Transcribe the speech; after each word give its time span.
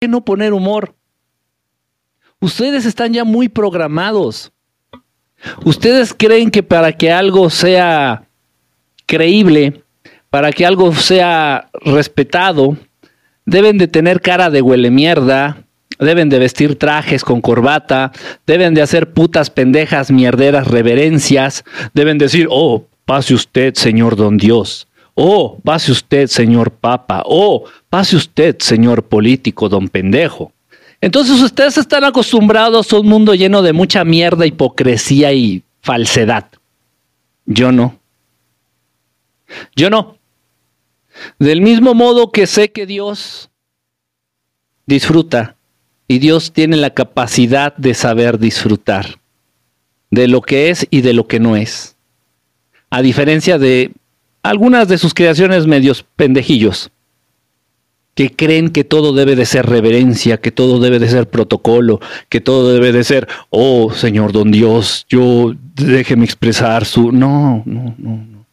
qué 0.00 0.08
no 0.08 0.24
poner 0.24 0.54
humor? 0.54 0.94
Ustedes 2.40 2.86
están 2.86 3.12
ya 3.12 3.24
muy 3.24 3.50
programados. 3.50 4.50
Ustedes 5.64 6.14
creen 6.14 6.50
que 6.50 6.62
para 6.62 6.92
que 6.92 7.12
algo 7.12 7.50
sea 7.50 8.24
creíble, 9.04 9.82
para 10.30 10.52
que 10.52 10.64
algo 10.64 10.94
sea 10.94 11.68
respetado, 11.84 12.78
deben 13.44 13.76
de 13.76 13.88
tener 13.88 14.22
cara 14.22 14.48
de 14.48 14.62
huele 14.62 14.90
mierda, 14.90 15.64
deben 15.98 16.30
de 16.30 16.38
vestir 16.38 16.78
trajes 16.78 17.22
con 17.22 17.42
corbata, 17.42 18.10
deben 18.46 18.72
de 18.72 18.80
hacer 18.80 19.12
putas 19.12 19.50
pendejas 19.50 20.10
mierderas 20.10 20.66
reverencias, 20.66 21.62
deben 21.92 22.16
decir, 22.16 22.46
oh, 22.48 22.86
pase 23.04 23.34
usted, 23.34 23.74
señor 23.74 24.16
don 24.16 24.38
Dios, 24.38 24.88
oh, 25.14 25.58
pase 25.62 25.92
usted, 25.92 26.26
señor 26.26 26.70
papa, 26.70 27.22
oh, 27.26 27.64
pase 27.88 28.16
usted, 28.16 28.58
señor 28.58 29.02
político, 29.04 29.68
don 29.68 29.88
pendejo. 29.88 30.52
Entonces 31.00 31.40
ustedes 31.40 31.78
están 31.78 32.04
acostumbrados 32.04 32.92
a 32.92 32.98
un 32.98 33.08
mundo 33.08 33.34
lleno 33.34 33.62
de 33.62 33.72
mucha 33.72 34.04
mierda, 34.04 34.46
hipocresía 34.46 35.32
y 35.32 35.62
falsedad. 35.80 36.46
Yo 37.46 37.72
no. 37.72 37.98
Yo 39.74 39.90
no. 39.90 40.18
Del 41.38 41.60
mismo 41.62 41.94
modo 41.94 42.30
que 42.30 42.46
sé 42.46 42.70
que 42.70 42.86
Dios 42.86 43.50
disfruta 44.86 45.56
y 46.06 46.18
Dios 46.18 46.52
tiene 46.52 46.76
la 46.76 46.90
capacidad 46.90 47.74
de 47.76 47.94
saber 47.94 48.38
disfrutar 48.38 49.20
de 50.10 50.28
lo 50.28 50.42
que 50.42 50.70
es 50.70 50.86
y 50.90 51.00
de 51.00 51.14
lo 51.14 51.26
que 51.26 51.40
no 51.40 51.56
es. 51.56 51.96
A 52.90 53.00
diferencia 53.02 53.58
de 53.58 53.92
algunas 54.42 54.88
de 54.88 54.98
sus 54.98 55.14
creaciones 55.14 55.66
medios 55.66 56.04
pendejillos 56.16 56.90
que 58.14 58.30
creen 58.34 58.70
que 58.70 58.84
todo 58.84 59.12
debe 59.12 59.36
de 59.36 59.46
ser 59.46 59.66
reverencia, 59.66 60.38
que 60.38 60.50
todo 60.50 60.80
debe 60.80 60.98
de 60.98 61.08
ser 61.08 61.28
protocolo, 61.28 62.00
que 62.28 62.40
todo 62.40 62.72
debe 62.72 62.92
de 62.92 63.04
ser, 63.04 63.28
oh 63.50 63.92
Señor 63.92 64.32
don 64.32 64.50
Dios, 64.50 65.06
yo 65.08 65.54
déjeme 65.74 66.24
expresar 66.24 66.84
su... 66.84 67.12
No, 67.12 67.62
no, 67.64 67.94
no, 67.98 68.26
no. 68.28 68.46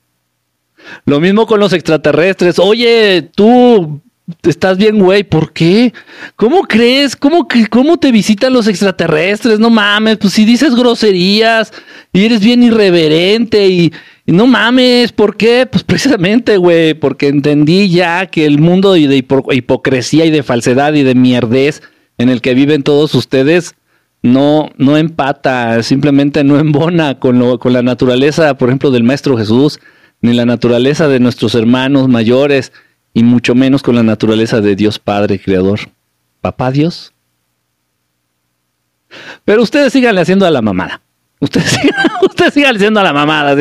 Lo 1.06 1.20
mismo 1.20 1.46
con 1.46 1.60
los 1.60 1.74
extraterrestres. 1.74 2.60
Oye, 2.60 3.30
tú 3.36 4.00
estás 4.44 4.78
bien, 4.78 5.00
güey, 5.00 5.24
¿por 5.24 5.52
qué? 5.52 5.94
¿Cómo 6.36 6.62
crees? 6.62 7.16
¿Cómo, 7.16 7.48
¿Cómo 7.70 7.98
te 7.98 8.12
visitan 8.12 8.54
los 8.54 8.68
extraterrestres? 8.68 9.60
No 9.60 9.70
mames, 9.70 10.18
pues 10.18 10.34
si 10.34 10.46
dices 10.46 10.76
groserías 10.76 11.74
y 12.14 12.26
eres 12.26 12.40
bien 12.40 12.64
irreverente 12.64 13.68
y, 13.68 13.92
no 14.34 14.46
mames, 14.46 15.12
¿por 15.14 15.38
qué? 15.38 15.66
Pues 15.66 15.84
precisamente, 15.84 16.58
güey, 16.58 16.94
porque 16.94 17.28
entendí 17.28 17.90
ya 17.90 18.26
que 18.26 18.46
el 18.46 18.60
mundo 18.60 18.94
de 18.94 19.26
hipocresía 19.52 20.26
y 20.26 20.32
de 20.32 20.44
falsedad 20.44 20.94
y 20.94 21.04
de 21.04 21.16
mierdez 21.16 21.82
en 22.18 22.30
el 22.30 22.42
que 22.42 22.54
viven 22.54 22.84
todos 22.84 23.16
ustedes 23.16 23.76
no, 24.22 24.70
no 24.78 24.98
empata, 24.98 25.82
simplemente 25.84 26.44
no 26.44 26.60
embona 26.60 27.20
con, 27.20 27.40
lo, 27.40 27.60
con 27.60 27.74
la 27.74 27.82
naturaleza, 27.82 28.58
por 28.58 28.70
ejemplo, 28.70 28.92
del 28.92 29.04
Maestro 29.04 29.38
Jesús, 29.38 29.80
ni 30.22 30.34
la 30.34 30.46
naturaleza 30.46 31.08
de 31.08 31.20
nuestros 31.20 31.56
hermanos 31.56 32.08
mayores, 32.08 32.74
y 33.14 33.24
mucho 33.24 33.56
menos 33.56 33.82
con 33.82 33.96
la 33.96 34.04
naturaleza 34.04 34.62
de 34.62 34.76
Dios 34.76 35.00
Padre 35.00 35.40
Creador. 35.40 35.80
Papá 36.42 36.72
Dios. 36.72 37.14
Pero 39.46 39.64
ustedes 39.64 39.94
sigan 39.94 40.18
haciendo 40.18 40.46
a 40.46 40.52
la 40.52 40.62
mamada. 40.62 41.02
Ustedes 41.40 41.70
sigan, 41.82 42.08
ustedes 42.22 42.54
sigan 42.54 42.76
haciendo 42.76 43.00
a 43.00 43.04
la 43.04 43.14
mamada. 43.14 43.56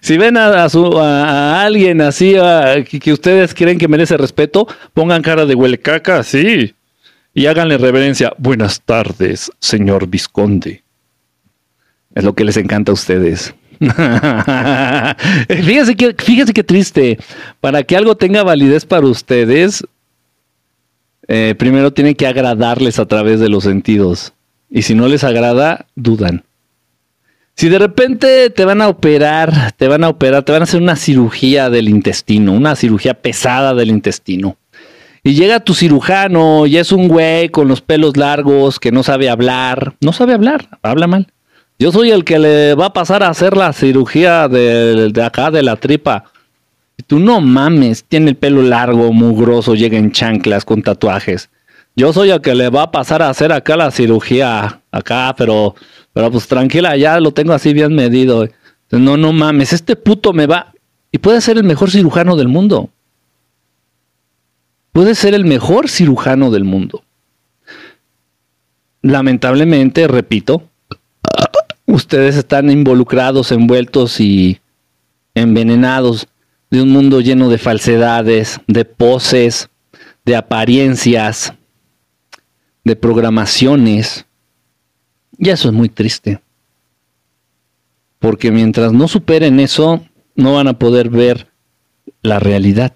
Si 0.00 0.16
ven 0.16 0.36
a, 0.36 1.62
alguien 1.62 2.00
así 2.00 2.34
que, 3.00 3.12
ustedes 3.12 3.54
creen 3.54 3.78
que 3.78 3.88
merece 3.88 4.16
respeto, 4.16 4.66
pongan 4.94 5.22
cara 5.22 5.46
de 5.46 5.54
huele 5.54 5.78
caca, 5.78 6.22
sí. 6.22 6.74
Y 7.34 7.46
háganle 7.46 7.78
reverencia. 7.78 8.32
Buenas 8.38 8.80
tardes, 8.80 9.50
señor 9.60 10.08
Visconde. 10.08 10.82
Es 12.14 12.24
lo 12.24 12.34
que 12.34 12.44
les 12.44 12.56
encanta 12.56 12.90
a 12.92 12.94
ustedes. 12.94 13.54
fíjese, 15.48 15.94
que, 15.94 16.14
fíjese 16.18 16.52
qué 16.52 16.64
triste. 16.64 17.18
Para 17.60 17.84
que 17.84 17.96
algo 17.96 18.16
tenga 18.16 18.42
validez 18.42 18.84
para 18.86 19.06
ustedes, 19.06 19.84
eh, 21.28 21.54
primero 21.56 21.92
tiene 21.92 22.14
que 22.14 22.26
agradarles 22.26 22.98
a 22.98 23.06
través 23.06 23.38
de 23.38 23.50
los 23.50 23.64
sentidos. 23.64 24.32
Y 24.70 24.82
si 24.82 24.94
no 24.94 25.06
les 25.06 25.22
agrada, 25.22 25.86
dudan. 25.94 26.42
Si 27.58 27.68
de 27.68 27.80
repente 27.80 28.50
te 28.50 28.64
van 28.64 28.80
a 28.80 28.86
operar, 28.86 29.72
te 29.72 29.88
van 29.88 30.04
a 30.04 30.10
operar, 30.10 30.44
te 30.44 30.52
van 30.52 30.62
a 30.62 30.64
hacer 30.64 30.80
una 30.80 30.94
cirugía 30.94 31.70
del 31.70 31.88
intestino, 31.88 32.52
una 32.52 32.76
cirugía 32.76 33.14
pesada 33.14 33.74
del 33.74 33.88
intestino. 33.88 34.56
Y 35.24 35.34
llega 35.34 35.58
tu 35.58 35.74
cirujano 35.74 36.66
y 36.66 36.76
es 36.76 36.92
un 36.92 37.08
güey 37.08 37.48
con 37.48 37.66
los 37.66 37.80
pelos 37.80 38.16
largos 38.16 38.78
que 38.78 38.92
no 38.92 39.02
sabe 39.02 39.28
hablar, 39.28 39.96
no 40.00 40.12
sabe 40.12 40.34
hablar, 40.34 40.68
habla 40.82 41.08
mal. 41.08 41.32
Yo 41.80 41.90
soy 41.90 42.12
el 42.12 42.22
que 42.22 42.38
le 42.38 42.76
va 42.76 42.86
a 42.86 42.92
pasar 42.92 43.24
a 43.24 43.28
hacer 43.28 43.56
la 43.56 43.72
cirugía 43.72 44.46
de, 44.46 45.12
acá 45.20 45.50
de 45.50 45.64
la 45.64 45.74
tripa. 45.74 46.26
Y 46.96 47.02
tú 47.02 47.18
no 47.18 47.40
mames, 47.40 48.04
tiene 48.04 48.30
el 48.30 48.36
pelo 48.36 48.62
largo, 48.62 49.12
mugroso, 49.12 49.74
llega 49.74 49.98
en 49.98 50.12
chanclas 50.12 50.64
con 50.64 50.82
tatuajes. 50.82 51.50
Yo 51.96 52.12
soy 52.12 52.30
el 52.30 52.40
que 52.40 52.54
le 52.54 52.70
va 52.70 52.82
a 52.82 52.90
pasar 52.92 53.20
a 53.20 53.30
hacer 53.30 53.50
acá 53.50 53.76
la 53.76 53.90
cirugía, 53.90 54.80
acá, 54.92 55.34
pero, 55.36 55.74
pero 56.18 56.32
pues 56.32 56.48
tranquila, 56.48 56.96
ya 56.96 57.20
lo 57.20 57.30
tengo 57.30 57.52
así 57.52 57.72
bien 57.72 57.94
medido. 57.94 58.48
No, 58.90 59.16
no 59.16 59.32
mames, 59.32 59.72
este 59.72 59.94
puto 59.94 60.32
me 60.32 60.48
va. 60.48 60.74
Y 61.12 61.18
puede 61.18 61.40
ser 61.40 61.58
el 61.58 61.62
mejor 61.62 61.92
cirujano 61.92 62.34
del 62.34 62.48
mundo. 62.48 62.90
Puede 64.90 65.14
ser 65.14 65.32
el 65.34 65.44
mejor 65.44 65.88
cirujano 65.88 66.50
del 66.50 66.64
mundo. 66.64 67.04
Lamentablemente, 69.00 70.08
repito, 70.08 70.64
ustedes 71.86 72.34
están 72.34 72.68
involucrados, 72.68 73.52
envueltos 73.52 74.18
y 74.18 74.58
envenenados 75.36 76.26
de 76.68 76.82
un 76.82 76.88
mundo 76.88 77.20
lleno 77.20 77.48
de 77.48 77.58
falsedades, 77.58 78.60
de 78.66 78.84
poses, 78.84 79.70
de 80.24 80.34
apariencias, 80.34 81.54
de 82.82 82.96
programaciones. 82.96 84.26
Y 85.38 85.50
eso 85.50 85.68
es 85.68 85.74
muy 85.74 85.88
triste. 85.88 86.40
Porque 88.18 88.50
mientras 88.50 88.92
no 88.92 89.06
superen 89.06 89.60
eso, 89.60 90.04
no 90.34 90.54
van 90.54 90.68
a 90.68 90.78
poder 90.78 91.08
ver 91.08 91.48
la 92.22 92.40
realidad. 92.40 92.92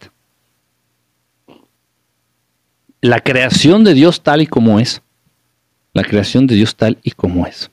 La 3.00 3.20
creación 3.20 3.84
de 3.84 3.94
Dios 3.94 4.22
tal 4.22 4.42
y 4.42 4.46
como 4.46 4.80
es. 4.80 5.02
La 5.92 6.02
creación 6.02 6.46
de 6.46 6.56
Dios 6.56 6.76
tal 6.76 6.98
y 7.02 7.12
como 7.12 7.46
es. 7.46 7.70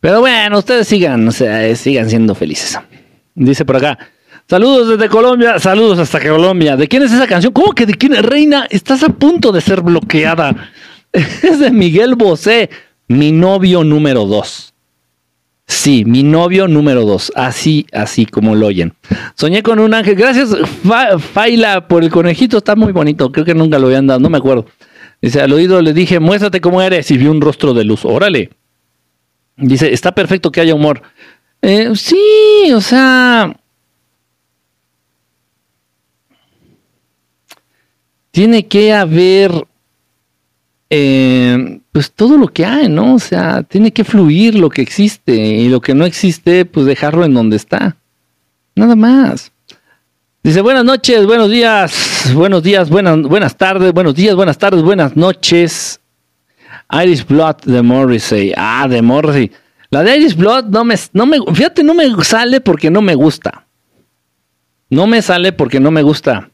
Pero 0.00 0.20
bueno, 0.20 0.58
ustedes 0.58 0.86
sigan, 0.86 1.26
o 1.26 1.32
sea, 1.32 1.66
eh, 1.66 1.74
sigan 1.74 2.08
siendo 2.08 2.34
felices. 2.34 2.78
Dice 3.34 3.64
por 3.64 3.76
acá. 3.76 3.98
Saludos 4.48 4.88
desde 4.88 5.10
Colombia, 5.10 5.58
saludos 5.58 5.98
hasta 5.98 6.20
Colombia. 6.20 6.76
¿De 6.76 6.88
quién 6.88 7.02
es 7.02 7.12
esa 7.12 7.26
canción? 7.26 7.52
¿Cómo 7.52 7.72
que 7.72 7.84
de 7.84 7.94
quién? 7.94 8.14
Reina, 8.22 8.66
estás 8.70 9.02
a 9.02 9.08
punto 9.08 9.52
de 9.52 9.60
ser 9.60 9.82
bloqueada. 9.82 10.70
Es 11.12 11.58
de 11.58 11.70
Miguel 11.70 12.16
Bosé, 12.16 12.68
mi 13.08 13.32
novio 13.32 13.82
número 13.84 14.24
dos. 14.26 14.74
Sí, 15.66 16.04
mi 16.06 16.22
novio 16.22 16.66
número 16.66 17.04
dos. 17.04 17.30
Así, 17.36 17.86
así 17.92 18.24
como 18.24 18.54
lo 18.54 18.68
oyen. 18.68 18.94
Soñé 19.34 19.62
con 19.62 19.78
un 19.78 19.92
ángel. 19.92 20.14
Gracias, 20.14 20.56
Faila, 21.32 21.86
por 21.86 22.02
el 22.02 22.10
conejito. 22.10 22.56
Está 22.56 22.74
muy 22.74 22.92
bonito. 22.92 23.30
Creo 23.30 23.44
que 23.44 23.54
nunca 23.54 23.78
lo 23.78 23.88
habían 23.88 24.06
dado. 24.06 24.18
No 24.18 24.30
me 24.30 24.38
acuerdo. 24.38 24.64
Dice, 25.20 25.42
al 25.42 25.52
oído 25.52 25.82
le 25.82 25.92
dije, 25.92 26.20
muéstrate 26.20 26.62
cómo 26.62 26.80
eres. 26.80 27.10
Y 27.10 27.18
vi 27.18 27.26
un 27.26 27.42
rostro 27.42 27.74
de 27.74 27.84
luz. 27.84 28.06
Órale. 28.06 28.50
Dice, 29.58 29.92
está 29.92 30.12
perfecto 30.12 30.50
que 30.50 30.62
haya 30.62 30.74
humor. 30.74 31.02
Eh, 31.60 31.90
sí, 31.96 32.72
o 32.74 32.80
sea... 32.80 33.54
Tiene 38.30 38.66
que 38.68 38.94
haber... 38.94 39.67
Eh, 40.90 41.80
pues 41.92 42.12
todo 42.12 42.38
lo 42.38 42.48
que 42.48 42.64
hay, 42.64 42.88
¿no? 42.88 43.14
O 43.14 43.18
sea, 43.18 43.62
tiene 43.62 43.92
que 43.92 44.04
fluir 44.04 44.54
lo 44.54 44.70
que 44.70 44.82
existe 44.82 45.34
y 45.34 45.68
lo 45.68 45.80
que 45.80 45.94
no 45.94 46.06
existe, 46.06 46.64
pues 46.64 46.86
dejarlo 46.86 47.24
en 47.24 47.34
donde 47.34 47.56
está. 47.56 47.96
Nada 48.74 48.96
más. 48.96 49.52
Dice, 50.42 50.60
buenas 50.60 50.84
noches, 50.84 51.26
buenos 51.26 51.50
días, 51.50 52.30
buenos 52.32 52.62
días, 52.62 52.88
buenas, 52.88 53.20
buenas 53.22 53.56
tardes, 53.56 53.92
buenos 53.92 54.14
días, 54.14 54.34
buenas 54.34 54.56
tardes, 54.56 54.82
buenas 54.82 55.16
noches. 55.16 56.00
Irish 56.90 57.26
Blood 57.26 57.56
de 57.64 57.82
Morrissey. 57.82 58.52
Ah, 58.56 58.86
de 58.88 59.02
Morrissey. 59.02 59.52
La 59.90 60.02
de 60.02 60.16
Irish 60.16 60.36
Blood 60.36 60.66
no 60.66 60.84
me, 60.84 60.94
no 61.12 61.26
me, 61.26 61.38
fíjate, 61.52 61.82
no 61.82 61.94
me 61.94 62.08
sale 62.24 62.60
porque 62.60 62.90
no 62.90 63.02
me 63.02 63.14
gusta. 63.14 63.66
No 64.90 65.06
me 65.06 65.20
sale 65.20 65.52
porque 65.52 65.80
no 65.80 65.90
me 65.90 66.02
gusta. 66.02 66.50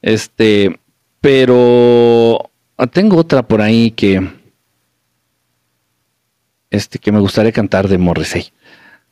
Este, 0.00 0.80
pero 1.20 2.47
tengo 2.86 3.16
otra 3.16 3.42
por 3.42 3.60
ahí 3.60 3.90
que, 3.90 4.28
este, 6.70 6.98
que 6.98 7.12
me 7.12 7.20
gustaría 7.20 7.52
cantar 7.52 7.88
de 7.88 7.98
Morrissey. 7.98 8.52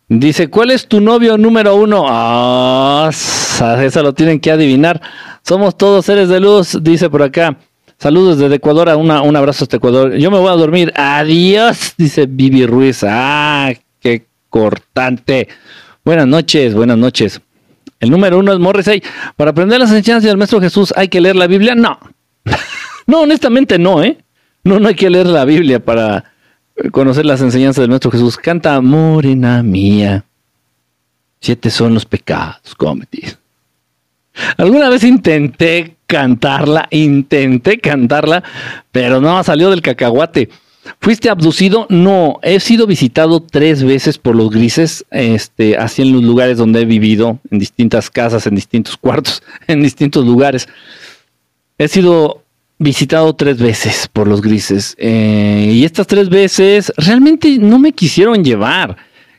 Dice, 0.09 0.49
¿cuál 0.49 0.71
es 0.71 0.87
tu 0.87 1.01
novio 1.01 1.37
número 1.37 1.75
uno? 1.75 2.05
Ah, 2.09 3.11
eso 3.11 4.03
lo 4.03 4.15
tienen 4.15 4.39
que 4.39 4.53
adivinar. 4.53 5.01
Somos 5.43 5.77
todos 5.77 6.07
seres 6.07 6.29
de 6.29 6.39
luz, 6.39 6.79
dice 6.81 7.11
por 7.11 7.25
acá. 7.25 7.57
Saludos 7.99 8.39
desde 8.39 8.57
Ecuador, 8.57 8.89
una, 8.97 9.23
un 9.23 9.35
abrazo 9.35 9.65
hasta 9.65 9.79
Ecuador. 9.79 10.15
Yo 10.15 10.31
me 10.31 10.39
voy 10.39 10.51
a 10.51 10.53
dormir. 10.53 10.93
Adiós, 10.95 11.95
dice 11.99 12.27
Vivi 12.29 12.67
Ruiz. 12.67 13.03
Ah, 13.03 13.73
qué 13.99 14.27
cortante. 14.49 15.49
Buenas 16.05 16.29
noches, 16.29 16.75
buenas 16.75 16.99
noches. 16.99 17.41
El 17.99 18.11
número 18.11 18.39
uno 18.39 18.53
es 18.53 18.61
Morrissey. 18.61 19.03
Para 19.35 19.51
aprender 19.51 19.81
las 19.81 19.91
enseñanzas 19.91 20.29
del 20.29 20.37
Maestro 20.37 20.61
Jesús, 20.61 20.93
¿hay 20.95 21.09
que 21.09 21.21
leer 21.21 21.35
la 21.35 21.49
Biblia? 21.49 21.75
No. 21.75 21.99
no, 23.07 23.21
honestamente 23.21 23.79
no, 23.79 24.03
¿eh? 24.03 24.19
No, 24.65 24.81
no 24.81 24.89
hay 24.89 24.95
que 24.95 25.11
leer 25.11 25.27
la 25.27 25.45
Biblia 25.45 25.85
para 25.85 26.33
conocer 26.91 27.25
las 27.25 27.41
enseñanzas 27.41 27.83
del 27.83 27.91
Maestro 27.91 28.11
Jesús. 28.11 28.37
Canta, 28.37 28.81
morena 28.81 29.63
mía. 29.63 30.25
Siete 31.41 31.71
son 31.71 31.95
los 31.95 32.05
pecados 32.05 32.75
cometidos. 32.77 33.39
Alguna 34.57 34.89
vez 34.89 35.05
intenté 35.05 35.97
cantarla, 36.07 36.89
intenté 36.91 37.79
cantarla, 37.79 38.43
pero 38.93 39.21
no 39.21 39.43
salió 39.45 39.71
del 39.71 39.83
cacahuate. 39.83 40.51
¿Fuiste 41.01 41.29
abducido? 41.29 41.87
No, 41.89 42.39
he 42.43 42.61
sido 42.61 42.87
visitado 42.87 43.41
tres 43.41 43.83
veces 43.83 44.19
por 44.19 44.37
los 44.37 44.51
grises, 44.51 45.05
este, 45.11 45.77
así 45.77 46.03
en 46.03 46.13
los 46.13 46.23
lugares 46.23 46.59
donde 46.59 46.83
he 46.83 46.85
vivido, 46.85 47.41
en 47.51 47.59
distintas 47.59 48.11
casas, 48.11 48.47
en 48.47 48.55
distintos 48.55 48.97
cuartos, 48.97 49.43
en 49.67 49.83
distintos 49.83 50.25
lugares. 50.25 50.69
He 51.79 51.89
sido 51.89 52.43
visitado 52.79 53.35
tres 53.35 53.59
veces 53.59 54.09
por 54.13 54.29
los 54.29 54.43
grises 54.43 54.95
eh, 54.99 55.71
y 55.73 55.85
estas 55.85 56.07
tres 56.07 56.29
veces 56.29 56.93
realmente 56.97 57.57
no 57.59 57.79
me 57.79 57.93
quisieron 57.93 58.45
llevar 58.45 58.97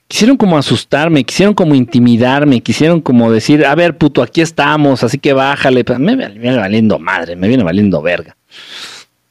quisieron 0.07 0.37
como 0.37 0.57
asustarme, 0.57 1.23
quisieron 1.23 1.53
como 1.53 1.75
intimidarme, 1.75 2.61
quisieron 2.61 3.01
como 3.01 3.31
decir, 3.31 3.65
a 3.65 3.75
ver, 3.75 3.97
puto, 3.97 4.21
aquí 4.21 4.41
estamos, 4.41 5.03
así 5.03 5.17
que 5.17 5.33
bájale. 5.33 5.83
Me 5.99 6.15
viene 6.15 6.57
valiendo 6.57 6.97
madre, 6.99 7.35
me 7.35 7.47
viene 7.47 7.63
valiendo 7.63 8.01
verga. 8.01 8.35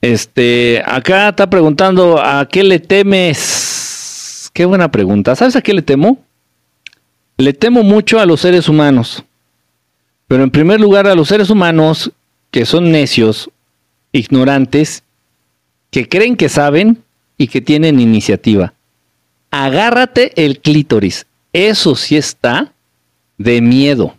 Este, 0.03 0.82
acá 0.85 1.31
está 1.31 1.49
preguntando, 1.49 2.20
¿a 2.23 2.47
qué 2.49 2.62
le 2.62 2.79
temes? 2.79 4.50
Qué 4.52 4.64
buena 4.64 4.91
pregunta. 4.91 5.35
¿Sabes 5.35 5.56
a 5.56 5.62
qué 5.62 5.73
le 5.73 5.82
temo? 5.82 6.19
Le 7.38 7.52
temo 7.52 7.82
mucho 7.82 8.20
a 8.20 8.26
los 8.26 8.41
seres 8.41 8.69
humanos. 8.69 9.25
Pero 10.29 10.43
en 10.43 10.50
primer 10.50 10.81
lugar 10.81 11.06
a 11.06 11.14
los 11.14 11.29
seres 11.29 11.50
humanos 11.50 12.11
que 12.50 12.64
son 12.64 12.91
necios, 12.91 13.50
ignorantes, 14.16 15.02
que 15.90 16.08
creen 16.08 16.36
que 16.36 16.48
saben 16.48 17.02
y 17.36 17.48
que 17.48 17.60
tienen 17.60 18.00
iniciativa 18.00 18.72
agárrate 19.64 20.32
el 20.44 20.60
clítoris. 20.60 21.26
Eso 21.52 21.94
sí 21.94 22.16
está 22.16 22.72
de 23.38 23.60
miedo. 23.60 24.14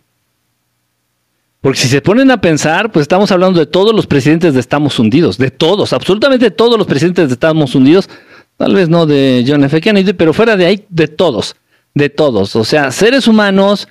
Porque 1.60 1.78
si 1.78 1.88
se 1.88 2.00
ponen 2.00 2.30
a 2.30 2.40
pensar, 2.40 2.90
pues 2.90 3.02
estamos 3.02 3.30
hablando 3.32 3.58
de 3.60 3.66
todos 3.66 3.94
los 3.94 4.06
presidentes 4.06 4.54
de 4.54 4.60
Estados 4.60 4.98
Unidos, 4.98 5.38
de 5.38 5.50
todos, 5.50 5.92
absolutamente 5.92 6.50
todos 6.50 6.78
los 6.78 6.86
presidentes 6.86 7.28
de 7.28 7.34
Estados 7.34 7.74
Unidos, 7.74 8.08
tal 8.56 8.74
vez 8.74 8.88
no 8.88 9.06
de 9.06 9.44
John 9.46 9.64
F. 9.64 9.80
Kennedy, 9.80 10.12
pero 10.12 10.32
fuera 10.32 10.56
de 10.56 10.66
ahí, 10.66 10.84
de 10.88 11.08
todos, 11.08 11.56
de 11.94 12.08
todos. 12.10 12.54
O 12.56 12.64
sea, 12.64 12.90
seres 12.92 13.26
humanos 13.26 13.88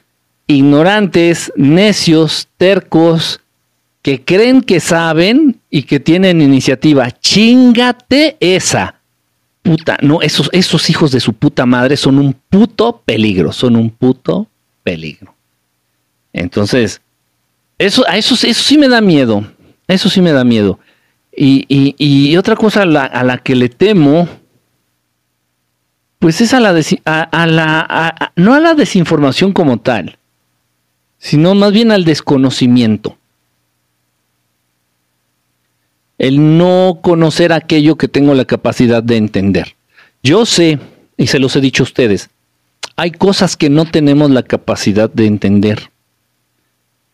ignorantes, 0.48 1.51
necios, 1.57 2.48
tercos, 2.57 3.42
que 4.07 4.24
creen 4.24 4.62
que 4.62 4.80
saben 4.80 5.59
y 5.69 5.83
que 5.83 6.00
tienen 6.00 6.42
iniciativa. 6.42 7.12
Chingate 7.12 8.38
esa 8.39 9.01
puta, 9.62 9.98
no, 10.01 10.21
esos, 10.21 10.50
esos 10.54 10.89
hijos 10.89 11.12
de 11.12 11.19
su 11.19 11.33
puta 11.33 11.65
madre 11.65 11.98
son 11.98 12.18
un 12.18 12.31
puto 12.31 13.01
peligro, 13.04 13.51
son 13.51 13.75
un 13.75 13.89
puto 13.89 14.48
peligro. 14.81 15.36
Entonces, 16.31 17.01
eso, 17.77 18.06
a 18.07 18.15
eso, 18.15 18.36
eso 18.36 18.63
sí 18.63 18.77
me 18.77 18.88
da 18.88 19.01
miedo, 19.01 19.45
eso 19.89 20.07
sí 20.07 20.21
me 20.21 20.31
da 20.31 20.45
miedo. 20.45 20.80
Y, 21.36 22.33
otra 22.38 22.56
cosa 22.56 22.83
a 22.83 22.86
la, 22.86 23.38
que 23.39 23.56
le 23.56 23.68
temo, 23.68 24.30
pues 26.18 26.39
es 26.39 26.54
a 26.54 26.62
la, 26.62 26.69
a, 27.04 27.45
la 27.45 28.31
no 28.38 28.54
a 28.54 28.62
la 28.62 28.74
desinformación 28.74 29.51
como 29.51 29.81
tal, 29.81 30.18
sino 31.18 31.56
más 31.56 31.74
bien 31.74 31.92
al 31.92 32.06
desconocimiento 32.06 33.18
el 36.18 36.58
no 36.58 37.00
conocer 37.02 37.54
aquello 37.54 37.96
que 37.96 38.08
tengo 38.08 38.34
la 38.34 38.46
capacidad 38.46 39.04
de 39.04 39.18
entender. 39.18 39.75
Yo 40.24 40.46
sé, 40.46 40.80
y 41.16 41.28
se 41.28 41.40
los 41.40 41.56
he 41.56 41.62
dicho 41.62 41.84
a 41.84 41.86
ustedes, 41.86 42.30
hay 42.96 43.12
cosas 43.12 43.56
que 43.56 43.69
no 43.69 43.86
tenemos 43.86 44.31
la 44.31 44.44
capacidad 44.44 45.10
de 45.10 45.28
entender. 45.28 45.92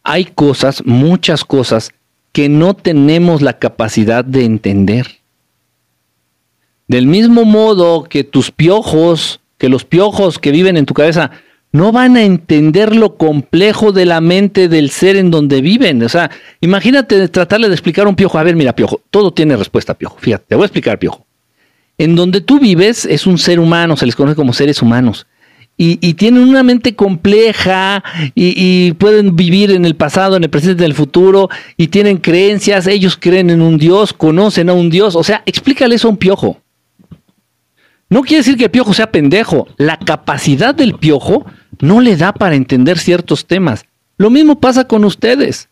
Hay 0.03 0.25
cosas, 0.25 0.85
muchas 0.85 1.43
cosas, 1.43 1.91
que 2.31 2.49
no 2.49 2.73
tenemos 2.73 3.41
la 3.41 3.59
capacidad 3.59 4.25
de 4.25 4.45
entender. 4.45 5.19
Del 6.87 7.07
mismo 7.07 7.45
modo 7.45 8.03
que 8.03 8.23
tus 8.23 8.51
piojos, 8.51 9.39
que 9.57 9.69
los 9.69 9.85
piojos 9.85 10.39
que 10.39 10.51
viven 10.51 10.77
en 10.77 10.85
tu 10.85 10.93
cabeza, 10.93 11.31
no 11.73 11.91
van 11.91 12.15
a 12.15 12.23
entender 12.23 12.95
lo 12.95 13.17
complejo 13.17 13.91
de 13.91 14.05
la 14.05 14.21
mente 14.21 14.69
del 14.69 14.91
ser 14.91 15.15
en 15.15 15.31
donde 15.31 15.59
viven. 15.59 16.03
O 16.03 16.07
sea, 16.07 16.29
imagínate 16.61 17.27
tratarle 17.29 17.67
de 17.67 17.73
explicar 17.73 18.05
a 18.05 18.09
un 18.09 18.15
piojo. 18.15 18.37
A 18.37 18.43
ver, 18.43 18.55
mira, 18.55 18.75
piojo, 18.75 19.01
todo 19.09 19.33
tiene 19.33 19.57
respuesta, 19.57 19.95
piojo. 19.95 20.17
Fíjate, 20.19 20.45
te 20.49 20.55
voy 20.55 20.63
a 20.63 20.67
explicar, 20.67 20.99
piojo. 20.99 21.25
En 21.97 22.15
donde 22.15 22.41
tú 22.41 22.59
vives 22.59 23.05
es 23.05 23.25
un 23.25 23.39
ser 23.39 23.59
humano, 23.59 23.97
se 23.97 24.05
les 24.05 24.15
conoce 24.15 24.35
como 24.35 24.53
seres 24.53 24.81
humanos. 24.83 25.25
Y, 25.75 26.13
tienen 26.13 26.43
una 26.43 26.61
mente 26.61 26.95
compleja 26.95 28.03
y, 28.35 28.53
y, 28.55 28.93
pueden 28.93 29.35
vivir 29.35 29.71
en 29.71 29.85
el 29.85 29.95
pasado, 29.95 30.37
en 30.37 30.43
el 30.43 30.49
presente, 30.51 30.83
en 30.83 30.91
el 30.91 30.95
futuro 30.95 31.49
y 31.75 31.87
tienen 31.87 32.17
creencias, 32.17 32.85
ellos 32.85 33.17
creen 33.19 33.49
en 33.49 33.61
un 33.61 33.79
Dios, 33.79 34.13
conocen 34.13 34.69
a 34.69 34.73
un 34.73 34.91
Dios. 34.91 35.15
O 35.15 35.23
sea, 35.23 35.41
explícale 35.47 35.95
eso 35.95 36.07
a 36.07 36.11
un 36.11 36.17
piojo. 36.17 36.61
No 38.09 38.21
quiere 38.21 38.37
decir 38.37 38.55
que 38.55 38.65
el 38.65 38.71
piojo 38.71 38.93
sea 38.93 39.11
pendejo. 39.11 39.67
La 39.77 39.97
capacidad 39.97 40.75
del 40.75 40.93
piojo 40.93 41.47
no 41.83 41.99
le 41.99 42.15
da 42.15 42.33
para 42.33 42.55
entender 42.55 42.97
ciertos 42.97 43.45
temas. 43.45 43.85
Lo 44.17 44.29
mismo 44.29 44.61
pasa 44.61 44.87
con 44.87 45.03
ustedes. 45.03 45.67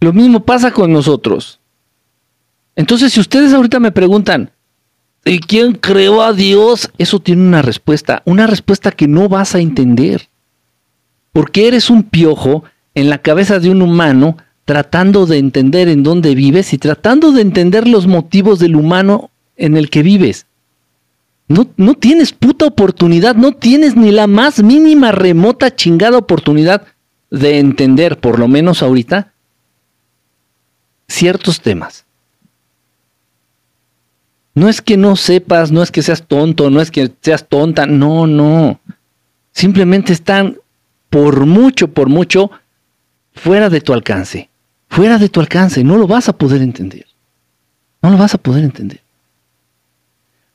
Lo 0.00 0.12
mismo 0.12 0.44
pasa 0.44 0.72
con 0.72 0.92
nosotros. 0.92 1.60
Entonces, 2.74 3.12
si 3.12 3.20
ustedes 3.20 3.52
ahorita 3.52 3.78
me 3.78 3.92
preguntan, 3.92 4.50
¿y 5.24 5.38
quién 5.38 5.74
creó 5.74 6.22
a 6.22 6.32
Dios? 6.32 6.90
Eso 6.98 7.20
tiene 7.20 7.42
una 7.42 7.62
respuesta, 7.62 8.22
una 8.24 8.48
respuesta 8.48 8.90
que 8.90 9.06
no 9.06 9.28
vas 9.28 9.54
a 9.54 9.60
entender. 9.60 10.28
Porque 11.32 11.68
eres 11.68 11.90
un 11.90 12.02
piojo 12.02 12.64
en 12.96 13.08
la 13.08 13.18
cabeza 13.18 13.60
de 13.60 13.70
un 13.70 13.82
humano 13.82 14.36
tratando 14.64 15.26
de 15.26 15.38
entender 15.38 15.88
en 15.88 16.02
dónde 16.02 16.34
vives 16.34 16.72
y 16.72 16.78
tratando 16.78 17.30
de 17.30 17.42
entender 17.42 17.86
los 17.86 18.08
motivos 18.08 18.58
del 18.58 18.74
humano 18.74 19.30
en 19.56 19.76
el 19.76 19.90
que 19.90 20.02
vives. 20.02 20.47
No, 21.48 21.66
no 21.76 21.94
tienes 21.94 22.32
puta 22.32 22.66
oportunidad, 22.66 23.34
no 23.34 23.52
tienes 23.52 23.96
ni 23.96 24.12
la 24.12 24.26
más 24.26 24.62
mínima 24.62 25.12
remota 25.12 25.74
chingada 25.74 26.18
oportunidad 26.18 26.82
de 27.30 27.58
entender, 27.58 28.18
por 28.18 28.38
lo 28.38 28.48
menos 28.48 28.82
ahorita, 28.82 29.32
ciertos 31.08 31.60
temas. 31.60 32.04
No 34.54 34.68
es 34.68 34.82
que 34.82 34.96
no 34.96 35.16
sepas, 35.16 35.70
no 35.70 35.82
es 35.82 35.90
que 35.90 36.02
seas 36.02 36.26
tonto, 36.26 36.68
no 36.68 36.80
es 36.80 36.90
que 36.90 37.10
seas 37.22 37.48
tonta, 37.48 37.86
no, 37.86 38.26
no. 38.26 38.80
Simplemente 39.52 40.12
están 40.12 40.58
por 41.08 41.46
mucho, 41.46 41.88
por 41.88 42.08
mucho, 42.08 42.50
fuera 43.32 43.70
de 43.70 43.80
tu 43.80 43.92
alcance. 43.92 44.50
Fuera 44.88 45.18
de 45.18 45.28
tu 45.28 45.40
alcance, 45.40 45.84
no 45.84 45.96
lo 45.96 46.06
vas 46.06 46.28
a 46.28 46.32
poder 46.32 46.60
entender. 46.60 47.06
No 48.02 48.10
lo 48.10 48.18
vas 48.18 48.34
a 48.34 48.38
poder 48.38 48.64
entender. 48.64 49.00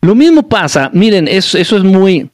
Lo 0.04 0.16
mismo 0.16 0.44
pasa, 0.44 0.90
miren, 0.94 1.30
eso, 1.30 1.58
eso 1.58 1.78
es 1.78 1.84
muy... 1.84 2.30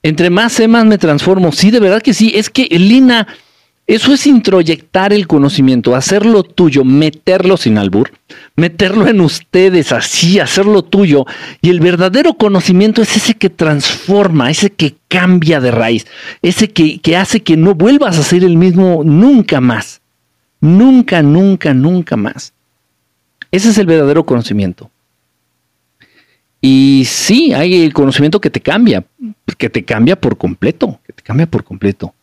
Entre 0.00 0.30
más 0.30 0.52
sé, 0.52 0.68
más 0.68 0.84
me 0.84 0.96
transformo. 0.96 1.50
Sí, 1.50 1.72
de 1.72 1.80
verdad 1.80 2.00
que 2.00 2.14
sí. 2.14 2.30
Es 2.36 2.48
que, 2.50 2.66
Lina, 2.70 3.26
eso 3.88 4.12
es 4.14 4.28
introyectar 4.28 5.12
el 5.12 5.26
conocimiento, 5.26 5.96
hacerlo 5.96 6.44
tuyo, 6.44 6.84
meterlo 6.84 7.56
sin 7.56 7.78
albur, 7.78 8.12
meterlo 8.54 9.08
en 9.08 9.20
ustedes 9.22 9.90
así, 9.90 10.38
hacerlo 10.38 10.82
tuyo. 10.82 11.24
Y 11.60 11.70
el 11.70 11.80
verdadero 11.80 12.34
conocimiento 12.34 13.02
es 13.02 13.16
ese 13.16 13.34
que 13.34 13.50
transforma, 13.50 14.50
ese 14.50 14.70
que 14.70 14.94
cambia 15.08 15.58
de 15.58 15.72
raíz, 15.72 16.06
ese 16.42 16.70
que, 16.70 17.00
que 17.00 17.16
hace 17.16 17.42
que 17.42 17.56
no 17.56 17.74
vuelvas 17.74 18.18
a 18.18 18.22
ser 18.22 18.44
el 18.44 18.56
mismo 18.56 19.02
nunca 19.04 19.60
más. 19.60 20.00
Nunca, 20.60 21.22
nunca, 21.22 21.74
nunca 21.74 22.16
más. 22.16 22.52
Ese 23.50 23.70
es 23.70 23.78
el 23.78 23.86
verdadero 23.86 24.24
conocimiento. 24.24 24.90
Y 26.66 27.04
sí, 27.04 27.52
hay 27.52 27.84
el 27.84 27.92
conocimiento 27.92 28.40
que 28.40 28.48
te 28.48 28.62
cambia, 28.62 29.04
que 29.58 29.68
te 29.68 29.84
cambia 29.84 30.18
por 30.18 30.38
completo, 30.38 30.98
que 31.06 31.12
te 31.12 31.22
cambia 31.22 31.44
por 31.44 31.62
completo. 31.62 32.14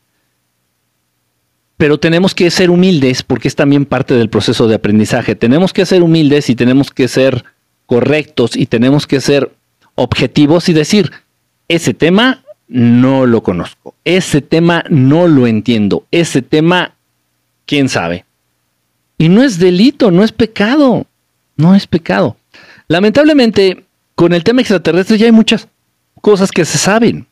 Pero 1.78 2.00
tenemos 2.00 2.34
que 2.34 2.50
ser 2.50 2.72
humildes 2.72 3.22
porque 3.22 3.48
es 3.48 3.56
también 3.56 3.86
parte 3.86 4.16
del 4.16 4.32
proceso 4.32 4.68
de 4.68 4.74
aprendizaje. 4.74 5.36
Tenemos 5.36 5.74
que 5.74 5.86
ser 5.86 6.02
humildes 6.02 6.50
y 6.50 6.56
tenemos 6.56 6.90
que 6.90 7.08
ser 7.08 7.46
correctos 7.86 8.56
y 8.56 8.66
tenemos 8.66 9.06
que 9.06 9.22
ser 9.22 9.52
objetivos 9.94 10.70
y 10.70 10.74
decir, 10.74 11.12
ese 11.68 11.94
tema 11.94 12.44
no 12.68 13.28
lo 13.28 13.44
conozco, 13.44 13.94
ese 14.06 14.42
tema 14.42 14.84
no 14.90 15.28
lo 15.28 15.46
entiendo, 15.46 16.08
ese 16.10 16.42
tema, 16.42 16.96
quién 17.68 17.90
sabe. 17.90 18.26
Y 19.20 19.30
no 19.30 19.44
es 19.44 19.60
delito, 19.60 20.10
no 20.10 20.24
es 20.24 20.32
pecado. 20.32 21.06
No 21.58 21.76
es 21.76 21.86
pecado. 21.86 22.38
Lamentablemente, 22.88 23.86
con 24.22 24.34
el 24.34 24.44
tema 24.44 24.62
extraterrestre 24.62 25.18
ya 25.18 25.26
hay 25.26 25.32
muchas 25.32 25.68
cosas 26.22 26.52
que 26.52 26.64
se 26.64 26.78
saben. 26.78 27.26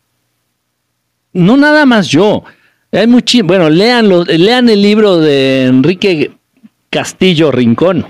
No 1.32 1.56
nada 1.56 1.86
más 1.86 2.08
yo. 2.08 2.44
Hay 2.92 3.06
muchi 3.06 3.44
bueno, 3.44 3.70
lean, 3.70 4.10
lean 4.26 4.68
el 4.70 4.82
libro 4.82 5.20
de 5.20 5.66
Enrique 5.66 6.32
Castillo 6.90 7.52
Rincón. 7.52 8.08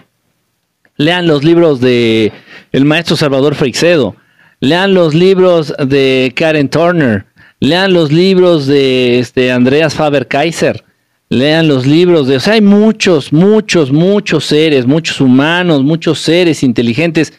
Lean 0.96 1.28
los 1.28 1.44
libros 1.44 1.82
de 1.82 2.32
el 2.72 2.86
maestro 2.86 3.18
Salvador 3.18 3.56
Freixedo. 3.56 4.16
Lean 4.62 4.94
los 4.94 5.14
libros 5.14 5.74
de 5.86 6.32
Karen 6.34 6.70
Turner. 6.70 7.26
Lean 7.60 7.92
los 7.92 8.14
libros 8.14 8.66
de 8.66 9.20
este, 9.20 9.52
Andreas 9.52 9.94
Faber 9.94 10.26
Kaiser. 10.26 10.86
Lean 11.28 11.68
los 11.68 11.86
libros 11.86 12.30
de, 12.30 12.38
o 12.38 12.40
sea, 12.40 12.54
hay 12.54 12.62
muchos, 12.62 13.34
muchos, 13.34 13.92
muchos 13.92 14.46
seres, 14.46 14.86
muchos 14.86 15.20
humanos, 15.20 15.84
muchos 15.84 16.20
seres 16.20 16.64
inteligentes 16.64 17.34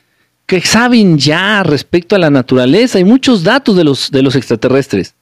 que 0.51 0.61
saben 0.63 1.17
ya 1.17 1.63
respecto 1.63 2.17
a 2.17 2.19
la 2.19 2.29
naturaleza 2.29 2.99
y 2.99 3.05
muchos 3.05 3.45
datos 3.45 3.77
de 3.77 3.85
los, 3.85 4.11
de 4.11 4.21
los 4.21 4.35
extraterrestres. 4.35 5.15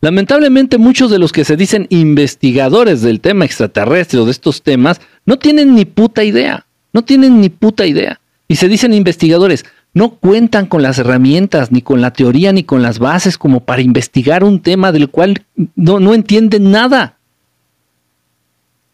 Lamentablemente 0.00 0.78
muchos 0.78 1.10
de 1.10 1.18
los 1.18 1.32
que 1.32 1.44
se 1.44 1.56
dicen 1.56 1.88
investigadores 1.90 3.02
del 3.02 3.20
tema 3.20 3.44
extraterrestre 3.44 4.20
o 4.20 4.24
de 4.24 4.30
estos 4.30 4.62
temas 4.62 5.00
no 5.24 5.40
tienen 5.40 5.74
ni 5.74 5.86
puta 5.86 6.22
idea, 6.22 6.66
no 6.92 7.02
tienen 7.02 7.40
ni 7.40 7.48
puta 7.48 7.84
idea. 7.84 8.20
Y 8.46 8.54
se 8.54 8.68
dicen 8.68 8.94
investigadores, 8.94 9.64
no 9.92 10.10
cuentan 10.10 10.66
con 10.66 10.82
las 10.82 11.00
herramientas, 11.00 11.72
ni 11.72 11.82
con 11.82 12.00
la 12.00 12.12
teoría, 12.12 12.52
ni 12.52 12.62
con 12.62 12.80
las 12.80 13.00
bases 13.00 13.38
como 13.38 13.64
para 13.64 13.82
investigar 13.82 14.44
un 14.44 14.60
tema 14.60 14.92
del 14.92 15.08
cual 15.08 15.46
no, 15.74 15.98
no 15.98 16.14
entienden 16.14 16.70
nada. 16.70 17.16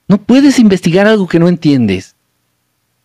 No 0.09 0.17
puedes 0.17 0.59
investigar 0.59 1.07
algo 1.07 1.29
que 1.29 1.39
no 1.39 1.49
entiendes. 1.49 2.17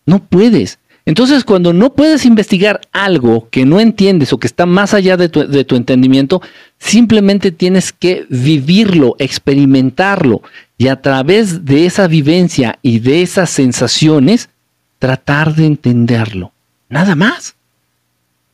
No 0.06 0.24
puedes. 0.24 0.78
Entonces, 1.08 1.42
cuando 1.42 1.72
no 1.72 1.94
puedes 1.94 2.26
investigar 2.26 2.82
algo 2.92 3.48
que 3.50 3.64
no 3.64 3.80
entiendes 3.80 4.34
o 4.34 4.38
que 4.38 4.46
está 4.46 4.66
más 4.66 4.92
allá 4.92 5.16
de 5.16 5.30
tu, 5.30 5.40
entendimiento, 5.74 6.42
simplemente 6.78 7.50
tienes 7.50 7.94
que 7.94 8.26
vivirlo, 8.28 9.16
experimentarlo 9.18 10.42
y 10.76 10.88
a 10.88 11.00
través 11.00 11.64
de 11.64 11.86
esa 11.86 12.08
vivencia 12.08 12.78
y 12.82 12.98
de 12.98 13.22
esas 13.22 13.48
sensaciones, 13.48 14.50
tratar 14.98 15.54
de 15.54 15.64
entenderlo. 15.64 16.52
Nada 16.90 17.14
más. 17.14 17.54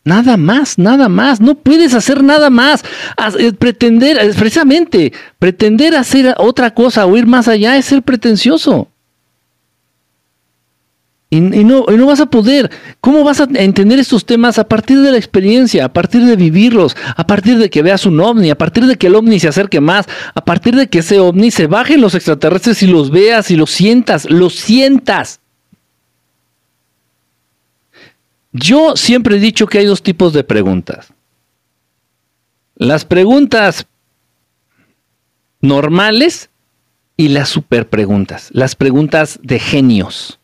Nada 0.04 0.36
más, 0.36 0.78
nada 0.78 1.08
más. 1.08 1.40
No 1.40 1.56
puedes 1.56 1.92
hacer 1.92 2.22
nada 2.22 2.50
más. 2.50 2.84
Eh, 3.36 3.52
pretender, 3.52 4.16
eh, 4.16 4.32
precisamente, 4.32 5.12
pretender 5.40 5.96
hacer 5.96 6.32
otra 6.38 6.72
cosa 6.72 7.04
o 7.04 7.16
ir 7.16 7.26
más 7.26 7.48
allá 7.48 7.76
es 7.76 7.86
ser 7.86 8.04
pretencioso. 8.04 8.86
Y, 11.34 11.40
no, 11.40 11.84
no 11.86 12.06
vas 12.06 12.20
a 12.20 12.26
poder. 12.26 12.70
¿Cómo 13.00 13.24
vas 13.24 13.40
a 13.40 13.48
entender 13.54 13.98
estos 13.98 14.24
temas 14.24 14.56
a 14.60 14.68
partir 14.68 15.00
de 15.00 15.10
la 15.10 15.16
experiencia, 15.16 15.84
a 15.84 15.92
partir 15.92 16.24
de 16.24 16.36
vivirlos, 16.36 16.96
a 17.16 17.26
partir 17.26 17.58
de 17.58 17.70
que 17.70 17.82
veas 17.82 18.06
un 18.06 18.20
ovni, 18.20 18.50
a 18.50 18.58
partir 18.58 18.86
de 18.86 18.94
que 18.94 19.08
el 19.08 19.16
ovni 19.16 19.40
se 19.40 19.48
acerque 19.48 19.80
más, 19.80 20.06
a 20.32 20.44
partir 20.44 20.76
de 20.76 20.88
que 20.88 21.00
ese 21.00 21.18
ovni 21.18 21.50
se 21.50 21.66
baje 21.66 21.94
en 21.94 22.02
los 22.02 22.14
extraterrestres 22.14 22.84
y 22.84 22.86
los 22.86 23.10
veas 23.10 23.50
y 23.50 23.56
los 23.56 23.72
sientas, 23.72 24.30
los 24.30 24.54
sientas? 24.54 25.40
Yo 28.52 28.94
siempre 28.94 29.36
he 29.36 29.40
dicho 29.40 29.66
que 29.66 29.78
hay 29.78 29.86
dos 29.86 30.04
tipos 30.04 30.32
de 30.34 30.44
preguntas. 30.44 31.12
Las 32.76 33.04
preguntas 33.04 33.86
normales 35.60 36.48
y 37.16 37.28
las 37.28 37.48
super 37.48 37.88
preguntas, 37.88 38.50
las 38.52 38.76
preguntas 38.76 39.40
de 39.42 39.58
genios 39.58 40.38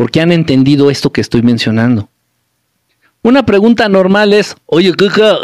porque 0.00 0.22
han 0.22 0.32
entendido 0.32 0.90
esto 0.90 1.12
que 1.12 1.20
estoy 1.20 1.42
mencionando. 1.42 2.08
Una 3.20 3.44
pregunta 3.44 3.86
normal 3.86 4.32
es, 4.32 4.56
oye, 4.64 4.94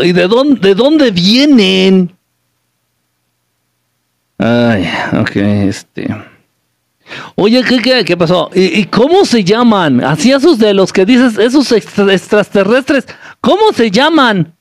¿y 0.02 0.12
de 0.12 0.26
dónde, 0.28 0.68
de 0.68 0.74
dónde 0.74 1.10
vienen? 1.10 2.16
Ay, 4.38 4.88
ok, 5.12 5.36
este. 5.36 6.08
Oye, 7.34 7.62
¿qué, 7.64 8.02
qué, 8.02 8.16
pasó? 8.16 8.48
¿Y, 8.54 8.86
cómo 8.86 9.26
se 9.26 9.44
llaman? 9.44 10.02
Así 10.02 10.32
esos 10.32 10.58
de 10.58 10.72
los 10.72 10.90
que 10.90 11.04
dices, 11.04 11.36
esos 11.36 11.70
extraterrestres, 11.70 13.04
¿cómo 13.42 13.74
se 13.74 13.90
llaman? 13.90 14.54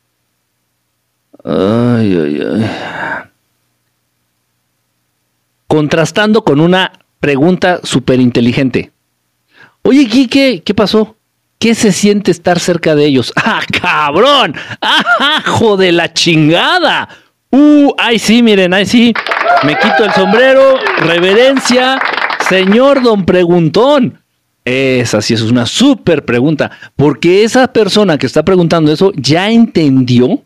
Ay, 1.42 2.20
ay, 2.22 2.42
ay. 2.54 2.66
Contrastando 5.68 6.44
con 6.44 6.60
una 6.60 6.92
pregunta 7.22 7.80
súper 7.82 8.20
inteligente. 8.20 8.92
Oye, 9.88 10.08
Quique, 10.08 10.64
¿qué 10.66 10.74
pasó? 10.74 11.16
¿Qué 11.60 11.76
se 11.76 11.92
siente 11.92 12.32
estar 12.32 12.60
cerca 12.60 12.96
de 12.96 13.06
ellos? 13.06 13.32
¡Ah, 13.36 13.62
cabrón! 13.80 14.56
¡Ah, 14.82 15.44
¡Hijo 15.46 15.78
de 15.78 15.92
la 15.92 16.12
chingada! 16.12 17.08
¡Uh! 17.52 17.94
¡Ay, 18.00 18.18
sí, 18.18 18.42
miren! 18.42 18.74
¡Ay, 18.74 18.88
sí! 18.88 19.14
Me 19.64 19.78
quito 19.78 20.04
el 20.04 20.12
sombrero, 20.14 20.80
reverencia, 20.98 22.02
señor 22.50 23.04
don 23.04 23.26
preguntón. 23.26 24.22
Esa 24.66 25.22
sí 25.22 25.36
es 25.36 25.44
una 25.44 25.68
súper 25.68 26.26
pregunta, 26.26 26.72
porque 26.96 27.44
esa 27.44 27.72
persona 27.72 28.18
que 28.18 28.26
está 28.26 28.44
preguntando 28.44 28.92
eso 28.92 29.12
ya 29.16 29.52
entendió 29.52 30.42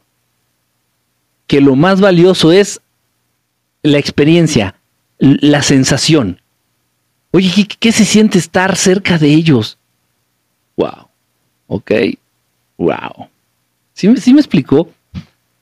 que 1.48 1.62
lo 1.62 1.78
más 1.78 2.02
valioso 2.02 2.52
es 2.52 2.82
la 3.84 4.00
experiencia, 4.00 4.76
la 5.18 5.62
sensación. 5.62 6.42
Oye, 7.32 7.68
¿qué, 7.80 7.92
se 7.92 8.06
siente 8.06 8.40
estar 8.40 8.76
cerca 8.76 9.18
de 9.18 9.28
ellos? 9.28 9.78
Wow. 10.76 11.08
Ok. 11.68 11.92
Wow. 12.78 13.28
¿Sí, 13.94 14.08
me 14.08 14.40
explicó? 14.40 14.90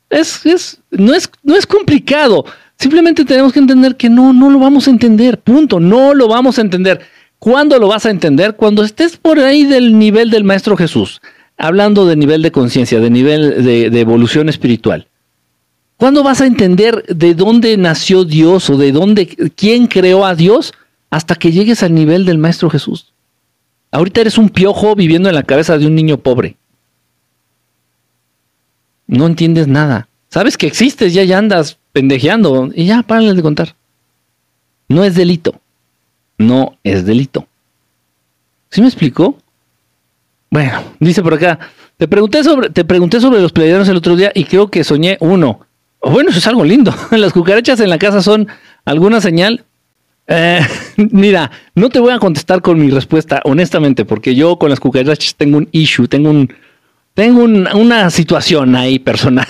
Es, 0.09 0.45
es, 0.45 0.79
no, 0.91 1.13
es, 1.13 1.29
no 1.43 1.55
es 1.55 1.65
complicado. 1.65 2.45
Simplemente 2.77 3.25
tenemos 3.25 3.51
que 3.51 3.59
entender 3.59 3.97
que 3.97 4.09
no, 4.09 4.31
no 4.31 4.49
lo 4.49 4.59
vamos 4.59 4.87
a 4.87 4.91
entender. 4.91 5.39
Punto. 5.39 5.79
No 5.79 6.13
lo 6.13 6.27
vamos 6.27 6.57
a 6.57 6.61
entender. 6.61 7.01
¿Cuándo 7.39 7.77
lo 7.79 7.89
vas 7.89 8.05
a 8.05 8.11
entender? 8.11 8.55
Cuando 8.55 8.83
estés 8.83 9.17
por 9.17 9.39
ahí 9.39 9.65
del 9.65 9.97
nivel 9.97 10.29
del 10.29 10.43
Maestro 10.45 10.77
Jesús. 10.77 11.21
Hablando 11.57 12.05
de 12.05 12.15
nivel 12.15 12.43
de 12.43 12.51
conciencia, 12.51 12.99
de 12.99 13.09
nivel 13.09 13.63
de, 13.65 13.89
de 13.89 13.99
evolución 13.99 14.47
espiritual. 14.47 15.07
¿Cuándo 15.97 16.23
vas 16.23 16.41
a 16.41 16.45
entender 16.45 17.03
de 17.07 17.33
dónde 17.33 17.75
nació 17.75 18.23
Dios 18.23 18.69
o 18.69 18.77
de 18.77 18.91
dónde, 18.91 19.25
quién 19.55 19.87
creó 19.87 20.25
a 20.25 20.35
Dios? 20.35 20.71
Hasta 21.09 21.35
que 21.35 21.51
llegues 21.51 21.83
al 21.83 21.93
nivel 21.93 22.25
del 22.25 22.37
Maestro 22.37 22.69
Jesús. 22.69 23.13
Ahorita 23.91 24.21
eres 24.21 24.37
un 24.37 24.49
piojo 24.49 24.95
viviendo 24.95 25.29
en 25.29 25.35
la 25.35 25.43
cabeza 25.43 25.77
de 25.77 25.87
un 25.87 25.95
niño 25.95 26.17
pobre. 26.17 26.57
No 29.07 29.25
entiendes 29.25 29.67
nada. 29.67 30.09
Sabes 30.29 30.57
que 30.57 30.67
existes, 30.67 31.13
ya, 31.13 31.23
ya 31.23 31.37
andas 31.37 31.77
pendejeando 31.93 32.69
y 32.75 32.85
ya, 32.85 33.03
párale 33.03 33.33
de 33.33 33.41
contar. 33.41 33.75
No 34.89 35.03
es 35.03 35.15
delito. 35.15 35.59
No 36.37 36.77
es 36.83 37.05
delito. 37.05 37.47
¿Sí 38.69 38.81
me 38.81 38.87
explicó? 38.87 39.37
Bueno, 40.49 40.83
dice 40.99 41.23
por 41.23 41.33
acá, 41.33 41.59
te 41.97 42.07
pregunté 42.07 42.43
sobre, 42.43 42.69
te 42.69 42.85
pregunté 42.85 43.19
sobre 43.19 43.41
los 43.41 43.51
pleiadianos 43.51 43.89
el 43.89 43.97
otro 43.97 44.15
día 44.15 44.31
y 44.35 44.43
creo 44.43 44.69
que 44.69 44.83
soñé 44.83 45.17
uno. 45.19 45.61
Bueno, 46.01 46.29
eso 46.29 46.39
es 46.39 46.47
algo 46.47 46.63
lindo. 46.63 46.93
Las 47.11 47.33
cucarachas 47.33 47.79
en 47.79 47.89
la 47.89 47.97
casa 47.97 48.21
son 48.21 48.47
alguna 48.85 49.19
señal 49.19 49.65
eh, 50.27 50.59
mira, 51.11 51.49
no 51.73 51.89
te 51.89 51.99
voy 51.99 52.13
a 52.13 52.19
contestar 52.19 52.61
con 52.61 52.79
mi 52.79 52.89
respuesta, 52.89 53.41
honestamente, 53.45 54.05
porque 54.05 54.35
yo 54.35 54.57
con 54.57 54.69
las 54.69 54.79
cucarachas 54.79 55.35
tengo 55.35 55.57
un 55.57 55.69
issue, 55.71 56.07
tengo 56.07 56.29
un, 56.29 56.53
tengo 57.13 57.43
una 57.43 58.09
situación 58.09 58.75
ahí 58.75 58.99
personal. 58.99 59.47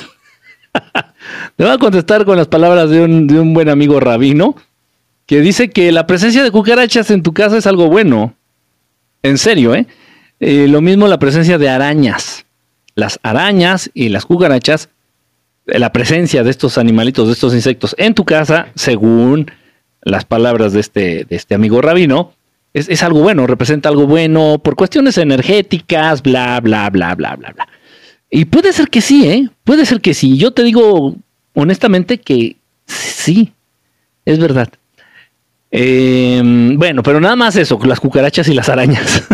te 1.55 1.63
voy 1.63 1.74
a 1.74 1.77
contestar 1.77 2.25
con 2.25 2.38
las 2.38 2.48
palabras 2.48 2.89
de 2.89 3.01
un, 3.01 3.27
de 3.27 3.39
un 3.39 3.53
buen 3.53 3.69
amigo 3.69 4.00
rabino, 4.00 4.55
que 5.25 5.41
dice 5.41 5.69
que 5.69 5.91
la 5.91 6.07
presencia 6.07 6.43
de 6.43 6.51
cucarachas 6.51 7.12
en 7.12 7.22
tu 7.22 7.34
casa 7.34 7.57
es 7.57 7.67
algo 7.67 7.88
bueno. 7.88 8.34
En 9.24 9.38
serio, 9.38 9.75
¿eh? 9.75 9.88
¿eh? 10.39 10.67
lo 10.69 10.81
mismo 10.81 11.07
la 11.07 11.19
presencia 11.19 11.57
de 11.57 11.67
arañas. 11.67 12.46
Las 12.96 13.19
arañas 13.24 13.91
y 13.93 14.10
las 14.10 14.25
cucarachas, 14.25 14.89
la 15.65 15.91
presencia 15.91 16.43
de 16.43 16.50
estos 16.50 16.77
animalitos, 16.77 17.27
de 17.27 17.34
estos 17.34 17.53
insectos 17.53 17.93
en 17.98 18.13
tu 18.13 18.24
casa, 18.24 18.69
según 18.75 19.51
las 20.08 20.26
palabras 20.26 20.74
de 20.74 20.80
este, 20.80 21.26
de 21.26 21.36
este 21.36 21.56
amigo 21.56 21.82
rabino, 21.82 22.34
es, 22.74 22.90
es, 22.90 23.04
algo 23.04 23.22
bueno, 23.22 23.48
representa 23.48 23.90
algo 23.90 24.08
bueno 24.08 24.60
por 24.64 24.76
cuestiones 24.76 25.18
energéticas, 25.18 26.22
bla, 26.22 26.60
bla, 26.60 26.90
bla, 26.90 27.16
bla, 27.16 27.36
bla, 27.36 27.52
bla. 27.52 27.68
Y 28.30 28.46
puede 28.46 28.74
ser 28.74 28.90
que 28.90 29.02
sí, 29.02 29.28
¿eh? 29.28 29.50
Puede 29.64 29.86
ser 29.86 30.02
que 30.02 30.14
sí. 30.14 30.38
Yo 30.38 30.52
te 30.52 30.64
digo 30.64 31.16
honestamente 31.54 32.18
que 32.20 32.58
sí, 32.86 33.54
es 34.26 34.40
verdad. 34.40 34.70
Em, 35.72 36.78
bueno, 36.78 37.04
pero 37.04 37.20
nada 37.20 37.36
más 37.36 37.56
eso, 37.56 37.80
las 37.84 38.00
cucarachas 38.00 38.48
y 38.48 38.54
las 38.54 38.70
arañas. 38.70 39.28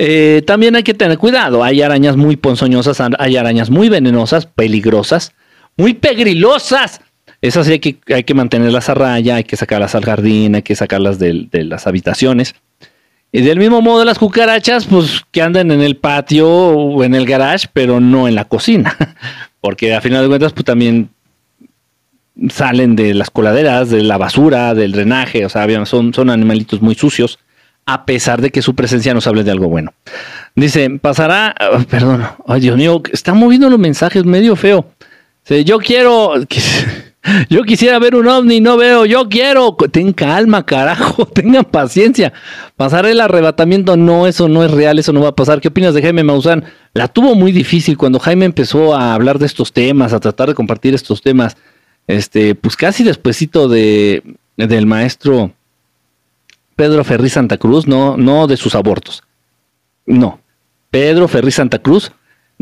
Eh, 0.00 0.42
también 0.46 0.76
hay 0.76 0.84
que 0.84 0.94
tener 0.94 1.18
cuidado. 1.18 1.64
Hay 1.64 1.82
arañas 1.82 2.16
muy 2.16 2.36
ponzoñosas, 2.36 3.02
hay 3.18 3.36
arañas 3.36 3.68
muy 3.68 3.88
venenosas, 3.88 4.46
peligrosas, 4.46 5.32
muy 5.76 5.94
pegrilosas 5.94 7.00
Esas 7.40 7.66
sí 7.66 7.72
hay 7.72 7.78
que, 7.78 7.98
hay 8.12 8.24
que 8.24 8.34
mantenerlas 8.34 8.88
a 8.88 8.94
raya, 8.94 9.36
hay 9.36 9.44
que 9.44 9.56
sacarlas 9.56 9.94
al 9.94 10.04
jardín, 10.04 10.56
hay 10.56 10.62
que 10.62 10.74
sacarlas 10.74 11.18
de, 11.18 11.48
las 11.52 11.86
habitaciones. 11.86 12.54
Y 13.30 13.42
del 13.42 13.58
mismo 13.58 13.82
modo 13.82 14.04
las 14.04 14.18
cucarachas, 14.18 14.86
pues 14.86 15.22
que 15.30 15.42
anden 15.42 15.70
en 15.70 15.82
el 15.82 15.96
patio 15.96 16.48
o 16.48 17.04
en 17.04 17.14
el 17.14 17.26
garage, 17.26 17.68
pero 17.72 18.00
no 18.00 18.26
en 18.26 18.34
la 18.34 18.46
cocina. 18.46 18.96
Porque 19.60 19.94
a 19.94 20.00
final 20.00 20.22
de 20.22 20.28
cuentas, 20.28 20.52
pues 20.52 20.64
también 20.64 21.10
salen 22.50 22.96
de 22.96 23.14
las 23.14 23.30
coladeras, 23.30 23.90
de 23.90 24.02
la 24.02 24.16
basura, 24.16 24.74
del 24.74 24.92
drenaje, 24.92 25.44
o 25.44 25.48
sea, 25.48 25.66
son, 25.86 26.14
son 26.14 26.30
animalitos 26.30 26.80
muy 26.80 26.94
sucios, 26.94 27.38
a 27.84 28.04
pesar 28.04 28.40
de 28.40 28.50
que 28.50 28.62
su 28.62 28.74
presencia 28.74 29.14
nos 29.14 29.26
hable 29.26 29.44
de 29.44 29.50
algo 29.50 29.68
bueno. 29.68 29.92
Dice, 30.54 30.90
pasará, 31.00 31.54
ah, 31.58 31.84
perdón, 31.88 32.24
ay 32.46 32.60
Dios 32.60 32.76
mío, 32.76 33.02
está 33.12 33.34
moviendo 33.34 33.68
los 33.70 33.78
mensajes 33.78 34.24
medio 34.24 34.56
feo. 34.56 34.86
yo 35.64 35.78
quiero, 35.78 36.34
yo 37.50 37.62
quisiera 37.64 37.98
ver 37.98 38.14
un 38.14 38.28
ovni, 38.28 38.60
no 38.60 38.76
veo, 38.76 39.04
yo 39.04 39.28
quiero. 39.28 39.76
Ten 39.90 40.12
calma, 40.12 40.64
carajo, 40.64 41.26
tengan 41.34 41.64
paciencia. 41.64 42.32
Pasar 42.76 43.06
el 43.06 43.20
arrebatamiento, 43.20 43.96
no, 43.96 44.26
eso 44.26 44.48
no 44.48 44.64
es 44.64 44.70
real, 44.70 44.98
eso 44.98 45.12
no 45.12 45.20
va 45.20 45.30
a 45.30 45.36
pasar. 45.36 45.60
¿Qué 45.60 45.68
opinas 45.68 45.94
de 45.94 46.02
Jaime 46.02 46.24
Maussan? 46.24 46.64
La 46.94 47.08
tuvo 47.08 47.34
muy 47.34 47.52
difícil 47.52 47.96
cuando 47.96 48.18
Jaime 48.18 48.44
empezó 48.44 48.94
a 48.94 49.14
hablar 49.14 49.38
de 49.38 49.46
estos 49.46 49.72
temas, 49.72 50.12
a 50.12 50.20
tratar 50.20 50.48
de 50.48 50.54
compartir 50.54 50.94
estos 50.94 51.22
temas. 51.22 51.56
Este, 52.06 52.54
pues 52.54 52.76
casi 52.76 53.04
despuesito 53.04 53.68
de, 53.68 54.22
del 54.56 54.86
maestro 54.86 55.52
Pedro 56.74 57.04
Ferri 57.04 57.28
Santa 57.28 57.58
Cruz, 57.58 57.86
no, 57.86 58.16
no 58.16 58.46
de 58.46 58.56
sus 58.56 58.74
abortos. 58.74 59.22
No. 60.06 60.40
Pedro 60.90 61.28
Ferri 61.28 61.50
Santa 61.50 61.80
Cruz, 61.80 62.12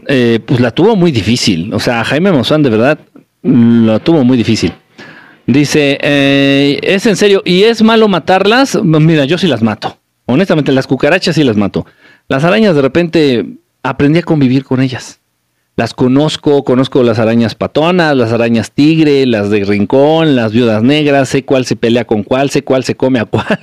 eh, 0.08 0.40
pues 0.44 0.58
la 0.60 0.72
tuvo 0.72 0.96
muy 0.96 1.12
difícil. 1.12 1.72
O 1.72 1.78
sea, 1.78 2.02
Jaime 2.02 2.32
Maussan 2.32 2.64
de 2.64 2.70
verdad 2.70 2.98
la 3.46 3.98
tuvo 3.98 4.24
muy 4.24 4.36
difícil. 4.36 4.72
Dice, 5.46 5.98
eh, 6.00 6.80
es 6.82 7.06
en 7.06 7.16
serio, 7.16 7.42
¿y 7.44 7.62
es 7.62 7.82
malo 7.82 8.08
matarlas? 8.08 8.82
Mira, 8.82 9.24
yo 9.24 9.38
sí 9.38 9.46
las 9.46 9.62
mato. 9.62 9.98
Honestamente, 10.26 10.72
las 10.72 10.88
cucarachas 10.88 11.36
sí 11.36 11.44
las 11.44 11.56
mato. 11.56 11.86
Las 12.28 12.42
arañas 12.42 12.74
de 12.74 12.82
repente 12.82 13.46
aprendí 13.82 14.18
a 14.18 14.22
convivir 14.22 14.64
con 14.64 14.80
ellas. 14.80 15.20
Las 15.76 15.94
conozco, 15.94 16.64
conozco 16.64 17.02
las 17.02 17.18
arañas 17.18 17.54
patonas, 17.54 18.16
las 18.16 18.32
arañas 18.32 18.72
tigre, 18.72 19.26
las 19.26 19.50
de 19.50 19.64
rincón, 19.64 20.34
las 20.34 20.52
viudas 20.52 20.82
negras, 20.82 21.28
sé 21.28 21.44
cuál 21.44 21.64
se 21.66 21.76
pelea 21.76 22.06
con 22.06 22.24
cuál, 22.24 22.50
sé 22.50 22.64
cuál 22.64 22.82
se 22.82 22.96
come 22.96 23.20
a 23.20 23.26
cuál. 23.26 23.60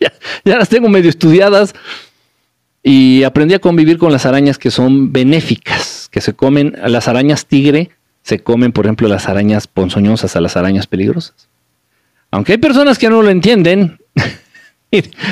ya, 0.00 0.56
las 0.56 0.68
tengo 0.68 0.88
medio 0.88 1.10
estudiadas 1.10 1.74
y 2.82 3.22
aprendí 3.22 3.54
a 3.54 3.60
convivir 3.60 3.98
con 3.98 4.10
las 4.10 4.26
arañas 4.26 4.58
que 4.58 4.70
son 4.70 5.12
benéficas, 5.12 6.08
que 6.10 6.20
se 6.20 6.32
comen, 6.32 6.74
las 6.84 7.06
arañas 7.06 7.46
tigre 7.46 7.90
se 8.22 8.38
comen, 8.38 8.72
por 8.72 8.86
ejemplo, 8.86 9.08
las 9.08 9.28
arañas 9.28 9.66
ponzoñosas 9.66 10.36
a 10.36 10.40
las 10.40 10.56
arañas 10.56 10.86
peligrosas. 10.86 11.48
Aunque 12.30 12.52
hay 12.52 12.58
personas 12.58 12.98
que 12.98 13.10
no 13.10 13.22
lo 13.22 13.30
entienden 13.30 13.98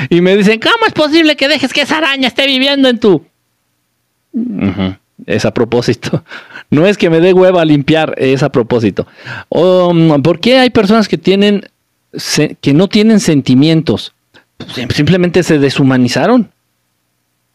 y, 0.09 0.21
me 0.21 0.35
dicen, 0.35 0.59
¿cómo 0.59 0.85
es 0.87 0.93
posible 0.93 1.35
que 1.35 1.47
dejes 1.47 1.73
que 1.73 1.81
esa 1.81 1.97
araña 1.97 2.27
esté 2.27 2.45
viviendo 2.45 2.89
en 2.89 2.99
tu... 2.99 3.25
Es 5.25 5.45
a 5.45 5.53
propósito. 5.53 6.23
No 6.71 6.87
es 6.87 6.97
que 6.97 7.09
me 7.09 7.19
dé 7.19 7.33
hueva 7.33 7.65
limpiar, 7.65 8.15
es 8.17 8.43
a 8.43 8.49
propósito. 8.49 9.05
Um, 9.49 10.21
¿Por 10.21 10.39
qué 10.39 10.57
hay 10.57 10.69
personas 10.69 11.09
que 11.09 11.17
tienen 11.17 11.67
que 12.61 12.73
no 12.73 12.87
tienen 12.87 13.19
sentimientos? 13.19 14.13
Simplemente 14.95 15.43
se 15.43 15.59
deshumanizaron. 15.59 16.49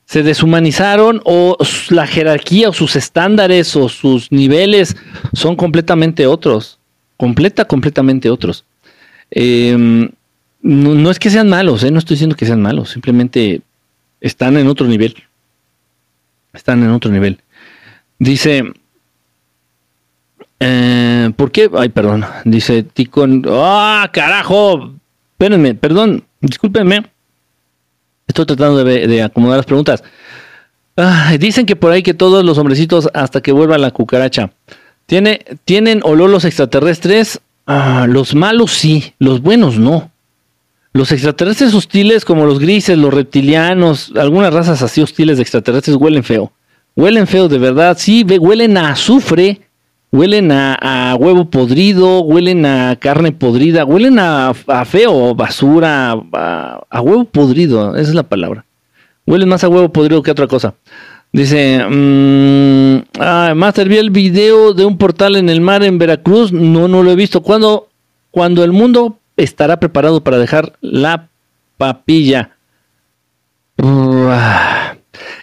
Se 0.07 0.23
deshumanizaron 0.23 1.21
o 1.25 1.57
la 1.91 2.07
jerarquía 2.07 2.69
o 2.69 2.73
sus 2.73 2.97
estándares 2.97 3.77
o 3.77 3.89
sus 3.89 4.33
niveles 4.33 4.97
son 5.33 5.57
completamente 5.57 6.27
otros. 6.27 6.79
Completa, 7.17 7.65
completamente 7.65 8.31
otros. 8.31 8.65
Em, 9.31 10.09
no, 10.63 11.11
es 11.11 11.19
que 11.19 11.31
sean 11.31 11.49
malos, 11.49 11.83
¿eh? 11.85 11.91
no 11.91 11.99
estoy 11.99 12.15
diciendo 12.15 12.37
que 12.37 12.47
sean 12.47 12.63
malos, 12.63 12.91
simplemente 12.91 13.63
están 14.21 14.57
en 14.57 14.69
otro 14.69 14.87
nivel. 14.87 15.15
Están 16.53 16.83
en 16.83 16.91
otro 16.91 17.11
nivel. 17.11 17.41
Dice, 18.19 18.65
eh, 20.61 21.31
¿por 21.37 21.53
qué? 21.53 21.71
Ay, 21.77 21.91
perdón. 21.91 22.25
Dice 22.45 22.83
Ticon. 22.83 23.45
¡Ah, 23.49 24.09
carajo! 24.13 24.95
Espérenme, 25.33 25.75
perdón, 25.75 26.25
discúlpenme. 26.41 27.05
Estoy 28.43 28.57
tratando 28.57 28.85
de, 28.85 29.23
acomodar 29.23 29.59
las 29.59 29.67
preguntas. 29.67 30.05
dicen 31.39 31.67
que 31.67 31.77
por 31.77 31.93
ahí 31.93 32.03
que 32.03 32.15
todos 32.15 32.45
los 32.45 32.59
hombrecitos 32.59 33.09
hasta 33.15 33.41
que 33.41 33.53
vuelva 33.53 33.79
la 33.79 33.91
cucaracha. 33.91 34.51
¿Tiene, 35.07 35.45
¿Tienen 35.65 36.01
olor 36.03 36.31
los 36.31 36.45
extraterrestres? 36.45 37.41
Ah, 37.67 38.07
los 38.09 38.35
malos 38.35 38.73
sí, 38.73 39.15
los 39.19 39.41
buenos 39.41 39.79
no. 39.79 40.11
Los 40.93 41.13
extraterrestres 41.13 41.75
hostiles 41.75 42.25
como 42.25 42.47
los 42.47 42.59
grises, 42.59 42.99
los 42.99 43.13
reptilianos, 43.13 44.13
algunas 44.17 44.53
razas 44.53 44.83
así 44.83 45.01
hostiles 45.01 45.37
de 45.37 45.43
extraterrestres 45.43 45.97
huelen 45.97 46.25
feo 46.25 46.53
huelen 46.97 47.27
feo 47.27 47.49
de 47.49 47.59
verdad, 47.59 47.97
sí, 47.99 48.25
huelen 48.25 48.77
a 48.77 48.91
azufre, 48.91 49.61
huelen 50.17 50.51
a, 50.51 51.15
huevo 51.19 51.51
podrido, 51.51 52.21
huelen 52.21 52.65
a 52.65 52.97
carne 52.97 53.33
podrida, 53.33 53.85
huelen 53.85 54.19
a, 54.19 54.55
feo, 54.85 55.35
basura, 55.35 56.13
a, 56.33 57.01
huevo 57.03 57.25
podrido, 57.25 57.95
esa 57.97 58.11
es 58.11 58.15
la 58.15 58.23
palabra. 58.23 58.65
Huelen 59.27 59.49
más 59.49 59.63
a 59.65 59.69
huevo 59.69 59.93
podrido 59.93 60.23
que 60.23 60.31
otra 60.31 60.47
cosa. 60.47 60.75
Dice, 61.33 61.85
mmm, 61.87 63.21
ah, 63.21 63.53
Master, 63.55 63.89
vi 63.89 63.99
el 63.99 64.11
video 64.11 64.73
de 64.73 64.87
un 64.87 64.97
portal 64.97 65.37
en 65.37 65.51
el 65.51 65.61
mar 65.61 65.83
en 65.83 65.99
Veracruz, 65.99 66.53
no, 66.53 66.89
no 66.89 67.03
lo 67.03 67.11
he 67.11 67.17
visto. 67.17 67.43
¿Cuándo, 67.43 67.89
cuando 68.31 68.65
el 68.65 68.73
mundo 68.73 69.19
estará 69.37 69.79
preparado 69.79 70.25
para 70.25 70.39
dejar 70.39 70.73
la 70.81 71.29
papilla? 71.77 72.57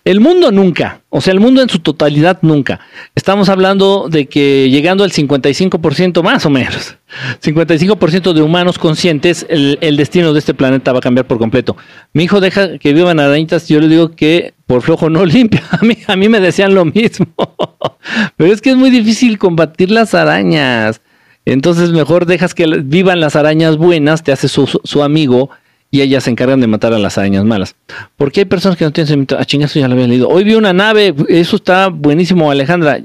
El 0.05 0.19
mundo 0.19 0.51
nunca, 0.51 1.01
o 1.07 1.21
sea, 1.21 1.31
el 1.31 1.39
mundo 1.39 1.61
en 1.61 1.69
su 1.69 1.79
totalidad 1.79 2.39
nunca. 2.41 2.81
Estamos 3.15 3.47
hablando 3.47 4.09
de 4.09 4.25
que 4.25 4.69
llegando 4.69 5.05
al 5.05 5.11
55% 5.11 6.21
más 6.21 6.45
o 6.45 6.49
menos, 6.49 6.97
55% 7.41 8.33
de 8.33 8.41
humanos 8.41 8.77
conscientes, 8.77 9.45
el, 9.47 9.95
destino 9.95 10.33
de 10.33 10.39
este 10.39 10.53
planeta 10.53 10.91
va 10.91 10.97
a 10.97 11.01
cambiar 11.01 11.25
por 11.25 11.37
completo. 11.37 11.77
Mi 12.11 12.25
hijo 12.25 12.41
deja 12.41 12.77
que 12.79 12.91
vivan 12.91 13.21
arañitas, 13.21 13.69
yo 13.69 13.79
le 13.79 13.87
digo 13.87 14.11
que 14.11 14.53
por 14.67 14.81
flojo 14.81 15.09
no 15.09 15.23
limpia. 15.25 15.63
A 15.71 15.85
mí, 15.85 15.97
a 16.05 16.17
mí 16.17 16.27
me 16.27 16.41
decían 16.41 16.75
lo 16.75 16.83
mismo. 16.83 17.27
Pero 18.35 18.51
es 18.51 18.59
que 18.59 18.71
es 18.71 18.75
muy 18.75 18.89
difícil 18.89 19.37
combatir 19.37 19.89
las 19.89 20.13
arañas. 20.13 20.99
Entonces 21.45 21.91
mejor 21.91 22.25
dejas 22.25 22.53
que 22.53 22.65
vivan 22.65 23.21
las 23.21 23.37
arañas 23.37 23.77
buenas, 23.77 24.21
te 24.21 24.33
haces 24.33 24.51
su, 24.51 24.67
su 24.83 25.01
amigo 25.01 25.49
y 25.93 26.01
ellas 26.01 26.23
se 26.23 26.31
encargan 26.31 26.59
de 26.59 26.65
matar 26.65 26.91
a 26.91 26.97
las 26.97 27.19
arañas 27.19 27.45
malas. 27.45 27.75
Porque 28.17 28.39
hay 28.39 28.45
personas 28.45 28.79
que 28.79 28.83
no 28.83 28.91
tienen 28.91 29.07
sentimiento. 29.07 29.37
Ah, 29.37 29.45
chingazo, 29.45 29.79
ya 29.79 29.87
lo 29.87 29.93
había 29.93 30.07
leído. 30.07 30.27
Hoy 30.27 30.43
vi 30.43 30.55
una 30.55 30.73
nave, 30.73 31.13
eso 31.27 31.55
está 31.55 31.89
buenísimo, 31.89 32.49
Alejandra. 32.49 33.03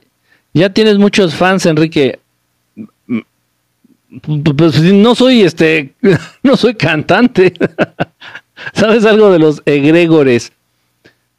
Ya 0.55 0.73
tienes 0.73 0.97
muchos 0.97 1.35
fans, 1.35 1.67
Enrique. 1.67 2.19
Pues 4.57 4.81
no 4.81 5.15
soy 5.15 5.43
este, 5.43 5.93
no 6.43 6.57
soy 6.57 6.77
cantante. 6.77 7.53
¿Sabes 8.73 9.05
algo 9.05 9.31
de 9.33 9.39
los 9.39 9.61
egregores? 9.67 10.53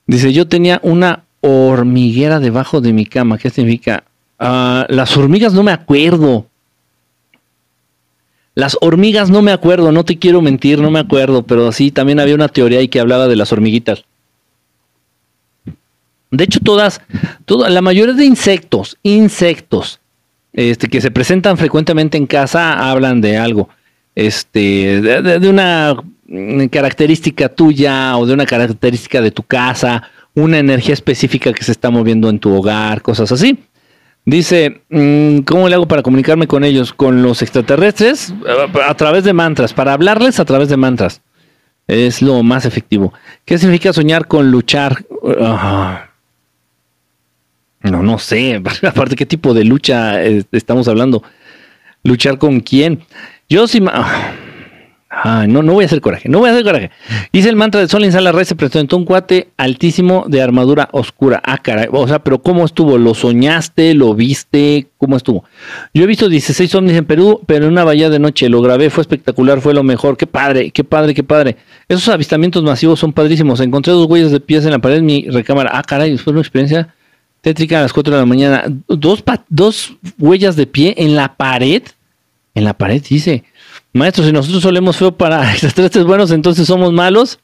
Dice, 0.06 0.32
yo 0.32 0.48
tenía 0.48 0.80
una 0.84 1.24
hormiguera 1.42 2.40
debajo 2.40 2.80
de 2.80 2.94
mi 2.94 3.08
cama. 3.08 3.40
¿Qué 3.40 3.50
significa? 3.50 4.04
Ah, 4.38 4.86
las 4.88 5.18
hormigas 5.18 5.54
no 5.54 5.64
me 5.64 5.72
acuerdo. 5.72 6.46
Las 8.60 8.78
hormigas 8.82 9.30
no 9.30 9.42
me 9.42 9.54
acuerdo, 9.54 9.94
no 9.94 10.04
te 10.04 10.20
quiero 10.20 10.42
mentir, 10.42 10.80
no 10.80 10.92
me 10.92 11.00
acuerdo, 11.00 11.44
pero 11.44 11.72
sí, 11.72 11.92
también 11.92 12.20
había 12.20 12.36
una 12.36 12.50
teoría 12.50 12.80
ahí 12.80 12.90
que 12.90 13.00
hablaba 13.00 13.30
de 13.30 13.38
las 13.38 13.54
hormiguitas. 13.54 14.04
De 16.30 16.44
hecho, 16.44 16.60
todas, 16.60 17.00
la 17.48 17.82
mayoría 17.82 18.14
de 18.14 18.26
insectos, 18.26 18.98
insectos, 19.02 20.02
este, 20.52 20.90
que 20.90 21.00
se 21.00 21.10
presentan 21.10 21.58
frecuentemente 21.58 22.18
en 22.18 22.28
casa, 22.28 22.90
hablan 22.92 23.22
de 23.22 23.38
algo, 23.38 23.70
este, 24.14 25.00
de, 25.00 25.50
una 25.50 25.96
característica 26.70 27.48
tuya 27.48 28.18
o 28.18 28.26
de 28.26 28.34
una 28.34 28.46
característica 28.46 29.22
de 29.22 29.32
tu 29.32 29.44
casa, 29.44 30.04
una 30.36 30.60
energía 30.60 30.96
específica 30.96 31.54
que 31.54 31.64
se 31.64 31.72
está 31.72 31.90
moviendo 31.92 32.30
en 32.30 32.40
tu 32.40 32.54
hogar, 32.54 33.02
cosas 33.02 33.32
así. 33.32 33.58
Dice, 34.30 34.82
mm, 34.90 35.40
¿cómo 35.40 35.68
le 35.68 35.74
hago 35.74 35.88
para 35.88 36.04
comunicarme 36.04 36.46
con 36.46 36.64
ellos? 36.64 36.94
Con 36.94 37.24
los 37.24 37.42
extraterrestres 37.42 38.32
a 38.88 38.94
través 38.94 39.24
de 39.24 39.34
mantras, 39.34 39.74
para 39.74 39.94
hablarles 39.94 40.40
a 40.40 40.46
través 40.46 40.70
de 40.70 40.78
mantras. 40.78 41.22
Es 41.88 42.22
lo 42.22 42.44
más 42.44 42.66
efectivo. 42.66 43.12
¿Qué 43.44 43.58
significa 43.58 43.92
soñar 43.92 44.28
con 44.28 44.52
luchar? 44.52 45.04
no, 47.82 48.04
no 48.04 48.20
sé. 48.20 48.62
Aparte, 48.84 49.16
¿qué 49.16 49.26
tipo 49.26 49.56
de 49.56 49.64
lucha 49.64 50.22
estamos 50.22 50.88
hablando? 50.88 51.24
¿Luchar 52.04 52.38
con 52.38 52.60
quién? 52.60 53.00
Yo 53.50 53.68
sí... 53.68 53.82
Ah, 55.12 55.48
no, 55.48 55.64
no 55.64 55.74
voy 55.74 55.84
a 55.84 55.88
hacer 55.88 56.02
coraje, 56.02 56.30
no 56.30 56.38
voy 56.38 56.50
a 56.50 56.52
hacer 56.52 56.64
coraje. 56.64 56.92
Hice 57.32 57.50
el 57.50 57.56
mantra 57.56 57.82
de 57.82 57.88
Sol 57.88 58.04
en 58.04 58.12
sala 58.12 58.32
se 58.46 58.54
presentó 58.54 58.96
un 58.96 59.06
cuate 59.06 59.50
altísimo 59.58 60.26
de 60.28 60.40
armadura 60.40 60.88
oscura. 60.92 61.42
Ah, 61.44 61.58
caray. 61.58 61.88
O 61.92 62.08
sea, 62.08 62.20
pero 62.20 62.44
¿cómo 62.44 62.64
estuvo? 62.64 62.96
¿Lo 63.00 63.16
soñaste? 63.16 63.96
¿Lo 63.96 64.14
viste? 64.14 64.86
¿Cómo 65.00 65.18
estuvo? 65.18 65.46
Yo 65.96 66.04
he 66.04 66.06
visto 66.06 66.30
16 66.30 66.76
ovnis 66.76 66.96
en 66.96 67.06
Perú, 67.06 67.42
pero 67.48 67.66
en 67.66 67.72
una 67.72 67.84
bahía 67.84 68.12
de 68.12 68.20
noche. 68.20 68.50
Lo 68.50 68.62
grabé, 68.62 68.92
fue 68.92 69.02
espectacular, 69.02 69.62
fue 69.62 69.74
lo 69.74 69.82
mejor. 69.82 70.16
Qué 70.16 70.28
padre, 70.28 70.70
qué 70.70 70.84
padre, 70.84 71.16
qué 71.16 71.24
padre. 71.24 71.58
Esos 71.88 72.08
avistamientos 72.10 72.62
masivos 72.62 73.00
son 73.00 73.12
padrísimos. 73.12 73.60
Encontré 73.62 73.94
dos 73.94 74.06
huellas 74.08 74.32
de 74.32 74.40
pies 74.40 74.64
en 74.66 74.72
la 74.72 74.80
pared 74.80 74.98
de 74.98 75.02
mi 75.02 75.28
recámara. 75.28 75.72
Ah, 75.74 75.82
caray, 75.82 76.20
fue 76.20 76.34
una 76.34 76.42
experiencia 76.42 76.94
tétrica 77.42 77.80
a 77.80 77.82
las 77.82 77.94
4 77.94 78.14
de 78.14 78.20
la 78.20 78.28
mañana. 78.28 78.64
Dos, 78.88 79.24
dos 79.50 79.96
huellas 80.20 80.56
de 80.56 80.68
pie 80.68 80.94
en 80.98 81.16
la 81.16 81.36
pared. 81.36 81.82
En 82.54 82.64
la 82.64 82.76
pared, 82.76 83.02
dice. 83.02 83.44
Maestro, 83.94 84.24
si 84.24 84.32
nosotros 84.32 84.62
solemos 84.62 84.98
feo 84.98 85.12
para 85.12 85.52
extraterrestres 85.52 86.06
buenos, 86.06 86.32
entonces 86.32 86.68
somos 86.68 86.94
malos. 86.94 87.40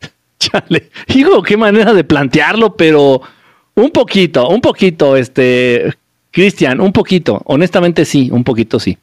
Chale, 0.38 0.90
digo, 1.08 1.42
qué 1.42 1.56
manera 1.56 1.92
de 1.92 2.04
plantearlo, 2.04 2.76
pero 2.76 3.22
un 3.74 3.90
poquito, 3.90 4.48
un 4.48 4.60
poquito, 4.60 5.16
este, 5.16 5.94
Cristian, 6.30 6.80
un 6.80 6.92
poquito. 6.92 7.40
Honestamente 7.44 8.04
sí, 8.04 8.30
un 8.32 8.44
poquito 8.44 8.80
sí. 8.80 8.98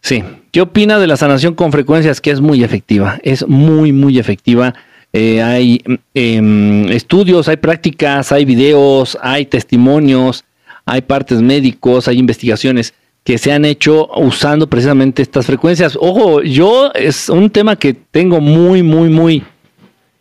Sí. 0.00 0.22
¿Qué 0.52 0.60
opina 0.60 0.98
de 0.98 1.06
la 1.06 1.16
sanación 1.16 1.54
con 1.54 1.72
frecuencias? 1.72 2.20
Que 2.20 2.30
es 2.30 2.40
muy 2.40 2.62
efectiva, 2.62 3.18
es 3.22 3.46
muy, 3.48 3.92
muy 3.92 4.18
efectiva. 4.18 4.74
Eh, 5.12 5.40
hay 5.42 5.80
em, 6.14 6.88
estudios, 6.90 7.48
hay 7.48 7.56
prácticas, 7.56 8.32
hay 8.32 8.44
videos, 8.44 9.16
hay 9.22 9.46
testimonios, 9.46 10.44
hay 10.84 11.02
partes 11.02 11.40
médicos, 11.40 12.08
hay 12.08 12.18
investigaciones 12.18 12.94
que 13.24 13.38
se 13.38 13.52
han 13.52 13.64
hecho 13.64 14.08
usando 14.16 14.68
precisamente 14.68 15.22
estas 15.22 15.46
frecuencias. 15.46 15.96
Ojo, 15.98 16.42
yo 16.42 16.92
es 16.94 17.30
un 17.30 17.48
tema 17.48 17.74
que 17.74 17.94
tengo 17.94 18.40
muy, 18.40 18.82
muy, 18.82 19.08
muy, 19.08 19.42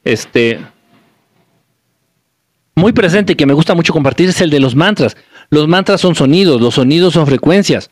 este, 0.06 0.62
muy 2.76 2.94
presente 2.94 3.36
que 3.36 3.46
me 3.46 3.54
gusta 3.54 3.76
mucho 3.76 3.92
compartir 3.92 4.30
es 4.30 4.40
el 4.40 4.50
de 4.50 4.62
los 4.62 4.74
mantras. 4.74 5.18
Los 5.50 5.68
mantras 5.68 6.00
son 6.00 6.16
sonidos, 6.16 6.62
los 6.62 6.76
sonidos 6.76 7.14
son 7.14 7.28
frecuencias. 7.28 7.92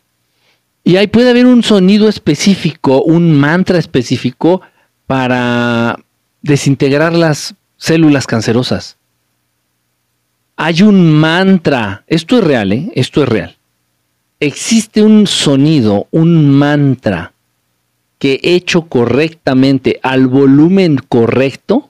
Y 0.86 0.95
ahí 0.95 1.08
puede 1.08 1.30
haber 1.30 1.45
un 1.45 1.62
sonido 1.62 2.08
específico, 2.08 3.04
un 3.04 3.38
mantra 3.38 3.78
específico 3.78 4.62
para 5.08 6.00
desintegrar 6.41 7.13
las 7.13 7.54
células 7.76 8.26
cancerosas. 8.26 8.97
Hay 10.56 10.84
un 10.84 11.12
mantra, 11.12 12.06
esto 12.08 12.38
es 12.38 12.43
real, 12.45 12.71
¿eh? 12.71 12.91
esto 12.95 13.24
es 13.24 13.30
real 13.30 13.58
existe 14.41 15.04
un 15.04 15.27
sonido, 15.27 16.08
un 16.12 16.49
mantra 16.49 17.32
que 18.19 18.39
hecho 18.43 18.82
correctamente 18.84 19.99
al 20.04 20.27
volumen 20.27 20.97
correcto 20.97 21.89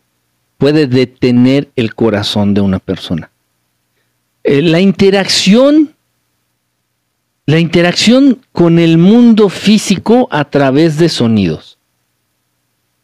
puede 0.58 0.86
detener 0.86 1.70
el 1.76 1.96
corazón 1.96 2.54
de 2.54 2.62
una 2.62 2.80
persona. 2.80 3.32
Eh, 4.44 4.62
la 4.62 4.80
interacción, 4.80 5.94
la 7.46 7.60
interacción 7.60 8.40
con 8.52 8.80
el 8.80 8.98
mundo 8.98 9.50
físico 9.50 10.28
a 10.30 10.46
través 10.46 10.98
de 10.98 11.10
sonidos. 11.10 11.78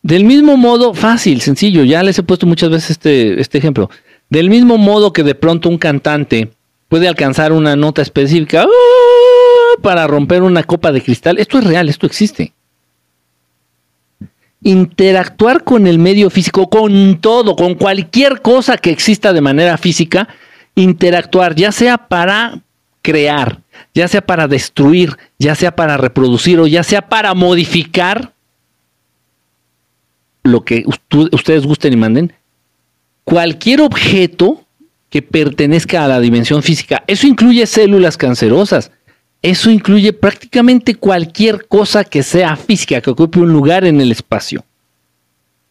Del 0.03 0.25
mismo 0.25 0.55
modo, 0.57 0.93
fácil, 0.93 1.41
sencillo, 1.41 1.83
ya 1.83 2.03
les 2.03 2.19
he 2.19 2.23
puesto 2.23 2.45
muchas 2.45 2.69
veces 2.69 2.91
este, 2.91 3.41
este 3.41 3.57
ejemplo. 3.57 3.89
Del 4.29 4.49
mismo 4.49 4.77
modo 4.77 5.13
que 5.13 5.23
de 5.23 5.35
pronto 5.35 5.69
un 5.69 5.77
cantante 5.77 6.51
puede 6.87 7.07
alcanzar 7.07 7.51
una 7.51 7.75
nota 7.75 8.01
específica, 8.01 8.65
para 9.81 10.07
romper 10.07 10.41
una 10.41 10.63
copa 10.63 10.91
de 10.91 11.01
cristal. 11.01 11.37
Esto 11.37 11.59
es 11.59 11.63
real, 11.63 11.89
esto 11.89 12.05
existe. 12.05 12.53
Interactuar 14.63 15.63
con 15.63 15.87
el 15.87 15.99
medio 15.99 16.29
físico, 16.29 16.69
con 16.69 17.19
todo, 17.21 17.55
con 17.55 17.75
cualquier 17.75 18.41
cosa 18.41 18.77
que 18.77 18.89
exista 18.89 19.33
de 19.33 19.41
manera 19.41 19.77
física, 19.77 20.27
interactuar, 20.75 21.55
ya 21.55 21.71
sea 21.71 21.97
para 21.97 22.61
crear, 23.01 23.61
ya 23.93 24.07
sea 24.07 24.21
para 24.21 24.47
destruir, 24.47 25.15
ya 25.37 25.55
sea 25.55 25.75
para 25.75 25.97
reproducir 25.97 26.59
o 26.59 26.67
ya 26.67 26.83
sea 26.83 27.07
para 27.07 27.33
modificar 27.33 28.33
lo 30.43 30.63
que 30.63 30.85
ustedes 31.31 31.65
gusten 31.65 31.93
y 31.93 31.97
manden, 31.97 32.33
cualquier 33.23 33.81
objeto 33.81 34.65
que 35.09 35.21
pertenezca 35.21 36.03
a 36.03 36.07
la 36.07 36.19
dimensión 36.19 36.61
física, 36.63 37.03
eso 37.07 37.27
incluye 37.27 37.65
células 37.65 38.17
cancerosas, 38.17 38.91
eso 39.41 39.69
incluye 39.69 40.13
prácticamente 40.13 40.95
cualquier 40.95 41.67
cosa 41.67 42.03
que 42.03 42.23
sea 42.23 42.55
física, 42.55 43.01
que 43.01 43.11
ocupe 43.11 43.39
un 43.39 43.53
lugar 43.53 43.85
en 43.85 44.01
el 44.01 44.11
espacio. 44.11 44.65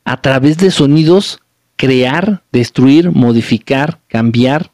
A 0.05 0.21
través 0.21 0.57
de 0.59 0.71
sonidos, 0.71 1.41
crear, 1.77 2.43
destruir, 2.53 3.11
modificar, 3.11 3.99
cambiar, 4.09 4.71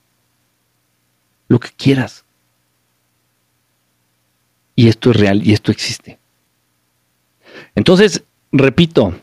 lo 1.49 1.59
que 1.59 1.71
quieras. 1.77 2.25
Y 4.77 4.89
esto 4.89 5.11
es 5.11 5.17
real 5.17 5.47
y 5.47 5.53
esto 5.53 5.71
existe. 5.71 6.19
Entonces, 7.75 8.23
repito, 8.53 9.15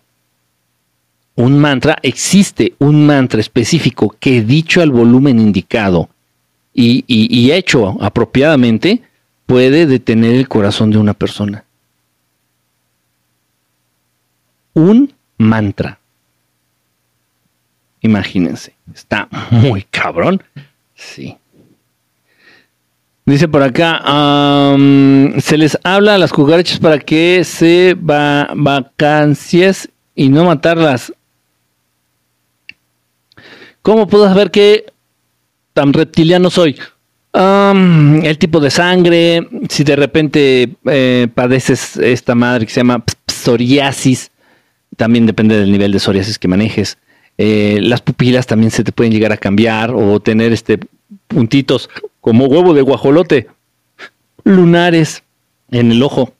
un 1.39 1.58
mantra, 1.58 1.97
existe 2.04 2.73
un 2.80 3.06
mantra 3.06 3.39
específico 3.39 4.13
que 4.19 4.41
dicho 4.41 4.82
al 4.82 4.91
volumen 4.91 5.39
indicado 5.39 6.10
y, 6.73 7.52
hecho 7.52 7.97
apropiadamente, 8.02 9.04
puede 9.45 9.86
detener 9.86 10.36
el 10.36 10.49
corazón 10.49 10.91
de 10.91 10.97
una 10.97 11.13
persona. 11.13 11.63
Un 14.73 15.13
mantra. 15.38 15.97
Imagínense, 18.02 18.73
está 18.93 19.30
muy 19.49 19.84
cabrón. 19.84 20.43
Sí. 20.93 21.38
Dice 23.25 23.47
por 23.47 23.63
acá, 23.63 24.75
se 25.39 25.58
les 25.58 25.80
habla 25.86 26.15
a 26.15 26.17
las 26.17 26.34
cucarachas 26.34 26.80
para 26.80 26.99
que 26.99 27.45
se 27.45 27.93
va 27.93 28.49
vacancias 28.54 29.88
y 30.15 30.28
no 30.28 30.43
matarlas. 30.43 31.13
¿Cómo 33.82 34.08
puedo 34.08 34.28
saber 34.28 34.52
que 34.52 34.86
tan 35.74 35.94
reptiliano 35.94 36.50
soy? 36.50 36.78
el 37.32 38.38
tipo 38.39 38.60
de 38.60 38.72
sangre, 38.72 39.48
si 39.70 39.84
de 39.84 39.96
repente 39.96 40.76
eh, 40.86 41.28
padeces 41.34 41.96
esta 41.98 42.34
madre 42.34 42.65
que 42.65 42.74
se 42.74 42.80
llama 42.80 43.04
psoriasis, 43.28 44.32
también 44.98 45.28
depende 45.28 45.58
del 45.58 45.72
nivel 45.72 45.92
de 45.92 46.00
psoriasis 46.00 46.39
que 46.39 46.48
manejes. 46.48 46.98
Eh, 47.38 47.80
las 47.82 48.02
pupilas 48.02 48.48
también 48.48 48.72
se 48.72 48.84
te 48.84 48.92
pueden 48.92 49.13
llegar 49.13 49.32
a 49.32 49.38
cambiar 49.38 49.92
o 49.92 50.20
tener 50.20 50.52
este 50.52 50.80
puntitos 51.28 51.89
como 52.20 52.46
huevo 52.46 52.74
de 52.74 52.82
guajolote, 52.82 53.48
lunares 54.44 55.24
en 55.72 55.92
el 55.92 56.04
ojo 56.04 56.34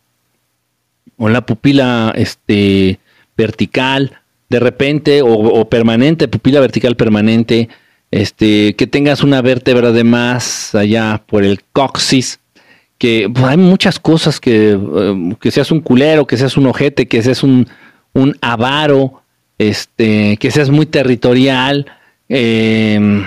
o 1.18 1.30
la 1.30 1.46
pupila 1.46 2.12
este, 2.16 3.00
vertical 3.38 4.19
de 4.50 4.60
repente 4.60 5.22
o 5.22 5.70
permanente, 5.70 6.28
pupila 6.28 6.60
vertical 6.60 6.96
permanente 6.96 7.70
este, 8.12 8.76
que 8.76 8.88
tengas 8.88 9.24
una 9.24 9.42
vértebra 9.42 9.92
de 9.92 10.04
más 10.04 10.74
allá 10.74 11.22
por 11.26 11.44
el 11.44 11.62
coxis, 11.72 12.40
que 12.98 13.30
pues, 13.34 13.46
hay 13.46 13.58
muchas 13.58 14.00
cosas 14.00 14.40
que, 14.40 14.72
eh, 14.72 15.36
que 15.40 15.52
seas 15.52 15.72
un 15.72 15.82
culero, 15.82 16.26
que 16.26 16.38
seas 16.38 16.58
un 16.58 16.66
ojete, 16.68 17.08
que 17.08 17.22
seas 17.22 17.44
un, 17.44 17.68
un 18.14 18.36
avaro, 18.42 19.22
este, 19.58 20.38
que 20.38 20.52
seas 20.52 20.70
muy 20.70 20.86
territorial, 20.86 21.86
em, 22.28 23.26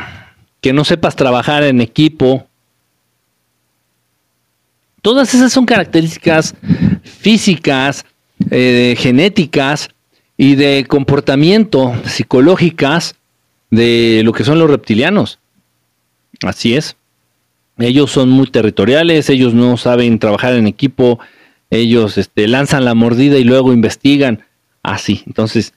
que 0.60 0.72
no 0.72 0.84
sepas 0.84 1.16
trabajar 1.16 1.62
en 1.62 1.80
equipo. 1.80 2.46
Todas 5.00 5.34
esas 5.34 5.52
son 5.52 5.64
características 5.64 6.54
físicas, 7.02 8.04
eh, 8.50 8.94
genéticas 8.98 9.88
y 10.36 10.54
de 10.54 10.84
comportamiento 10.88 11.92
psicológicas 12.04 13.14
de 13.70 14.22
lo 14.24 14.32
que 14.32 14.44
son 14.44 14.58
los 14.58 14.70
reptilianos. 14.70 15.38
Así 16.42 16.74
es. 16.74 16.96
Ellos 17.78 18.10
son 18.10 18.28
muy 18.30 18.46
territoriales, 18.46 19.30
ellos 19.30 19.54
no 19.54 19.76
saben 19.76 20.18
trabajar 20.18 20.54
en 20.54 20.66
equipo, 20.66 21.18
ellos 21.70 22.18
este, 22.18 22.46
lanzan 22.48 22.84
la 22.84 22.94
mordida 22.94 23.38
y 23.38 23.44
luego 23.44 23.72
investigan. 23.72 24.44
Así. 24.82 25.22
Entonces, 25.26 25.74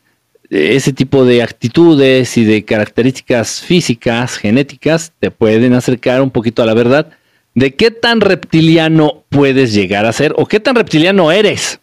ese 0.49 0.93
tipo 0.93 1.25
de 1.25 1.41
actitudes 1.41 2.37
y 2.37 2.43
de 2.43 2.65
características 2.65 3.61
físicas, 3.61 4.37
genéticas, 4.37 5.13
te 5.19 5.31
pueden 5.31 5.73
acercar 5.73 6.21
un 6.21 6.31
poquito 6.31 6.63
a 6.63 6.65
la 6.65 6.73
verdad 6.73 7.11
de 7.55 7.73
qué 7.73 7.89
tan 7.89 8.21
reptiliano 8.21 9.23
puedes 9.29 9.73
llegar 9.73 10.05
a 10.05 10.13
ser 10.13 10.33
o 10.37 10.45
qué 10.45 10.59
tan 10.59 10.75
reptiliano 10.75 11.31
eres. 11.31 11.79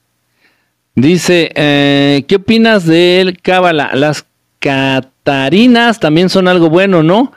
Dice, 0.95 1.51
eh, 1.55 2.25
¿qué 2.29 2.37
opinas 2.37 2.87
del 2.87 3.41
Cábala? 3.41 3.91
Las 3.95 4.27
catarinas 4.59 6.01
también 6.01 6.29
son 6.29 6.49
algo 6.49 6.69
bueno, 6.69 7.03
¿no? 7.03 7.33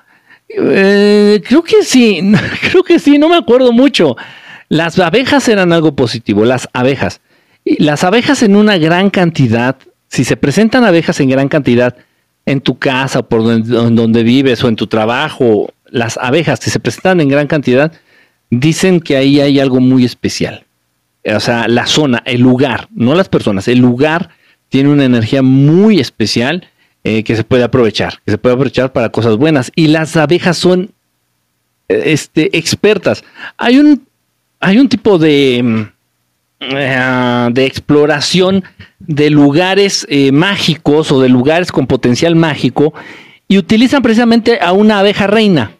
Eh, 0.49 1.41
creo 1.45 1.63
que 1.63 1.83
sí, 1.83 2.21
creo 2.69 2.83
que 2.83 2.99
sí, 2.99 3.17
no 3.17 3.29
me 3.29 3.37
acuerdo 3.37 3.71
mucho. 3.71 4.15
Las 4.69 4.97
abejas 4.99 5.47
eran 5.47 5.71
algo 5.73 5.95
positivo, 5.95 6.45
las 6.45 6.69
abejas. 6.73 7.21
Las 7.63 8.03
abejas 8.03 8.43
en 8.43 8.55
una 8.55 8.77
gran 8.77 9.09
cantidad, 9.09 9.77
si 10.07 10.23
se 10.23 10.37
presentan 10.37 10.83
abejas 10.83 11.19
en 11.19 11.29
gran 11.29 11.47
cantidad 11.47 11.95
en 12.45 12.61
tu 12.61 12.77
casa, 12.77 13.23
por 13.23 13.43
donde, 13.43 14.23
vives 14.23 14.63
o 14.63 14.67
en 14.67 14.75
tu 14.75 14.87
trabajo, 14.87 15.73
las 15.85 16.17
abejas 16.17 16.59
si 16.61 16.69
se 16.69 16.79
presentan 16.79 17.21
en 17.21 17.29
gran 17.29 17.47
cantidad, 17.47 17.91
dicen 18.49 18.99
que 18.99 19.17
ahí 19.17 19.39
hay 19.39 19.59
algo 19.59 19.79
muy 19.79 20.05
especial. 20.05 20.64
O 21.33 21.39
sea, 21.39 21.67
la 21.67 21.87
zona, 21.87 22.21
el 22.25 22.41
lugar, 22.41 22.87
no 22.93 23.15
las 23.15 23.29
personas, 23.29 23.67
el 23.67 23.79
lugar 23.79 24.29
tiene 24.69 24.89
una 24.89 25.05
energía 25.05 25.41
muy 25.41 25.99
especial 25.99 26.67
eh, 27.03 27.23
que 27.23 27.35
se 27.35 27.43
puede 27.43 27.63
aprovechar, 27.63 28.19
que 28.25 28.31
se 28.31 28.37
puede 28.37 28.55
aprovechar 28.55 28.91
para 28.91 29.09
cosas 29.09 29.37
buenas. 29.37 29.71
Y 29.75 29.87
las 29.87 30.17
abejas 30.17 30.57
son 30.57 30.91
eh, 31.87 32.03
este, 32.07 32.57
expertas. 32.57 33.23
Hay 33.57 33.77
un, 33.77 34.07
hay 34.59 34.79
un 34.79 34.89
tipo 34.89 35.17
de, 35.17 35.61
mm, 35.63 35.81
eh, 36.61 37.49
de 37.51 37.65
exploración 37.65 38.63
de 38.99 39.29
lugares 39.29 40.07
mágicos 40.33 41.11
o 41.11 41.21
de 41.21 41.29
lugares 41.29 41.71
con 41.71 41.85
potencial 41.85 42.35
mágico 42.35 42.93
y 43.47 43.59
utilizan 43.59 44.01
precisamente 44.01 44.59
a 44.59 44.73
una 44.73 44.99
abeja 44.99 45.27
reina. 45.27 45.71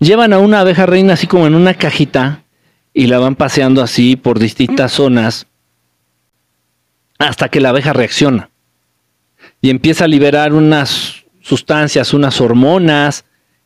Llevan 0.00 0.32
a 0.32 0.40
una 0.40 0.60
abeja 0.60 0.84
reina 0.84 1.12
así 1.12 1.28
como 1.28 1.46
en 1.46 1.54
una 1.54 1.74
cajita 1.74 2.41
y 2.94 3.06
la 3.06 3.18
van 3.18 3.36
paseando 3.36 3.82
así 3.82 4.16
por 4.16 4.38
distintas 4.38 4.92
zonas 4.92 5.46
hasta 7.18 7.48
que 7.48 7.60
la 7.60 7.70
abeja 7.70 7.92
reacciona 7.92 8.50
y 9.60 9.70
empieza 9.70 10.04
a 10.04 10.08
liberar 10.08 10.52
unas 10.52 11.24
sustancias, 11.40 12.12
unas 12.12 12.40
hormonas, 12.40 13.24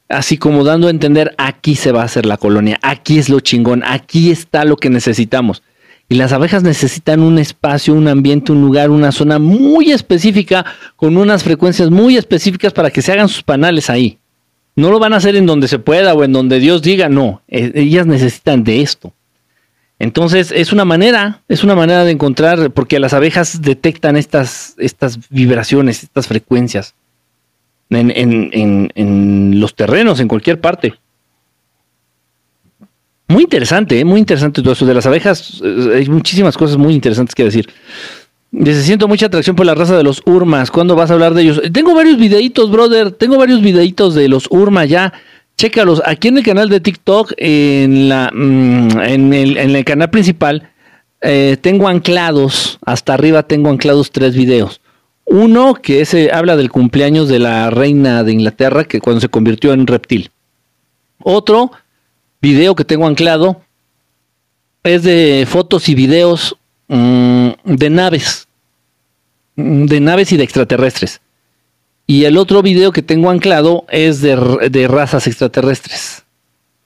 así 0.08 0.36
como 0.38 0.62
dando 0.62 0.86
a 0.86 0.90
entender 0.90 1.34
aquí 1.38 1.74
se 1.74 1.92
va 1.92 2.02
a 2.02 2.04
hacer 2.04 2.26
la 2.26 2.36
colonia, 2.36 2.78
aquí 2.82 3.18
es 3.18 3.28
lo 3.28 3.40
chingón, 3.40 3.82
aquí 3.84 4.30
está 4.30 4.64
lo 4.64 4.76
que 4.76 4.90
necesitamos. 4.90 5.62
Y 6.08 6.14
las 6.14 6.32
abejas 6.32 6.62
necesitan 6.62 7.20
un 7.20 7.38
espacio, 7.38 7.92
un 7.92 8.06
ambiente, 8.06 8.52
un 8.52 8.60
lugar, 8.60 8.90
una 8.90 9.10
zona 9.10 9.40
muy 9.40 9.90
específica, 9.90 10.64
con 10.94 11.16
unas 11.16 11.42
frecuencias 11.42 11.90
muy 11.90 12.16
específicas 12.16 12.72
para 12.72 12.90
que 12.90 13.02
se 13.02 13.12
hagan 13.12 13.28
sus 13.28 13.42
panales 13.42 13.90
ahí. 13.90 14.18
No 14.76 14.90
lo 14.90 15.00
van 15.00 15.14
a 15.14 15.16
hacer 15.16 15.34
en 15.34 15.46
donde 15.46 15.66
se 15.66 15.80
pueda 15.80 16.14
o 16.14 16.22
en 16.22 16.32
donde 16.32 16.60
Dios 16.60 16.82
diga, 16.82 17.08
no, 17.08 17.42
e, 17.48 17.72
ellas 17.74 18.06
necesitan 18.06 18.62
de 18.62 18.82
esto. 18.82 19.14
Entonces 19.98 20.52
es 20.54 20.72
una 20.72 20.84
manera, 20.84 21.42
es 21.48 21.64
una 21.64 21.74
manera 21.74 22.04
de 22.04 22.10
encontrar, 22.10 22.70
porque 22.70 22.98
las 23.00 23.14
abejas 23.14 23.62
detectan 23.62 24.16
estas, 24.16 24.74
estas 24.78 25.18
vibraciones, 25.30 26.02
estas 26.02 26.26
frecuencias 26.26 26.94
en, 27.90 29.60
los 29.60 29.74
terrenos, 29.74 30.20
en 30.20 30.28
cualquier 30.28 30.60
parte. 30.60 30.94
Muy 33.28 33.42
interesante, 33.42 33.98
¿eh? 33.98 34.04
muy 34.04 34.20
interesante 34.20 34.62
todo 34.62 34.72
eso 34.72 34.86
de 34.86 34.94
las 34.94 35.06
abejas. 35.06 35.60
Eh, 35.64 35.94
hay 35.96 36.08
muchísimas 36.08 36.56
cosas 36.56 36.76
muy 36.76 36.94
interesantes 36.94 37.34
que 37.34 37.44
decir. 37.44 37.68
Dice, 38.52 38.82
siento 38.82 39.08
mucha 39.08 39.26
atracción 39.26 39.56
por 39.56 39.66
la 39.66 39.74
raza 39.74 39.96
de 39.96 40.04
los 40.04 40.22
urmas. 40.24 40.70
¿Cuándo 40.70 40.94
vas 40.94 41.10
a 41.10 41.14
hablar 41.14 41.34
de 41.34 41.42
ellos? 41.42 41.60
Tengo 41.72 41.94
varios 41.94 42.18
videitos, 42.18 42.70
brother. 42.70 43.10
Tengo 43.10 43.36
varios 43.36 43.60
videitos 43.60 44.14
de 44.14 44.28
los 44.28 44.46
urmas 44.50 44.88
ya. 44.88 45.12
Chécalos, 45.56 46.02
aquí 46.04 46.28
en 46.28 46.36
el 46.36 46.44
canal 46.44 46.68
de 46.68 46.80
TikTok, 46.80 47.32
en, 47.38 48.10
la, 48.10 48.30
mm, 48.32 49.00
en, 49.00 49.32
el, 49.32 49.84
canal 49.86 50.10
principal, 50.10 50.70
eh, 51.22 51.56
tengo 51.58 51.88
anclados, 51.88 52.78
hasta 52.84 53.14
arriba 53.14 53.42
tengo 53.42 53.70
anclados 53.70 54.10
tres 54.10 54.36
videos. 54.36 54.82
Uno 55.24 55.74
que 55.74 56.02
ese 56.02 56.30
habla 56.30 56.56
del 56.56 56.70
cumpleaños 56.70 57.28
de 57.28 57.38
la 57.38 57.70
reina 57.70 58.22
de 58.22 58.32
Inglaterra, 58.32 58.84
que 58.84 59.00
cuando 59.00 59.22
se 59.22 59.30
convirtió 59.30 59.72
en 59.72 59.86
reptil. 59.86 60.30
Otro 61.22 61.72
video 62.42 62.74
que 62.74 62.84
tengo 62.84 63.06
anclado 63.06 63.62
es 64.82 65.04
de 65.04 65.46
fotos 65.48 65.88
y 65.88 65.94
videos 65.94 66.58
mm, 66.88 67.48
de 67.64 67.90
naves, 67.90 68.46
mm, 69.56 69.86
de 69.86 70.00
naves 70.00 70.32
y 70.32 70.36
de 70.36 70.44
extraterrestres. 70.44 71.22
Y 72.06 72.24
el 72.24 72.36
otro 72.38 72.62
video 72.62 72.92
que 72.92 73.02
tengo 73.02 73.30
anclado 73.30 73.84
es 73.90 74.20
de, 74.20 74.86
razas 74.88 75.26
extraterrestres. 75.26 76.24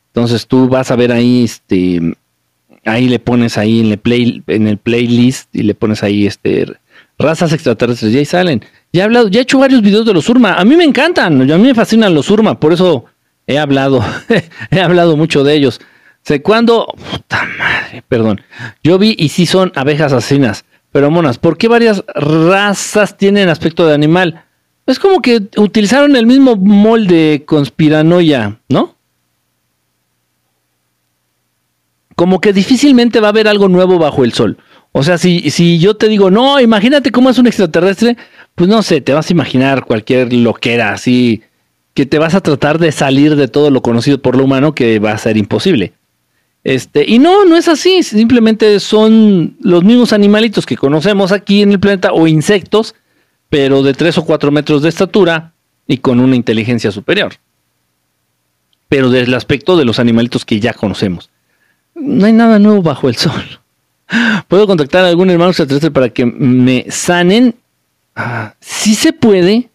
Entonces 0.09 0.47
tú 0.47 0.69
vas 0.69 0.91
a 0.91 0.97
ver 0.97 1.13
ahí, 1.13 1.45
este, 1.45 2.01
ahí 2.85 3.09
le 3.09 3.19
pones 3.19 3.59
ahí 3.59 3.81
en 3.81 3.93
el, 3.93 3.99
play, 3.99 4.43
en 4.47 4.67
el 4.67 4.79
playlist 4.79 5.55
y 5.55 5.63
le 5.63 5.75
pones 5.75 6.03
ahí, 6.03 6.27
este, 6.27 6.67
razas 7.19 7.53
extraterrestres 7.53 8.13
y 8.13 8.19
ahí 8.19 8.25
salen. 8.25 8.65
Ya 8.93 9.03
he 9.03 9.05
hablado, 9.05 9.29
ya 9.29 9.41
he 9.41 9.43
hecho 9.43 9.59
varios 9.59 9.83
videos 9.83 10.07
de 10.07 10.15
los 10.15 10.29
Urma. 10.29 10.55
A 10.55 10.65
mí 10.65 10.75
me 10.75 10.85
encantan, 10.85 11.41
a 11.51 11.59
mí 11.59 11.63
me 11.65 11.75
fascinan 11.75 12.15
los 12.15 12.31
Urma, 12.31 12.59
por 12.59 12.73
eso 12.73 13.05
he 13.47 13.59
hablado, 13.59 14.03
he 14.71 14.81
hablado 14.81 15.17
mucho 15.17 15.45
de 15.45 15.55
ellos. 15.55 15.81
Sé 16.23 16.43
cuándo, 16.43 16.93
puta 17.11 17.47
madre, 17.59 18.03
perdón. 18.09 18.41
Yo 18.83 18.99
vi 18.99 19.15
y 19.19 19.29
sí 19.29 19.47
son 19.47 19.71
abejas 19.75 20.13
asesinas, 20.13 20.65
pero 20.93 21.11
monas, 21.11 21.39
¿por 21.39 21.57
qué 21.57 21.69
varias 21.69 22.05
razas 22.15 23.17
tienen 23.17 23.49
aspecto 23.49 23.87
de 23.87 23.95
animal? 23.95 24.45
Es 24.91 24.99
como 24.99 25.23
que 25.23 25.43
utilizaron 25.57 26.17
el 26.17 26.27
mismo 26.27 26.57
molde 26.57 27.45
conspiranoia, 27.47 28.59
¿no? 28.69 28.97
Como 32.17 32.41
que 32.41 32.53
difícilmente 32.53 33.21
va 33.21 33.29
a 33.29 33.31
haber 33.31 33.49
algo 33.49 33.69
nuevo 33.69 33.99
bajo 33.99 34.25
el 34.25 34.33
sol. 34.33 34.59
O 34.93 35.05
sea, 35.05 35.17
si, 35.19 35.51
si 35.51 35.79
yo 35.79 35.95
te 35.95 36.09
digo, 36.09 36.31
no, 36.31 36.61
imagínate 36.61 37.13
cómo 37.13 37.31
es 37.31 37.39
un 37.39 37.47
extraterrestre, 37.47 38.17
pues 38.57 38.69
no 38.69 38.83
sé, 38.83 39.01
te 39.01 39.13
vas 39.13 39.31
a 39.31 39.33
imaginar 39.33 39.85
cualquier 39.85 40.33
loquera 40.33 40.93
así, 40.93 41.43
que 41.95 42.07
te 42.07 42.19
vas 42.19 42.35
a 42.35 42.41
tratar 42.41 42.79
de 42.79 42.91
salir 42.91 43.37
de 43.37 43.47
todo 43.47 43.71
lo 43.71 43.83
conocido 43.83 44.21
por 44.21 44.37
lo 44.37 44.45
humano, 44.45 44.75
que 44.75 44.99
va 44.99 45.13
a 45.13 45.19
ser 45.19 45.37
imposible. 45.37 45.93
Este, 46.65 47.05
y 47.09 47.21
no, 47.21 47.45
no 47.45 47.57
es 47.57 47.69
así, 47.69 48.03
simplemente 48.03 48.81
son 48.81 49.57
los 49.61 49.85
mismos 49.85 50.13
animalitos 50.13 50.67
que 50.67 50.77
conocemos 50.77 51.31
aquí 51.33 51.63
en 51.63 51.73
el 51.73 51.81
planeta 51.81 52.13
o 52.13 52.27
insectos 52.27 52.95
pero 53.51 53.83
de 53.83 53.93
3 53.93 54.17
o 54.19 54.25
4 54.25 54.51
metros 54.51 54.81
de 54.83 54.89
estatura 54.89 55.53
y 55.87 55.99
con 55.99 56.21
una 56.21 56.37
inteligencia 56.37 56.93
superior. 56.93 57.35
Pero 58.89 59.11
desde 59.11 59.27
el 59.27 59.35
aspecto 59.35 59.77
de 59.77 59.85
los 59.85 59.99
animalitos 59.99 60.45
que 60.45 60.61
ya 60.61 60.73
conocemos. 60.73 61.31
No 61.95 62.27
hay 62.27 62.33
nada 62.33 62.59
nuevo 62.59 62.81
bajo 62.81 63.09
el 63.09 63.17
sol. 63.17 63.61
¿Puedo 64.49 64.67
contactar 64.67 65.05
a 65.05 65.09
algún 65.09 65.31
hermano 65.31 65.51
extraterrestre 65.51 65.91
para 65.91 66.09
que 66.09 66.25
me 66.25 66.87
sanen? 66.91 67.57
Ah, 68.15 68.55
sí 68.61 68.95
se 68.95 69.13
puede. 69.13 69.69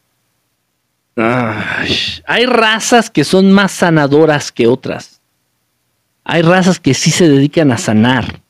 hay 1.18 2.46
razas 2.46 3.10
que 3.10 3.24
son 3.26 3.52
más 3.52 3.74
sanadoras 3.74 4.52
que 4.52 4.68
otras. 4.68 5.20
Hay 6.24 6.42
razas 6.42 6.80
que 6.80 6.94
sí 6.94 7.12
se 7.12 7.28
dedican 7.28 7.72
a 7.72 7.78
sanar 7.78 8.42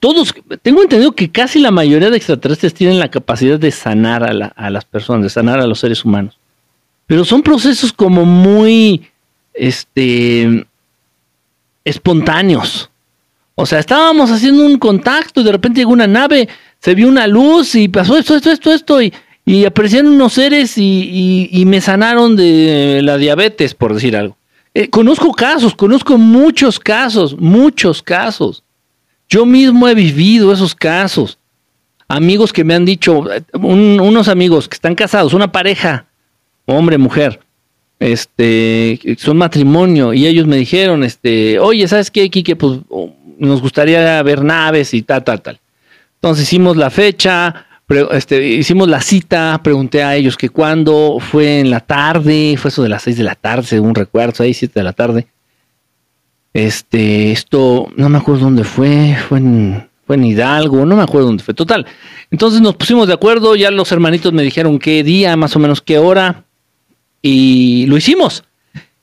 todos, 0.00 0.34
tengo 0.62 0.82
entendido 0.82 1.12
que 1.12 1.30
casi 1.30 1.58
la 1.58 1.70
mayoría 1.70 2.10
de 2.10 2.16
extraterrestres 2.16 2.74
tienen 2.74 2.98
la 2.98 3.10
capacidad 3.10 3.58
de 3.58 3.70
sanar 3.70 4.22
a, 4.24 4.70
las 4.70 4.84
personas, 4.84 5.24
de 5.24 5.30
sanar 5.30 5.60
a 5.60 5.66
los 5.66 5.80
seres 5.80 6.04
humanos. 6.04 6.38
Pero 7.06 7.24
son 7.24 7.42
procesos 7.42 7.92
como 7.92 8.24
muy, 8.24 9.02
este, 9.54 10.66
espontáneos. 11.84 12.90
O 13.54 13.66
sea, 13.66 13.78
estábamos 13.78 14.30
haciendo 14.30 14.64
un 14.64 14.78
contacto 14.78 15.40
y 15.40 15.44
de 15.44 15.52
repente 15.52 15.80
llegó 15.80 15.92
una 15.92 16.06
nave, 16.06 16.48
se 16.78 16.94
vio 16.94 17.08
una 17.08 17.26
luz 17.26 17.74
y 17.74 17.88
pasó 17.88 18.16
esto, 18.16 18.36
esto, 18.36 18.50
esto, 18.50 18.72
esto, 18.72 19.02
y, 19.02 19.12
aparecieron 19.64 20.12
unos 20.12 20.34
seres 20.34 20.74
y, 20.76 21.64
me 21.66 21.80
sanaron 21.80 22.36
de 22.36 23.00
la 23.02 23.18
diabetes, 23.18 23.74
por 23.74 23.94
decir 23.94 24.16
algo. 24.16 24.36
Eh, 24.74 24.88
conozco 24.88 25.32
casos, 25.32 25.74
conozco 25.74 26.16
muchos 26.16 26.78
casos, 26.78 27.36
muchos 27.38 28.02
casos. 28.02 28.62
Yo 29.32 29.46
mismo 29.46 29.88
he 29.88 29.94
vivido 29.94 30.52
esos 30.52 30.74
casos. 30.74 31.38
Amigos 32.06 32.52
que 32.52 32.64
me 32.64 32.74
han 32.74 32.84
dicho, 32.84 33.24
unos 33.54 34.28
amigos 34.28 34.68
que 34.68 34.74
están 34.74 34.94
casados, 34.94 35.32
una 35.32 35.50
pareja, 35.50 36.04
hombre, 36.66 36.98
mujer, 36.98 37.40
este, 37.98 39.00
son 39.16 39.38
matrimonio, 39.38 40.12
y 40.12 40.26
ellos 40.26 40.46
me 40.46 40.58
dijeron, 40.58 41.02
este, 41.02 41.58
oye, 41.58 41.88
¿sabes 41.88 42.10
qué, 42.10 42.28
Kike? 42.28 42.56
Pues 42.56 42.80
nos 43.38 43.62
gustaría 43.62 44.22
ver 44.22 44.44
naves 44.44 44.92
y 44.92 45.00
tal, 45.00 45.24
tal, 45.24 45.40
tal. 45.40 45.58
Entonces 46.16 46.44
hicimos 46.44 46.76
la 46.76 46.90
fecha, 46.90 47.64
este, 48.10 48.46
hicimos 48.46 48.86
la 48.86 49.00
cita, 49.00 49.58
pregunté 49.64 50.02
a 50.02 50.14
ellos 50.14 50.36
que 50.36 50.50
cuándo, 50.50 51.16
fue 51.20 51.60
en 51.60 51.70
la 51.70 51.80
tarde, 51.80 52.56
fue 52.58 52.68
eso 52.68 52.82
de 52.82 52.90
las 52.90 53.00
seis 53.00 53.16
de 53.16 53.24
la 53.24 53.34
tarde, 53.34 53.62
según 53.62 53.94
recuerdo, 53.94 54.34
seis, 54.36 54.58
siete 54.58 54.80
de 54.80 54.84
la 54.84 54.92
tarde. 54.92 55.26
Este, 56.54 57.32
esto, 57.32 57.88
no 57.96 58.08
me 58.08 58.18
acuerdo 58.18 58.44
dónde 58.44 58.64
fue, 58.64 59.16
fue 59.28 59.38
en, 59.38 59.88
fue 60.06 60.16
en 60.16 60.24
Hidalgo, 60.24 60.84
no 60.84 60.96
me 60.96 61.02
acuerdo 61.02 61.28
dónde 61.28 61.44
fue. 61.44 61.54
Total. 61.54 61.86
Entonces 62.30 62.60
nos 62.60 62.76
pusimos 62.76 63.06
de 63.06 63.14
acuerdo, 63.14 63.56
ya 63.56 63.70
los 63.70 63.90
hermanitos 63.92 64.32
me 64.32 64.42
dijeron 64.42 64.78
qué 64.78 65.02
día, 65.02 65.36
más 65.36 65.56
o 65.56 65.58
menos 65.58 65.80
qué 65.80 65.98
hora, 65.98 66.44
y 67.22 67.86
lo 67.86 67.96
hicimos. 67.96 68.44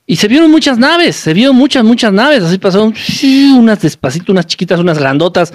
Y 0.06 0.16
se 0.16 0.28
vieron 0.28 0.50
muchas 0.50 0.78
naves, 0.78 1.16
se 1.16 1.34
vieron 1.34 1.56
muchas, 1.56 1.84
muchas 1.84 2.12
naves, 2.12 2.44
así 2.44 2.58
pasaron 2.58 2.94
unas 3.58 3.82
despacito, 3.82 4.32
unas 4.32 4.48
chiquitas, 4.48 4.80
unas 4.80 4.98
grandotas. 4.98 5.54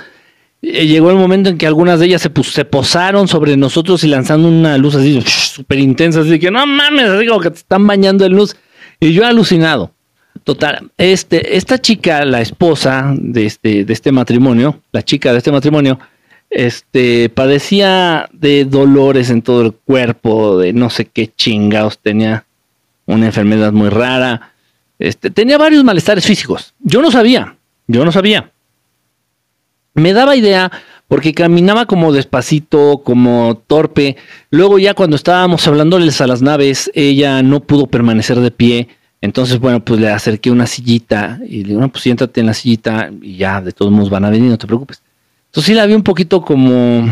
Eh, 0.62 0.86
llegó 0.86 1.10
el 1.10 1.16
momento 1.16 1.50
en 1.50 1.58
que 1.58 1.66
algunas 1.66 2.00
de 2.00 2.06
ellas 2.06 2.22
se, 2.22 2.30
se 2.42 2.64
posaron 2.64 3.28
sobre 3.28 3.56
nosotros 3.56 4.02
y 4.04 4.08
lanzando 4.08 4.48
una 4.48 4.78
luz 4.78 4.94
así 4.94 5.20
súper 5.22 5.78
intensa, 5.80 6.20
así 6.20 6.38
que 6.38 6.50
no 6.50 6.64
mames, 6.66 7.06
así 7.06 7.26
como 7.26 7.40
que 7.40 7.50
te 7.50 7.58
están 7.58 7.86
bañando 7.86 8.24
en 8.24 8.32
luz. 8.32 8.56
Y 9.00 9.12
yo 9.12 9.26
alucinado. 9.26 9.93
Total, 10.44 10.90
este, 10.98 11.56
esta 11.56 11.80
chica, 11.80 12.24
la 12.24 12.40
esposa 12.40 13.14
de 13.16 13.46
este, 13.46 13.84
de 13.84 13.92
este 13.92 14.12
matrimonio, 14.12 14.80
la 14.92 15.02
chica 15.02 15.32
de 15.32 15.38
este 15.38 15.50
matrimonio, 15.50 15.98
Este, 16.50 17.30
padecía 17.30 18.28
de 18.32 18.64
dolores 18.64 19.30
en 19.30 19.42
todo 19.42 19.62
el 19.62 19.72
cuerpo, 19.72 20.58
de 20.58 20.72
no 20.72 20.88
sé 20.88 21.06
qué 21.06 21.32
chingados, 21.34 21.98
tenía 21.98 22.44
una 23.06 23.26
enfermedad 23.26 23.72
muy 23.72 23.88
rara. 23.88 24.52
Este, 25.00 25.30
tenía 25.30 25.58
varios 25.58 25.82
malestares 25.82 26.24
físicos. 26.24 26.72
Yo 26.78 27.02
no 27.02 27.10
sabía, 27.10 27.56
yo 27.88 28.04
no 28.04 28.12
sabía. 28.12 28.52
Me 29.94 30.12
daba 30.12 30.36
idea 30.36 30.70
porque 31.08 31.34
caminaba 31.34 31.86
como 31.86 32.12
despacito, 32.12 33.02
como 33.04 33.60
torpe. 33.66 34.16
Luego 34.50 34.78
ya 34.78 34.94
cuando 34.94 35.16
estábamos 35.16 35.66
hablándoles 35.66 36.20
a 36.20 36.26
las 36.28 36.40
naves, 36.40 36.88
ella 36.94 37.42
no 37.42 37.60
pudo 37.60 37.86
permanecer 37.88 38.38
de 38.38 38.50
pie. 38.52 38.88
Entonces, 39.24 39.58
bueno, 39.58 39.82
pues 39.82 39.98
le 39.98 40.10
acerqué 40.10 40.50
una 40.50 40.66
sillita 40.66 41.40
y 41.48 41.62
le 41.62 41.68
digo, 41.70 41.80
no, 41.80 41.88
pues 41.88 42.02
siéntate 42.02 42.40
en 42.40 42.46
la 42.46 42.52
sillita 42.52 43.10
y 43.22 43.38
ya, 43.38 43.62
de 43.62 43.72
todos 43.72 43.90
modos 43.90 44.10
van 44.10 44.26
a 44.26 44.28
venir, 44.28 44.50
no 44.50 44.58
te 44.58 44.66
preocupes. 44.66 45.00
Entonces 45.46 45.68
sí 45.68 45.72
la 45.72 45.86
vi 45.86 45.94
un 45.94 46.02
poquito 46.02 46.42
como 46.42 47.10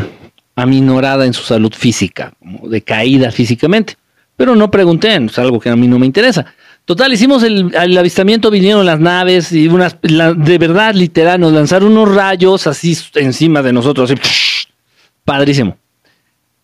aminorada 0.55 1.25
en 1.25 1.33
su 1.33 1.43
salud 1.43 1.73
física, 1.73 2.35
como 2.39 2.69
decaída 2.69 3.31
físicamente. 3.31 3.97
Pero 4.37 4.55
no 4.55 4.71
pregunté, 4.71 5.17
es 5.17 5.39
algo 5.39 5.59
que 5.59 5.71
a 5.71 5.77
mí 5.77 5.89
no 5.89 5.99
me 5.99 6.05
interesa. 6.05 6.45
Total, 6.85 7.11
hicimos 7.11 7.45
el, 7.45 7.75
avistamiento, 7.97 8.51
vinieron 8.51 8.85
las 8.85 9.01
naves 9.01 9.51
y 9.51 9.69
unas, 9.69 9.97
de 10.03 10.59
verdad, 10.59 10.95
literal, 10.95 11.41
nos 11.41 11.55
lanzaron 11.55 11.93
unos 11.93 12.15
rayos 12.15 12.67
así 12.67 12.95
encima 13.15 13.63
de 13.63 13.73
nosotros, 13.73 14.11
así, 14.11 14.21
padrísimo. 15.25 15.79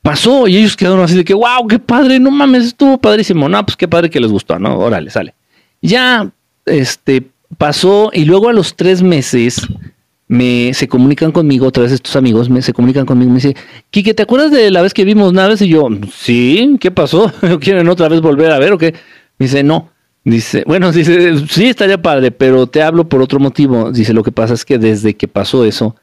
Pasó 0.03 0.47
y 0.47 0.59
ellos 0.59 0.77
quedaron 0.77 1.01
así 1.01 1.17
de 1.17 1.25
que, 1.25 1.33
wow, 1.33 1.67
qué 1.67 1.79
padre, 1.79 2.21
no 2.21 2.31
mames, 2.31 2.67
estuvo 2.67 2.99
padrísimo. 2.99 3.49
No, 3.49 3.65
pues 3.65 3.79
qué 3.79 3.89
padre 3.89 4.11
que 4.11 4.21
les 4.21 4.31
gustó, 4.31 4.59
¿no? 4.59 4.79
Órale, 4.79 5.09
sale. 5.09 5.38
Ya, 5.81 6.31
este, 6.67 7.31
pasó 7.57 8.11
y 8.12 8.25
luego 8.25 8.49
a 8.49 8.53
los 8.53 8.75
tres 8.75 9.03
meses 9.03 9.67
me 10.29 10.75
se 10.75 10.87
comunican 10.88 11.33
conmigo, 11.33 11.67
otra 11.67 11.85
vez 11.85 11.93
estos 11.93 12.14
amigos 12.14 12.51
me 12.51 12.61
se 12.61 12.75
comunican 12.75 13.07
conmigo, 13.07 13.31
me 13.31 13.37
dice, 13.37 13.57
Kike, 13.91 14.12
¿te 14.12 14.23
acuerdas 14.23 14.51
de 14.51 14.71
la 14.71 14.83
vez 14.83 14.93
que 14.93 15.05
vimos 15.05 15.33
naves? 15.33 15.62
Y 15.62 15.69
yo, 15.69 15.88
sí, 16.12 16.77
¿qué 16.81 16.91
pasó? 16.91 17.33
¿Quieren 17.61 17.88
otra 17.88 18.09
vez 18.09 18.21
volver 18.21 18.53
a 18.53 18.59
ver 18.59 18.73
o 18.73 18.79
qué? 18.79 18.93
Me 19.38 19.47
dice, 19.47 19.62
no. 19.62 19.91
Dice, 20.25 20.64
bueno, 20.67 20.93
dice, 20.93 21.47
sí, 21.49 21.67
estaría 21.67 22.01
padre, 22.01 22.31
pero 22.31 22.67
te 22.67 22.83
hablo 22.83 23.09
por 23.09 23.23
otro 23.23 23.41
motivo. 23.41 23.91
Dice, 23.91 24.12
lo 24.12 24.23
que 24.23 24.33
pasa 24.33 24.55
es 24.55 24.64
que 24.64 24.79
desde 24.79 25.14
que 25.14 25.29
pasó 25.29 25.64
eso, 25.64 25.97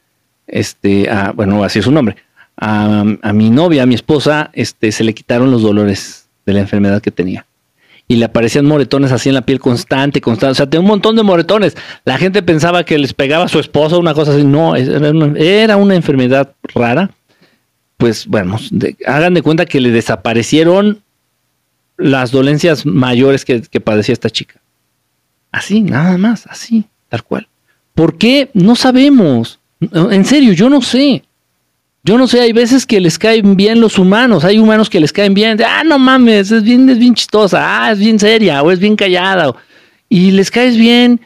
este, 0.48 1.08
bueno, 1.36 1.64
así 1.64 1.80
es 1.80 1.86
su 1.86 1.92
nombre, 1.92 2.16
a, 2.58 3.04
a, 3.22 3.34
mi 3.34 3.50
novia, 3.52 3.84
a 3.84 3.86
mi 3.86 3.96
esposa, 3.96 4.50
este, 4.54 4.92
se 4.92 5.04
le 5.04 5.14
quitaron 5.14 5.52
los 5.52 5.62
dolores 5.62 6.28
de 6.46 6.54
la 6.54 6.62
enfermedad 6.62 7.02
que 7.02 7.12
tenía 7.12 7.46
y 8.08 8.18
le 8.18 8.26
aparecían 8.26 8.66
moretones 8.66 9.12
así 9.12 9.30
en 9.30 9.36
la 9.36 9.42
piel 9.42 9.60
constante, 9.60 10.22
constante. 10.22 10.52
O 10.52 10.56
sea, 10.56 10.70
tenía 10.70 10.82
un 10.82 10.88
montón 10.88 11.16
de 11.16 11.24
moretones. 11.24 11.76
La 12.04 12.18
gente 12.18 12.44
pensaba 12.44 12.84
que 12.84 12.98
les 13.00 13.14
pegaba 13.14 13.46
a 13.46 13.50
su 13.50 13.60
esposa 13.60 13.98
una 13.98 14.14
cosa 14.14 14.34
así. 14.34 14.44
No, 14.44 14.76
era 14.76 15.78
una, 15.78 15.96
enfermedad 15.96 16.54
rara. 16.74 17.12
Pues 17.98 18.28
bueno, 18.28 18.58
hagan 19.08 19.34
de 19.34 19.42
cuenta 19.42 19.66
que 19.66 19.80
le 19.80 19.90
desaparecieron 19.92 21.02
las 21.98 22.32
dolencias 22.32 22.86
mayores 22.86 23.46
que, 23.46 23.62
que 23.62 23.80
padecía 23.80 24.14
esta 24.14 24.30
chica. 24.30 24.62
Así, 25.52 25.82
nada 25.82 26.18
más, 26.18 26.46
así, 26.48 26.86
tal 27.10 27.24
cual. 27.24 27.48
¿Por 27.96 28.18
qué? 28.18 28.52
No 28.54 28.76
sabemos. 28.76 29.60
En 29.92 30.26
serio, 30.26 30.54
yo 30.54 30.70
no 30.70 30.82
sé. 30.82 31.24
Yo 32.08 32.20
no 32.20 32.28
sé, 32.28 32.40
hay 32.40 32.54
veces 32.54 32.86
que 32.86 33.02
les 33.02 33.18
caen 33.18 33.56
bien 33.56 33.82
los 33.82 33.98
humanos, 33.98 34.46
hay 34.46 34.60
humanos 34.60 34.92
que 34.92 35.00
les 35.00 35.12
caen 35.12 35.34
bien, 35.34 35.60
ah, 35.66 35.84
no 35.84 35.98
mames, 35.98 36.52
es 36.52 36.62
bien, 36.62 36.88
es 36.88 37.00
bien 37.00 37.16
chistosa, 37.16 37.64
ah, 37.66 37.92
es 37.92 37.98
bien 37.98 38.20
seria, 38.20 38.62
o 38.62 38.70
es 38.70 38.78
bien 38.78 38.96
callada, 38.96 39.56
y 40.08 40.30
les 40.30 40.52
caes 40.52 40.78
bien, 40.78 41.20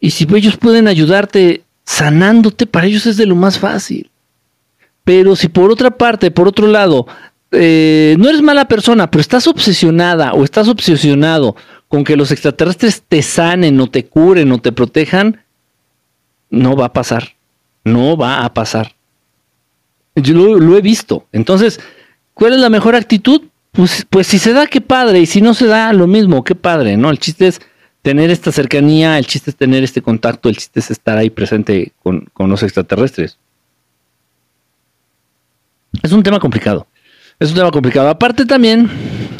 y 0.00 0.08
si 0.12 0.26
ellos 0.34 0.56
pueden 0.56 0.88
ayudarte 0.88 1.62
sanándote, 1.84 2.64
para 2.66 2.86
ellos 2.86 3.04
es 3.04 3.18
de 3.18 3.26
lo 3.26 3.34
más 3.34 3.58
fácil. 3.58 4.10
Pero 5.04 5.36
si 5.36 5.48
por 5.48 5.70
otra 5.70 5.90
parte, 5.90 6.30
por 6.30 6.48
otro 6.48 6.68
lado, 6.68 7.06
eh, 7.50 8.16
no 8.18 8.30
eres 8.30 8.40
mala 8.40 8.66
persona, 8.66 9.10
pero 9.10 9.20
estás 9.20 9.46
obsesionada 9.46 10.32
o 10.32 10.42
estás 10.42 10.68
obsesionado 10.68 11.54
con 11.86 12.04
que 12.04 12.16
los 12.16 12.30
extraterrestres 12.30 13.02
te 13.06 13.20
sanen 13.20 13.78
o 13.78 13.88
te 13.88 14.06
curen 14.06 14.52
o 14.52 14.58
te 14.58 14.72
protejan, 14.72 15.42
no 16.48 16.76
va 16.76 16.86
a 16.86 16.92
pasar. 16.94 17.34
No 17.84 18.16
va 18.16 18.44
a 18.44 18.54
pasar. 18.54 18.97
Yo 20.22 20.58
lo, 20.58 20.76
he 20.76 20.80
visto. 20.80 21.26
Entonces, 21.32 21.80
¿cuál 22.34 22.54
es 22.54 22.60
la 22.60 22.70
mejor 22.70 22.94
actitud? 22.94 23.42
Pues, 23.72 24.06
pues 24.08 24.26
si 24.26 24.38
se 24.38 24.52
da, 24.52 24.66
qué 24.66 24.80
padre. 24.80 25.20
Y 25.20 25.26
si 25.26 25.40
no 25.40 25.54
se 25.54 25.66
da, 25.66 25.92
lo 25.92 26.06
mismo, 26.06 26.44
qué 26.44 26.54
padre, 26.54 26.96
¿no? 26.96 27.10
El 27.10 27.18
chiste 27.18 27.46
es 27.46 27.60
tener 28.02 28.30
esta 28.30 28.52
cercanía, 28.52 29.18
el 29.18 29.26
chiste 29.26 29.50
es 29.50 29.56
tener 29.56 29.84
este 29.84 30.02
contacto, 30.02 30.48
el 30.48 30.56
chiste 30.56 30.80
es 30.80 30.90
estar 30.90 31.18
ahí 31.18 31.30
presente 31.30 31.92
con, 32.02 32.28
con 32.32 32.48
los 32.50 32.62
extraterrestres. 32.62 33.38
Es 36.02 36.12
un 36.12 36.22
tema 36.22 36.38
complicado. 36.38 36.86
Es 37.38 37.50
un 37.50 37.56
tema 37.56 37.70
complicado. 37.70 38.08
Aparte 38.08 38.44
también 38.46 38.90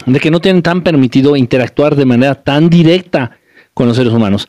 de 0.07 0.21
que 0.21 0.31
no 0.31 0.41
tienen 0.41 0.63
tan 0.63 0.83
permitido 0.83 1.37
interactuar 1.37 1.97
de 1.97 2.05
manera 2.05 2.35
tan 2.35 2.71
directa 2.71 3.39
con 3.75 3.89
los 3.89 3.97
seres 3.97 4.13
humanos. 4.13 4.49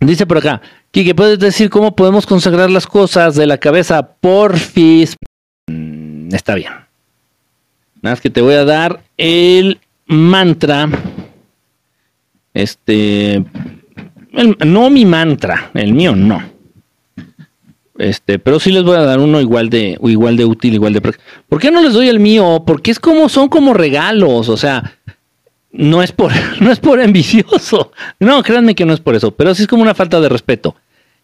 Dice 0.00 0.26
por 0.26 0.38
acá, 0.38 0.62
Kike, 0.92 1.14
¿puedes 1.14 1.38
decir 1.38 1.68
cómo 1.68 1.94
podemos 1.94 2.26
consagrar 2.26 2.70
las 2.70 2.86
cosas 2.86 3.34
de 3.34 3.46
la 3.46 3.58
cabeza? 3.58 4.14
Porfis. 4.20 5.14
Mm, 5.70 6.34
está 6.34 6.54
bien. 6.54 6.72
Nada 8.02 8.14
más 8.14 8.20
que 8.20 8.30
te 8.30 8.40
voy 8.40 8.54
a 8.54 8.64
dar 8.64 9.02
el 9.16 9.78
mantra. 10.06 10.88
Este. 12.52 13.44
no 14.66 14.90
mi 14.90 15.04
mantra, 15.04 15.70
el 15.74 15.92
mío 15.92 16.16
no. 16.16 16.42
Este, 17.98 18.38
pero 18.38 18.58
sí 18.58 18.72
les 18.72 18.82
voy 18.82 18.96
a 18.96 19.02
dar 19.02 19.20
uno 19.20 19.42
igual 19.42 19.68
de, 19.68 19.98
igual 20.02 20.36
de 20.36 20.46
útil, 20.46 20.74
igual 20.74 20.94
de. 20.94 21.02
¿Por 21.02 21.60
qué 21.60 21.70
no 21.70 21.82
les 21.82 21.92
doy 21.92 22.08
el 22.08 22.18
mío? 22.18 22.62
Porque 22.66 22.90
es 22.90 22.98
como, 22.98 23.28
son 23.28 23.48
como 23.48 23.74
regalos. 23.74 24.48
O 24.48 24.56
sea, 24.56 24.98
no 25.70 26.02
es 26.02 26.10
por, 26.10 26.32
no 26.60 26.72
es 26.72 26.80
por 26.80 27.00
envicioso. 27.00 27.92
No, 28.18 28.42
créanme 28.42 28.74
que 28.74 28.86
no 28.86 28.94
es 28.94 29.00
por 29.00 29.14
eso, 29.14 29.32
pero 29.32 29.54
sí 29.54 29.62
es 29.62 29.68
como 29.68 29.82
una 29.82 29.94
falta 29.94 30.20
de 30.20 30.30
respeto. 30.30 30.74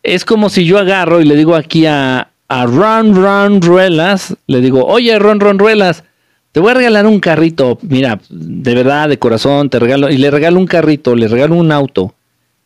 Es 0.02 0.24
como 0.24 0.50
si 0.50 0.66
yo 0.66 0.78
agarro 0.78 1.20
y 1.20 1.24
le 1.24 1.34
digo 1.34 1.56
aquí 1.56 1.86
a, 1.86 2.30
a 2.48 2.66
Ron 2.66 3.14
Ron 3.14 3.60
Ruelas, 3.60 4.36
le 4.46 4.60
digo, 4.60 4.84
oye 4.86 5.18
Ron 5.18 5.40
Ron 5.40 5.58
Ruelas, 5.58 6.04
te 6.52 6.60
voy 6.60 6.70
a 6.70 6.74
regalar 6.74 7.06
un 7.06 7.20
carrito, 7.20 7.78
mira, 7.82 8.20
de 8.30 8.74
verdad, 8.74 9.08
de 9.08 9.18
corazón, 9.18 9.68
te 9.68 9.78
regalo, 9.78 10.10
y 10.10 10.16
le 10.16 10.30
regalo 10.30 10.58
un 10.58 10.66
carrito, 10.66 11.14
le 11.14 11.28
regalo 11.28 11.54
un 11.54 11.70
auto. 11.72 12.14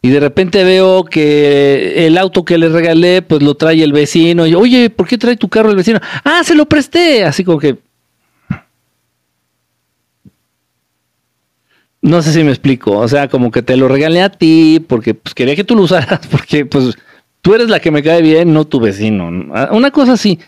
Y 0.03 0.09
de 0.11 0.21
repente 0.21 0.65
veo 0.65 1.05
que 1.05 2.07
el 2.07 2.17
auto 2.17 2.45
que 2.45 2.57
le 2.57 2.71
regalé, 2.71 3.21
pues 3.21 3.43
lo 3.43 3.55
trae 3.55 3.83
el 3.83 3.93
vecino. 3.93 4.47
Y 4.47 4.55
oye, 4.55 4.89
¿por 4.89 5.07
qué 5.07 5.19
trae 5.19 5.37
tu 5.37 5.51
carro 5.51 5.69
el 5.69 5.77
vecino? 5.77 6.01
Ah, 6.25 6.41
se 6.43 6.55
lo 6.55 6.65
presté. 6.65 7.23
Así 7.25 7.45
como 7.45 7.59
que, 7.59 7.77
No 12.03 12.23
sé 12.23 12.33
si 12.33 12.43
me 12.43 12.51
explico, 12.51 12.93
o 12.99 13.09
sea, 13.09 13.29
como 13.29 13.51
que 13.51 13.61
te 13.61 13.77
lo 13.77 13.87
regalé 13.87 14.23
a 14.23 14.31
ti 14.31 14.83
porque 14.89 15.13
pues 15.13 15.35
quería 15.35 15.55
que 15.55 15.65
tú 15.65 15.77
lo 15.77 15.83
usaras, 15.83 16.27
porque 16.31 16.65
pues 16.65 16.97
tú 17.43 17.55
eres 17.55 17.69
la 17.69 17.81
que 17.81 17.91
me 17.91 18.03
cae 18.03 18.23
bien, 18.23 18.53
no 18.53 18.65
tu 18.67 18.81
vecino. 18.81 19.29
Una 19.71 19.91
cosa 19.91 20.13
así. 20.13 20.39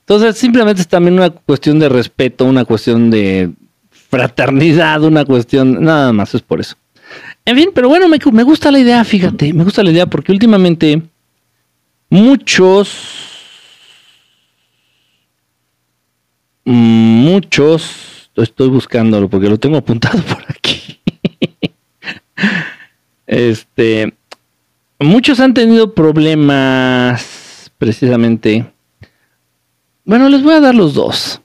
Entonces, 0.00 0.36
simplemente 0.36 0.82
es 0.82 0.88
también 0.88 1.14
una 1.14 1.30
cuestión 1.30 1.78
de 1.78 1.88
respeto, 1.88 2.44
una 2.44 2.64
cuestión 2.64 3.10
de 3.10 3.50
fraternidad, 3.90 5.02
una 5.04 5.24
cuestión, 5.24 5.82
nada 5.84 6.12
más 6.12 6.34
es 6.34 6.42
por 6.42 6.60
eso. 6.60 6.76
En 7.44 7.56
fin, 7.56 7.70
pero 7.74 7.88
bueno, 7.88 8.08
me, 8.08 8.18
me 8.32 8.42
gusta 8.42 8.70
la 8.70 8.80
idea, 8.80 9.04
fíjate, 9.04 9.52
me 9.52 9.64
gusta 9.64 9.82
la 9.82 9.90
idea 9.90 10.06
porque 10.06 10.32
últimamente 10.32 11.02
muchos, 12.08 12.90
muchos, 16.64 18.30
estoy 18.36 18.68
buscándolo 18.68 19.28
porque 19.28 19.48
lo 19.48 19.58
tengo 19.58 19.76
apuntado 19.76 20.20
por 20.22 20.44
aquí. 20.48 21.00
Este, 23.26 24.12
muchos 25.00 25.40
han 25.40 25.54
tenido 25.54 25.94
problemas 25.94 27.70
precisamente. 27.78 28.64
Bueno, 30.04 30.28
les 30.28 30.42
voy 30.42 30.54
a 30.54 30.60
dar 30.60 30.74
los 30.74 30.94
dos. 30.94 31.40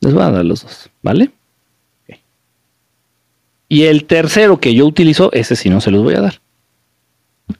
Les 0.00 0.14
voy 0.14 0.22
a 0.22 0.30
dar 0.30 0.44
los 0.44 0.62
dos, 0.62 0.90
¿vale? 1.02 1.30
Y 3.68 3.82
el 3.84 4.04
tercero 4.04 4.60
que 4.60 4.74
yo 4.74 4.86
utilizo, 4.86 5.30
ese 5.32 5.54
sí 5.54 5.68
no 5.68 5.80
se 5.80 5.90
los 5.90 6.02
voy 6.02 6.14
a 6.14 6.20
dar. 6.22 6.40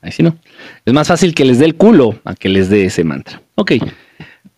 Ahí 0.01 0.13
sí 0.13 0.23
no. 0.23 0.39
Es 0.85 0.95
más 0.95 1.09
fácil 1.09 1.35
que 1.35 1.45
les 1.45 1.59
dé 1.59 1.67
el 1.67 1.75
culo 1.75 2.19
a 2.25 2.35
que 2.35 2.49
les 2.49 2.71
dé 2.71 2.85
ese 2.87 3.05
mantra. 3.05 3.43
Ok. 3.57 3.73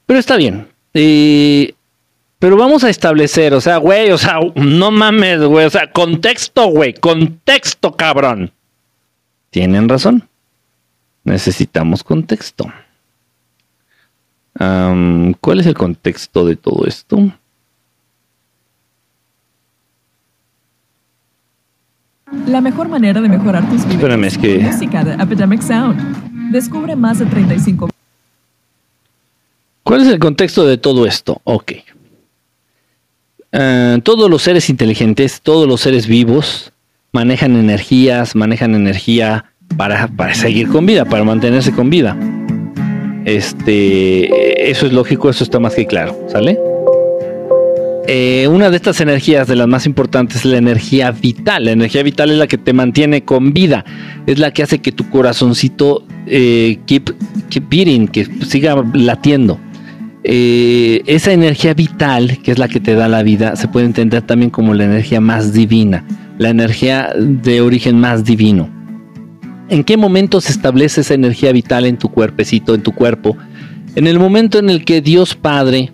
Pero 0.06 0.18
está 0.18 0.36
bien. 0.36 0.68
Pero 0.92 2.56
vamos 2.56 2.84
a 2.84 2.90
establecer, 2.90 3.52
o 3.52 3.60
sea, 3.60 3.76
güey, 3.78 4.10
o 4.12 4.18
sea, 4.18 4.38
no 4.54 4.90
mames, 4.90 5.40
güey, 5.40 5.66
o 5.66 5.70
sea, 5.70 5.90
contexto, 5.92 6.68
güey, 6.68 6.94
contexto, 6.94 7.96
cabrón. 7.96 8.52
Tienen 9.50 9.88
razón. 9.88 10.28
Necesitamos 11.24 12.02
contexto. 12.02 12.72
¿Cuál 14.54 15.60
es 15.60 15.66
el 15.66 15.74
contexto 15.74 16.44
de 16.44 16.56
todo 16.56 16.86
esto? 16.86 17.32
La 22.46 22.60
mejor 22.60 22.88
manera 22.88 23.20
de 23.20 23.28
mejorar 23.28 23.68
tus 23.68 23.84
vidas 23.84 23.94
Espérame, 23.94 24.24
es 24.24 24.38
que... 24.38 24.58
música 24.58 25.04
de 25.04 25.14
Epidemic 25.14 25.62
Sound. 25.62 26.52
Descubre 26.52 26.94
más 26.96 27.18
de 27.18 27.26
35 27.26 27.90
¿Cuál 29.82 30.02
es 30.02 30.08
el 30.08 30.18
contexto 30.18 30.64
de 30.64 30.78
todo 30.78 31.06
esto? 31.06 31.40
Ok. 31.44 31.72
Eh, 33.52 34.00
todos 34.04 34.30
los 34.30 34.42
seres 34.42 34.70
inteligentes, 34.70 35.40
todos 35.40 35.66
los 35.66 35.80
seres 35.80 36.06
vivos 36.06 36.72
manejan 37.12 37.56
energías, 37.56 38.36
manejan 38.36 38.74
energía 38.76 39.49
para, 39.76 40.08
para 40.08 40.34
seguir 40.34 40.68
con 40.68 40.86
vida, 40.86 41.04
para 41.04 41.24
mantenerse 41.24 41.72
con 41.72 41.90
vida. 41.90 42.16
Este, 43.24 44.70
eso 44.70 44.86
es 44.86 44.92
lógico, 44.92 45.30
eso 45.30 45.44
está 45.44 45.60
más 45.60 45.74
que 45.74 45.86
claro, 45.86 46.16
¿sale? 46.28 46.58
Eh, 48.12 48.48
una 48.48 48.70
de 48.70 48.76
estas 48.76 49.00
energías, 49.00 49.46
de 49.46 49.54
las 49.54 49.68
más 49.68 49.86
importantes, 49.86 50.38
es 50.38 50.44
la 50.44 50.56
energía 50.56 51.12
vital. 51.12 51.66
La 51.66 51.70
energía 51.72 52.02
vital 52.02 52.30
es 52.30 52.38
la 52.38 52.48
que 52.48 52.58
te 52.58 52.72
mantiene 52.72 53.22
con 53.22 53.52
vida, 53.52 53.84
es 54.26 54.38
la 54.40 54.52
que 54.52 54.64
hace 54.64 54.80
que 54.80 54.90
tu 54.90 55.08
corazoncito 55.10 56.04
eh, 56.26 56.78
keep, 56.86 57.10
keep 57.50 57.68
que 58.10 58.26
siga 58.44 58.82
latiendo. 58.94 59.60
Eh, 60.24 61.02
esa 61.06 61.32
energía 61.32 61.72
vital, 61.74 62.38
que 62.42 62.50
es 62.50 62.58
la 62.58 62.68
que 62.68 62.80
te 62.80 62.94
da 62.94 63.08
la 63.08 63.22
vida, 63.22 63.54
se 63.54 63.68
puede 63.68 63.86
entender 63.86 64.22
también 64.22 64.50
como 64.50 64.74
la 64.74 64.84
energía 64.84 65.20
más 65.20 65.52
divina, 65.52 66.04
la 66.36 66.48
energía 66.48 67.12
de 67.16 67.60
origen 67.60 68.00
más 68.00 68.24
divino. 68.24 68.79
¿En 69.70 69.84
qué 69.84 69.96
momento 69.96 70.40
se 70.40 70.50
establece 70.50 71.02
esa 71.02 71.14
energía 71.14 71.52
vital 71.52 71.86
en 71.86 71.96
tu 71.96 72.08
cuerpecito, 72.08 72.74
en 72.74 72.82
tu 72.82 72.90
cuerpo? 72.90 73.36
En 73.94 74.08
el 74.08 74.18
momento 74.18 74.58
en 74.58 74.68
el 74.68 74.84
que 74.84 75.00
Dios 75.00 75.36
Padre, 75.36 75.92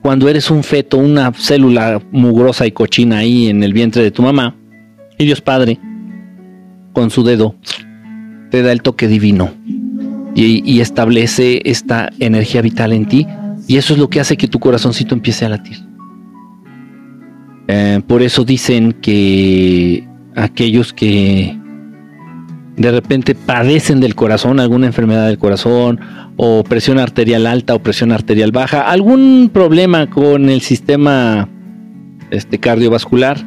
cuando 0.00 0.30
eres 0.30 0.50
un 0.50 0.64
feto, 0.64 0.96
una 0.96 1.30
célula 1.34 2.00
mugrosa 2.10 2.66
y 2.66 2.72
cochina 2.72 3.18
ahí 3.18 3.48
en 3.48 3.62
el 3.62 3.74
vientre 3.74 4.02
de 4.02 4.10
tu 4.10 4.22
mamá, 4.22 4.56
y 5.18 5.26
Dios 5.26 5.42
Padre, 5.42 5.78
con 6.94 7.10
su 7.10 7.22
dedo, 7.22 7.54
te 8.50 8.62
da 8.62 8.72
el 8.72 8.80
toque 8.80 9.08
divino 9.08 9.52
y, 10.34 10.80
establece 10.80 11.60
esta 11.64 12.10
energía 12.18 12.62
vital 12.62 12.94
en 12.94 13.06
ti, 13.06 13.26
y 13.66 13.76
eso 13.76 13.92
es 13.92 13.98
lo 13.98 14.08
que 14.08 14.20
hace 14.20 14.38
que 14.38 14.48
tu 14.48 14.58
corazoncito 14.58 15.14
empiece 15.14 15.44
a 15.44 15.50
latir. 15.50 15.78
Eh, 17.66 18.00
por 18.06 18.22
eso 18.22 18.44
dicen 18.44 18.92
que 18.92 20.08
aquellos 20.34 20.94
que 20.94 21.57
de 22.78 22.92
repente 22.92 23.34
padecen 23.34 24.00
del 24.00 24.14
corazón, 24.14 24.60
alguna 24.60 24.86
enfermedad 24.86 25.26
del 25.26 25.38
corazón, 25.38 26.00
o 26.36 26.62
presión 26.62 26.98
arterial 26.98 27.46
alta 27.46 27.74
o 27.74 27.80
presión 27.80 28.12
arterial 28.12 28.52
baja, 28.52 28.82
algún 28.82 29.50
problema 29.52 30.08
con 30.08 30.48
el 30.48 30.60
sistema 30.60 31.48
este, 32.30 32.58
cardiovascular, 32.58 33.44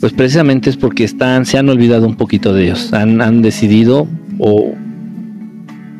pues 0.00 0.12
precisamente 0.14 0.70
es 0.70 0.76
porque 0.76 1.04
están, 1.04 1.44
se 1.44 1.58
han 1.58 1.68
olvidado 1.68 2.06
un 2.06 2.16
poquito 2.16 2.54
de 2.54 2.64
ellos, 2.64 2.92
han, 2.94 3.20
han 3.20 3.42
decidido 3.42 4.08
o 4.38 4.72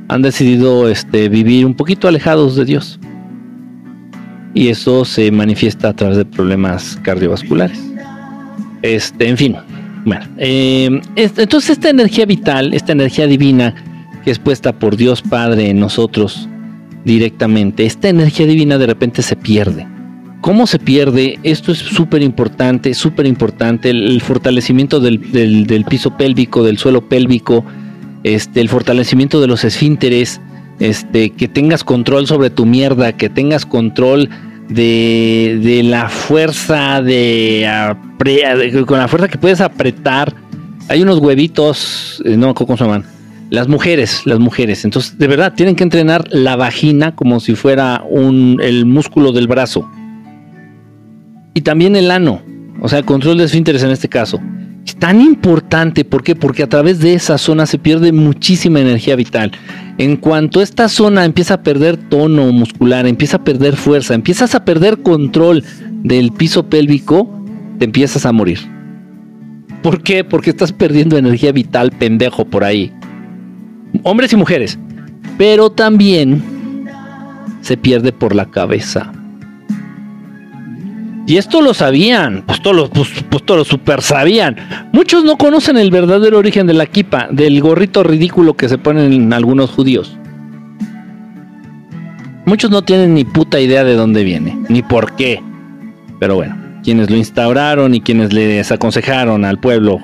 han 0.08 0.22
decidido 0.22 0.88
este, 0.88 1.28
vivir 1.28 1.66
un 1.66 1.74
poquito 1.74 2.08
alejados 2.08 2.56
de 2.56 2.64
Dios. 2.64 2.98
Y 4.54 4.68
eso 4.68 5.04
se 5.04 5.30
manifiesta 5.30 5.90
a 5.90 5.92
través 5.92 6.16
de 6.16 6.24
problemas 6.24 6.98
cardiovasculares. 7.02 7.78
Este, 8.80 9.28
en 9.28 9.36
fin, 9.36 9.56
eh, 10.38 11.00
entonces 11.16 11.70
esta 11.70 11.90
energía 11.90 12.26
vital, 12.26 12.74
esta 12.74 12.92
energía 12.92 13.26
divina 13.26 13.74
que 14.24 14.30
es 14.30 14.38
puesta 14.38 14.72
por 14.72 14.96
Dios 14.96 15.22
Padre 15.22 15.70
en 15.70 15.80
nosotros 15.80 16.48
directamente, 17.04 17.86
esta 17.86 18.08
energía 18.08 18.46
divina 18.46 18.78
de 18.78 18.86
repente 18.86 19.22
se 19.22 19.36
pierde. 19.36 19.86
¿Cómo 20.40 20.66
se 20.66 20.78
pierde? 20.78 21.38
Esto 21.42 21.72
es 21.72 21.78
súper 21.78 22.22
importante, 22.22 22.94
súper 22.94 23.26
importante. 23.26 23.90
El, 23.90 24.20
fortalecimiento 24.20 25.00
del, 25.00 25.18
piso 25.88 26.16
pélvico, 26.16 26.62
del 26.62 26.78
suelo 26.78 27.08
pélvico, 27.08 27.64
este, 28.22 28.60
el 28.60 28.68
fortalecimiento 28.68 29.40
de 29.40 29.48
los 29.48 29.64
esfínteres, 29.64 30.40
este, 30.78 31.30
que 31.30 31.48
tengas 31.48 31.82
control 31.82 32.28
sobre 32.28 32.50
tu 32.50 32.66
mierda, 32.66 33.16
que 33.16 33.28
tengas 33.28 33.66
control 33.66 34.28
de, 34.68 35.80
la 35.84 36.08
fuerza 36.08 37.02
de, 37.02 37.66
con 38.86 38.98
la 38.98 39.08
fuerza 39.08 39.28
que 39.28 39.38
puedes 39.38 39.60
apretar. 39.60 40.34
Hay 40.88 41.02
unos 41.02 41.18
huevitos, 41.18 42.22
eh, 42.24 42.36
no, 42.36 42.54
¿cómo 42.54 42.76
se 42.76 42.84
llaman? 42.84 43.04
Las 43.50 43.68
mujeres, 43.68 44.22
las 44.24 44.38
mujeres. 44.38 44.84
Entonces, 44.84 45.18
de 45.18 45.26
verdad, 45.26 45.54
tienen 45.54 45.76
que 45.76 45.84
entrenar 45.84 46.24
la 46.30 46.56
vagina 46.56 47.14
como 47.14 47.40
si 47.40 47.54
fuera 47.54 48.02
un, 48.08 48.58
el 48.62 48.86
músculo 48.86 49.32
del 49.32 49.46
brazo. 49.46 49.90
Y 51.54 51.62
también 51.62 51.96
el 51.96 52.10
ano, 52.10 52.42
o 52.80 52.88
sea, 52.88 53.02
control 53.02 53.38
de 53.38 53.44
esfínteres 53.44 53.82
en 53.82 53.90
este 53.90 54.08
caso. 54.08 54.40
Tan 54.96 55.20
importante, 55.20 56.04
¿por 56.04 56.22
qué? 56.22 56.34
Porque 56.34 56.62
a 56.62 56.68
través 56.68 57.00
de 57.00 57.14
esa 57.14 57.38
zona 57.38 57.66
se 57.66 57.78
pierde 57.78 58.12
muchísima 58.12 58.80
energía 58.80 59.16
vital. 59.16 59.52
En 59.98 60.16
cuanto 60.16 60.62
esta 60.62 60.88
zona 60.88 61.24
empieza 61.24 61.54
a 61.54 61.62
perder 61.62 61.96
tono 61.96 62.52
muscular, 62.52 63.06
empieza 63.06 63.38
a 63.38 63.44
perder 63.44 63.76
fuerza, 63.76 64.14
empiezas 64.14 64.54
a 64.54 64.64
perder 64.64 65.02
control 65.02 65.64
del 66.02 66.32
piso 66.32 66.66
pélvico, 66.66 67.28
te 67.78 67.84
empiezas 67.84 68.26
a 68.26 68.32
morir. 68.32 68.58
¿Por 69.82 70.02
qué? 70.02 70.24
Porque 70.24 70.50
estás 70.50 70.72
perdiendo 70.72 71.16
energía 71.16 71.52
vital 71.52 71.90
pendejo 71.92 72.44
por 72.44 72.64
ahí. 72.64 72.92
Hombres 74.02 74.32
y 74.32 74.36
mujeres. 74.36 74.78
Pero 75.36 75.70
también 75.70 76.42
se 77.60 77.76
pierde 77.76 78.12
por 78.12 78.34
la 78.34 78.46
cabeza. 78.46 79.12
Y 81.28 81.36
esto 81.36 81.60
lo 81.60 81.74
sabían, 81.74 82.42
pues 82.46 82.62
todos 82.62 82.74
los, 82.74 82.88
pues, 82.88 83.10
pues 83.28 83.44
todos 83.44 83.68
super 83.68 84.00
sabían. 84.00 84.56
Muchos 84.92 85.24
no 85.24 85.36
conocen 85.36 85.76
el 85.76 85.90
verdadero 85.90 86.38
origen 86.38 86.66
de 86.66 86.72
la 86.72 86.86
kipa, 86.86 87.28
del 87.30 87.60
gorrito 87.60 88.02
ridículo 88.02 88.56
que 88.56 88.66
se 88.66 88.78
ponen 88.78 89.30
algunos 89.34 89.68
judíos. 89.68 90.16
Muchos 92.46 92.70
no 92.70 92.80
tienen 92.80 93.12
ni 93.12 93.26
puta 93.26 93.60
idea 93.60 93.84
de 93.84 93.94
dónde 93.94 94.24
viene, 94.24 94.58
ni 94.70 94.80
por 94.80 95.16
qué. 95.16 95.42
Pero 96.18 96.36
bueno, 96.36 96.56
quienes 96.82 97.10
lo 97.10 97.18
instauraron 97.18 97.94
y 97.94 98.00
quienes 98.00 98.32
les 98.32 98.72
aconsejaron 98.72 99.44
al 99.44 99.60
pueblo 99.60 100.00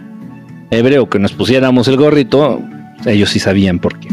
hebreo 0.70 1.08
que 1.08 1.18
nos 1.18 1.32
pusiéramos 1.32 1.88
el 1.88 1.96
gorrito, 1.96 2.60
ellos 3.06 3.30
sí 3.30 3.38
sabían 3.38 3.78
por 3.78 3.98
qué. 3.98 4.08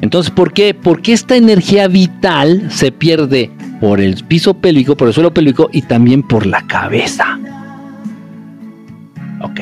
Entonces, 0.00 0.30
¿por 0.30 0.52
qué? 0.52 0.74
Porque 0.74 1.12
esta 1.12 1.34
energía 1.34 1.88
vital 1.88 2.70
se 2.70 2.92
pierde 2.92 3.50
por 3.80 4.00
el 4.00 4.24
piso 4.24 4.54
pélvico, 4.54 4.96
por 4.96 5.08
el 5.08 5.14
suelo 5.14 5.32
pélvico 5.32 5.70
y 5.72 5.82
también 5.82 6.22
por 6.22 6.46
la 6.46 6.66
cabeza. 6.66 7.38
Ok. 9.40 9.60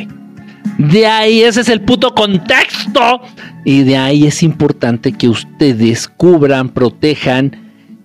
De 0.78 1.06
ahí, 1.06 1.42
ese 1.42 1.60
es 1.62 1.68
el 1.68 1.80
puto 1.80 2.14
contexto. 2.14 3.20
Y 3.64 3.82
de 3.82 3.96
ahí 3.96 4.26
es 4.26 4.42
importante 4.42 5.12
que 5.12 5.28
ustedes 5.28 6.08
cubran, 6.08 6.68
protejan 6.68 7.56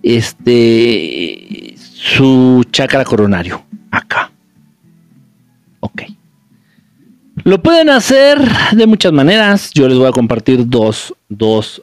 este 0.02 1.74
su 1.76 2.64
chakra 2.70 3.04
coronario. 3.04 3.64
Acá. 3.90 4.30
Ok. 5.80 6.02
Lo 7.44 7.62
pueden 7.62 7.90
hacer 7.90 8.38
de 8.72 8.86
muchas 8.86 9.12
maneras. 9.12 9.70
Yo 9.72 9.88
les 9.88 9.98
voy 9.98 10.08
a 10.08 10.12
compartir 10.12 10.68
dos, 10.68 11.14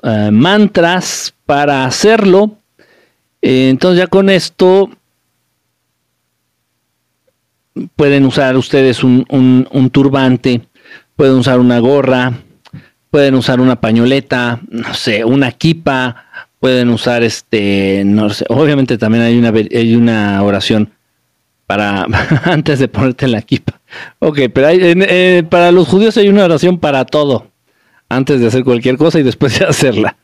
eh, 0.03 0.29
mantras 0.31 1.33
para 1.45 1.85
hacerlo. 1.85 2.60
Eh, 3.41 3.69
entonces 3.69 3.99
ya 3.99 4.07
con 4.07 4.29
esto 4.29 4.89
pueden 7.95 8.25
usar 8.25 8.57
ustedes 8.57 9.03
un, 9.03 9.89
turbante, 9.91 10.61
pueden 11.15 11.35
usar 11.35 11.59
una 11.59 11.79
gorra, 11.79 12.33
pueden 13.09 13.35
usar 13.35 13.59
una 13.59 13.79
pañoleta, 13.79 14.61
no 14.69 14.93
sé, 14.93 15.25
una 15.25 15.51
kipa, 15.51 16.25
pueden 16.59 16.89
usar 16.89 17.23
este, 17.23 18.03
no 18.05 18.29
sé, 18.29 18.45
obviamente 18.49 18.97
también 18.97 19.23
hay 19.23 19.37
una, 19.37 19.49
hay 19.49 19.95
una 19.95 20.43
oración 20.43 20.91
para 21.65 22.05
antes 22.43 22.79
de 22.79 22.87
ponerte 22.87 23.27
la 23.27 23.41
kipa. 23.41 23.79
Ok, 24.19 24.39
pero 24.53 24.67
eh, 24.69 25.43
para 25.49 25.71
los 25.71 25.87
judíos 25.87 26.17
hay 26.17 26.29
una 26.29 26.45
oración 26.45 26.77
para 26.77 27.05
todo, 27.05 27.47
antes 28.09 28.39
de 28.39 28.47
hacer 28.47 28.63
cualquier 28.63 28.97
cosa 28.97 29.19
y 29.19 29.23
después 29.23 29.57
de 29.57 29.65
hacerla. 29.69 30.17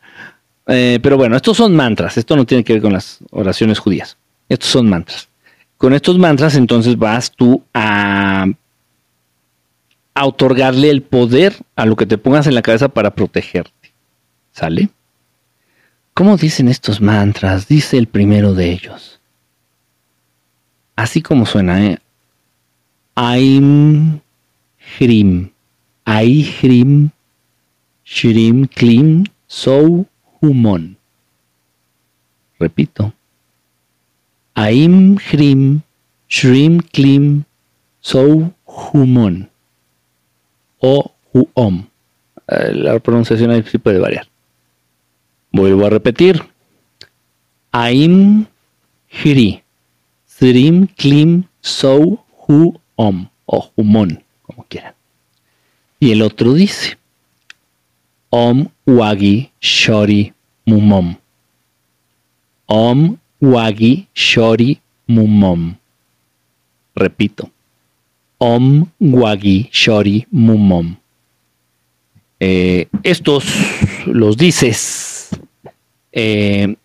Eh, 0.68 0.98
pero 1.02 1.16
bueno, 1.16 1.34
estos 1.34 1.56
son 1.56 1.74
mantras, 1.74 2.18
esto 2.18 2.36
no 2.36 2.44
tiene 2.44 2.62
que 2.62 2.74
ver 2.74 2.82
con 2.82 2.92
las 2.92 3.20
oraciones 3.30 3.78
judías, 3.78 4.18
estos 4.48 4.68
son 4.68 4.88
mantras. 4.88 5.28
Con 5.78 5.94
estos 5.94 6.18
mantras 6.18 6.56
entonces 6.56 6.98
vas 6.98 7.32
tú 7.32 7.62
a, 7.72 8.46
otorgarle 10.20 10.90
el 10.90 11.02
poder 11.02 11.56
a 11.76 11.86
lo 11.86 11.94
que 11.94 12.04
te 12.04 12.18
pongas 12.18 12.46
en 12.48 12.54
la 12.54 12.62
cabeza 12.62 12.88
para 12.88 13.14
protegerte. 13.14 13.92
¿Sale? 14.50 14.90
¿Cómo 16.12 16.36
dicen 16.36 16.68
estos 16.68 17.00
mantras? 17.00 17.68
Dice 17.68 17.96
el 17.96 18.08
primero 18.08 18.52
de 18.52 18.72
ellos. 18.72 19.20
Así 20.96 21.22
como 21.22 21.46
suena, 21.46 21.86
¿eh? 21.86 21.98
Aim 23.14 24.18
Hrim. 24.98 25.52
Hrim. 26.04 27.10
Shrim 28.04 28.66
Klim. 28.66 29.24
So 29.46 30.07
Humon. 30.40 30.96
Repito. 32.58 33.12
Aim 34.54 35.16
Hrim. 35.16 35.82
Shrim 36.28 36.80
Klim. 36.92 37.44
So 38.00 38.52
Humon. 38.66 39.48
O 40.80 41.12
Huom. 41.32 41.86
Eh, 42.48 42.72
la 42.74 42.98
pronunciación 42.98 43.50
ahí 43.50 43.62
sí 43.62 43.78
puede 43.78 43.98
variar. 43.98 44.26
Vuelvo 45.52 45.86
a 45.86 45.90
repetir. 45.90 46.42
Aim 47.72 48.46
Hiri. 49.08 49.62
Srim 50.26 50.86
Klim 50.86 51.44
Sou 51.60 52.20
Hu 52.46 52.80
Om. 52.96 53.28
O 53.46 53.70
Humon, 53.76 54.22
como 54.42 54.64
quieran. 54.64 54.94
Y 56.00 56.12
el 56.12 56.22
otro 56.22 56.52
dice. 56.54 56.98
Om 58.30 58.68
Wagi 58.88 59.52
Shori 59.60 60.32
Mumom. 60.64 61.14
Om 62.66 63.18
Wagi 63.42 64.08
Shori 64.14 64.80
Mumom. 65.06 65.76
Repito. 66.96 67.50
Om 68.38 68.86
Wagi 68.98 69.68
Shori 69.70 70.26
Mumom. 70.32 70.96
Eh, 72.40 72.88
estos 73.02 73.44
los 74.06 74.36
dices 74.38 75.28
eh, 76.12 76.76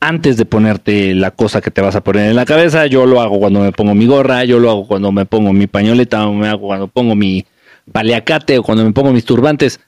antes 0.00 0.36
de 0.36 0.44
ponerte 0.44 1.14
la 1.14 1.30
cosa 1.30 1.60
que 1.60 1.70
te 1.70 1.80
vas 1.80 1.96
a 1.96 2.02
poner 2.04 2.28
en 2.28 2.36
la 2.36 2.44
cabeza. 2.44 2.84
Yo 2.84 3.06
lo 3.06 3.22
hago 3.22 3.38
cuando 3.38 3.60
me 3.60 3.72
pongo 3.72 3.94
mi 3.94 4.06
gorra, 4.06 4.44
yo 4.44 4.58
lo 4.58 4.70
hago 4.70 4.86
cuando 4.86 5.10
me 5.10 5.24
pongo 5.24 5.54
mi 5.54 5.66
pañoleta, 5.66 6.26
o 6.26 6.34
me 6.34 6.48
hago 6.48 6.66
cuando 6.66 6.86
pongo 6.86 7.14
mi 7.14 7.46
paliacate 7.90 8.58
o 8.58 8.62
cuando 8.62 8.84
me 8.84 8.92
pongo 8.92 9.12
mis 9.12 9.24
turbantes. 9.24 9.80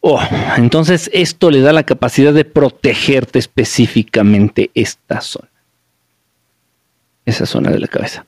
Oh, 0.00 0.20
entonces 0.56 1.10
esto 1.12 1.50
le 1.50 1.60
da 1.60 1.72
la 1.72 1.84
capacidad 1.84 2.32
de 2.32 2.44
protegerte 2.44 3.38
específicamente 3.38 4.70
esta 4.74 5.20
zona. 5.20 5.48
Esa 7.26 7.44
zona 7.44 7.70
de 7.70 7.80
la 7.80 7.86
cabeza. 7.86 8.24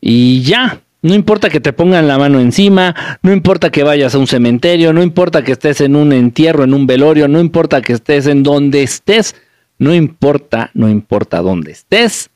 Y 0.00 0.42
ya, 0.42 0.80
no 1.00 1.14
importa 1.14 1.48
que 1.48 1.60
te 1.60 1.72
pongan 1.72 2.06
la 2.06 2.18
mano 2.18 2.38
encima, 2.38 3.18
no 3.22 3.32
importa 3.32 3.70
que 3.70 3.82
vayas 3.82 4.14
a 4.14 4.18
un 4.18 4.26
cementerio, 4.26 4.92
no 4.92 5.02
importa 5.02 5.42
que 5.42 5.52
estés 5.52 5.80
en 5.80 5.96
un 5.96 6.12
entierro, 6.12 6.64
en 6.64 6.74
un 6.74 6.86
velorio, 6.86 7.26
no 7.26 7.40
importa 7.40 7.80
que 7.80 7.94
estés 7.94 8.26
en 8.26 8.42
donde 8.42 8.82
estés, 8.82 9.34
no 9.78 9.94
importa, 9.94 10.70
no 10.74 10.88
importa 10.88 11.40
dónde 11.40 11.72
estés, 11.72 12.30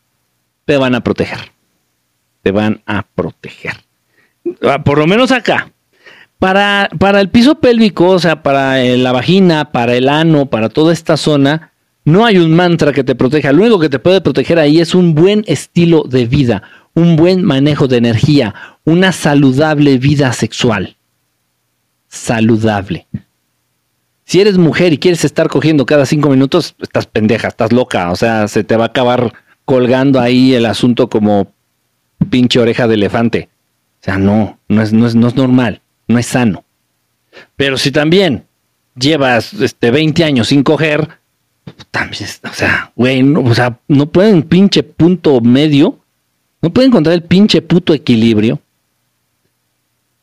te 0.65 0.79
van 0.79 0.95
a 0.95 1.01
proteger. 1.03 1.53
Te 2.43 2.51
van 2.51 2.81
a 2.87 3.03
proteger. 3.03 3.75
Ah, 4.63 4.83
por 4.83 4.99
lo 4.99 5.07
menos 5.07 5.33
acá. 5.33 5.71
Para, 6.41 6.91
para 6.99 7.21
el 7.21 7.29
piso 7.29 7.61
pélvico, 7.61 8.09
o 8.09 8.19
sea, 8.19 8.43
para 8.43 8.83
la 8.83 9.13
vagina, 9.13 9.71
para 9.71 9.95
el 9.95 10.09
ano, 10.09 10.47
para 10.47 10.69
toda 10.69 10.93
esta 10.93 11.17
zona, 11.17 11.71
no 12.05 12.25
hay 12.25 12.39
un 12.39 12.53
mantra 12.53 12.93
que 12.93 13.05
te 13.05 13.15
proteja. 13.15 13.53
Lo 13.53 13.63
único 13.63 13.79
que 13.79 13.89
te 13.89 14.01
puede 14.01 14.21
proteger 14.21 14.59
ahí 14.59 14.81
es 14.81 14.95
un 14.95 15.15
buen 15.15 15.45
estilo 15.47 16.03
de 16.03 16.27
vida 16.27 16.63
un 16.95 17.17
buen 17.17 17.45
manejo 17.45 17.89
de 17.89 17.99
energía, 17.99 18.55
una 18.85 19.13
saludable 19.13 19.99
vida 19.99 20.33
sexual. 20.33 20.97
Saludable. 22.09 23.07
Si 24.25 24.41
eres 24.41 24.59
mujer 24.59 24.93
y 24.93 24.99
quieres 24.99 25.25
estar 25.25 25.49
cogiendo 25.49 25.87
cada 25.87 26.07
cinco 26.07 26.31
minutos, 26.31 26.75
estás 26.81 27.07
pendeja, 27.07 27.49
estás 27.49 27.73
loca. 27.73 28.11
O 28.11 28.17
sea, 28.17 28.49
se 28.49 28.65
te 28.65 28.77
va 28.77 28.85
a 28.85 28.89
acabar 28.89 29.33
colgando 29.65 30.21
ahí 30.21 30.55
el 30.55 30.67
asunto 30.67 31.09
como 31.09 31.53
pinche 32.29 32.61
oreja 32.61 32.87
de 32.87 32.95
elefante. 32.95 33.49
O 34.01 34.05
sea, 34.05 34.19
no, 34.19 34.59
no 34.69 34.83
es, 34.83 34.93
no 34.93 35.07
es, 35.07 35.15
no 35.15 35.29
es 35.29 35.35
normal, 35.35 35.83
no 36.11 36.19
es 36.19 36.27
sano. 36.27 36.65
Pero 37.57 37.79
si 37.79 37.91
también 37.91 38.45
llevas 38.95 39.55
este, 39.55 39.91
20 39.91 40.25
años 40.25 40.49
sin 40.49 40.63
coger, 40.63 41.09
también, 41.91 42.29
o 42.45 42.53
sea, 42.53 42.93
güey, 42.97 43.23
no, 43.23 43.41
o 43.41 43.55
sea, 43.55 43.79
no 43.89 44.07
pueden 44.07 44.43
pinche 44.43 44.83
punto 44.83 45.41
medio 45.41 46.01
no 46.63 46.71
pueden 46.71 46.91
encontrar 46.91 47.15
el 47.15 47.23
pinche 47.23 47.63
puto 47.63 47.95
equilibrio. 47.95 48.61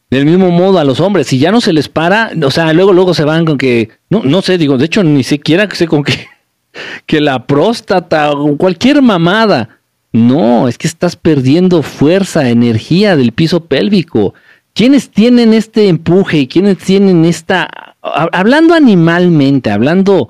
Del 0.10 0.26
mismo 0.26 0.52
modo 0.52 0.80
a 0.80 0.86
los 0.86 1.00
hombres, 1.00 1.28
si 1.28 1.38
ya 1.38 1.52
no 1.52 1.60
se 1.60 1.74
les 1.74 1.90
para, 1.90 2.32
o 2.44 2.52
sea, 2.52 2.72
luego 2.72 2.94
luego 2.94 3.14
se 3.14 3.26
van 3.26 3.46
con 3.46 3.58
que, 3.58 3.90
no, 4.10 4.24
no 4.24 4.42
sé, 4.42 4.58
digo, 4.58 4.78
de 4.78 4.86
hecho 4.86 5.04
ni 5.04 5.24
siquiera 5.24 5.70
sé 5.70 5.88
con 5.88 6.04
que, 6.04 6.28
que 7.06 7.20
la 7.20 7.46
próstata 7.46 8.32
o 8.32 8.56
cualquier 8.58 9.02
mamada. 9.02 9.70
No, 10.14 10.68
es 10.68 10.78
que 10.78 10.88
estás 10.88 11.16
perdiendo 11.16 11.84
fuerza, 11.84 12.50
energía 12.50 13.18
del 13.18 13.34
piso 13.34 13.66
pélvico. 13.66 14.34
¿Quiénes 14.78 15.10
tienen 15.10 15.56
este 15.56 15.88
empuje 15.88 16.38
y 16.38 16.48
quiénes 16.48 16.78
tienen 16.78 17.26
esta... 17.26 17.96
Hablando 18.00 18.76
animalmente, 18.76 19.72
hablando... 19.72 20.30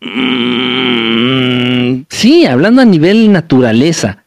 Mm, 0.00 2.04
sí, 2.08 2.46
hablando 2.46 2.80
a 2.80 2.86
nivel 2.86 3.30
naturaleza. 3.30 4.24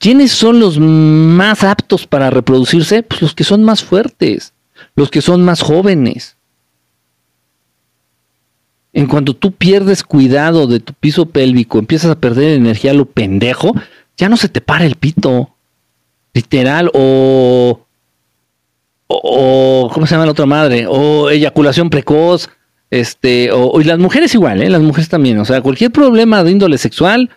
¿Quiénes 0.00 0.32
son 0.32 0.58
los 0.58 0.80
más 0.80 1.62
aptos 1.62 2.08
para 2.08 2.28
reproducirse? 2.28 3.04
Pues 3.04 3.22
los 3.22 3.36
que 3.36 3.44
son 3.44 3.62
más 3.62 3.84
fuertes, 3.84 4.52
los 4.96 5.08
que 5.08 5.22
son 5.22 5.44
más 5.44 5.60
jóvenes. 5.60 6.36
En 8.92 9.06
cuanto 9.06 9.36
tú 9.36 9.52
pierdes 9.52 10.02
cuidado 10.02 10.66
de 10.66 10.80
tu 10.80 10.92
piso 10.92 11.26
pélvico, 11.26 11.78
empiezas 11.78 12.10
a 12.10 12.18
perder 12.18 12.54
energía 12.54 12.94
lo 12.94 13.04
pendejo, 13.04 13.76
ya 14.16 14.28
no 14.28 14.36
se 14.36 14.48
te 14.48 14.60
para 14.60 14.86
el 14.86 14.96
pito. 14.96 15.50
Literal, 16.34 16.90
o, 16.94 17.82
o, 19.22 19.90
¿cómo 19.92 20.06
se 20.06 20.14
llama 20.14 20.26
la 20.26 20.32
otra 20.32 20.46
madre? 20.46 20.86
O 20.88 21.30
eyaculación 21.30 21.90
precoz, 21.90 22.48
este, 22.90 23.50
o, 23.52 23.80
y 23.80 23.84
las 23.84 23.98
mujeres 23.98 24.34
igual, 24.34 24.62
¿eh? 24.62 24.70
las 24.70 24.82
mujeres 24.82 25.08
también. 25.08 25.38
O 25.38 25.44
sea, 25.44 25.60
cualquier 25.60 25.90
problema 25.90 26.44
de 26.44 26.50
índole 26.50 26.78
sexual, 26.78 27.30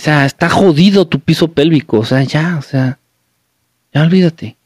O 0.00 0.02
sea, 0.02 0.24
está 0.24 0.48
jodido 0.48 1.06
tu 1.06 1.20
piso 1.20 1.48
pélvico. 1.48 1.98
O 1.98 2.04
sea, 2.06 2.22
ya, 2.22 2.56
o 2.58 2.62
sea, 2.62 2.98
ya 3.92 4.00
olvídate. 4.00 4.56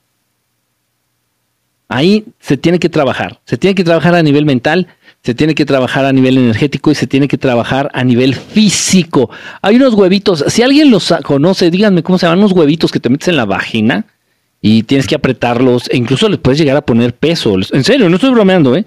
Ahí 1.88 2.24
se 2.38 2.56
tiene 2.56 2.78
que 2.78 2.88
trabajar. 2.88 3.40
Se 3.44 3.58
tiene 3.58 3.74
que 3.74 3.82
trabajar 3.82 4.14
a 4.14 4.22
nivel 4.22 4.44
mental, 4.44 4.86
se 5.24 5.34
tiene 5.34 5.54
que 5.54 5.64
trabajar 5.64 6.04
a 6.04 6.12
nivel 6.12 6.36
energético 6.36 6.90
y 6.90 6.94
se 6.94 7.06
tiene 7.06 7.28
que 7.28 7.38
trabajar 7.38 7.90
a 7.94 8.04
nivel 8.04 8.34
físico. 8.34 9.30
Hay 9.62 9.76
unos 9.76 9.94
huevitos, 9.94 10.44
si 10.48 10.62
alguien 10.62 10.90
los 10.90 11.14
conoce, 11.22 11.70
díganme 11.70 12.02
cómo 12.02 12.18
se 12.18 12.26
llaman 12.26 12.40
unos 12.40 12.52
huevitos 12.52 12.92
que 12.92 13.00
te 13.00 13.08
metes 13.08 13.28
en 13.28 13.38
la 13.38 13.46
vagina 13.46 14.04
y 14.60 14.82
tienes 14.82 15.06
que 15.06 15.14
apretarlos 15.14 15.88
e 15.88 15.96
incluso 15.96 16.28
les 16.28 16.38
puedes 16.38 16.58
llegar 16.58 16.76
a 16.76 16.82
poner 16.82 17.14
peso. 17.14 17.56
En 17.72 17.84
serio, 17.84 18.10
no 18.10 18.16
estoy 18.16 18.30
bromeando, 18.32 18.76
¿eh? 18.76 18.84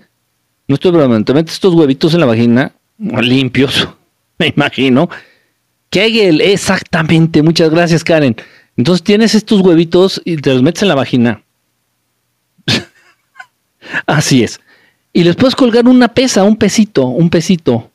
No 0.67 0.75
estoy 0.75 0.91
bromeando. 0.91 1.25
Te 1.25 1.33
metes 1.33 1.55
estos 1.55 1.73
huevitos 1.73 2.13
en 2.13 2.19
la 2.19 2.27
vagina, 2.27 2.71
limpios, 2.99 3.89
me 4.37 4.53
imagino, 4.55 5.09
Kegel, 5.89 6.41
exactamente. 6.41 7.41
Muchas 7.41 7.71
gracias, 7.71 8.03
Karen. 8.03 8.35
Entonces 8.75 9.03
tienes 9.03 9.33
estos 9.33 9.61
huevitos 9.61 10.21
y 10.23 10.37
te 10.37 10.53
los 10.53 10.61
metes 10.61 10.83
en 10.83 10.89
la 10.89 10.95
vagina. 10.95 11.41
Así 14.05 14.43
es. 14.43 14.59
Y 15.17 15.23
les 15.23 15.35
puedes 15.35 15.55
colgar 15.55 15.87
una 15.87 16.09
pesa, 16.09 16.43
un 16.43 16.57
pesito, 16.57 17.07
un 17.07 17.31
pesito. 17.31 17.89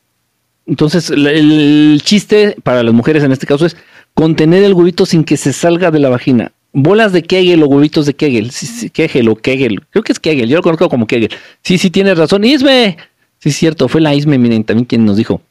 Entonces, 0.67 1.09
el, 1.09 2.01
chiste 2.03 2.57
para 2.63 2.83
las 2.83 2.93
mujeres 2.93 3.23
en 3.23 3.31
este 3.31 3.47
caso 3.47 3.65
es 3.65 3.77
contener 4.13 4.63
el 4.63 4.73
huevito 4.73 5.05
sin 5.05 5.23
que 5.23 5.37
se 5.37 5.53
salga 5.53 5.89
de 5.89 5.99
la 5.99 6.09
vagina. 6.09 6.51
Bolas 6.73 7.13
de 7.13 7.23
Kegel 7.23 7.63
o 7.63 7.67
huevitos 7.67 8.05
de 8.05 8.13
Kegel. 8.13 8.51
Sí, 8.51 8.89
Kegel 8.89 9.29
o 9.29 9.35
Kegel. 9.35 9.81
Creo 9.89 10.03
que 10.03 10.11
es 10.11 10.19
Kegel. 10.19 10.49
Yo 10.49 10.57
lo 10.57 10.63
conozco 10.63 10.89
como 10.89 11.07
Kegel. 11.07 11.29
Sí, 11.61 11.77
sí, 11.77 11.89
tienes 11.89 12.17
razón. 12.17 12.43
Isme. 12.43 12.97
Sí, 13.39 13.49
es 13.49 13.55
cierto. 13.55 13.87
Fue 13.87 14.01
la 14.01 14.13
Isme, 14.13 14.37
miren, 14.37 14.65
también 14.65 14.85
quien 14.85 15.05
nos 15.05 15.15
dijo. 15.15 15.41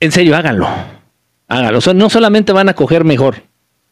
En 0.00 0.12
serio, 0.12 0.36
háganlo 0.36 0.68
hágalo. 1.48 1.78
O 1.78 1.80
sea, 1.80 1.94
no 1.94 2.10
solamente 2.10 2.52
van 2.52 2.68
a 2.68 2.74
coger 2.74 3.04
mejor, 3.04 3.42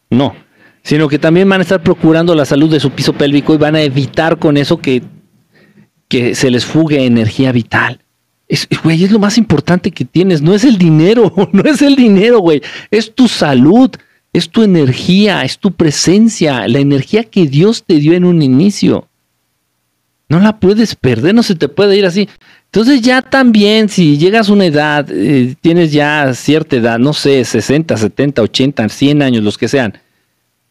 no, 0.09 0.35
sino 0.83 1.07
que 1.07 1.19
también 1.19 1.49
van 1.49 1.61
a 1.61 1.63
estar 1.63 1.81
procurando 1.81 2.35
la 2.35 2.45
salud 2.45 2.69
de 2.69 2.79
su 2.79 2.91
piso 2.91 3.13
pélvico 3.13 3.53
y 3.53 3.57
van 3.57 3.75
a 3.75 3.81
evitar 3.81 4.37
con 4.39 4.57
eso 4.57 4.77
que, 4.77 5.03
que 6.15 6.33
se 6.33 6.49
les 6.49 6.63
fugue 6.63 7.05
energía 7.05 7.51
vital. 7.51 7.99
Es, 8.47 8.67
güey, 8.83 9.03
es 9.03 9.11
lo 9.11 9.19
más 9.19 9.37
importante 9.37 9.91
que 9.91 10.05
tienes, 10.05 10.41
no 10.41 10.53
es 10.53 10.63
el 10.63 10.77
dinero, 10.77 11.33
no 11.51 11.63
es 11.63 11.81
el 11.81 11.97
dinero, 11.97 12.39
güey, 12.39 12.61
es 12.89 13.13
tu 13.13 13.27
salud, 13.27 13.91
es 14.31 14.49
tu 14.49 14.63
energía, 14.63 15.43
es 15.43 15.57
tu 15.57 15.73
presencia, 15.73 16.67
la 16.69 16.79
energía 16.79 17.25
que 17.25 17.47
Dios 17.47 17.83
te 17.83 17.95
dio 17.95 18.13
en 18.13 18.23
un 18.23 18.41
inicio. 18.41 19.09
No 20.29 20.39
la 20.39 20.57
puedes 20.57 20.95
perder, 20.95 21.35
no 21.35 21.43
se 21.43 21.55
te 21.55 21.67
puede 21.67 21.97
ir 21.97 22.05
así. 22.05 22.29
Entonces 22.65 23.01
ya 23.01 23.21
también, 23.21 23.89
si 23.89 24.17
llegas 24.17 24.49
a 24.49 24.53
una 24.53 24.65
edad, 24.65 25.07
eh, 25.11 25.55
tienes 25.59 25.91
ya 25.91 26.33
cierta 26.33 26.77
edad, 26.77 26.97
no 26.97 27.11
sé, 27.11 27.43
60, 27.43 27.97
70, 27.97 28.41
80, 28.41 28.87
100 28.87 29.21
años, 29.21 29.43
los 29.43 29.57
que 29.57 29.67
sean, 29.67 29.99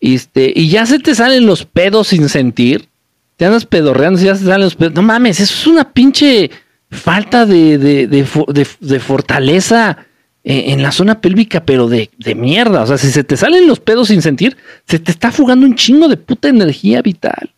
este, 0.01 0.53
y 0.57 0.68
ya 0.68 0.86
se 0.86 0.99
te 0.99 1.14
salen 1.14 1.47
los 1.47 1.64
pedos 1.66 2.09
sin 2.09 2.28
sentir, 2.28 2.88
te 3.37 3.47
andas 3.47 3.66
pedorreando, 3.66 4.20
ya 4.20 4.35
se 4.35 4.45
salen 4.45 4.62
los 4.62 4.76
pedos, 4.76 4.95
no 4.95 5.03
mames, 5.03 5.41
eso 5.41 5.55
es 5.55 5.66
una 5.66 5.93
pinche 5.93 6.51
falta 6.91 7.47
de, 7.47 7.78
de, 7.78 9.01
fortaleza 9.01 10.07
en, 10.45 10.72
en, 10.72 10.82
la 10.82 10.93
zona 10.93 11.20
pélvica, 11.20 11.64
pero 11.64 11.89
de, 11.89 12.11
mierda, 12.37 12.82
o 12.82 12.87
sea, 12.87 12.99
si 12.99 13.11
se 13.11 13.24
te 13.24 13.37
salen 13.37 13.66
los 13.66 13.80
pedos 13.80 14.09
sin 14.09 14.22
sentir, 14.22 14.57
se 14.87 14.99
te 14.99 15.11
está 15.11 15.32
fugando 15.32 15.66
un 15.66 15.74
chingo 15.74 16.09
de 16.09 16.16
puta 16.16 16.49
energía 16.49 17.03
vital. 17.03 17.53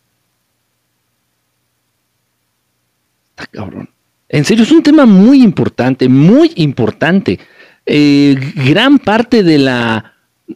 Está 3.29 3.45
cabrón. 3.45 3.89
En 4.29 4.43
serio, 4.43 4.63
es 4.63 4.71
un 4.71 4.83
tema 4.83 5.05
muy 5.05 5.41
importante, 5.41 6.09
muy 6.09 6.51
importante. 6.55 7.39
Eh, 7.85 8.35
gran 8.55 8.99
parte 8.99 9.43
de 9.43 9.57
la 9.57 10.13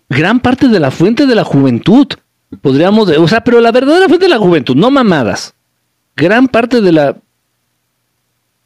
gran 0.10 0.40
parte 0.40 0.68
de 0.68 0.80
la 0.80 0.92
fuente 0.92 1.26
de 1.26 1.36
la 1.36 1.44
juventud, 1.44 2.08
podríamos, 2.60 3.10
o 3.10 3.28
sea, 3.28 3.44
pero 3.44 3.62
la 3.62 3.72
verdadera 3.72 4.08
fuente 4.08 4.26
de 4.26 4.30
la 4.30 4.38
juventud, 4.38 4.76
no 4.76 4.92
mamadas. 4.92 5.54
Gran 6.16 6.48
parte 6.48 6.82
de 6.82 6.92
la 6.92 7.18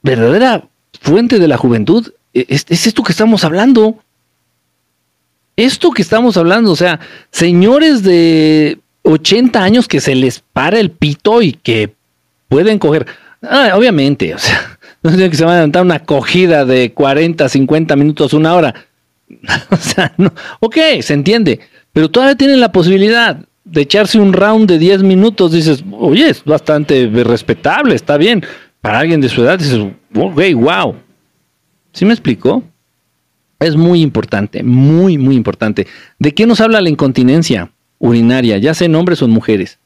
verdadera 0.02 0.68
fuente 1.02 1.40
de 1.40 1.48
la 1.48 1.58
juventud 1.58 2.12
e, 2.34 2.46
es, 2.50 2.66
es 2.70 2.88
esto 2.88 3.04
que 3.04 3.12
estamos 3.12 3.44
hablando. 3.44 3.98
Esto 5.56 5.92
que 5.92 6.02
estamos 6.02 6.36
hablando, 6.36 6.72
o 6.72 6.76
sea, 6.76 7.00
señores 7.32 8.04
de 8.04 8.80
80 9.04 9.64
años 9.64 9.88
que 9.88 10.02
se 10.02 10.14
les 10.14 10.44
para 10.52 10.80
el 10.80 10.92
pito 10.92 11.42
y 11.42 11.54
que 11.54 11.94
pueden 12.50 12.78
coger. 12.78 13.06
Ah, 13.42 13.72
obviamente, 13.76 14.34
o 14.34 14.40
sea, 14.40 14.78
no 15.04 15.12
tiene 15.12 15.30
que 15.30 15.38
se 15.38 15.46
van 15.46 15.58
a 15.58 15.68
dar 15.68 15.86
una 15.86 15.96
acogida 15.96 16.66
de 16.66 16.92
40, 16.92 17.48
50 17.48 17.96
minutos, 17.96 18.34
una 18.34 18.54
hora. 18.54 18.76
o 19.70 19.78
sea, 19.78 20.14
no. 20.18 20.34
Ok, 20.60 20.78
se 21.02 21.14
entiende, 21.14 21.62
pero 21.94 22.10
todavía 22.12 22.36
tienen 22.36 22.60
la 22.60 22.72
posibilidad 22.72 23.40
de 23.66 23.82
echarse 23.82 24.20
un 24.20 24.32
round 24.32 24.70
de 24.70 24.78
10 24.80 25.03
minutos. 25.03 25.51
Dices, 25.51 25.84
oye, 25.91 26.30
es 26.30 26.43
bastante 26.43 27.09
respetable, 27.24 27.95
está 27.95 28.18
bien. 28.18 28.45
Para 28.80 28.99
alguien 28.99 29.20
de 29.20 29.30
su 29.30 29.43
edad, 29.43 29.59
dices, 29.59 29.80
ok, 30.16 30.41
wow. 30.55 30.95
¿Sí 31.91 32.05
me 32.05 32.13
explicó? 32.13 32.63
Es 33.59 33.76
muy 33.76 34.01
importante, 34.01 34.63
muy, 34.63 35.18
muy 35.18 35.36
importante. 35.36 35.88
¿De 36.20 36.34
qué 36.34 36.45
nos 36.45 36.61
habla 36.61 36.82
la 36.82 36.89
incontinencia 36.89 37.72
urinaria? 37.99 38.57
Ya 38.57 38.74
sea 38.74 38.86
en 38.86 38.95
hombres 38.95 39.22
o 39.22 39.26
en 39.26 39.32
mujeres. 39.32 39.80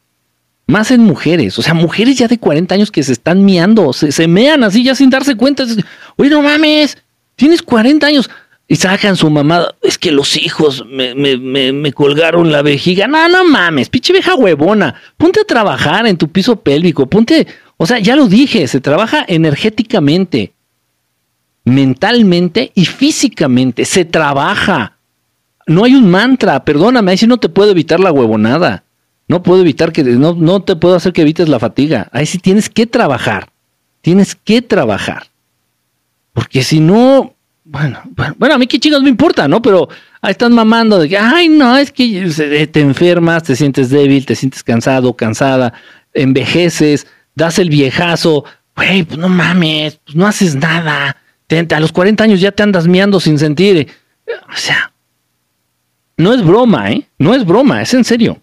Más 0.67 0.91
en 0.91 1.01
mujeres, 1.01 1.57
o 1.57 1.63
sea, 1.63 1.73
mujeres 1.73 2.17
ya 2.17 2.27
de 2.27 2.38
40 2.38 2.75
años 2.75 2.91
que 2.91 3.01
se 3.01 3.11
están 3.11 3.43
miando, 3.43 3.91
se, 3.91 4.27
mean 4.27 4.63
así 4.63 4.84
ya 4.84 4.93
sin 4.93 5.09
darse 5.09 5.36
cuenta. 5.36 5.65
Oye, 6.15 6.30
no 6.30 6.43
mames, 6.43 6.97
tienes 7.36 7.63
40 7.63 8.05
años. 8.05 8.30
Y 8.72 8.76
sacan 8.76 9.17
su 9.17 9.30
mamada. 9.30 9.76
Es 9.82 9.97
que 9.97 10.11
los 10.11 10.38
hijos 10.38 10.86
me, 10.88 11.15
me, 11.15 11.74
me, 11.74 11.91
colgaron 11.91 12.51
la 12.51 12.61
vejiga. 12.61 13.07
No, 13.07 13.28
no 13.28 13.43
mames, 13.43 13.89
pinche 13.89 14.13
vieja 14.13 14.36
huevona. 14.36 14.93
Ponte 15.17 15.41
a 15.41 15.43
trabajar 15.43 16.05
en 16.05 16.17
tu 16.17 16.30
piso 16.30 16.61
pélvico. 16.61 17.07
Ponte, 17.07 17.47
o 17.78 17.88
sea, 17.88 17.97
ya 17.97 18.15
lo 18.15 18.28
dije, 18.28 18.67
se 18.67 18.80
trabaja 18.80 19.26
energéticamente 19.28 20.53
mentalmente 21.65 22.72
y 22.76 22.86
físicamente. 22.86 23.86
Se 23.86 24.05
trabaja. 24.05 24.97
No 25.67 25.84
hay 25.84 25.95
un 25.95 26.09
mantra, 26.09 26.63
perdóname, 26.65 27.11
ahí 27.11 27.17
sí 27.17 27.28
no 27.28 27.38
te 27.38 27.49
puedo 27.49 27.72
evitar 27.72 27.99
la 27.99 28.11
huevonada. 28.11 28.84
No 29.28 29.43
puedo 29.43 29.61
evitar 29.61 29.91
que, 29.91 30.03
no, 30.03 30.34
no 30.34 30.61
te 30.61 30.76
puedo 30.76 30.95
hacer 30.95 31.13
que 31.13 31.22
evites 31.22 31.47
la 31.49 31.59
fatiga. 31.59 32.09
Ahí 32.11 32.26
sí 32.26 32.39
tienes 32.39 32.70
que 32.70 32.88
trabajar. 32.88 33.49
Tienes 34.01 34.36
que 34.36 34.61
trabajar. 34.61 35.28
Porque 36.34 36.63
si 36.63 36.80
no, 36.80 37.36
bueno, 37.72 38.01
bueno, 38.38 38.55
a 38.55 38.57
mí 38.57 38.67
qué 38.67 38.80
chicos 38.80 39.01
me 39.01 39.09
importa, 39.09 39.47
¿no? 39.47 39.61
Pero 39.61 39.89
ahí 40.22 40.32
están 40.32 40.53
mamando 40.53 40.99
de 40.99 41.09
que, 41.09 41.17
ay, 41.17 41.49
no, 41.49 41.78
es 41.78 41.91
que 41.91 42.24
eh, 42.24 42.67
te 42.67 42.82
enfermas, 42.82 43.43
te 43.43 43.55
sientes 43.55 43.89
débil, 43.89 44.26
te 44.26 44.36
sientes 44.36 44.63
cansado, 44.63 45.15
cansada, 45.15 45.74
envejeces, 46.13 47.07
das 47.36 47.59
el 47.59 47.70
viejazo, 47.70 48.43
güey, 48.76 49.03
pues 49.03 49.20
no 49.20 49.30
mames, 49.30 49.99
pues 50.03 50.15
no 50.15 50.28
haces 50.28 50.55
nada 50.55 51.15
a 51.72 51.80
los 51.80 51.91
40 51.91 52.24
años 52.24 52.41
ya 52.41 52.51
te 52.51 52.63
andas 52.63 52.88
miando 52.88 53.20
sin 53.20 53.39
sentir. 53.39 53.88
O 54.28 54.57
sea, 54.57 54.91
no 56.17 56.34
es 56.34 56.43
broma, 56.43 56.91
¿eh? 56.91 57.07
No 57.17 57.34
es 57.34 57.45
broma, 57.45 57.82
es 57.82 57.93
en 57.93 58.03
serio. 58.03 58.39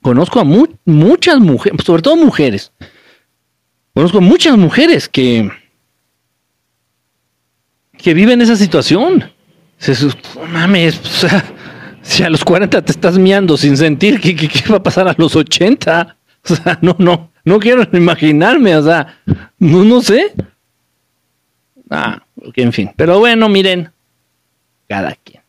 Conozco 0.00 0.40
a 0.40 0.44
muchas 0.44 1.38
mujeres, 1.40 1.84
sobre 1.84 2.02
todo 2.02 2.16
mujeres. 2.16 2.72
Conozco 3.94 4.18
a 4.18 4.22
muchas 4.22 4.56
mujeres 4.56 5.08
que, 5.08 5.50
que 8.04 8.12
viven 8.12 8.42
esa 8.42 8.54
situación. 8.54 9.24
Mames, 10.50 11.00
o 11.00 11.06
sea, 11.06 11.42
si 12.02 12.22
a 12.22 12.28
los 12.28 12.44
40 12.44 12.82
te 12.82 12.92
estás 12.92 13.16
miando 13.16 13.56
sin 13.56 13.78
sentir, 13.78 14.20
¿qué, 14.20 14.36
qué, 14.36 14.46
qué 14.46 14.70
va 14.70 14.76
a 14.76 14.82
pasar 14.82 15.08
a 15.08 15.14
los 15.16 15.34
80? 15.34 16.16
O 16.46 16.54
sea, 16.54 16.78
no, 16.82 16.94
no, 16.98 17.30
no 17.42 17.58
quiero 17.58 17.88
imaginarme, 17.94 18.76
o 18.76 18.82
sea, 18.82 19.18
no, 19.58 19.82
no 19.82 20.02
sé. 20.02 20.34
Ah, 21.88 22.22
en 22.54 22.70
fin. 22.74 22.90
Pero 22.94 23.18
bueno, 23.18 23.48
miren, 23.48 23.90
cada 24.86 25.14
quien. 25.14 25.42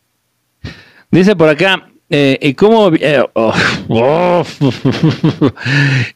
Dice 1.10 1.36
por 1.36 1.50
acá, 1.50 1.86
eh, 2.08 2.38
¿y 2.40 2.54
cómo? 2.54 2.90
Eh, 2.94 3.22
oh, 3.34 3.52
oh. 3.88 4.46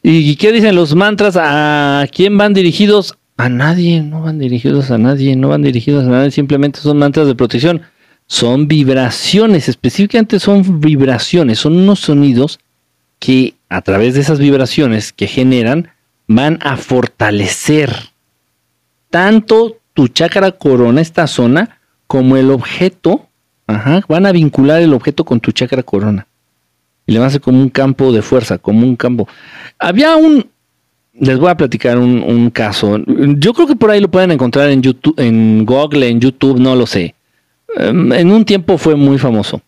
¿Y 0.01 0.35
qué 0.37 0.51
dicen 0.51 0.73
los 0.73 0.95
mantras? 0.95 1.37
¿A 1.39 2.07
quién 2.11 2.35
van 2.35 2.55
dirigidos? 2.55 3.15
A 3.41 3.49
nadie, 3.49 4.03
no 4.03 4.21
van 4.21 4.37
dirigidos 4.37 4.91
a 4.91 4.99
nadie, 4.99 5.35
no 5.35 5.49
van 5.49 5.63
dirigidos 5.63 6.05
a 6.05 6.09
nadie, 6.09 6.29
simplemente 6.29 6.79
son 6.79 6.99
mantras 6.99 7.25
de 7.25 7.33
protección. 7.33 7.81
Son 8.27 8.67
vibraciones, 8.67 9.67
específicamente 9.67 10.39
son 10.39 10.79
vibraciones, 10.79 11.57
son 11.57 11.75
unos 11.75 12.01
sonidos 12.01 12.59
que 13.17 13.55
a 13.67 13.81
través 13.81 14.13
de 14.13 14.21
esas 14.21 14.37
vibraciones 14.37 15.11
que 15.11 15.25
generan 15.25 15.89
van 16.27 16.59
a 16.61 16.77
fortalecer 16.77 17.91
tanto 19.09 19.79
tu 19.95 20.07
chakra 20.07 20.51
corona, 20.51 21.01
esta 21.01 21.25
zona, 21.25 21.79
como 22.05 22.37
el 22.37 22.51
objeto, 22.51 23.27
van 23.65 24.27
a 24.27 24.31
vincular 24.31 24.83
el 24.83 24.93
objeto 24.93 25.25
con 25.25 25.39
tu 25.39 25.51
chakra 25.51 25.81
corona. 25.81 26.27
Y 27.07 27.13
le 27.13 27.17
van 27.17 27.25
a 27.25 27.29
hacer 27.29 27.41
como 27.41 27.59
un 27.59 27.69
campo 27.69 28.11
de 28.11 28.21
fuerza, 28.21 28.59
como 28.59 28.85
un 28.85 28.95
campo. 28.95 29.27
Había 29.79 30.15
un, 30.15 30.45
les 31.13 31.37
voy 31.37 31.49
a 31.49 31.55
platicar 31.55 31.97
un, 31.97 32.49
caso. 32.51 32.99
Yo 33.37 33.53
creo 33.53 33.67
que 33.67 33.75
por 33.75 33.91
ahí 33.91 33.99
lo 33.99 34.09
pueden 34.09 34.31
encontrar 34.31 34.69
en 34.69 34.81
YouTube, 34.81 35.15
en 35.17 35.65
Google, 35.65 36.07
en 36.07 36.19
YouTube, 36.19 36.59
no 36.59 36.75
lo 36.75 36.85
sé. 36.85 37.15
Em, 37.77 38.11
en 38.13 38.31
un 38.31 38.45
tiempo 38.45 38.77
fue 38.77 38.95
muy 38.95 39.17
famoso. 39.17 39.61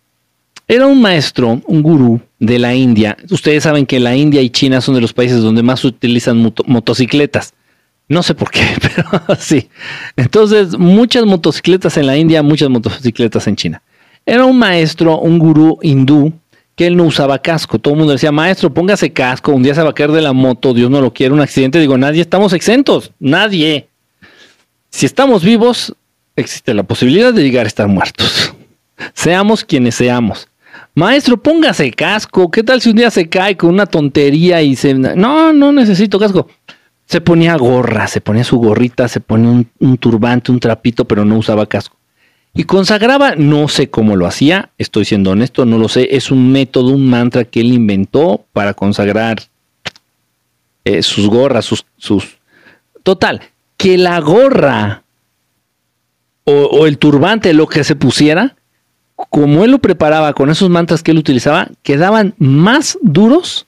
Era 0.67 0.87
un 0.87 1.01
maestro, 1.01 1.61
un 1.67 1.83
gurú 1.83 2.21
de 2.39 2.57
la 2.57 2.73
India. 2.73 3.17
Ustedes 3.29 3.63
saben 3.63 3.85
que 3.85 3.99
la 3.99 4.15
India 4.15 4.41
y 4.41 4.49
China 4.49 4.79
son 4.81 4.95
de 4.95 5.01
los 5.01 5.13
países 5.13 5.41
donde 5.41 5.61
más 5.61 5.83
utilizan 5.83 6.41
motocicletas. 6.65 7.53
No 8.07 8.23
sé 8.23 8.33
por 8.33 8.49
qué, 8.49 8.61
pero 8.81 9.35
sí. 9.37 9.69
Entonces, 10.15 10.77
muchas 10.77 11.25
motocicletas 11.25 11.97
en 11.97 12.07
la 12.07 12.17
India, 12.17 12.41
muchas 12.43 12.69
motocicletas 12.69 13.47
en 13.47 13.55
China. 13.55 13.81
Era 14.25 14.45
un 14.45 14.57
maestro, 14.57 15.19
un 15.19 15.37
gurú 15.37 15.79
hindú, 15.81 16.33
que 16.75 16.87
él 16.87 16.95
no 16.97 17.03
usaba 17.05 17.39
casco. 17.39 17.79
Todo 17.79 17.93
el 17.93 17.99
mundo 17.99 18.13
decía, 18.13 18.31
maestro, 18.31 18.73
póngase 18.73 19.11
casco, 19.11 19.51
un 19.51 19.63
día 19.63 19.75
se 19.75 19.83
va 19.83 19.91
a 19.91 19.93
caer 19.93 20.11
de 20.11 20.21
la 20.21 20.33
moto, 20.33 20.73
Dios 20.73 20.89
no 20.89 21.01
lo 21.01 21.13
quiere, 21.13 21.33
un 21.33 21.41
accidente. 21.41 21.79
Digo, 21.79 21.97
nadie 21.97 22.21
estamos 22.21 22.53
exentos, 22.53 23.11
nadie. 23.19 23.87
Si 24.89 25.05
estamos 25.05 25.43
vivos, 25.43 25.95
existe 26.35 26.73
la 26.73 26.83
posibilidad 26.83 27.33
de 27.33 27.43
llegar 27.43 27.65
a 27.65 27.67
estar 27.67 27.87
muertos. 27.87 28.53
Seamos 29.13 29.63
quienes 29.63 29.95
seamos. 29.95 30.47
Maestro, 30.95 31.41
póngase 31.41 31.91
casco. 31.91 32.51
¿Qué 32.51 32.63
tal 32.63 32.79
si 32.81 32.91
un 32.91 32.97
día 32.97 33.09
se 33.09 33.27
cae 33.27 33.57
con 33.57 33.71
una 33.71 33.87
tontería 33.87 34.61
y 34.61 34.75
se... 34.75 34.93
No, 34.93 35.51
no 35.51 35.71
necesito 35.71 36.19
casco 36.19 36.47
se 37.05 37.21
ponía 37.21 37.55
gorra, 37.57 38.07
se 38.07 38.21
ponía 38.21 38.43
su 38.43 38.57
gorrita, 38.57 39.07
se 39.07 39.19
ponía 39.19 39.65
un, 39.79 39.97
turbante, 39.97 40.51
un 40.51 40.59
trapito, 40.59 41.05
pero 41.05 41.25
no 41.25 41.37
usaba 41.37 41.65
casco. 41.65 41.97
Y 42.55 42.65
consagraba, 42.65 43.35
no 43.35 43.67
sé 43.67 43.89
cómo 43.89 44.15
lo 44.15 44.27
hacía, 44.27 44.69
estoy 44.77 45.05
siendo 45.05 45.31
honesto, 45.31 45.65
no 45.65 45.79
lo 45.79 45.89
sé, 45.89 46.15
es 46.15 46.29
un 46.29 46.51
método, 46.51 46.89
un 46.89 47.09
mantra 47.09 47.45
que 47.45 47.61
él 47.61 47.73
inventó 47.73 48.45
para 48.53 48.75
consagrar 48.75 49.41
eh, 50.85 51.01
sus 51.01 51.27
gorras, 51.27 51.65
sus, 51.65 51.85
sus... 51.97 52.37
Total, 53.01 53.41
que 53.75 53.97
la 53.97 54.19
gorra 54.19 55.03
o, 56.43 56.53
o 56.53 56.85
el 56.85 56.99
turbante, 56.99 57.53
lo 57.53 57.65
que 57.65 57.83
se 57.83 57.95
pusiera, 57.95 58.55
como 59.15 59.63
él 59.63 59.71
lo 59.71 59.79
preparaba 59.79 60.33
con 60.33 60.51
esos 60.51 60.69
mantras 60.69 61.01
que 61.01 61.09
él 61.09 61.17
utilizaba, 61.17 61.69
quedaban 61.81 62.35
más 62.37 62.99
duros 63.01 63.65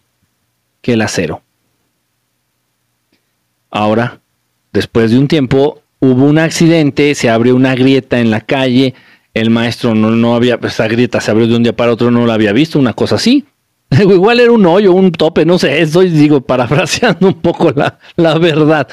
que 0.81 0.93
el 0.93 1.01
acero. 1.01 1.41
Ahora, 3.71 4.19
después 4.71 5.09
de 5.09 5.17
un 5.17 5.27
tiempo, 5.27 5.81
hubo 6.11 6.25
un 6.25 6.39
accidente, 6.39 7.15
se 7.15 7.29
abrió 7.29 7.55
una 7.55 7.75
grieta 7.75 8.19
en 8.19 8.31
la 8.31 8.41
calle, 8.41 8.93
el 9.33 9.49
maestro 9.49 9.95
no, 9.95 10.11
no 10.11 10.35
había, 10.35 10.59
esa 10.63 10.87
grieta 10.87 11.19
se 11.19 11.31
abrió 11.31 11.47
de 11.47 11.55
un 11.55 11.63
día 11.63 11.75
para 11.75 11.91
otro, 11.91 12.11
no 12.11 12.25
la 12.25 12.33
había 12.33 12.53
visto, 12.53 12.79
una 12.79 12.93
cosa 12.93 13.15
así. 13.15 13.45
Igual 13.91 14.39
era 14.39 14.51
un 14.51 14.65
hoyo, 14.65 14.93
un 14.93 15.11
tope, 15.11 15.45
no 15.45 15.59
sé, 15.59 15.81
estoy, 15.81 16.09
digo, 16.09 16.41
parafraseando 16.41 17.27
un 17.27 17.41
poco 17.41 17.71
la, 17.71 17.99
la 18.15 18.37
verdad. 18.37 18.87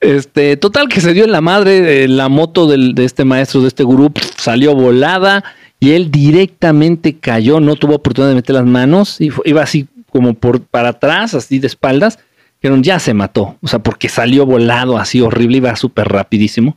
Este, 0.00 0.56
total 0.56 0.88
que 0.88 1.00
se 1.00 1.12
dio 1.12 1.24
en 1.24 1.32
la 1.32 1.42
madre, 1.42 2.08
la 2.08 2.30
moto 2.30 2.66
de 2.66 3.04
este 3.04 3.24
maestro, 3.24 3.60
de 3.60 3.68
este 3.68 3.84
grupo, 3.84 4.20
salió 4.36 4.74
volada 4.74 5.44
y 5.78 5.92
él 5.92 6.10
directamente 6.10 7.18
cayó, 7.18 7.60
no 7.60 7.76
tuvo 7.76 7.96
oportunidad 7.96 8.30
de 8.30 8.36
meter 8.36 8.54
las 8.54 8.66
manos, 8.66 9.20
y 9.20 9.30
iba 9.44 9.62
así 9.62 9.88
como 10.10 10.34
por 10.34 10.60
para 10.60 10.90
atrás, 10.90 11.34
así 11.34 11.58
de 11.58 11.66
espaldas, 11.66 12.18
Dijeron, 12.60 12.82
ya 12.82 12.98
se 12.98 13.14
mató. 13.14 13.56
O 13.62 13.68
sea, 13.68 13.78
porque 13.78 14.08
salió 14.08 14.44
volado 14.44 14.98
así 14.98 15.20
horrible, 15.20 15.58
iba 15.58 15.74
súper 15.76 16.08
rapidísimo. 16.08 16.76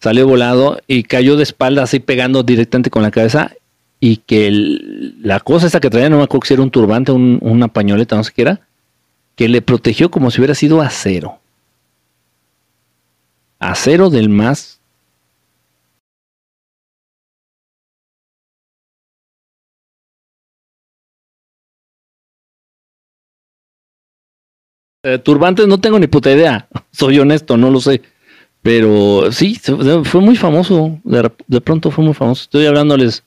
Salió 0.00 0.26
volado 0.26 0.80
y 0.88 1.04
cayó 1.04 1.36
de 1.36 1.44
espalda 1.44 1.84
así 1.84 2.00
pegando 2.00 2.42
directamente 2.42 2.90
con 2.90 3.02
la 3.02 3.10
cabeza. 3.10 3.52
Y 4.00 4.16
que 4.16 4.50
la 5.20 5.38
cosa 5.38 5.68
esa 5.68 5.78
que 5.78 5.90
traía, 5.90 6.10
no 6.10 6.18
me 6.18 6.24
acuerdo 6.24 6.54
era 6.54 6.62
un 6.62 6.72
turbante, 6.72 7.12
una 7.12 7.68
pañoleta, 7.68 8.16
no 8.16 8.24
sé 8.24 8.32
qué 8.34 8.42
era, 8.42 8.60
que 9.36 9.48
le 9.48 9.62
protegió 9.62 10.10
como 10.10 10.32
si 10.32 10.40
hubiera 10.40 10.56
sido 10.56 10.82
acero. 10.82 11.38
Acero 13.60 14.10
del 14.10 14.28
más 14.28 14.80
Eh, 25.04 25.18
turbantes 25.18 25.66
no 25.66 25.80
tengo 25.80 25.98
ni 25.98 26.06
puta 26.06 26.30
idea, 26.30 26.68
soy 26.92 27.18
honesto, 27.18 27.56
no 27.56 27.70
lo 27.70 27.80
sé. 27.80 28.02
Pero 28.62 29.32
sí, 29.32 29.60
fue 30.04 30.20
muy 30.20 30.36
famoso. 30.36 31.00
De, 31.02 31.60
pronto 31.60 31.90
fue 31.90 32.04
muy 32.04 32.14
famoso. 32.14 32.42
Estoy 32.44 32.66
hablándoles 32.66 33.24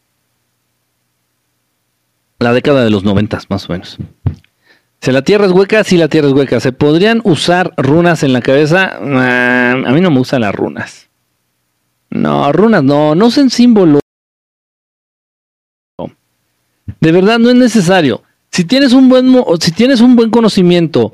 la 2.40 2.54
década 2.54 2.86
de 2.86 2.90
los 2.90 3.04
noventas, 3.04 3.50
más 3.50 3.70
o 3.70 3.74
menos. 3.74 3.98
Si 5.02 5.12
la 5.12 5.24
tierra 5.24 5.46
es 5.46 5.52
hueca, 5.52 5.84
sí 5.84 5.98
la 5.98 6.08
tierra 6.08 6.30
es 6.30 6.34
hueca. 6.34 6.62
¿Se 6.62 6.72
podrían 6.72 7.20
usar 7.26 7.74
runas 7.76 8.24
en 8.24 8.32
la 8.32 8.40
cabeza? 8.40 8.96
A 8.96 9.92
mí 9.92 10.00
no 10.00 10.10
me 10.10 10.20
gustan 10.20 10.40
las 10.40 10.56
runas. 10.56 11.10
No, 12.10 12.50
runas 12.54 12.82
no, 12.82 13.14
no 13.14 13.26
usen 13.26 13.50
símbolos. 13.50 14.00
De 17.02 17.12
verdad 17.12 17.40
no 17.40 17.50
es 17.50 17.56
necesario. 17.56 18.24
Si 18.52 18.64
tienes 18.64 18.94
un 18.94 19.10
buen, 19.10 19.36
si 19.60 19.72
tienes 19.72 20.00
un 20.00 20.16
buen 20.16 20.30
conocimiento, 20.30 21.14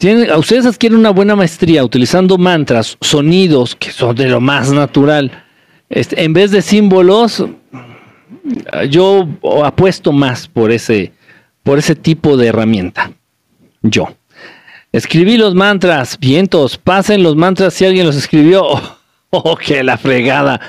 tienen, 0.00 0.32
ustedes 0.32 0.64
adquieren 0.64 0.98
una 0.98 1.10
buena 1.10 1.36
maestría 1.36 1.84
utilizando 1.84 2.38
mantras, 2.38 2.96
sonidos, 3.02 3.76
que 3.76 3.92
son 3.92 4.16
de 4.16 4.28
lo 4.28 4.40
más 4.40 4.72
natural. 4.72 5.30
Este, 5.90 6.24
en 6.24 6.32
vez 6.32 6.50
de 6.52 6.62
símbolos, 6.62 7.44
yo 8.88 9.28
apuesto 9.62 10.10
más 10.10 10.48
por 10.48 10.72
ese, 10.72 11.12
por 11.62 11.78
ese 11.78 11.94
tipo 11.94 12.38
de 12.38 12.46
herramienta. 12.46 13.12
Yo. 13.82 14.08
Escribí 14.90 15.36
los 15.36 15.54
mantras, 15.54 16.18
vientos, 16.18 16.78
pasen 16.78 17.22
los 17.22 17.36
mantras 17.36 17.74
si 17.74 17.84
alguien 17.84 18.06
los 18.06 18.16
escribió. 18.16 18.64
Oh, 19.32 19.54
qué 19.54 19.84
la 19.84 19.96
fregada. 19.96 20.60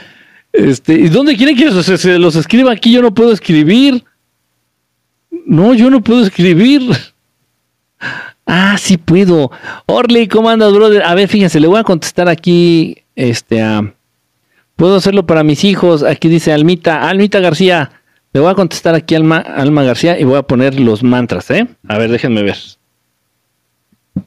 Este, 0.54 0.94
¿Y 0.94 1.10
dónde 1.10 1.36
quieren 1.36 1.56
que 1.56 1.72
se 1.98 2.20
los 2.20 2.36
escriba 2.36 2.72
aquí? 2.72 2.92
Yo 2.92 3.02
no 3.02 3.12
puedo 3.12 3.32
escribir. 3.32 4.04
No, 5.48 5.74
yo 5.74 5.90
no 5.90 6.04
puedo 6.04 6.24
escribir. 6.24 6.92
Ah, 8.46 8.78
sí 8.78 8.98
puedo. 8.98 9.52
Orly, 9.86 10.28
¿cómo 10.28 10.50
andas, 10.50 10.74
brother? 10.74 11.04
A 11.04 11.16
ver, 11.16 11.28
fíjense, 11.28 11.60
le 11.60 11.68
voy 11.68 11.80
a 11.80 11.84
contestar 11.84 12.28
aquí, 12.28 12.98
este, 13.16 13.62
a... 13.62 13.94
Puedo 14.76 14.96
hacerlo 14.96 15.26
para 15.26 15.44
mis 15.44 15.64
hijos. 15.64 16.04
Aquí 16.04 16.28
dice 16.28 16.52
Almita, 16.52 17.08
Almita 17.08 17.40
García. 17.40 17.92
Le 18.34 18.40
voy 18.40 18.50
a 18.50 18.56
contestar 18.56 18.96
aquí 18.96 19.14
Alma, 19.14 19.38
Alma 19.38 19.84
García 19.84 20.20
y 20.20 20.24
voy 20.24 20.38
a 20.38 20.44
poner 20.44 20.80
los 20.80 21.04
mantras, 21.04 21.52
¿eh? 21.52 21.68
A 21.88 21.98
ver, 21.98 22.10
déjenme 22.10 22.42
ver. 22.42 22.58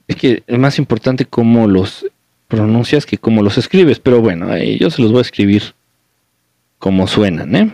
Es 0.07 0.17
que 0.17 0.43
es 0.47 0.59
más 0.59 0.79
importante 0.79 1.25
cómo 1.25 1.67
los 1.67 2.07
pronuncias 2.49 3.07
que 3.07 3.19
cómo 3.19 3.43
los 3.43 3.59
escribes, 3.59 3.99
pero 3.99 4.21
bueno, 4.21 4.57
yo 4.57 4.91
se 4.91 5.03
los 5.03 5.11
voy 5.11 5.19
a 5.19 5.23
escribir 5.23 5.75
como 6.79 7.07
suenan, 7.07 7.57
¿eh? 7.57 7.73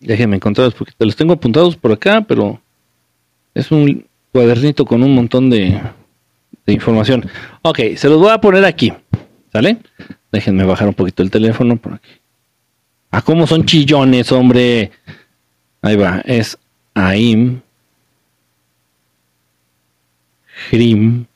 Déjenme 0.00 0.36
encontrarlos 0.36 0.74
porque 0.74 0.92
te 0.96 1.04
los 1.04 1.16
tengo 1.16 1.32
apuntados 1.32 1.76
por 1.76 1.92
acá, 1.92 2.20
pero 2.22 2.60
es 3.54 3.70
un 3.70 4.06
cuadernito 4.32 4.84
con 4.84 5.02
un 5.02 5.14
montón 5.14 5.48
de, 5.48 5.80
de 6.66 6.72
información. 6.72 7.28
Ok, 7.62 7.80
se 7.96 8.08
los 8.08 8.18
voy 8.18 8.30
a 8.30 8.40
poner 8.40 8.64
aquí, 8.64 8.92
¿sale? 9.52 9.78
Déjenme 10.30 10.64
bajar 10.64 10.88
un 10.88 10.94
poquito 10.94 11.22
el 11.22 11.30
teléfono 11.30 11.76
por 11.76 11.94
aquí. 11.94 12.10
Ah, 13.10 13.22
cómo 13.22 13.46
son 13.46 13.64
chillones, 13.64 14.30
hombre. 14.32 14.90
Ahí 15.80 15.96
va, 15.96 16.20
es 16.26 16.58
AIM, 16.94 17.60
Shrim, 20.70 21.26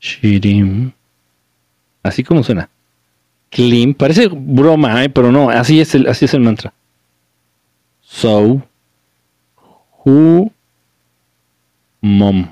Shirim, 0.00 0.92
así 2.02 2.22
como 2.22 2.42
suena. 2.42 2.68
Klim, 3.52 3.92
parece 3.92 4.28
broma, 4.28 5.04
pero 5.12 5.30
no, 5.30 5.50
así 5.50 5.78
es 5.78 5.94
el, 5.94 6.08
así 6.08 6.24
es 6.24 6.32
el 6.32 6.40
mantra. 6.40 6.72
So, 8.00 8.62
who, 10.04 10.50
mom. 12.00 12.50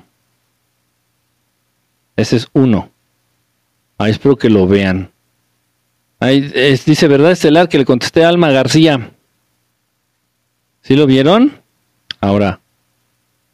Ese 2.15 2.35
es 2.35 2.47
uno. 2.53 2.91
Ahí 3.97 4.11
espero 4.11 4.35
que 4.35 4.51
lo 4.51 4.67
vean. 4.67 5.09
Ahí 6.19 6.41
dice 6.41 7.07
verdad 7.07 7.31
estelar 7.31 7.67
que 7.67 7.79
le 7.79 7.85
contesté 7.85 8.23
a 8.23 8.29
Alma 8.29 8.51
García. 8.51 9.11
¿Sí 10.81 10.95
lo 10.95 11.07
vieron? 11.07 11.61
Ahora 12.19 12.59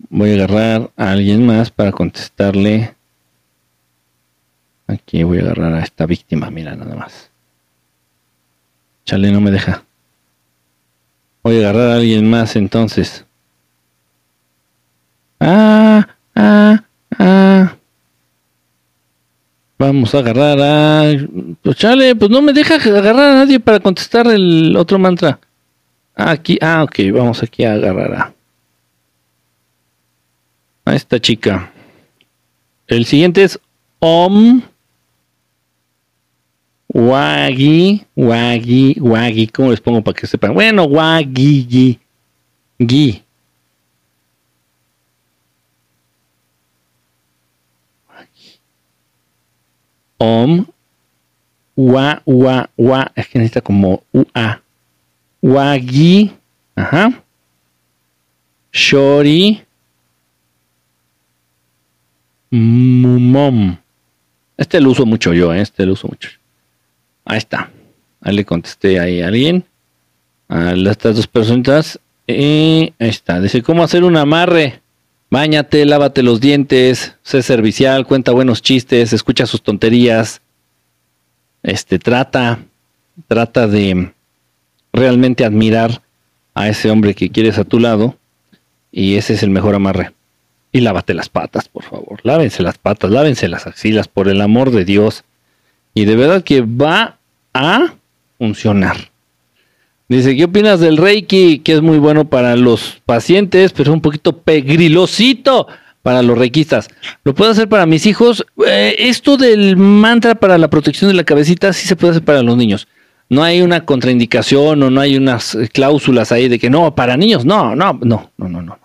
voy 0.10 0.32
a 0.32 0.34
agarrar 0.34 0.91
a 0.98 1.12
alguien 1.12 1.45
más 1.45 1.72
para 1.72 1.93
contestarle. 1.93 2.93
Aquí 4.86 5.24
voy 5.24 5.38
a 5.38 5.43
agarrar 5.43 5.76
a 5.76 5.84
esta 5.84 6.06
víctima, 6.06 6.52
mira 6.52 6.76
nada 6.76 6.93
más. 6.93 7.32
Chale, 9.08 9.32
no 9.32 9.39
me 9.39 9.51
deja. 9.51 9.86
Voy 11.41 11.55
a 11.55 11.70
agarrar 11.70 11.91
a 11.91 11.95
alguien 11.95 12.30
más 12.30 12.58
entonces. 12.58 13.26
Ah, 15.39 16.05
ah, 16.36 16.84
ah. 17.18 17.76
Vamos 19.80 20.14
a 20.14 20.18
agarrar 20.18 20.58
a... 20.60 21.03
Pues 21.62 21.78
chale, 21.78 22.18
pues 22.18 22.30
no 22.30 22.41
me 22.41 22.51
deja 22.51 22.76
agarrar 22.76 23.18
a 23.18 23.34
nadie 23.36 23.62
para 23.62 23.80
contestar 23.80 24.28
el 24.28 24.76
otro 24.76 24.99
mantra. 24.99 25.39
Aquí, 26.14 26.58
ah, 26.62 26.84
ok, 26.84 26.99
vamos 27.14 27.41
aquí 27.41 27.64
a 27.64 27.76
agarrar 27.76 28.14
a... 28.14 28.34
A 30.84 30.95
esta 30.95 31.18
chica. 31.22 31.72
El 32.88 33.05
siguiente 33.05 33.43
es 33.43 33.58
Om. 33.99 34.64
Wagi, 36.98 38.08
Wagi, 38.16 38.98
Wagi, 39.00 39.48
¿cómo 39.50 39.70
les 39.70 39.80
pongo 39.80 40.02
para 40.02 40.16
que 40.16 40.26
sepan? 40.26 40.52
Bueno, 40.56 40.86
Wagi, 40.86 42.00
Gi, 42.80 43.24
Om, 50.18 50.66
Wa, 51.76 52.24
Wa, 52.26 52.70
Wa, 52.76 53.12
es 53.16 53.28
que 53.28 53.38
necesita 53.38 53.62
como 53.62 54.02
UA. 54.12 54.64
Wagi, 55.43 56.32
ajá. 56.76 57.24
Shori, 58.72 59.62
Mumom. 62.50 63.78
Este 64.58 64.82
lo 64.82 64.89
uso 64.89 65.06
mucho 65.06 65.32
yo, 65.32 65.54
¿eh? 65.54 65.62
este 65.62 65.86
lo 65.86 65.93
uso 65.93 66.08
mucho. 66.08 66.30
Ahí 67.28 67.38
está. 67.38 67.69
Ahí 68.21 68.36
le 68.36 68.45
contesté 68.45 68.99
ahí 68.99 69.21
a 69.21 69.28
alguien. 69.28 69.65
A 70.49 70.73
estas 70.73 71.17
dos 71.17 71.28
personitas. 71.28 71.99
Y 72.25 72.93
ahí 72.99 73.09
está. 73.09 73.39
Dice, 73.39 73.61
¿cómo 73.61 73.84
hacer 73.84 74.03
un 74.03 74.17
amarre? 74.17 74.82
Báñate, 75.30 75.86
lávate 75.86 76.23
los 76.23 76.39
dientes, 76.39 77.15
sé 77.21 77.41
servicial, 77.41 78.07
cuenta 78.07 78.32
buenos 78.32 78.61
chistes, 78.61 79.11
escucha 79.11 79.45
sus 79.45 79.61
tonterías. 79.61 80.41
Este, 81.63 81.99
trata, 81.99 82.59
trata 83.28 83.67
de 83.67 84.13
realmente 84.93 85.43
admirar 85.43 86.01
a 86.53 86.69
ese 86.69 86.89
hombre 86.89 87.13
que 87.13 87.30
quieres 87.30 87.57
a 87.57 87.65
tu 87.65 87.80
lado. 87.80 88.15
Y 88.89 89.15
ese 89.15 89.34
es 89.34 89.43
el 89.43 89.49
mejor 89.49 89.75
amarre. 89.75 90.13
Y 90.71 90.80
lávate 90.80 91.13
las 91.13 91.28
patas, 91.28 91.67
por 91.67 91.84
favor. 91.84 92.19
Lávense 92.23 92.63
las 92.63 92.78
patas, 92.78 93.11
lávense 93.11 93.49
las 93.49 93.67
axilas, 93.67 94.07
por 94.07 94.30
el 94.30 94.39
amor 94.39 94.71
de 94.71 94.86
Dios. 94.86 95.25
Y 95.93 96.05
de 96.05 96.15
verdad 96.15 96.43
que 96.43 96.61
va 96.61 97.16
a 97.58 97.95
funcionar. 98.38 99.12
Dice, 100.10 100.38
¿qué 100.38 100.45
opinas 100.45 100.80
del 100.80 100.97
Reiki? 100.97 101.60
Que 101.60 101.74
es 101.74 101.82
muy 101.82 101.97
bueno 101.97 102.30
para 102.30 102.55
los 102.55 103.01
pacientes, 103.05 103.74
pero 103.74 103.89
es 103.89 103.93
un 103.93 104.01
poquito 104.01 104.38
pegrilosito 104.38 105.68
para 106.01 106.22
los 106.22 106.38
reikistas. 106.38 106.88
Lo 107.26 107.36
puedo 107.36 107.51
hacer 107.51 107.68
para 107.68 107.86
mis 107.86 108.05
hijos. 108.05 108.45
Eh, 108.66 108.95
esto 108.99 109.36
del 109.36 109.76
mantra 109.76 110.36
para 110.36 110.58
la 110.58 110.70
protección 110.70 111.10
de 111.10 111.16
la 111.16 111.26
cabecita 111.26 111.74
sí 111.74 111.86
se 111.86 111.97
puede 111.97 112.12
hacer 112.12 112.24
para 112.24 112.41
los 112.41 112.55
niños. 112.55 112.88
No 113.30 113.43
hay 113.43 113.62
una 113.62 113.84
contraindicación 113.84 114.82
o 114.82 114.89
no 114.89 115.01
hay 115.01 115.18
unas 115.18 115.58
cláusulas 115.74 116.32
ahí 116.32 116.47
de 116.47 116.60
que 116.60 116.70
no, 116.70 116.95
para 116.95 117.18
niños, 117.18 117.43
no, 117.43 117.76
no, 117.76 117.99
no, 118.01 118.32
no, 118.38 118.47
no, 118.47 118.62
no. 118.62 118.80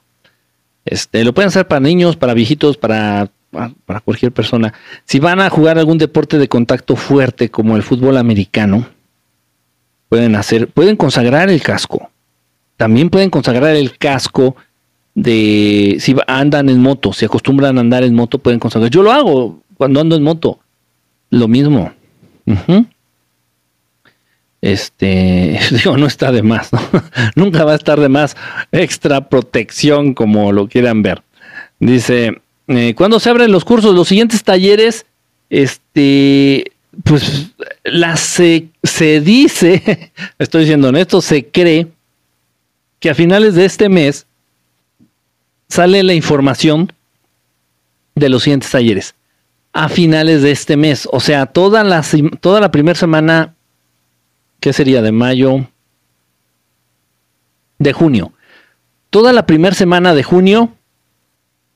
Este, 0.84 1.22
lo 1.24 1.32
pueden 1.32 1.48
hacer 1.48 1.68
para 1.68 1.78
niños, 1.78 2.16
para 2.16 2.34
viejitos, 2.34 2.76
para, 2.76 3.30
para 3.84 4.00
cualquier 4.00 4.32
persona. 4.32 4.72
Si 5.04 5.20
van 5.20 5.40
a 5.40 5.50
jugar 5.50 5.78
algún 5.78 5.98
deporte 5.98 6.38
de 6.38 6.48
contacto 6.48 6.96
fuerte 6.96 7.50
como 7.50 7.76
el 7.76 7.82
fútbol 7.82 8.16
americano, 8.16 8.86
pueden 10.08 10.34
hacer, 10.36 10.68
pueden 10.68 10.96
consagrar 10.96 11.50
el 11.50 11.62
casco. 11.62 12.10
También 12.76 13.10
pueden 13.10 13.30
consagrar 13.30 13.76
el 13.76 13.96
casco 13.98 14.56
de 15.14 15.96
si 16.00 16.16
andan 16.26 16.68
en 16.68 16.80
moto, 16.80 17.12
si 17.12 17.26
acostumbran 17.26 17.76
a 17.76 17.82
andar 17.82 18.02
en 18.02 18.14
moto, 18.14 18.38
pueden 18.38 18.58
consagrar. 18.58 18.90
Yo 18.90 19.02
lo 19.02 19.12
hago 19.12 19.62
cuando 19.76 20.00
ando 20.00 20.16
en 20.16 20.22
moto. 20.22 20.58
Lo 21.30 21.48
mismo. 21.48 21.92
Este, 24.60 25.58
digo, 25.70 25.96
no 25.96 26.06
está 26.06 26.32
de 26.32 26.42
más. 26.42 26.70
Nunca 27.34 27.64
va 27.64 27.72
a 27.72 27.76
estar 27.76 28.00
de 28.00 28.08
más 28.08 28.36
extra 28.70 29.28
protección 29.28 30.14
como 30.14 30.52
lo 30.52 30.68
quieran 30.68 31.02
ver. 31.02 31.22
Dice, 31.78 32.40
eh, 32.68 32.94
¿cuándo 32.94 33.20
se 33.20 33.30
abren 33.30 33.52
los 33.52 33.64
cursos? 33.64 33.94
Los 33.94 34.08
siguientes 34.08 34.42
talleres, 34.44 35.06
este, 35.50 36.72
pues 37.04 37.52
se 38.82 39.20
dice, 39.20 40.12
estoy 40.38 40.62
diciendo 40.62 40.88
honesto, 40.88 41.20
se 41.20 41.46
cree 41.46 41.88
que 43.00 43.10
a 43.10 43.14
finales 43.14 43.54
de 43.54 43.64
este 43.64 43.88
mes 43.88 44.26
sale 45.68 46.02
la 46.02 46.14
información 46.14 46.92
de 48.14 48.28
los 48.28 48.42
siguientes 48.42 48.70
talleres 48.70 49.14
a 49.72 49.88
finales 49.88 50.42
de 50.42 50.50
este 50.50 50.76
mes. 50.76 51.08
O 51.10 51.20
sea, 51.20 51.46
toda 51.46 51.82
la, 51.84 52.04
toda 52.40 52.60
la 52.60 52.70
primera 52.70 52.98
semana, 52.98 53.54
¿qué 54.60 54.72
sería? 54.72 55.02
De 55.02 55.12
mayo, 55.12 55.66
de 57.78 57.92
junio. 57.92 58.32
Toda 59.10 59.32
la 59.32 59.46
primera 59.46 59.74
semana 59.74 60.14
de 60.14 60.22
junio 60.22 60.74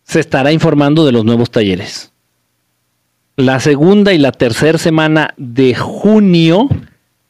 se 0.07 0.21
estará 0.21 0.53
informando 0.53 1.05
de 1.05 1.13
los 1.13 1.25
nuevos 1.25 1.51
talleres. 1.51 2.13
La 3.37 3.61
segunda 3.61 4.15
y 4.15 4.19
la 4.19 4.33
tercera 4.33 4.79
semana 4.79 5.35
de 5.37 5.75
junio 5.75 6.69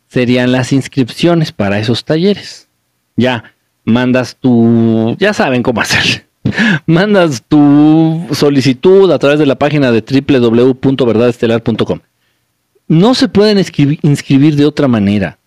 serían 0.09 0.53
las 0.53 0.73
inscripciones 0.73 1.53
para 1.53 1.79
esos 1.79 2.05
talleres. 2.05 2.69
Ya 3.17 3.55
mandas 3.85 4.37
tu, 4.37 5.17
ya 5.19 5.33
saben 5.33 5.63
cómo 5.63 5.81
hacer. 5.81 6.27
Mandas 6.87 7.43
tu 7.49 8.25
solicitud 8.33 9.11
a 9.11 9.19
través 9.19 9.41
de 9.41 9.47
la 9.47 9.57
página 9.57 9.91
de 9.91 10.01
www.verdadestelar.com. 10.03 11.99
No 12.87 13.15
se 13.15 13.27
pueden 13.27 13.59
inscribir 14.03 14.55
de 14.55 14.65
otra 14.65 14.87
manera. 14.87 15.39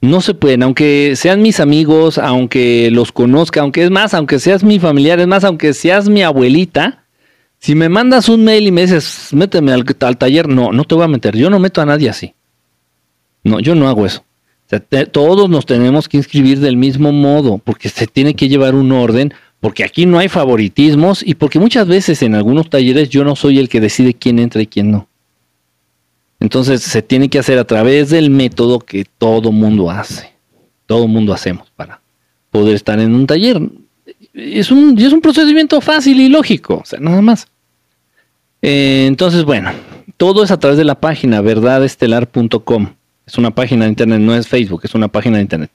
No 0.00 0.20
se 0.20 0.34
pueden, 0.34 0.62
aunque 0.62 1.14
sean 1.16 1.42
mis 1.42 1.58
amigos, 1.58 2.18
aunque 2.18 2.90
los 2.92 3.12
conozca, 3.12 3.62
aunque 3.62 3.82
es 3.82 3.90
más, 3.90 4.12
aunque 4.14 4.38
seas 4.38 4.62
mi 4.62 4.78
familiar, 4.78 5.18
es 5.20 5.26
más, 5.26 5.42
aunque 5.42 5.72
seas 5.72 6.08
mi 6.08 6.22
abuelita, 6.22 7.06
si 7.58 7.74
me 7.74 7.88
mandas 7.88 8.28
un 8.28 8.44
mail 8.44 8.66
y 8.66 8.72
me 8.72 8.82
dices, 8.82 9.30
méteme 9.32 9.72
al, 9.72 9.84
taller, 10.18 10.48
no, 10.48 10.70
no 10.72 10.84
te 10.84 10.94
voy 10.94 11.04
a 11.04 11.08
meter. 11.08 11.36
Yo 11.36 11.50
no 11.50 11.58
meto 11.58 11.80
a 11.80 11.86
nadie 11.86 12.08
así. 12.08 12.34
No, 13.42 13.60
yo 13.60 13.74
no 13.74 13.88
hago 13.88 14.06
eso. 14.06 14.24
todos 15.12 15.48
nos 15.48 15.66
tenemos 15.66 16.08
que 16.08 16.18
inscribir 16.18 16.60
del 16.60 16.76
mismo 16.76 17.12
modo, 17.12 17.58
porque 17.58 17.88
se 17.88 18.06
tiene 18.06 18.34
que 18.34 18.48
llevar 18.48 18.74
un 18.74 18.92
orden, 18.92 19.32
porque 19.60 19.82
aquí 19.82 20.04
no 20.04 20.18
hay 20.18 20.28
favoritismos 20.28 21.22
y 21.26 21.34
porque 21.34 21.58
muchas 21.58 21.88
veces 21.88 22.22
en 22.22 22.34
algunos 22.34 22.68
talleres 22.68 23.08
yo 23.08 23.24
no 23.24 23.34
soy 23.34 23.58
el 23.58 23.68
que 23.68 23.80
decide 23.80 24.14
quién 24.14 24.38
entra 24.38 24.60
y 24.60 24.66
quién 24.66 24.90
no. 24.90 25.08
Entonces 26.40 26.82
se 26.82 27.02
tiene 27.02 27.28
que 27.28 27.38
hacer 27.38 27.58
a 27.58 27.64
través 27.64 28.10
del 28.10 28.30
método 28.30 28.78
que 28.78 29.06
todo 29.18 29.52
mundo 29.52 29.90
hace. 29.90 30.32
Todo 30.86 31.08
mundo 31.08 31.32
hacemos 31.32 31.70
para 31.74 32.00
poder 32.50 32.76
estar 32.76 32.98
en 33.00 33.14
un 33.14 33.26
taller. 33.26 33.60
Es 34.34 34.70
un, 34.70 34.98
es 34.98 35.12
un 35.12 35.20
procedimiento 35.20 35.80
fácil 35.80 36.20
y 36.20 36.28
lógico, 36.28 36.80
o 36.82 36.84
sea, 36.84 37.00
nada 37.00 37.22
más. 37.22 37.48
Eh, 38.62 39.06
entonces, 39.06 39.44
bueno, 39.44 39.70
todo 40.16 40.44
es 40.44 40.50
a 40.50 40.58
través 40.58 40.78
de 40.78 40.84
la 40.84 41.00
página 41.00 41.40
verdadestelar.com. 41.40 42.94
Es 43.26 43.38
una 43.38 43.50
página 43.54 43.84
de 43.84 43.90
internet, 43.90 44.20
no 44.20 44.34
es 44.34 44.46
Facebook, 44.46 44.82
es 44.84 44.94
una 44.94 45.08
página 45.08 45.36
de 45.36 45.42
internet. 45.42 45.70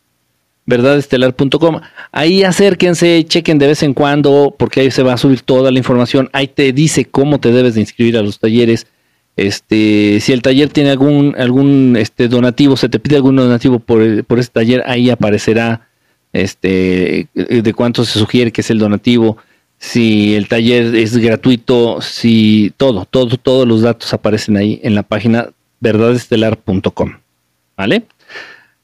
verdadestelar.com. 0.66 1.82
Ahí 2.12 2.44
acérquense, 2.44 3.26
chequen 3.28 3.58
de 3.58 3.68
vez 3.68 3.84
en 3.84 3.94
cuando, 3.94 4.56
porque 4.58 4.82
ahí 4.82 4.92
se 4.92 5.04
va 5.04 5.14
a 5.14 5.18
subir 5.18 5.42
toda 5.42 5.72
la 5.72 5.78
información. 5.78 6.30
Ahí 6.34 6.48
te 6.48 6.72
dice 6.72 7.06
cómo 7.06 7.40
te 7.40 7.52
debes 7.52 7.76
de 7.76 7.82
inscribir 7.82 8.18
a 8.18 8.22
los 8.22 8.40
talleres 8.40 8.88
este, 9.38 10.20
si 10.20 10.34
el 10.34 10.42
taller 10.42 10.70
tiene 10.70 10.92
algún, 10.92 11.36
algún 11.38 11.96
este, 11.98 12.28
donativo, 12.28 12.78
se 12.78 12.90
te 12.90 13.00
pide 13.00 13.16
algún 13.16 13.36
donativo 13.36 13.80
por, 13.80 14.24
por 14.26 14.40
ese 14.40 14.50
taller, 14.50 14.84
ahí 14.86 15.10
aparecerá 15.10 15.88
este, 16.34 17.28
de 17.34 17.74
cuánto 17.74 18.06
se 18.06 18.20
sugiere 18.20 18.52
que 18.52 18.62
es 18.62 18.70
el 18.70 18.80
donativo, 18.80 19.38
si 19.78 20.36
el 20.36 20.48
taller 20.48 20.96
es 20.96 21.18
gratuito, 21.18 22.02
si 22.02 22.72
todo, 22.78 23.06
todo, 23.06 23.38
todos 23.38 23.68
los 23.68 23.82
datos 23.82 24.14
aparecen 24.14 24.56
ahí 24.58 24.80
en 24.84 24.94
la 24.94 25.04
página 25.04 25.50
verdadestelar.com. 25.80 27.14
¿Vale? 27.76 28.04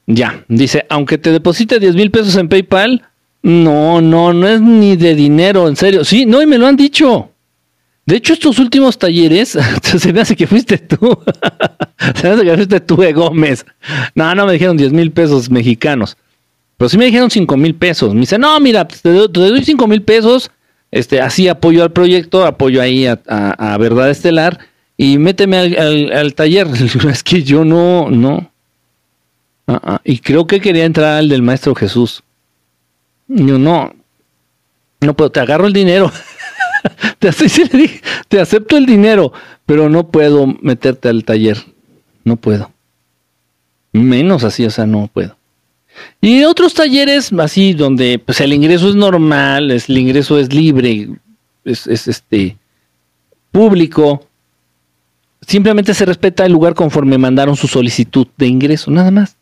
Ya, 0.06 0.44
dice, 0.48 0.86
aunque 0.88 1.16
te 1.18 1.30
deposite 1.30 1.78
10 1.78 1.94
mil 1.94 2.10
pesos 2.10 2.34
en 2.36 2.48
PayPal, 2.48 3.04
no, 3.42 4.00
no, 4.00 4.32
no 4.32 4.48
es 4.48 4.60
ni 4.60 4.96
de 4.96 5.14
dinero, 5.14 5.68
en 5.68 5.76
serio. 5.76 6.04
Sí, 6.04 6.26
no, 6.26 6.42
y 6.42 6.46
me 6.46 6.58
lo 6.58 6.66
han 6.66 6.76
dicho. 6.76 7.30
De 8.08 8.16
hecho, 8.16 8.32
estos 8.32 8.58
últimos 8.58 8.98
talleres, 8.98 9.58
se 9.82 10.12
me 10.14 10.22
hace 10.22 10.34
que 10.34 10.46
fuiste 10.46 10.78
tú. 10.78 10.96
se 12.14 12.26
me 12.26 12.34
hace 12.34 12.42
que 12.42 12.54
fuiste 12.54 12.80
tú 12.80 12.96
de 12.96 13.12
Gómez. 13.12 13.66
No, 14.14 14.34
no 14.34 14.46
me 14.46 14.54
dijeron 14.54 14.78
10 14.78 14.94
mil 14.94 15.12
pesos 15.12 15.50
mexicanos. 15.50 16.16
Pero 16.78 16.88
sí 16.88 16.96
me 16.96 17.04
dijeron 17.04 17.30
5 17.30 17.54
mil 17.58 17.74
pesos. 17.74 18.14
Me 18.14 18.20
dice, 18.20 18.38
no, 18.38 18.58
mira, 18.60 18.88
pues, 18.88 19.02
te, 19.02 19.10
doy 19.10 19.62
5 19.62 19.86
mil 19.86 20.00
pesos. 20.00 20.50
Este, 20.90 21.20
así 21.20 21.48
apoyo 21.48 21.82
al 21.82 21.92
proyecto, 21.92 22.46
apoyo 22.46 22.80
ahí 22.80 23.04
a, 23.06 23.76
Verdad 23.78 24.08
Estelar. 24.08 24.58
Y 24.96 25.18
méteme 25.18 25.58
al, 25.58 26.34
taller. 26.34 26.66
es 27.10 27.22
que 27.22 27.42
yo 27.42 27.62
no, 27.66 28.08
no. 28.08 28.50
Ah, 29.66 29.80
ah, 29.84 30.00
y 30.02 30.20
creo 30.20 30.46
que 30.46 30.62
quería 30.62 30.86
entrar 30.86 31.18
al 31.18 31.28
del 31.28 31.42
Maestro 31.42 31.74
Jesús. 31.74 32.22
Yo 33.26 33.58
no. 33.58 33.94
No 35.02 35.14
puedo, 35.14 35.30
te 35.30 35.40
agarro 35.40 35.66
el 35.66 35.74
dinero. 35.74 36.10
te, 38.28 38.40
acepto 38.40 38.76
el 38.76 38.86
dinero, 38.86 39.32
pero 39.66 39.88
no 39.88 40.08
puedo 40.08 40.46
meterte 40.60 41.08
al 41.08 41.24
taller. 41.24 41.58
No 42.24 42.36
puedo. 42.36 42.70
Menos 43.92 44.44
así, 44.44 44.64
o 44.64 44.70
sea, 44.70 44.86
no 44.86 45.08
puedo. 45.12 45.36
Y 46.20 46.44
otros 46.44 46.74
talleres 46.74 47.32
así 47.32 47.72
donde 47.72 48.18
pues 48.18 48.40
el 48.40 48.52
ingreso 48.52 48.88
es 48.88 48.94
normal, 48.94 49.70
es, 49.70 49.88
el 49.88 49.98
ingreso 49.98 50.38
es 50.38 50.52
libre, 50.52 51.08
es, 51.64 51.86
es 51.86 52.06
este 52.06 52.56
público. 53.50 54.26
Simplemente 55.40 55.94
se 55.94 56.04
respeta 56.04 56.44
el 56.44 56.52
lugar 56.52 56.74
conforme 56.74 57.18
mandaron 57.18 57.56
su 57.56 57.66
solicitud 57.66 58.26
de 58.36 58.46
ingreso, 58.46 58.90
nada 58.90 59.10
más. 59.10 59.37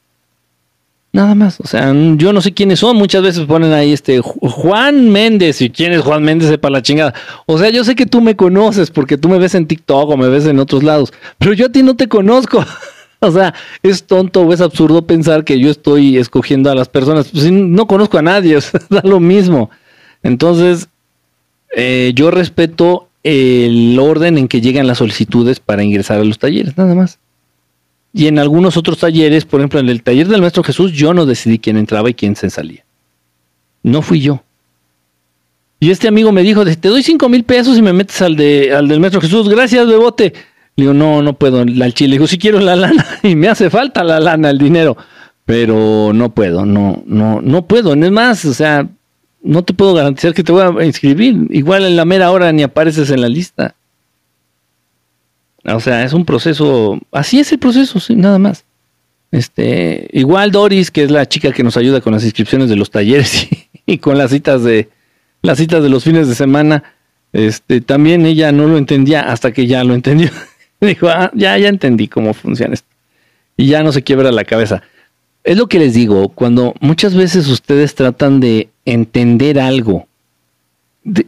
Nada 1.16 1.34
más, 1.34 1.58
o 1.60 1.66
sea, 1.66 1.94
yo 2.16 2.30
no 2.34 2.42
sé 2.42 2.52
quiénes 2.52 2.80
son, 2.80 2.94
muchas 2.94 3.22
veces 3.22 3.46
ponen 3.46 3.72
ahí 3.72 3.90
este 3.90 4.20
Juan 4.20 5.08
Méndez 5.08 5.62
y 5.62 5.70
quién 5.70 5.94
es 5.94 6.02
Juan 6.02 6.22
Méndez 6.22 6.58
para 6.58 6.72
la 6.72 6.82
chingada. 6.82 7.14
O 7.46 7.56
sea, 7.56 7.70
yo 7.70 7.84
sé 7.84 7.94
que 7.94 8.04
tú 8.04 8.20
me 8.20 8.36
conoces 8.36 8.90
porque 8.90 9.16
tú 9.16 9.30
me 9.30 9.38
ves 9.38 9.54
en 9.54 9.66
TikTok 9.66 10.10
o 10.10 10.16
me 10.18 10.28
ves 10.28 10.44
en 10.44 10.58
otros 10.58 10.82
lados, 10.82 11.14
pero 11.38 11.54
yo 11.54 11.64
a 11.64 11.68
ti 11.70 11.82
no 11.82 11.96
te 11.96 12.06
conozco. 12.06 12.62
o 13.20 13.30
sea, 13.30 13.54
es 13.82 14.04
tonto 14.04 14.42
o 14.42 14.52
es 14.52 14.60
absurdo 14.60 15.06
pensar 15.06 15.42
que 15.44 15.58
yo 15.58 15.70
estoy 15.70 16.18
escogiendo 16.18 16.70
a 16.70 16.74
las 16.74 16.90
personas. 16.90 17.30
Pues, 17.32 17.50
no 17.50 17.86
conozco 17.86 18.18
a 18.18 18.22
nadie, 18.22 18.54
o 18.58 18.60
sea, 18.60 18.78
da 18.90 19.00
lo 19.02 19.18
mismo. 19.18 19.70
Entonces, 20.22 20.86
eh, 21.74 22.12
yo 22.14 22.30
respeto 22.30 23.08
el 23.22 23.98
orden 23.98 24.36
en 24.36 24.48
que 24.48 24.60
llegan 24.60 24.86
las 24.86 24.98
solicitudes 24.98 25.60
para 25.60 25.82
ingresar 25.82 26.20
a 26.20 26.24
los 26.24 26.38
talleres, 26.38 26.76
nada 26.76 26.94
más. 26.94 27.18
Y 28.16 28.28
en 28.28 28.38
algunos 28.38 28.78
otros 28.78 28.96
talleres, 28.96 29.44
por 29.44 29.60
ejemplo, 29.60 29.78
en 29.78 29.90
el 29.90 30.02
taller 30.02 30.26
del 30.26 30.40
Maestro 30.40 30.62
Jesús, 30.62 30.90
yo 30.92 31.12
no 31.12 31.26
decidí 31.26 31.58
quién 31.58 31.76
entraba 31.76 32.08
y 32.08 32.14
quién 32.14 32.34
se 32.34 32.48
salía. 32.48 32.82
No 33.82 34.00
fui 34.00 34.22
yo. 34.22 34.42
Y 35.80 35.90
este 35.90 36.08
amigo 36.08 36.32
me 36.32 36.42
dijo, 36.42 36.64
te 36.64 36.88
doy 36.88 37.02
cinco 37.02 37.28
mil 37.28 37.44
pesos 37.44 37.76
y 37.76 37.82
me 37.82 37.92
metes 37.92 38.22
al, 38.22 38.34
de, 38.34 38.74
al 38.74 38.88
del 38.88 39.00
Maestro 39.00 39.20
Jesús. 39.20 39.50
Gracias, 39.50 39.86
bebote. 39.86 40.32
Le 40.76 40.84
digo, 40.84 40.94
no, 40.94 41.20
no 41.20 41.34
puedo. 41.34 41.60
Al 41.60 41.92
chile. 41.92 42.08
Le 42.08 42.14
digo, 42.14 42.26
si 42.26 42.38
quiero 42.38 42.58
la 42.58 42.74
lana 42.74 43.04
y 43.22 43.36
me 43.36 43.48
hace 43.48 43.68
falta 43.68 44.02
la 44.02 44.18
lana, 44.18 44.48
el 44.48 44.56
dinero. 44.56 44.96
Pero 45.44 46.12
no 46.14 46.34
puedo, 46.34 46.64
no, 46.64 47.02
no, 47.04 47.42
no 47.42 47.66
puedo. 47.66 47.92
Es 47.92 48.10
más, 48.10 48.46
o 48.46 48.54
sea, 48.54 48.88
no 49.42 49.62
te 49.62 49.74
puedo 49.74 49.92
garantizar 49.92 50.32
que 50.32 50.42
te 50.42 50.52
voy 50.52 50.62
a 50.62 50.84
inscribir. 50.86 51.48
Igual 51.50 51.84
en 51.84 51.96
la 51.96 52.06
mera 52.06 52.30
hora 52.30 52.50
ni 52.50 52.62
apareces 52.62 53.10
en 53.10 53.20
la 53.20 53.28
lista. 53.28 53.74
O 55.74 55.80
sea, 55.80 56.04
es 56.04 56.12
un 56.12 56.24
proceso, 56.24 56.98
así 57.10 57.40
es 57.40 57.50
el 57.52 57.58
proceso, 57.58 57.98
sí, 57.98 58.14
nada 58.14 58.38
más. 58.38 58.64
Este, 59.32 60.08
igual 60.12 60.52
Doris, 60.52 60.90
que 60.90 61.02
es 61.02 61.10
la 61.10 61.26
chica 61.26 61.52
que 61.52 61.64
nos 61.64 61.76
ayuda 61.76 62.00
con 62.00 62.12
las 62.12 62.24
inscripciones 62.24 62.68
de 62.68 62.76
los 62.76 62.90
talleres 62.90 63.48
y, 63.86 63.98
con 63.98 64.16
las 64.16 64.30
citas 64.30 64.62
de 64.62 64.88
las 65.42 65.58
citas 65.58 65.82
de 65.82 65.88
los 65.88 66.04
fines 66.04 66.28
de 66.28 66.34
semana, 66.34 66.84
este, 67.32 67.80
también 67.80 68.24
ella 68.26 68.52
no 68.52 68.66
lo 68.66 68.78
entendía 68.78 69.22
hasta 69.22 69.52
que 69.52 69.66
ya 69.66 69.82
lo 69.84 69.94
entendió. 69.94 70.30
Dijo, 70.80 71.08
ah, 71.08 71.30
ya, 71.34 71.58
ya 71.58 71.68
entendí 71.68 72.08
cómo 72.08 72.32
funciona 72.34 72.74
esto. 72.74 72.88
Y 73.56 73.66
ya 73.66 73.82
no 73.82 73.92
se 73.92 74.02
quiebra 74.02 74.30
la 74.32 74.44
cabeza. 74.44 74.82
Es 75.42 75.56
lo 75.56 75.66
que 75.68 75.78
les 75.78 75.94
digo, 75.94 76.28
cuando 76.28 76.74
muchas 76.80 77.14
veces 77.14 77.48
ustedes 77.48 77.94
tratan 77.94 78.40
de 78.40 78.68
entender 78.84 79.58
algo, 79.58 80.06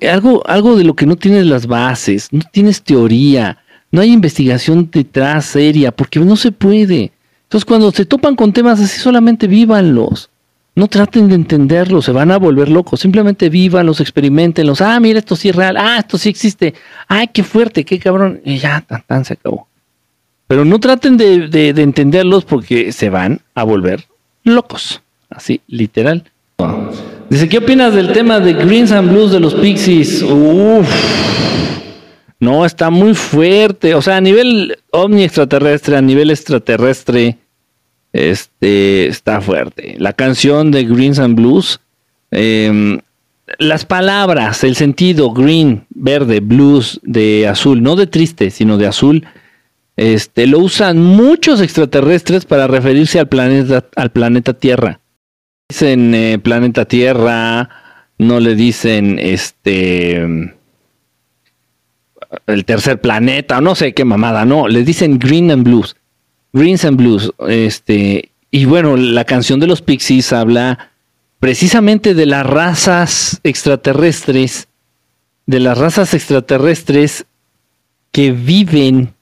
algo, 0.08 0.46
algo 0.46 0.76
de 0.76 0.84
lo 0.84 0.94
que 0.94 1.06
no 1.06 1.16
tienes 1.16 1.46
las 1.46 1.66
bases, 1.66 2.28
no 2.32 2.42
tienes 2.52 2.82
teoría, 2.82 3.58
no 3.90 4.00
hay 4.00 4.12
investigación 4.12 4.88
detrás 4.92 5.46
seria, 5.46 5.92
porque 5.92 6.20
no 6.20 6.36
se 6.36 6.52
puede. 6.52 7.12
Entonces, 7.44 7.64
cuando 7.64 7.90
se 7.90 8.04
topan 8.04 8.36
con 8.36 8.52
temas 8.52 8.80
así, 8.80 9.00
solamente 9.00 9.46
vívanlos. 9.46 10.28
No 10.74 10.86
traten 10.86 11.28
de 11.28 11.34
entenderlos, 11.34 12.04
se 12.04 12.12
van 12.12 12.30
a 12.30 12.36
volver 12.36 12.68
locos. 12.68 13.00
Simplemente 13.00 13.48
vívanlos, 13.48 14.00
experimentenlos. 14.00 14.80
Ah, 14.80 15.00
mira, 15.00 15.18
esto 15.18 15.34
sí 15.34 15.48
es 15.48 15.56
real. 15.56 15.76
Ah, 15.76 15.96
esto 15.98 16.18
sí 16.18 16.28
existe. 16.28 16.74
Ay, 17.08 17.28
qué 17.32 17.42
fuerte, 17.42 17.84
qué 17.84 17.98
cabrón. 17.98 18.40
Y 18.44 18.58
ya, 18.58 18.84
tan, 18.86 19.02
tan, 19.06 19.24
se 19.24 19.32
acabó. 19.32 19.66
Pero 20.46 20.64
no 20.64 20.78
traten 20.78 21.16
de, 21.16 21.48
de, 21.48 21.72
de 21.72 21.82
entenderlos 21.82 22.44
porque 22.44 22.92
se 22.92 23.10
van 23.10 23.40
a 23.54 23.64
volver 23.64 24.04
locos. 24.44 25.02
Así, 25.30 25.60
literal. 25.66 26.24
Dice, 27.28 27.48
¿qué 27.48 27.58
opinas 27.58 27.94
del 27.94 28.12
tema 28.12 28.38
de 28.38 28.54
Greens 28.54 28.92
and 28.92 29.10
Blues 29.10 29.32
de 29.32 29.40
los 29.40 29.54
Pixies? 29.54 30.22
Uff. 30.22 31.67
No, 32.40 32.64
está 32.64 32.90
muy 32.90 33.14
fuerte. 33.14 33.94
O 33.94 34.02
sea, 34.02 34.16
a 34.16 34.20
nivel 34.20 34.76
ovni 34.90 35.24
extraterrestre, 35.24 35.96
a 35.96 36.02
nivel 36.02 36.30
extraterrestre, 36.30 37.38
este 38.12 39.08
está 39.08 39.40
fuerte. 39.40 39.96
La 39.98 40.12
canción 40.12 40.70
de 40.70 40.84
Greens 40.84 41.18
and 41.18 41.36
Blues, 41.36 41.80
em, 42.30 43.00
las 43.58 43.84
palabras, 43.84 44.62
el 44.64 44.76
sentido 44.76 45.32
green, 45.32 45.86
verde, 45.90 46.40
blues, 46.40 47.00
de 47.02 47.48
azul, 47.48 47.82
no 47.82 47.96
de 47.96 48.06
triste, 48.06 48.50
sino 48.50 48.76
de 48.76 48.86
azul, 48.86 49.26
este, 49.96 50.46
lo 50.46 50.60
usan 50.60 51.02
muchos 51.02 51.60
extraterrestres 51.60 52.44
para 52.44 52.68
referirse 52.68 53.18
al 53.18 53.28
planeta, 53.28 53.84
al 53.96 54.10
planeta 54.10 54.52
Tierra. 54.54 55.00
Dicen 55.68 56.14
eh, 56.14 56.38
planeta 56.38 56.84
Tierra, 56.84 57.68
no 58.18 58.38
le 58.38 58.54
dicen 58.54 59.18
este 59.18 60.54
el 62.46 62.64
tercer 62.64 63.00
planeta, 63.00 63.60
no 63.60 63.74
sé 63.74 63.94
qué 63.94 64.04
mamada, 64.04 64.44
no, 64.44 64.68
le 64.68 64.84
dicen 64.84 65.18
green 65.18 65.50
and 65.50 65.64
blues. 65.64 65.96
Greens 66.52 66.84
and 66.84 66.96
blues, 66.96 67.32
este, 67.46 68.30
y 68.50 68.64
bueno, 68.64 68.96
la 68.96 69.24
canción 69.24 69.60
de 69.60 69.66
los 69.66 69.82
Pixies 69.82 70.32
habla 70.32 70.90
precisamente 71.40 72.14
de 72.14 72.26
las 72.26 72.46
razas 72.46 73.40
extraterrestres, 73.44 74.68
de 75.46 75.60
las 75.60 75.76
razas 75.76 76.14
extraterrestres 76.14 77.26
que 78.12 78.32
viven 78.32 79.14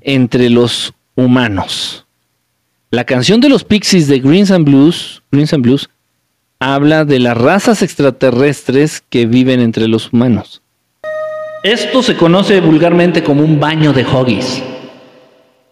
entre 0.00 0.50
los 0.50 0.94
humanos. 1.14 2.06
La 2.90 3.04
canción 3.04 3.40
de 3.40 3.48
los 3.48 3.64
Pixies 3.64 4.06
de 4.06 4.20
Greens 4.20 4.50
and 4.50 4.66
Blues, 4.66 5.22
Greens 5.32 5.52
and 5.52 5.64
Blues, 5.64 5.88
habla 6.58 7.04
de 7.04 7.18
las 7.18 7.36
razas 7.36 7.82
extraterrestres 7.82 9.02
que 9.08 9.26
viven 9.26 9.60
entre 9.60 9.88
los 9.88 10.12
humanos. 10.12 10.62
Esto 11.66 12.00
se 12.00 12.16
conoce 12.16 12.60
vulgarmente 12.60 13.24
como 13.24 13.42
un 13.42 13.58
baño 13.58 13.92
de 13.92 14.04
hoggies. 14.04 14.62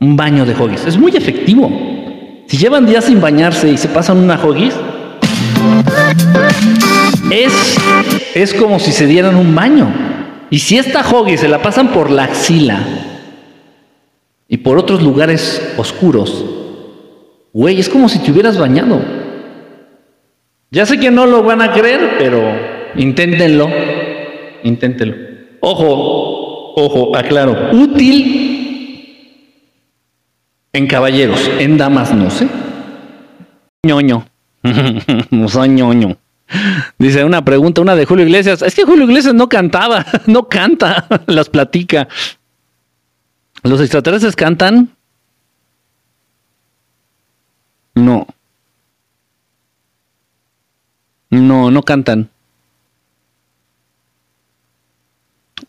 Un 0.00 0.16
baño 0.16 0.44
de 0.44 0.52
hoggies. 0.52 0.86
Es 0.86 0.98
muy 0.98 1.16
efectivo. 1.16 1.70
Si 2.48 2.56
llevan 2.56 2.84
días 2.84 3.04
sin 3.04 3.20
bañarse 3.20 3.70
y 3.70 3.76
se 3.76 3.86
pasan 3.86 4.18
una 4.18 4.34
hoggies, 4.34 4.74
es, 7.30 7.76
es 8.34 8.54
como 8.54 8.80
si 8.80 8.90
se 8.90 9.06
dieran 9.06 9.36
un 9.36 9.54
baño. 9.54 9.86
Y 10.50 10.58
si 10.58 10.78
esta 10.78 11.08
hoggy 11.08 11.36
se 11.36 11.46
la 11.46 11.62
pasan 11.62 11.92
por 11.92 12.10
la 12.10 12.24
axila 12.24 12.80
y 14.48 14.56
por 14.56 14.78
otros 14.78 15.00
lugares 15.00 15.74
oscuros, 15.76 16.44
güey, 17.52 17.78
es 17.78 17.88
como 17.88 18.08
si 18.08 18.18
te 18.18 18.32
hubieras 18.32 18.58
bañado. 18.58 19.00
Ya 20.72 20.86
sé 20.86 20.98
que 20.98 21.12
no 21.12 21.24
lo 21.24 21.44
van 21.44 21.62
a 21.62 21.70
creer, 21.70 22.16
pero 22.18 22.42
inténtenlo. 22.96 23.68
Inténtenlo. 24.64 25.33
Ojo, 25.66 26.74
ojo, 26.76 27.16
aclaro. 27.16 27.70
Útil 27.72 28.44
en 30.74 30.86
caballeros, 30.86 31.40
en 31.58 31.78
damas 31.78 32.12
no 32.12 32.30
sé. 32.30 32.46
ñoño. 33.86 34.26
no 35.30 35.66
ñoño. 35.66 36.18
Dice 36.98 37.24
una 37.24 37.42
pregunta, 37.44 37.80
una 37.80 37.96
de 37.96 38.04
Julio 38.04 38.26
Iglesias. 38.26 38.60
Es 38.60 38.74
que 38.74 38.84
Julio 38.84 39.04
Iglesias 39.04 39.32
no 39.32 39.48
cantaba, 39.48 40.04
no 40.26 40.48
canta, 40.48 41.06
las 41.26 41.48
platica. 41.48 42.08
¿Los 43.62 43.80
extraterrestres 43.80 44.36
cantan? 44.36 44.90
No. 47.94 48.26
No, 51.30 51.70
no 51.70 51.82
cantan. 51.82 52.33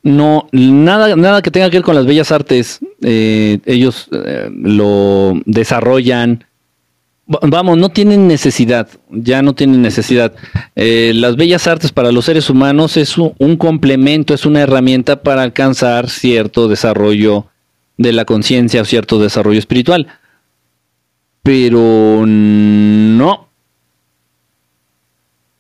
No, 0.06 0.48
nada, 0.52 1.16
nada 1.16 1.42
que 1.42 1.50
tenga 1.50 1.70
que 1.72 1.78
ver 1.78 1.84
con 1.84 1.96
las 1.96 2.06
bellas 2.06 2.32
artes. 2.32 2.80
Eh, 3.02 3.60
ellos 3.66 4.08
eh, 4.12 4.50
lo 4.54 5.34
desarrollan, 5.46 6.46
Vamos, 7.28 7.80
no 7.80 7.90
tienen 7.90 8.28
necesidad, 8.28 8.88
ya 9.10 9.42
no 9.42 9.56
tienen 9.56 9.82
necesidad. 9.82 10.36
Eh, 10.76 11.12
las 11.16 11.36
bellas 11.36 11.66
artes 11.66 11.92
para 11.92 12.12
los 12.12 12.26
seres 12.26 12.52
humanos 12.52 12.98
es 12.98 13.18
un, 13.18 13.58
complemento, 13.58 14.36
es 14.36 14.46
una 14.46 14.62
herramienta 14.62 15.24
para 15.24 15.42
alcanzar 15.42 16.08
cierto 16.12 16.68
desarrollo 16.68 17.48
de 17.98 18.12
la 18.12 18.26
conciencia 18.26 18.84
o 18.84 18.86
cierto 18.86 19.20
desarrollo 19.20 19.58
espiritual. 19.58 20.06
Pero 21.42 22.26
no. 22.28 23.50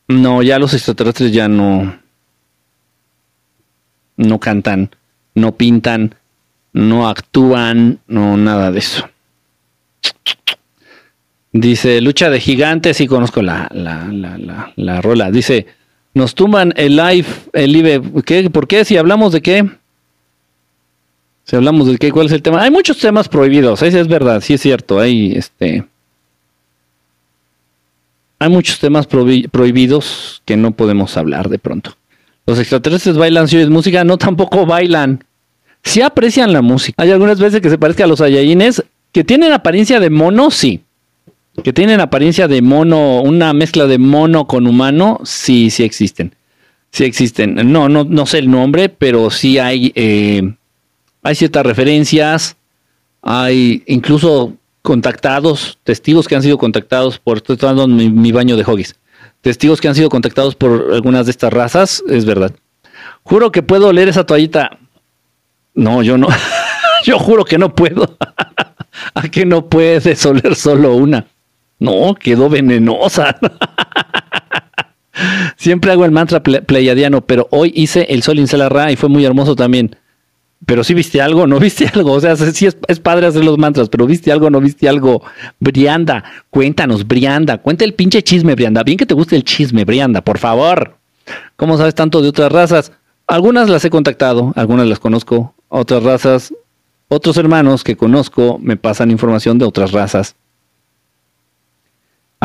No, 0.07 0.43
ya 0.43 0.59
los 0.59 0.75
extraterrestres 0.75 1.31
ya 1.31 1.47
no. 1.47 1.97
No 4.18 4.39
cantan, 4.39 4.89
no 5.34 5.53
pintan, 5.53 6.16
no 6.74 7.07
actúan, 7.07 7.99
no 8.07 8.38
nada 8.38 8.72
de 8.72 8.80
eso. 8.80 9.09
Dice, 11.51 12.01
lucha 12.01 12.30
de 12.30 12.41
gigantes, 12.41 12.99
y 12.99 13.07
conozco 13.07 13.41
la, 13.41 13.70
la, 13.72 14.09
la, 14.11 14.74
la, 14.76 15.01
rola. 15.01 15.32
Dice, 15.32 15.68
nos 16.13 16.36
tumban 16.36 16.74
el 16.76 16.97
live, 16.97 17.28
el 17.53 17.76
IBE. 17.76 18.01
¿Qué? 18.26 18.49
¿Por 18.49 18.68
qué? 18.68 18.84
Si 18.84 18.97
hablamos 18.97 19.32
de 19.32 19.41
qué. 19.41 19.70
Si 21.45 21.55
hablamos 21.55 21.88
de 21.88 21.97
qué, 21.97 22.11
¿cuál 22.11 22.26
es 22.26 22.34
el 22.34 22.41
tema? 22.41 22.61
Hay 22.61 22.72
muchos 22.72 22.97
temas 22.97 23.30
prohibidos, 23.30 23.82
eso 23.84 23.99
es 23.99 24.07
verdad, 24.09 24.41
sí 24.41 24.55
es 24.55 24.61
cierto. 24.61 24.99
Hay 24.99 25.32
este. 25.34 25.86
Hay 28.39 28.49
muchos 28.49 28.80
temas 28.80 29.07
prohibidos 29.07 30.41
que 30.43 30.57
no 30.57 30.72
podemos 30.72 31.16
hablar 31.16 31.47
de 31.47 31.57
pronto. 31.57 31.95
Los 32.45 32.59
extraterrestres 32.59 33.17
bailan 33.17 33.47
si 33.47 33.65
música, 33.67 34.03
no 34.03 34.17
tampoco 34.17 34.65
bailan. 34.65 35.23
Sí 35.83 36.01
aprecian 36.01 36.53
la 36.53 36.61
música. 36.61 37.01
Hay 37.01 37.11
algunas 37.11 37.39
veces 37.39 37.61
que 37.61 37.69
se 37.69 37.77
parezca 37.77 38.03
a 38.03 38.07
los 38.07 38.21
ayayines 38.21 38.83
que 39.11 39.23
tienen 39.23 39.53
apariencia 39.53 39.99
de 39.99 40.09
mono, 40.09 40.51
sí 40.51 40.85
que 41.63 41.73
tienen 41.73 41.99
apariencia 41.99 42.47
de 42.47 42.61
mono, 42.61 43.21
una 43.21 43.53
mezcla 43.53 43.85
de 43.87 43.97
mono 43.97 44.45
con 44.45 44.67
humano, 44.67 45.19
sí, 45.23 45.69
sí 45.69 45.83
existen. 45.83 46.35
Sí 46.91 47.03
existen. 47.03 47.71
No, 47.71 47.89
no, 47.89 48.03
no 48.03 48.25
sé 48.25 48.39
el 48.39 48.49
nombre, 48.49 48.89
pero 48.89 49.29
sí 49.29 49.57
hay, 49.57 49.91
eh, 49.95 50.53
hay 51.23 51.35
ciertas 51.35 51.65
referencias. 51.65 52.57
Hay 53.21 53.83
incluso 53.87 54.53
contactados, 54.81 55.79
testigos 55.83 56.27
que 56.27 56.35
han 56.35 56.43
sido 56.43 56.57
contactados 56.57 57.17
por, 57.19 57.37
estoy 57.37 57.57
tomando 57.57 57.87
mi, 57.87 58.09
mi 58.09 58.31
baño 58.31 58.55
de 58.55 58.63
hoggies, 58.63 58.95
testigos 59.45 59.79
que 59.79 59.87
han 59.87 59.93
sido 59.93 60.09
contactados 60.09 60.55
por 60.55 60.87
algunas 60.91 61.27
de 61.27 61.29
estas 61.29 61.53
razas, 61.53 62.03
es 62.09 62.25
verdad. 62.25 62.51
Juro 63.21 63.51
que 63.51 63.61
puedo 63.61 63.93
leer 63.93 64.09
esa 64.09 64.25
toallita. 64.25 64.79
No, 65.75 66.01
yo 66.01 66.17
no. 66.17 66.29
yo 67.05 67.19
juro 67.19 67.45
que 67.45 67.59
no 67.59 67.75
puedo. 67.75 68.17
¿A 69.13 69.21
que 69.29 69.45
no 69.45 69.69
puedes 69.69 70.25
oler 70.25 70.55
solo 70.55 70.95
una? 70.95 71.27
No, 71.77 72.15
quedó 72.15 72.49
venenosa. 72.49 73.37
Siempre 75.57 75.91
hago 75.91 76.05
el 76.05 76.11
mantra 76.11 76.41
pleiadiano, 76.41 77.21
pero 77.21 77.47
hoy 77.51 77.71
hice 77.75 78.07
el 78.09 78.23
sol 78.23 78.39
Ra 78.49 78.91
y 78.91 78.95
fue 78.95 79.09
muy 79.09 79.25
hermoso 79.25 79.55
también. 79.55 79.95
Pero 80.66 80.84
sí 80.84 80.93
viste 80.93 81.22
algo, 81.22 81.47
no 81.47 81.59
viste 81.59 81.89
algo. 81.93 82.13
O 82.13 82.20
sea, 82.20 82.36
sí 82.36 82.66
es, 82.66 82.99
padre 82.99 83.28
hacer 83.28 83.43
los 83.43 83.57
mantras, 83.57 83.89
pero 83.89 84.05
viste 84.05 84.32
algo, 84.32 84.49
no 84.49 84.59
viste 84.59 84.89
algo. 84.89 85.24
Brianda, 85.59 86.24
cuéntanos, 86.49 87.07
Brianda. 87.07 87.57
Cuenta 87.59 87.86
el 87.86 87.93
pinche 87.93 88.24
chisme, 88.24 88.55
Brianda. 88.55 88.84
Bien 88.84 88.97
que 88.97 89.05
te 89.05 89.13
guste 89.13 89.36
el 89.36 89.43
chisme, 89.43 89.86
Brianda, 89.86 90.22
por 90.22 90.38
favor. 90.38 90.97
¿Cómo 91.55 91.78
sabes 91.78 91.95
tanto 91.95 92.22
de 92.22 92.30
otras 92.30 92.51
razas? 92.51 92.91
Algunas 93.28 93.70
las 93.70 93.84
he 93.86 93.89
contactado, 93.89 94.53
algunas 94.55 94.88
las 94.88 94.99
conozco. 94.99 95.55
Otras 95.68 96.03
razas, 96.03 96.53
otros 97.07 97.38
hermanos 97.38 97.84
que 97.84 97.97
conozco 97.97 98.59
me 98.61 98.78
pasan 98.78 99.11
información 99.11 99.57
de 99.57 99.66
otras 99.66 99.91
razas 99.91 100.36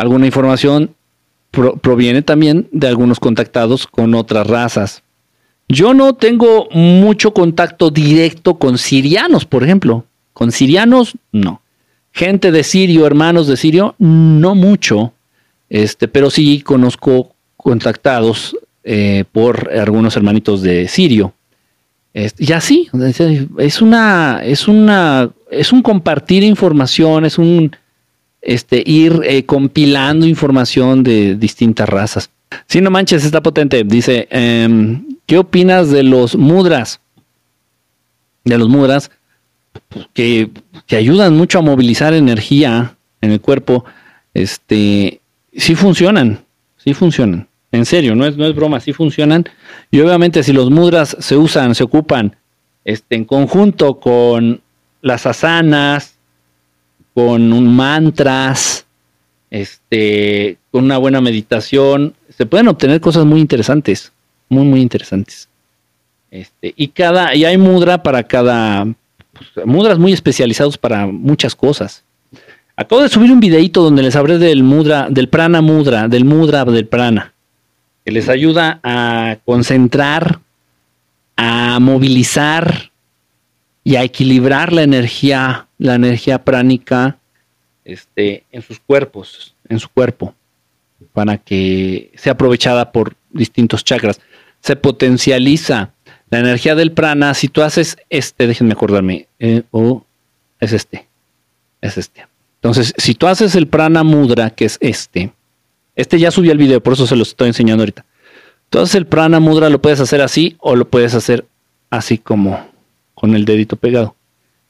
alguna 0.01 0.25
información 0.25 0.95
proviene 1.51 2.21
también 2.21 2.67
de 2.71 2.87
algunos 2.87 3.19
contactados 3.19 3.85
con 3.85 4.15
otras 4.15 4.47
razas. 4.47 5.03
Yo 5.71 5.93
no 5.93 6.15
tengo 6.15 6.67
mucho 6.71 7.33
contacto 7.33 7.89
directo 7.91 8.55
con 8.55 8.77
sirianos, 8.77 9.45
por 9.45 9.63
ejemplo. 9.63 10.05
Con 10.33 10.51
sirianos, 10.51 11.13
no. 11.31 11.61
Gente 12.11 12.51
de 12.51 12.63
Sirio, 12.63 13.05
hermanos 13.07 13.47
de 13.47 13.55
Sirio, 13.55 13.95
no 13.97 14.53
mucho. 14.53 15.13
Este, 15.69 16.09
pero 16.09 16.29
sí 16.29 16.61
conozco 16.61 17.33
contactados 17.55 18.57
eh, 18.83 19.23
por 19.31 19.71
algunos 19.73 20.17
hermanitos 20.17 20.61
de 20.61 20.89
Sirio. 20.89 21.33
y 22.13 22.51
así, 22.51 22.89
es 23.57 23.81
una, 23.81 24.41
es 24.43 24.67
una, 24.67 25.31
es 25.49 25.71
un 25.71 25.81
compartir 25.81 26.43
información, 26.43 27.23
es 27.23 27.37
un 27.37 27.73
este, 28.41 28.83
ir 28.85 29.21
eh, 29.23 29.45
compilando 29.45 30.25
información 30.25 31.03
de 31.03 31.35
distintas 31.35 31.87
razas. 31.87 32.29
Si 32.67 32.81
no 32.81 32.89
manches, 32.89 33.23
está 33.23 33.41
potente. 33.41 33.83
Dice, 33.83 34.27
em, 34.31 35.17
¿qué 35.25 35.37
opinas 35.37 35.89
de 35.89 36.03
los 36.03 36.35
mudras? 36.35 36.99
De 38.43 38.57
los 38.57 38.69
mudras 38.69 39.11
que, 40.13 40.49
que, 40.87 40.95
ayudan 40.95 41.35
mucho 41.35 41.59
a 41.59 41.61
movilizar 41.61 42.13
energía 42.13 42.95
en 43.21 43.31
el 43.31 43.41
cuerpo. 43.41 43.85
Este, 44.33 45.21
sí 45.53 45.75
funcionan, 45.75 46.43
sí 46.77 46.93
funcionan. 46.93 47.47
En 47.71 47.85
serio, 47.85 48.15
no 48.15 48.25
es, 48.25 48.35
no 48.35 48.45
es 48.45 48.55
broma, 48.55 48.79
sí 48.79 48.91
funcionan. 48.91 49.45
Y 49.91 50.01
obviamente 50.01 50.43
si 50.43 50.51
los 50.51 50.69
mudras 50.69 51.15
se 51.19 51.37
usan, 51.37 51.73
se 51.75 51.83
ocupan 51.83 52.35
este, 52.83 53.15
en 53.15 53.25
conjunto 53.25 53.99
con 53.99 54.61
las 55.01 55.25
asanas, 55.25 56.15
con 57.13 57.53
un 57.53 57.75
mantras, 57.75 58.85
este, 59.49 60.57
con 60.71 60.85
una 60.85 60.97
buena 60.97 61.21
meditación, 61.21 62.15
se 62.35 62.45
pueden 62.45 62.67
obtener 62.67 63.01
cosas 63.01 63.25
muy 63.25 63.39
interesantes, 63.39 64.11
muy, 64.49 64.63
muy 64.63 64.81
interesantes. 64.81 65.47
Este, 66.29 66.73
y 66.75 66.87
cada, 66.89 67.35
y 67.35 67.45
hay 67.45 67.57
mudra 67.57 68.01
para 68.03 68.23
cada, 68.23 68.85
pues, 69.33 69.65
mudras 69.65 69.99
muy 69.99 70.13
especializados 70.13 70.77
para 70.77 71.07
muchas 71.07 71.55
cosas. 71.55 72.03
Acabo 72.75 73.01
de 73.01 73.09
subir 73.09 73.31
un 73.31 73.41
videito 73.41 73.83
donde 73.83 74.01
les 74.01 74.15
hablé 74.15 74.37
del 74.37 74.63
mudra, 74.63 75.07
del 75.09 75.27
prana 75.27 75.61
mudra, 75.61 76.07
del 76.07 76.25
mudra 76.25 76.63
del 76.65 76.87
prana, 76.87 77.33
que 78.05 78.11
les 78.11 78.29
ayuda 78.29 78.79
a 78.81 79.37
concentrar, 79.45 80.39
a 81.35 81.79
movilizar 81.79 82.91
y 83.83 83.97
a 83.97 84.03
equilibrar 84.03 84.71
la 84.71 84.83
energía, 84.83 85.67
la 85.77 85.95
energía 85.95 86.43
pránica 86.43 87.17
este, 87.83 88.45
en 88.51 88.61
sus 88.61 88.79
cuerpos, 88.79 89.53
en 89.67 89.79
su 89.79 89.89
cuerpo, 89.89 90.33
para 91.13 91.37
que 91.37 92.11
sea 92.15 92.33
aprovechada 92.33 92.91
por 92.91 93.15
distintos 93.31 93.83
chakras. 93.83 94.19
Se 94.61 94.75
potencializa 94.75 95.91
la 96.29 96.39
energía 96.39 96.75
del 96.75 96.91
prana. 96.91 97.33
Si 97.33 97.47
tú 97.47 97.61
haces 97.61 97.97
este, 98.09 98.47
déjenme 98.47 98.73
acordarme, 98.73 99.27
eh, 99.39 99.63
o 99.71 100.05
es 100.59 100.73
este, 100.73 101.07
es 101.81 101.97
este. 101.97 102.27
Entonces, 102.55 102.93
si 102.97 103.15
tú 103.15 103.27
haces 103.27 103.55
el 103.55 103.67
prana 103.67 104.03
mudra, 104.03 104.51
que 104.51 104.65
es 104.65 104.77
este, 104.81 105.33
este 105.95 106.19
ya 106.19 106.31
subí 106.31 106.49
el 106.49 106.57
video, 106.57 106.81
por 106.81 106.93
eso 106.93 107.07
se 107.07 107.15
lo 107.15 107.23
estoy 107.23 107.47
enseñando 107.47 107.81
ahorita. 107.81 108.05
Entonces 108.65 108.95
el 108.95 109.05
prana 109.05 109.41
mudra 109.41 109.69
lo 109.69 109.81
puedes 109.81 109.99
hacer 109.99 110.21
así 110.21 110.55
o 110.59 110.77
lo 110.77 110.87
puedes 110.87 111.13
hacer 111.13 111.45
así 111.89 112.17
como 112.17 112.71
con 113.13 113.35
el 113.35 113.43
dedito 113.43 113.75
pegado. 113.75 114.15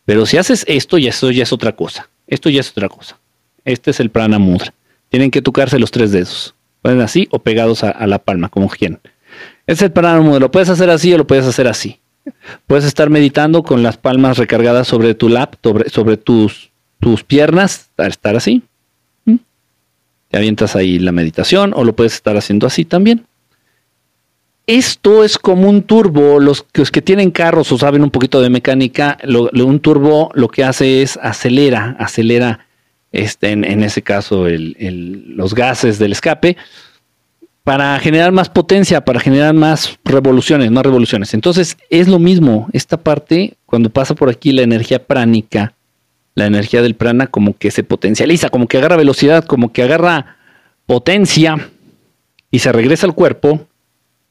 Pero 0.06 0.26
si 0.26 0.38
haces 0.38 0.66
esto, 0.68 0.98
ya 0.98 1.10
eso 1.10 1.30
ya 1.30 1.44
es 1.44 1.54
otra 1.54 1.76
cosa. 1.76 2.10
Esto 2.26 2.50
ya 2.50 2.62
es 2.62 2.72
otra 2.72 2.90
cosa. 2.90 3.20
Este 3.64 3.92
es 3.92 4.00
el 4.00 4.10
prana 4.10 4.40
mudra. 4.40 4.74
Tienen 5.12 5.30
que 5.30 5.44
tocarse 5.44 5.78
los 5.78 5.92
tres 5.92 6.12
dedos. 6.12 6.56
Pueden 6.82 7.02
así 7.02 7.28
o 7.30 7.38
pegados 7.38 7.84
a, 7.84 8.08
la 8.08 8.18
palma, 8.18 8.50
como. 8.50 8.72
Este 8.74 9.02
es 9.68 9.82
el 9.82 10.22
mudra. 10.22 10.40
Lo 10.40 10.50
puedes 10.50 10.70
hacer 10.70 10.90
así 10.90 11.14
o 11.14 11.20
lo 11.20 11.28
puedes 11.28 11.46
hacer 11.46 11.68
así. 11.68 12.00
Puedes 12.66 12.86
estar 12.86 13.12
meditando 13.12 13.62
con 13.62 13.84
las 13.84 13.98
palmas 13.98 14.40
recargadas 14.40 14.88
sobre 14.88 15.14
tu 15.14 15.30
lap, 15.30 15.56
sobre, 15.62 15.90
sobre 15.90 16.18
tus 16.18 16.72
tus 17.02 17.26
piernas, 17.26 17.90
estar 17.98 18.38
así. 18.38 18.64
¿Mm? 19.26 19.36
Te 20.30 20.38
avientas 20.38 20.78
ahí 20.78 21.00
la 21.00 21.12
meditación 21.12 21.74
o 21.76 21.84
lo 21.84 21.94
puedes 21.94 22.14
estar 22.14 22.38
haciendo 22.38 22.66
así 22.66 22.86
también. 22.86 23.26
Esto 24.68 25.26
es 25.26 25.38
como 25.38 25.68
un 25.68 25.82
turbo. 25.82 26.40
Los, 26.40 26.64
que 26.64 27.02
tienen 27.02 27.32
carros 27.32 27.70
o 27.74 27.78
saben 27.78 28.04
un 28.04 28.12
poquito 28.12 28.40
de 28.40 28.50
mecánica, 28.50 29.18
un 29.28 29.80
turbo 29.82 30.32
lo 30.34 30.48
que 30.48 30.64
hace 30.64 31.02
es 31.02 31.20
acelera, 31.22 31.98
acelera, 32.00 32.68
este, 33.12 33.52
en, 33.52 33.84
ese 33.84 34.02
caso, 34.02 34.48
los 34.48 35.54
gases 35.54 36.00
del 36.00 36.14
escape 36.14 36.58
para 37.64 38.00
generar 38.00 38.32
más 38.32 38.50
potencia, 38.50 39.06
para 39.06 39.20
generar 39.20 39.54
más 39.54 40.00
revoluciones, 40.04 40.72
más 40.72 40.84
revoluciones. 40.84 41.34
Entonces 41.34 41.78
es 41.90 42.08
lo 42.08 42.20
mismo. 42.20 42.70
Esta 42.74 42.98
parte, 42.98 43.56
cuando 43.66 43.90
pasa 43.90 44.16
por 44.16 44.30
aquí 44.30 44.52
la 44.52 44.64
energía 44.64 45.06
pránica, 45.06 45.74
la 46.34 46.46
energía 46.48 46.82
del 46.82 46.96
prana 46.96 47.28
como 47.28 47.56
que 47.58 47.72
se 47.72 47.84
potencializa, 47.84 48.50
como 48.50 48.68
que 48.68 48.78
agarra 48.78 48.96
velocidad, 48.96 49.46
como 49.46 49.72
que 49.72 49.84
agarra 49.84 50.38
potencia 50.86 51.70
y 52.50 52.60
se 52.60 52.72
regresa 52.72 53.06
al 53.06 53.14
cuerpo 53.14 53.68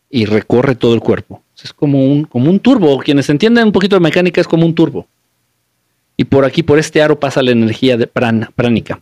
y 0.09 0.25
recorre 0.25 0.75
todo 0.75 0.95
el 0.95 1.01
cuerpo. 1.01 1.43
Es 1.63 1.73
como 1.73 2.05
un, 2.05 2.25
como 2.25 2.51
un 2.51 2.59
turbo. 2.59 2.99
Quienes 2.99 3.29
entienden 3.29 3.67
un 3.67 3.73
poquito 3.73 3.97
de 3.97 4.01
mecánica 4.01 4.41
es 4.41 4.49
como 4.49 4.67
un 4.67 4.75
turbo. 4.75 5.07
Y 6.17 6.25
por 6.25 6.45
aquí, 6.45 6.63
por 6.63 6.79
este 6.79 7.03
aro, 7.03 7.19
pasa 7.19 7.43
la 7.43 7.53
energía 7.53 7.97
de 7.97 8.07
prana, 8.07 8.51
pránica. 8.55 9.01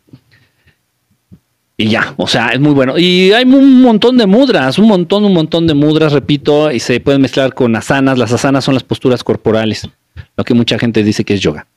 Y 1.81 1.89
ya, 1.91 2.13
o 2.17 2.27
sea, 2.27 2.49
es 2.49 2.59
muy 2.59 2.73
bueno. 2.73 2.99
Y 2.99 3.31
hay 3.33 3.45
un 3.45 3.83
montón 3.83 4.17
de 4.17 4.27
mudras, 4.27 4.79
un 4.79 4.89
montón, 4.89 5.25
un 5.25 5.33
montón 5.33 5.67
de 5.69 5.75
mudras, 5.75 6.13
repito, 6.13 6.73
y 6.73 6.81
se 6.81 6.99
pueden 6.99 7.23
mezclar 7.23 7.55
con 7.55 7.75
asanas. 7.77 8.19
Las 8.19 8.33
asanas 8.33 8.65
son 8.65 8.75
las 8.75 8.83
posturas 8.83 9.23
corporales, 9.23 9.89
lo 10.37 10.45
que 10.45 10.55
mucha 10.55 10.77
gente 10.77 11.05
dice 11.05 11.25
que 11.25 11.35
es 11.35 11.41
yoga. 11.41 11.69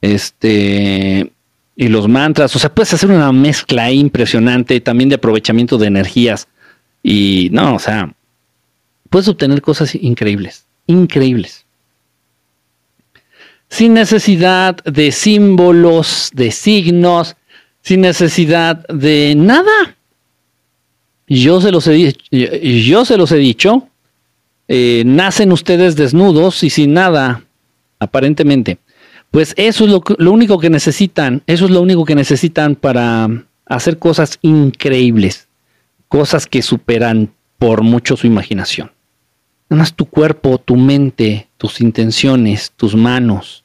Este, 0.00 1.30
y 1.76 1.88
los 1.88 2.08
mantras, 2.08 2.56
o 2.56 2.58
sea, 2.58 2.74
puedes 2.74 2.94
hacer 2.94 3.10
una 3.10 3.30
mezcla 3.30 3.90
impresionante 3.92 4.80
también 4.80 5.10
de 5.10 5.16
aprovechamiento 5.16 5.76
de 5.76 5.86
energías. 5.86 6.48
Y 7.02 7.50
no, 7.52 7.74
o 7.74 7.78
sea, 7.78 8.14
puedes 9.10 9.28
obtener 9.28 9.60
cosas 9.60 9.94
increíbles, 9.94 10.64
increíbles. 10.86 11.61
Sin 13.72 13.94
necesidad 13.94 14.76
de 14.84 15.12
símbolos, 15.12 16.30
de 16.34 16.50
signos, 16.50 17.36
sin 17.80 18.02
necesidad 18.02 18.86
de 18.88 19.32
nada. 19.34 19.96
Yo 21.26 21.58
se 21.62 21.72
los 21.72 21.86
he, 21.86 22.14
yo 22.30 23.06
se 23.06 23.16
los 23.16 23.32
he 23.32 23.38
dicho. 23.38 23.88
Nacen 24.68 25.52
ustedes 25.52 25.96
desnudos 25.96 26.62
y 26.64 26.68
sin 26.68 26.92
nada, 26.92 27.44
aparentemente. 27.98 28.76
Pues 29.30 29.54
eso 29.56 29.86
es 29.86 29.90
lo, 29.90 30.02
lo 30.18 30.32
único 30.32 30.58
que 30.58 30.68
necesitan, 30.68 31.42
eso 31.46 31.64
es 31.64 31.70
lo 31.70 31.80
único 31.80 32.04
que 32.04 32.14
necesitan 32.14 32.74
para 32.74 33.26
hacer 33.64 33.98
cosas 33.98 34.38
increíbles, 34.42 35.48
cosas 36.08 36.46
que 36.46 36.60
superan 36.60 37.32
por 37.58 37.80
mucho 37.80 38.18
su 38.18 38.26
imaginación. 38.26 38.90
Nada 39.70 39.84
más 39.84 39.94
tu 39.94 40.04
cuerpo, 40.04 40.58
tu 40.58 40.76
mente, 40.76 41.48
tus 41.56 41.80
intenciones, 41.80 42.70
tus 42.76 42.94
manos. 42.94 43.61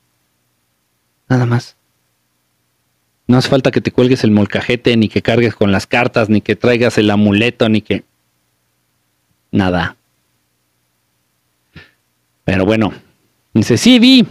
Nada 1.30 1.46
más. 1.46 1.76
No 3.28 3.38
hace 3.38 3.50
falta 3.50 3.72
que 3.72 3.82
te 3.82 3.92
cuelgues 3.92 4.24
el 4.24 4.32
molcajete, 4.32 4.96
ni 4.96 5.10
que 5.10 5.22
cargues 5.22 5.54
con 5.54 5.72
las 5.72 5.86
cartas, 5.86 6.30
ni 6.30 6.42
que 6.42 6.56
traigas 6.56 6.98
el 6.98 7.10
amuleto, 7.10 7.68
ni 7.68 7.82
que... 7.82 8.04
Nada. 9.52 9.98
Pero 12.46 12.66
bueno, 12.66 12.94
dice, 13.54 13.78
sí, 13.78 14.00
vi, 14.00 14.26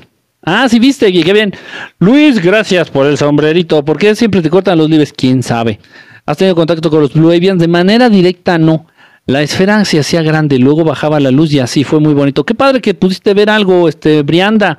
Ah, 0.49 0.69
sí 0.69 0.79
viste, 0.79 1.13
qué 1.13 1.33
bien. 1.33 1.53
Luis, 1.99 2.41
gracias 2.41 2.89
por 2.89 3.05
el 3.07 3.19
sombrerito. 3.19 3.85
¿Por 3.85 3.99
qué 3.99 4.15
siempre 4.15 4.41
te 4.41 4.49
cortan 4.49 4.79
los 4.79 4.89
libres? 4.89 5.13
¿Quién 5.13 5.43
sabe? 5.43 5.81
¿Has 6.25 6.37
tenido 6.37 6.55
contacto 6.55 6.89
con 6.89 7.01
los 7.01 7.15
Blue 7.15 7.33
Avians? 7.33 7.61
De 7.61 7.67
manera 7.67 8.09
directa, 8.09 8.57
no. 8.57 8.87
La 9.27 9.43
esfera 9.43 9.85
se 9.85 9.99
hacía 9.99 10.23
grande, 10.23 10.61
luego 10.61 10.85
bajaba 10.85 11.19
la 11.19 11.33
luz 11.33 11.53
y 11.53 11.59
así 11.59 11.83
fue 11.83 11.99
muy 11.99 12.15
bonito. 12.15 12.47
Qué 12.47 12.55
padre 12.55 12.81
que 12.81 12.95
pudiste 12.95 13.35
ver 13.35 13.51
algo, 13.51 13.89
este, 13.89 14.23
Brianda. 14.23 14.79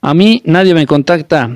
A 0.00 0.14
mí 0.14 0.42
nadie 0.44 0.74
me 0.74 0.86
contacta. 0.86 1.50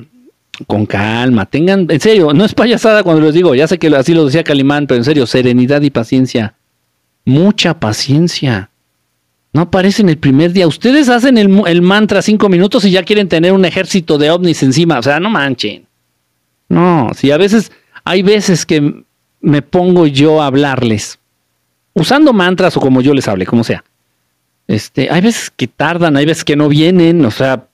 Con 0.66 0.84
calma, 0.86 1.47
tengan, 1.47 1.86
en 1.88 2.01
serio, 2.01 2.32
no 2.34 2.45
es 2.45 2.55
payasada 2.55 3.03
cuando 3.03 3.22
les 3.22 3.34
digo, 3.34 3.55
ya 3.55 3.66
sé 3.66 3.78
que 3.78 3.88
así 3.88 4.12
lo 4.12 4.26
decía 4.26 4.45
Calimán, 4.45 4.86
pero 4.86 4.99
en 4.99 5.05
serio, 5.05 5.26
serenidad 5.26 5.80
y 5.80 5.90
paciencia. 5.90 6.55
Mucha 7.24 7.80
paciencia. 7.80 8.70
No 9.53 9.62
aparecen 9.62 10.09
el 10.09 10.18
primer 10.18 10.53
día. 10.53 10.66
Ustedes 10.66 11.09
hacen 11.09 11.36
el, 11.36 11.82
mantra 11.82 12.22
cinco 12.22 12.49
minutos 12.49 12.84
y 12.84 12.90
ya 12.90 13.03
quieren 13.03 13.28
tener 13.28 13.53
un 13.53 13.64
ejército 13.64 14.18
de 14.18 14.30
ovnis 14.30 14.62
encima. 14.62 14.99
O 14.99 15.03
sea, 15.03 15.20
no 15.20 15.30
manchen. 15.30 15.86
No, 16.68 17.11
si 17.14 17.30
a 17.30 17.36
veces, 17.36 17.70
hay 18.05 18.22
veces 18.22 18.64
que 18.64 19.05
me 19.40 19.61
pongo 19.61 20.07
yo 20.07 20.40
a 20.40 20.47
hablarles, 20.47 21.19
usando 21.93 22.32
mantras 22.32 22.77
o 22.77 22.81
como 22.81 23.02
yo 23.02 23.12
les 23.12 23.28
hable, 23.28 23.44
como 23.44 23.64
sea. 23.64 23.85
Este, 24.69 25.10
hay 25.10 25.20
veces 25.20 25.51
que 25.55 25.66
tardan, 25.66 26.16
hay 26.16 26.24
veces 26.24 26.44
que 26.44 26.56
no 26.56 26.69
vienen, 26.69 27.24
o 27.27 27.31
sea, 27.31 27.66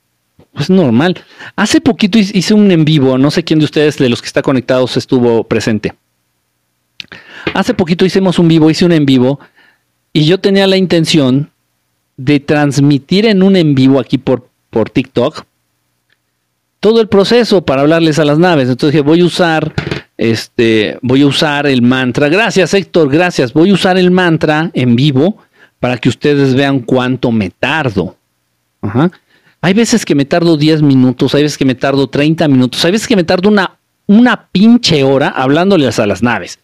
es 0.59 0.71
normal. 0.71 1.23
Hace 1.57 1.81
poquito 1.81 2.19
hice 2.19 2.55
un 2.55 2.71
en 2.71 2.85
vivo, 2.85 3.19
no 3.19 3.31
sé 3.31 3.45
quién 3.45 3.59
de 3.59 3.65
ustedes 3.65 3.99
de 3.99 4.09
los 4.09 4.21
que 4.21 4.27
está 4.27 4.43
conectados 4.43 4.97
estuvo 4.97 5.45
presente. 5.45 5.95
Hace 7.55 7.75
poquito 7.75 8.05
hicimos 8.05 8.39
un 8.39 8.49
vivo, 8.49 8.71
hice 8.71 8.85
un 8.85 8.93
en 8.93 9.07
vivo 9.07 9.41
y 10.13 10.25
yo 10.25 10.39
tenía 10.39 10.67
la 10.67 10.77
intención 10.77 11.51
de 12.17 12.41
transmitir 12.41 13.27
en 13.27 13.43
un 13.43 13.57
en 13.57 13.75
vivo 13.75 14.01
aquí 14.01 14.19
por, 14.19 14.49
por 14.71 14.91
TikTok 14.91 15.45
todo 16.81 17.01
el 17.01 17.09
proceso 17.09 17.65
para 17.65 17.83
hablarles 17.83 18.19
a 18.19 18.25
las 18.25 18.39
naves. 18.39 18.69
Entonces 18.69 18.93
dije, 18.93 19.03
voy 19.03 19.21
a 19.21 19.25
usar 19.25 19.75
este, 20.19 20.99
voy 21.01 21.23
a 21.23 21.27
usar 21.27 21.67
el 21.67 21.81
mantra. 21.81 22.29
Gracias, 22.29 22.75
Héctor, 22.75 23.09
gracias. 23.09 23.53
Voy 23.53 23.71
a 23.71 23.75
usar 23.75 23.97
el 23.97 24.11
mantra 24.11 24.71
en 24.75 24.97
vivo 24.97 25.39
para 25.81 25.97
que 25.97 26.09
ustedes 26.09 26.55
vean 26.55 26.81
cuánto 26.81 27.31
me 27.31 27.51
tardo. 27.51 28.17
Hay 29.61 29.75
veces 29.75 30.05
que 30.05 30.15
me 30.15 30.25
tardo 30.25 30.57
10 30.57 30.83
minutos, 30.83 31.35
hay 31.35 31.43
veces 31.43 31.59
que 31.59 31.65
me 31.65 31.75
tardo 31.75 32.09
30 32.09 32.47
minutos, 32.49 32.85
hay 32.85 32.93
veces 32.93 33.09
que 33.09 33.17
me 33.17 33.25
tardo 33.25 33.49
una, 33.49 33.79
una 34.07 34.49
pinche 34.53 35.03
hora 35.03 35.29
hablándoles 35.29 35.99
a 35.99 36.07
las 36.07 36.23
naves. 36.23 36.59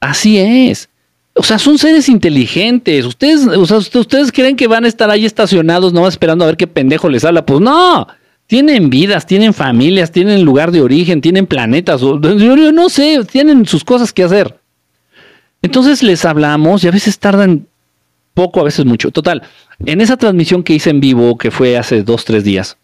Así 0.00 0.38
es. 0.38 0.88
O 1.34 1.42
sea, 1.42 1.58
son 1.58 1.78
seres 1.78 2.08
inteligentes. 2.08 3.04
Ustedes, 3.04 3.46
o 3.46 3.66
sea, 3.66 3.78
ustedes 3.78 4.30
creen 4.30 4.56
que 4.56 4.68
van 4.68 4.84
a 4.84 4.88
estar 4.88 5.10
ahí 5.10 5.24
estacionados 5.24 5.92
nomás 5.92 6.14
esperando 6.14 6.44
a 6.44 6.48
ver 6.48 6.56
qué 6.56 6.66
pendejo 6.66 7.08
les 7.08 7.24
habla. 7.24 7.44
Pues 7.44 7.60
no. 7.60 8.06
Tienen 8.46 8.90
vidas, 8.90 9.26
tienen 9.26 9.54
familias, 9.54 10.12
tienen 10.12 10.44
lugar 10.44 10.70
de 10.70 10.82
origen, 10.82 11.20
tienen 11.20 11.46
planetas. 11.46 12.02
Yo, 12.02 12.18
no 12.18 12.88
sé, 12.88 13.24
tienen 13.24 13.66
sus 13.66 13.82
cosas 13.82 14.12
que 14.12 14.22
hacer. 14.22 14.60
Entonces 15.62 16.02
les 16.02 16.24
hablamos 16.24 16.84
y 16.84 16.88
a 16.88 16.90
veces 16.90 17.18
tardan 17.18 17.66
poco, 18.34 18.60
a 18.60 18.64
veces 18.64 18.84
mucho. 18.84 19.10
Total, 19.10 19.42
en 19.86 20.00
esa 20.00 20.16
transmisión 20.16 20.62
que 20.62 20.74
hice 20.74 20.90
en 20.90 21.00
vivo, 21.00 21.38
que 21.38 21.50
fue 21.50 21.78
hace 21.78 22.02
dos, 22.02 22.24
tres 22.24 22.44
días, 22.44 22.76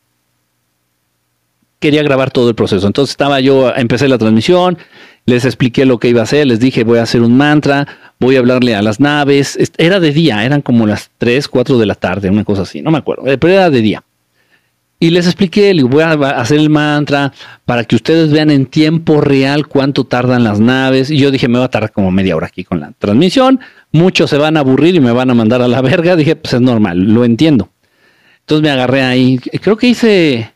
quería 1.81 2.03
grabar 2.03 2.31
todo 2.31 2.49
el 2.49 2.55
proceso. 2.55 2.87
Entonces 2.87 3.13
estaba 3.13 3.41
yo, 3.41 3.75
empecé 3.75 4.07
la 4.07 4.19
transmisión 4.19 4.79
Les 5.27 5.45
expliqué 5.45 5.85
lo 5.85 5.99
que 5.99 6.09
iba 6.09 6.21
a 6.21 6.25
hacer, 6.25 6.47
les 6.47 6.61
dije, 6.61 6.85
voy 6.85 6.99
a 6.99 7.03
hacer 7.03 7.23
un 7.23 7.37
mantra, 7.37 7.87
voy 8.21 8.37
a 8.37 8.39
hablarle 8.39 8.75
a 8.75 8.83
las 8.83 9.01
naves. 9.01 9.59
Era 9.77 10.01
de 10.01 10.13
día, 10.13 10.45
eran 10.45 10.63
como 10.63 10.87
las 10.87 11.11
3, 11.19 11.49
4 11.49 11.79
de 11.79 11.87
la 11.87 11.95
tarde, 11.95 12.31
una 12.31 12.45
cosa 12.45 12.63
así, 12.63 12.83
no 12.83 12.91
me 12.91 12.99
acuerdo, 12.99 13.27
eh, 13.27 13.39
pero 13.39 13.55
era 13.55 13.71
de 13.71 13.81
día. 13.81 14.03
Y 15.03 15.11
les 15.11 15.25
expliqué, 15.25 15.73
les 15.73 15.85
voy 15.85 16.03
a 16.03 16.13
hacer 16.13 16.59
el 16.59 16.69
mantra 16.69 17.33
para 17.65 17.85
que 17.85 17.97
ustedes 17.97 18.31
vean 18.31 18.51
en 18.51 18.67
tiempo 18.67 19.23
real 19.23 19.67
cuánto 19.67 20.05
tardan 20.05 20.45
las 20.45 20.61
naves. 20.61 21.11
Y 21.11 21.17
yo 21.17 21.31
dije, 21.31 21.49
me 21.49 21.59
va 21.59 21.65
a 21.65 21.71
tardar 21.71 21.91
como 21.91 22.11
media 22.11 22.37
hora 22.37 22.49
aquí 22.49 22.65
con 22.65 22.81
la 22.81 22.93
transmisión. 22.99 23.61
Muchos 23.93 24.31
se 24.31 24.39
van 24.39 24.57
a 24.57 24.61
aburrir 24.61 24.95
y 24.95 25.01
me 25.01 25.13
van 25.13 25.31
a 25.31 25.35
mandar 25.35 25.63
a 25.63 25.69
la 25.69 25.81
verga. 25.83 26.17
Dije, 26.17 26.37
pues 26.37 26.55
es 26.55 26.61
normal, 26.61 26.99
lo 26.99 27.25
entiendo. 27.25 27.71
Entonces 28.41 28.63
me 28.63 28.71
agarré 28.71 29.03
ahí. 29.03 29.39
Creo 29.39 29.77
que 29.77 29.89
hice 29.89 30.53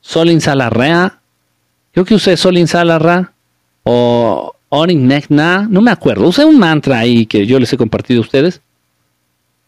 Solin 0.00 0.40
Salarrea. 0.40 1.20
Creo 1.92 2.04
que 2.04 2.14
usé 2.14 2.36
Solin 2.36 2.68
Salarra 2.68 3.32
o 3.82 4.54
Orin 4.68 5.06
Nekna. 5.06 5.66
No 5.70 5.80
me 5.80 5.90
acuerdo. 5.90 6.28
Usé 6.28 6.44
un 6.44 6.58
mantra 6.58 6.98
ahí 6.98 7.26
que 7.26 7.46
yo 7.46 7.58
les 7.58 7.72
he 7.72 7.76
compartido 7.76 8.20
a 8.20 8.24
ustedes. 8.24 8.60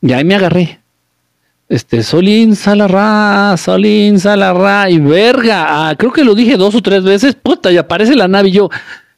Y 0.01 0.13
ahí 0.13 0.25
me 0.25 0.35
agarré. 0.35 0.81
Este, 1.73 2.03
Solín 2.03 2.55
Salarra, 2.55 3.57
Solín 3.57 4.21
Salarra 4.21 4.91
y 4.91 4.99
verga. 4.99 5.89
Ah, 5.89 5.95
creo 5.97 6.13
que 6.13 6.23
lo 6.23 6.35
dije 6.35 6.59
dos 6.59 6.75
o 6.75 6.83
tres 6.83 7.03
veces. 7.03 7.35
Puta, 7.35 7.73
y 7.73 7.79
aparece 7.79 8.15
la 8.15 8.29
nave 8.29 8.51
y 8.51 8.53
yo, 8.53 8.69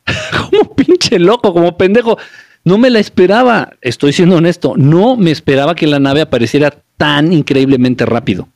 como 0.50 0.72
pinche 0.76 1.18
loco, 1.18 1.52
como 1.52 1.76
pendejo. 1.76 2.16
No 2.64 2.78
me 2.78 2.88
la 2.88 2.98
esperaba, 2.98 3.74
estoy 3.82 4.12
siendo 4.12 4.36
honesto, 4.36 4.74
no 4.76 5.16
me 5.16 5.30
esperaba 5.30 5.74
que 5.74 5.86
la 5.86 5.98
nave 5.98 6.22
apareciera 6.22 6.74
tan 6.96 7.32
increíblemente 7.32 8.06
rápido. 8.06 8.48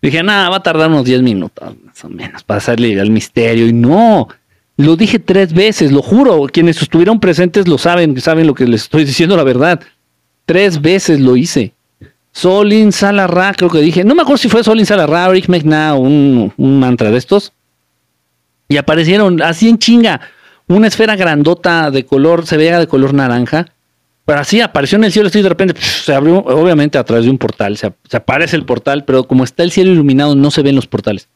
Dije, 0.00 0.22
nada, 0.22 0.48
va 0.48 0.56
a 0.56 0.62
tardar 0.62 0.88
unos 0.88 1.04
10 1.04 1.22
minutos, 1.22 1.74
más 1.84 2.04
o 2.04 2.08
menos, 2.08 2.42
para 2.44 2.60
salir 2.60 3.00
al 3.00 3.10
misterio. 3.10 3.66
Y 3.66 3.72
no, 3.72 4.28
lo 4.76 4.96
dije 4.96 5.18
tres 5.18 5.52
veces, 5.52 5.92
lo 5.92 6.00
juro. 6.00 6.46
Quienes 6.50 6.80
estuvieron 6.80 7.20
presentes 7.20 7.68
lo 7.68 7.76
saben, 7.76 8.18
saben 8.20 8.46
lo 8.46 8.54
que 8.54 8.66
les 8.66 8.82
estoy 8.82 9.04
diciendo, 9.04 9.36
la 9.36 9.44
verdad. 9.44 9.80
Tres 10.46 10.80
veces 10.80 11.20
lo 11.20 11.36
hice. 11.36 11.74
Solin 12.32 12.92
Salarra, 12.92 13.52
creo 13.54 13.68
que 13.68 13.80
dije, 13.80 14.04
no 14.04 14.14
me 14.14 14.22
acuerdo 14.22 14.38
si 14.38 14.48
fue 14.48 14.64
Solin 14.64 14.86
Salarra, 14.86 15.28
Rick 15.28 15.48
McNair, 15.48 15.98
un, 15.98 16.52
un 16.56 16.80
mantra 16.80 17.10
de 17.10 17.18
estos. 17.18 17.52
Y 18.68 18.76
aparecieron 18.76 19.42
así 19.42 19.68
en 19.68 19.78
chinga, 19.78 20.20
una 20.74 20.88
esfera 20.88 21.16
grandota 21.16 21.90
de 21.90 22.04
color, 22.04 22.46
se 22.46 22.56
veía 22.56 22.78
de 22.78 22.86
color 22.86 23.14
naranja. 23.14 23.66
Pero 24.24 24.40
así 24.40 24.60
apareció 24.60 24.96
en 24.96 25.04
el 25.04 25.12
cielo, 25.12 25.28
y 25.32 25.42
de 25.42 25.48
repente 25.48 25.80
se 25.80 26.14
abrió, 26.14 26.38
obviamente 26.38 26.98
a 26.98 27.04
través 27.04 27.24
de 27.24 27.30
un 27.30 27.38
portal, 27.38 27.76
se, 27.76 27.92
aparece 28.12 28.54
el 28.54 28.64
portal, 28.64 29.04
pero 29.04 29.24
como 29.24 29.42
está 29.44 29.62
el 29.62 29.72
cielo 29.72 29.90
iluminado, 29.90 30.36
no 30.36 30.50
se 30.50 30.62
ven 30.62 30.76
los 30.76 30.86
portales. 30.86 31.28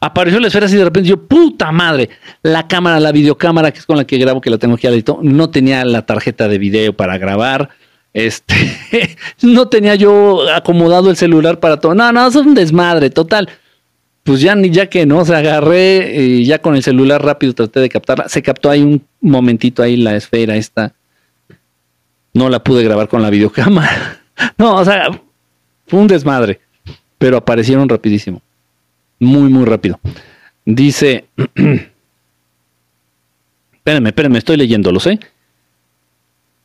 Apareció 0.00 0.38
la 0.38 0.48
esfera 0.48 0.66
así 0.66 0.76
de 0.76 0.84
repente, 0.84 1.08
yo, 1.08 1.26
puta 1.26 1.72
madre, 1.72 2.10
la 2.42 2.66
cámara, 2.68 3.00
la 3.00 3.12
videocámara, 3.12 3.70
que 3.70 3.78
es 3.78 3.86
con 3.86 3.96
la 3.96 4.04
que 4.04 4.18
grabo, 4.18 4.40
que 4.40 4.50
la 4.50 4.58
tengo 4.58 4.74
aquí 4.74 4.86
al 4.86 5.02
no 5.22 5.50
tenía 5.50 5.84
la 5.84 6.04
tarjeta 6.04 6.48
de 6.48 6.58
video 6.58 6.92
para 6.92 7.16
grabar 7.16 7.70
este, 8.14 8.54
no 9.42 9.68
tenía 9.68 9.94
yo 9.94 10.50
acomodado 10.50 11.10
el 11.10 11.16
celular 11.16 11.60
para 11.60 11.78
todo. 11.78 11.94
No, 11.94 12.12
no, 12.12 12.26
es 12.26 12.36
un 12.36 12.54
desmadre, 12.54 13.10
total. 13.10 13.48
Pues 14.24 14.40
ya 14.40 14.54
ni 14.54 14.70
ya 14.70 14.86
que 14.86 15.04
no, 15.04 15.24
se 15.24 15.34
agarré 15.34 16.14
y 16.22 16.44
ya 16.44 16.60
con 16.60 16.76
el 16.76 16.82
celular 16.82 17.24
rápido 17.24 17.54
traté 17.54 17.80
de 17.80 17.88
captarla. 17.88 18.28
Se 18.28 18.42
captó 18.42 18.70
ahí 18.70 18.82
un 18.82 19.04
momentito 19.20 19.82
ahí 19.82 19.96
la 19.96 20.14
esfera 20.14 20.56
esta. 20.56 20.94
No 22.32 22.48
la 22.48 22.62
pude 22.62 22.84
grabar 22.84 23.08
con 23.08 23.22
la 23.22 23.30
videocámara. 23.30 24.18
No, 24.56 24.76
o 24.76 24.84
sea, 24.84 25.08
fue 25.86 26.00
un 26.00 26.08
desmadre, 26.08 26.58
pero 27.18 27.36
aparecieron 27.36 27.88
rapidísimo. 27.88 28.40
Muy, 29.20 29.50
muy 29.50 29.64
rápido. 29.66 30.00
Dice, 30.64 31.26
espérenme, 33.74 34.08
espérenme, 34.08 34.38
estoy 34.38 34.56
leyéndolo, 34.56 34.98
¿eh? 35.04 35.20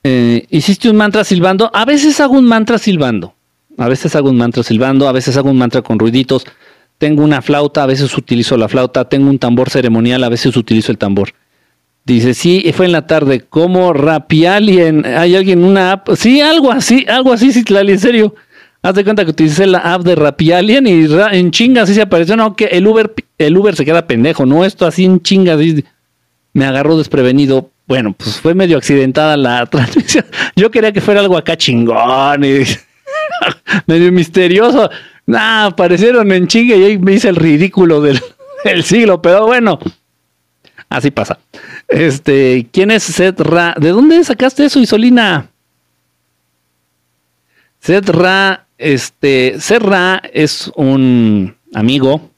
Eh, 0.04 0.48
hiciste 0.50 0.90
un 0.90 0.96
mantra 0.96 1.24
silbando. 1.24 1.70
A 1.74 1.84
veces 1.84 2.20
hago 2.22 2.36
un 2.36 2.46
mantra 2.46 2.78
silbando. 2.78 3.36
A 3.78 3.90
veces 3.90 4.16
hago 4.16 4.30
un 4.30 4.38
mantra 4.38 4.64
silbando, 4.64 5.08
a 5.08 5.12
veces 5.12 5.36
hago 5.38 5.52
un 5.52 5.58
mantra 5.58 5.82
con 5.82 6.00
ruiditos. 6.00 6.46
Tengo 6.98 7.24
una 7.24 7.41
flauta, 7.41 7.84
a 7.84 7.86
veces 7.86 8.15
utilizo 8.18 8.57
la 8.57 8.68
flauta. 8.68 9.07
Tengo 9.07 9.30
un 9.30 9.40
tambor 9.40 9.69
ceremonial, 9.69 10.24
a 10.24 10.30
veces 10.30 10.56
utilizo 10.57 10.91
el 10.91 10.98
tambor. 10.98 11.30
Dice, 12.06 12.34
sí, 12.34 12.72
fue 12.74 12.86
en 12.86 12.91
la 12.91 13.06
tarde. 13.06 13.41
Como 13.41 13.94
Rapialien. 13.94 15.06
¿Hay 15.06 15.36
alguien 15.36 15.64
una 15.64 15.91
app? 15.94 16.10
Sí, 16.15 16.41
algo 16.41 16.72
así, 16.72 17.06
algo 17.07 17.34
así, 17.34 17.52
Citlali, 17.52 17.94
en 17.94 17.99
serio. 17.99 18.36
Haz 18.82 18.95
de 18.95 19.03
cuenta 19.03 19.26
que 19.26 19.32
utilicé 19.32 19.68
la 19.68 19.80
app 19.80 20.03
de 20.03 20.15
Rapialien 20.15 20.88
y 20.88 21.07
en 21.32 21.52
chinga 21.52 21.82
así 21.84 21.94
se 21.94 22.02
apareció. 22.02 22.38
No, 22.38 22.56
que 22.56 22.65
el 22.65 22.88
Uber, 22.88 23.14
el 23.38 23.57
Uber 23.57 23.76
se 23.76 23.86
queda 23.86 24.07
pendejo, 24.07 24.45
no, 24.45 24.64
esto 24.65 24.86
así 24.86 25.03
en 25.06 25.22
chinga. 25.22 25.57
me 26.53 26.65
agarró 26.65 26.98
desprevenido 26.98 27.72
bueno, 27.88 28.14
pues 28.14 28.41
fue 28.41 28.53
medio 28.53 28.78
accidentada 28.78 29.38
la 29.38 29.65
transmisión. 29.69 30.26
Yo 30.56 30.69
quería 30.69 30.91
que 30.91 31.02
fuera 31.02 31.22
algo 31.22 31.38
acá 31.38 31.56
chingón 31.57 32.44
y 32.44 32.64
medio 33.88 34.11
misterioso. 34.11 34.90
Nah, 35.28 35.66
aparecieron 35.66 36.32
en 36.32 36.48
chingue 36.48 36.78
y 36.78 36.84
ahí 36.84 36.98
me 36.98 37.14
hice 37.14 37.30
el 37.30 37.36
ridículo 37.36 38.02
del, 38.02 38.20
siglo, 38.84 39.22
pero 39.22 39.45
bueno, 39.45 39.78
así 40.90 41.12
pasa. 41.12 41.38
Este, 41.88 42.68
¿quién 42.72 42.91
es 42.91 43.04
Seth 43.04 43.40
Ra? 43.41 43.76
¿De 43.78 43.90
dónde 43.90 44.24
sacaste 44.24 44.66
eso, 44.66 44.80
Isolina? 44.80 45.49
Seth 47.80 48.10
Ra, 48.10 48.66
este, 48.78 49.58
Seth 49.60 49.84
Ra 49.84 50.22
es 50.34 50.72
un 50.76 51.56
amigo 51.74 52.32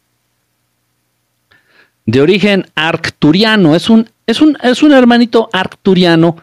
de 2.05 2.21
origen 2.21 2.65
arcturiano, 2.75 3.75
es 3.75 3.89
un 3.89 4.09
es 4.29 4.41
un, 4.41 4.57
es 4.61 4.83
un 4.83 4.91
hermanito 4.91 5.49
arcturiano. 5.51 6.37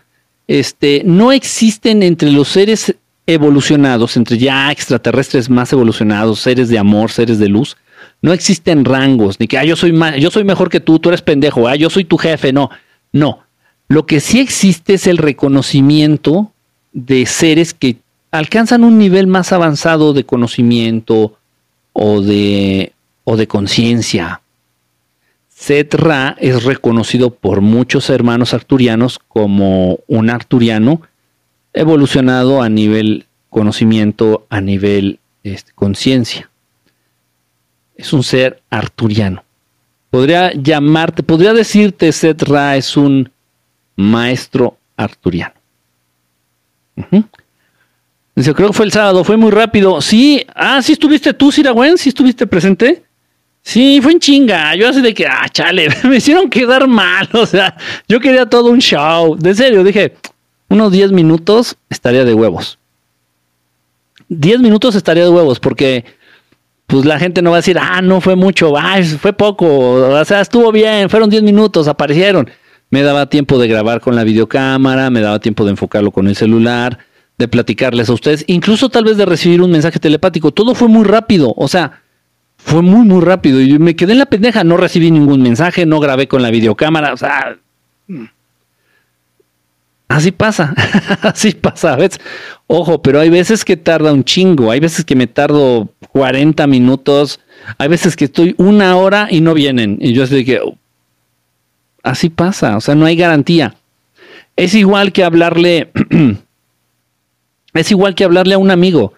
Este, 0.48 1.02
no 1.05 1.31
existen 1.31 2.02
entre 2.02 2.32
los 2.32 2.48
seres 2.48 2.97
evolucionados, 3.27 4.16
entre 4.16 4.39
ya 4.39 4.70
extraterrestres 4.70 5.51
más 5.51 5.73
evolucionados, 5.73 6.40
seres 6.40 6.69
de 6.69 6.78
amor, 6.78 7.11
seres 7.11 7.39
de 7.39 7.48
luz, 7.48 7.77
no 8.23 8.32
existen 8.32 8.85
rangos, 8.85 9.40
ni 9.40 9.47
que 9.47 9.59
ah, 9.59 9.65
yo 9.65 9.77
soy 9.77 9.94
yo 10.19 10.31
soy 10.31 10.44
mejor 10.44 10.70
que 10.70 10.81
tú, 10.81 10.98
tú 10.98 11.09
eres 11.09 11.23
pendejo, 11.23 11.69
ah, 11.69 11.77
yo 11.77 11.90
soy 11.90 12.05
tu 12.05 12.16
jefe, 12.16 12.53
no, 12.53 12.70
no. 13.12 13.40
Lo 13.89 14.07
que 14.07 14.20
sí 14.20 14.40
existe 14.40 14.94
es 14.94 15.07
el 15.07 15.19
reconocimiento 15.19 16.53
de 16.93 17.27
seres 17.27 17.74
que 17.74 17.97
alcanzan 18.31 18.85
un 18.85 18.98
nivel 18.98 19.27
más 19.27 19.53
avanzado 19.53 20.12
de 20.12 20.24
conocimiento 20.24 21.36
o 21.93 22.20
de, 22.20 22.93
o 23.24 23.36
de 23.36 23.47
conciencia, 23.47 24.40
Set 25.57 25.94
Ra 25.94 26.36
es 26.39 26.65
reconocido 26.65 27.31
por 27.31 27.62
muchos 27.62 28.11
hermanos 28.11 28.53
arturianos 28.53 29.19
como 29.19 30.01
un 30.07 30.28
arturiano 30.28 31.01
evolucionado 31.77 32.62
a 32.62 32.69
nivel 32.69 33.27
conocimiento, 33.51 34.47
a 34.51 34.61
nivel 34.61 35.20
este, 35.44 35.73
conciencia. 35.74 36.51
Es 37.94 38.12
un 38.12 38.23
ser 38.23 38.62
arturiano. 38.70 39.44
Podría 40.11 40.53
llamarte, 40.53 41.23
podría 41.23 41.53
decirte 41.53 42.11
Set 42.12 42.43
Ra 42.43 42.77
es 42.77 42.97
un 42.97 43.31
maestro 43.94 44.77
arturiano. 44.97 45.55
Dice, 48.35 48.55
creo 48.55 48.69
que 48.69 48.74
fue 48.74 48.86
el 48.86 48.93
sábado, 48.93 49.24
fue 49.24 49.36
muy 49.36 49.51
rápido. 49.51 50.01
Sí, 50.01 50.44
ah, 50.55 50.81
sí 50.82 50.93
estuviste 50.93 51.35
tú, 51.35 51.53
Siragüen, 51.53 51.98
sí 51.98 52.09
estuviste 52.09 52.47
presente. 52.47 53.03
Sí, 53.62 53.98
fue 54.01 54.12
en 54.12 54.20
chinga. 54.20 54.74
Yo 54.77 54.89
así 54.89 55.01
de 55.01 55.12
que, 55.12 55.27
ah, 55.27 55.48
chale, 55.51 55.89
me 56.05 56.16
hicieron 56.16 56.48
quedar 56.48 56.86
mal. 56.86 57.28
O 57.35 57.47
sea, 57.47 57.77
yo 58.09 58.20
quería 58.20 58.47
todo 58.47 58.70
un 58.70 58.78
show. 58.78 59.36
De 59.36 59.55
serio, 59.55 59.82
dije, 59.82 60.15
unos 60.68 60.93
10 60.93 61.12
minutos 61.12 61.76
estaría 61.88 62.24
de 62.24 62.34
huevos. 62.34 62.78
10 64.28 64.60
minutos 64.60 64.94
estaría 64.94 65.24
de 65.24 65.30
huevos 65.30 65.60
porque 65.60 66.05
pues 66.86 67.05
la 67.05 67.18
gente 67.18 67.43
no 67.43 67.51
va 67.51 67.56
a 67.56 67.60
decir, 67.60 67.78
ah, 67.80 68.01
no 68.01 68.20
fue 68.20 68.36
mucho, 68.36 68.76
ah, 68.76 68.97
fue 69.20 69.32
poco, 69.32 69.66
o 69.66 70.24
sea, 70.24 70.40
estuvo 70.40 70.70
bien, 70.70 71.10
fueron 71.10 71.30
10 71.30 71.43
minutos, 71.43 71.88
aparecieron. 71.88 72.48
Me 72.90 73.02
daba 73.02 73.26
tiempo 73.26 73.59
de 73.59 73.66
grabar 73.66 74.01
con 74.01 74.14
la 74.14 74.22
videocámara, 74.22 75.10
me 75.10 75.20
daba 75.20 75.40
tiempo 75.40 75.64
de 75.64 75.72
enfocarlo 75.72 76.12
con 76.12 76.28
el 76.28 76.36
celular, 76.36 76.98
de 77.36 77.48
platicarles 77.48 78.09
a 78.09 78.12
ustedes, 78.12 78.44
incluso 78.47 78.88
tal 78.88 79.05
vez 79.05 79.16
de 79.16 79.26
recibir 79.26 79.60
un 79.60 79.72
mensaje 79.72 79.98
telepático. 79.98 80.52
Todo 80.52 80.74
fue 80.76 80.86
muy 80.86 81.05
rápido, 81.05 81.52
o 81.56 81.66
sea, 81.66 82.02
fue 82.66 82.82
muy, 82.82 83.06
muy 83.06 83.20
rápido. 83.20 83.60
Y 83.60 83.78
me 83.78 83.94
quedé 83.94 84.12
en 84.12 84.18
la 84.18 84.26
pendeja. 84.26 84.64
No 84.64 84.76
recibí 84.76 85.10
ningún 85.10 85.43
mensaje, 85.43 85.86
no 85.86 86.01
grabé 86.01 86.26
con 86.26 86.43
la 86.43 86.51
videocámara. 86.51 87.12
O 87.12 87.16
sea. 87.16 87.59
Así 90.08 90.30
pasa. 90.30 90.74
así 91.22 91.52
pasa. 91.52 91.94
A 91.94 91.96
veces, 91.96 92.20
ojo, 92.66 93.02
pero 93.02 93.20
hay 93.20 93.30
veces 93.30 93.64
que 93.64 93.76
tarda 93.76 94.12
un 94.12 94.24
chingo. 94.24 94.70
Hay 94.70 94.80
veces 94.80 95.04
que 95.04 95.16
me 95.16 95.26
tardo 95.26 95.88
40 96.12 96.66
minutos. 96.66 97.40
Hay 97.78 97.88
veces 97.88 98.16
que 98.16 98.26
estoy 98.26 98.54
una 98.58 98.96
hora 98.96 99.28
y 99.30 99.40
no 99.40 99.54
vienen. 99.54 99.98
Y 100.00 100.12
yo 100.12 100.24
estoy 100.24 100.44
que. 100.44 100.60
Así 102.02 102.30
pasa. 102.30 102.76
O 102.76 102.80
sea, 102.80 102.94
no 102.94 103.06
hay 103.06 103.16
garantía. 103.16 103.74
Es 104.54 104.74
igual 104.74 105.12
que 105.12 105.24
hablarle. 105.24 105.90
es 107.74 107.90
igual 107.90 108.14
que 108.14 108.24
hablarle 108.24 108.54
a 108.54 108.58
un 108.58 108.70
amigo. 108.70 109.12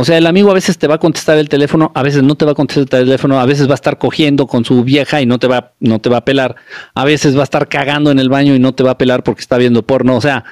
O 0.00 0.04
sea, 0.04 0.16
el 0.16 0.28
amigo 0.28 0.52
a 0.52 0.54
veces 0.54 0.78
te 0.78 0.86
va 0.86 0.94
a 0.94 0.98
contestar 0.98 1.38
el 1.38 1.48
teléfono, 1.48 1.90
a 1.92 2.04
veces 2.04 2.22
no 2.22 2.36
te 2.36 2.44
va 2.44 2.52
a 2.52 2.54
contestar 2.54 3.00
el 3.00 3.06
teléfono, 3.06 3.40
a 3.40 3.46
veces 3.46 3.66
va 3.66 3.72
a 3.72 3.74
estar 3.74 3.98
cogiendo 3.98 4.46
con 4.46 4.64
su 4.64 4.84
vieja 4.84 5.20
y 5.20 5.26
no 5.26 5.40
te 5.40 5.48
va, 5.48 5.72
no 5.80 5.98
te 5.98 6.08
va 6.08 6.18
a 6.18 6.24
pelar, 6.24 6.54
a 6.94 7.04
veces 7.04 7.34
va 7.34 7.40
a 7.40 7.42
estar 7.42 7.66
cagando 7.66 8.12
en 8.12 8.20
el 8.20 8.28
baño 8.28 8.54
y 8.54 8.60
no 8.60 8.72
te 8.72 8.84
va 8.84 8.92
a 8.92 8.98
pelar 8.98 9.24
porque 9.24 9.40
está 9.40 9.58
viendo 9.58 9.82
porno. 9.82 10.16
O 10.16 10.20
sea, 10.20 10.44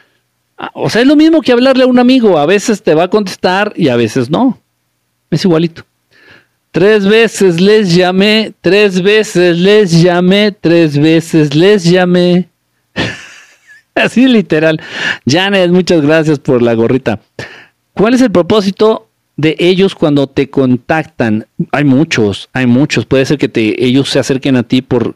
o 0.75 0.91
sea, 0.91 1.03
es 1.03 1.07
lo 1.07 1.15
mismo 1.15 1.43
que 1.43 1.53
hablarle 1.53 1.85
a 1.85 1.87
un 1.87 2.01
amigo, 2.01 2.39
a 2.39 2.47
veces 2.47 2.83
te 2.83 2.93
va 2.97 3.05
a 3.05 3.09
contestar 3.09 3.73
y 3.77 3.89
a 3.89 3.95
veces 3.95 4.31
no. 4.31 4.59
Es 5.31 5.45
igualito. 5.45 5.85
Tres 6.73 7.07
veces 7.07 7.61
les 7.61 7.95
llamé, 7.95 8.53
tres 8.61 9.01
veces 9.01 9.59
les 9.59 10.03
llamé, 10.03 10.51
tres 10.61 10.99
veces 10.99 11.55
les 11.55 11.85
llamé. 11.85 12.49
Así 13.95 14.27
literal. 14.27 14.81
Janet, 15.25 15.71
muchas 15.71 16.01
gracias 16.03 16.41
por 16.41 16.63
la 16.63 16.75
gorrita. 16.75 17.21
¿Cuál 17.95 18.15
es 18.15 18.21
el 18.23 18.33
propósito 18.33 19.06
de 19.37 19.57
ellos 19.59 19.95
cuando 19.95 20.27
te 20.27 20.51
contactan? 20.51 21.47
Hay 21.73 21.85
muchos, 21.85 22.49
hay 22.53 22.67
muchos. 22.67 23.07
Puede 23.07 23.27
ser 23.27 23.39
que 23.39 23.77
ellos 23.79 24.09
se 24.09 24.19
acerquen 24.19 24.57
a 24.57 24.63
ti 24.63 24.83
por, 24.83 25.15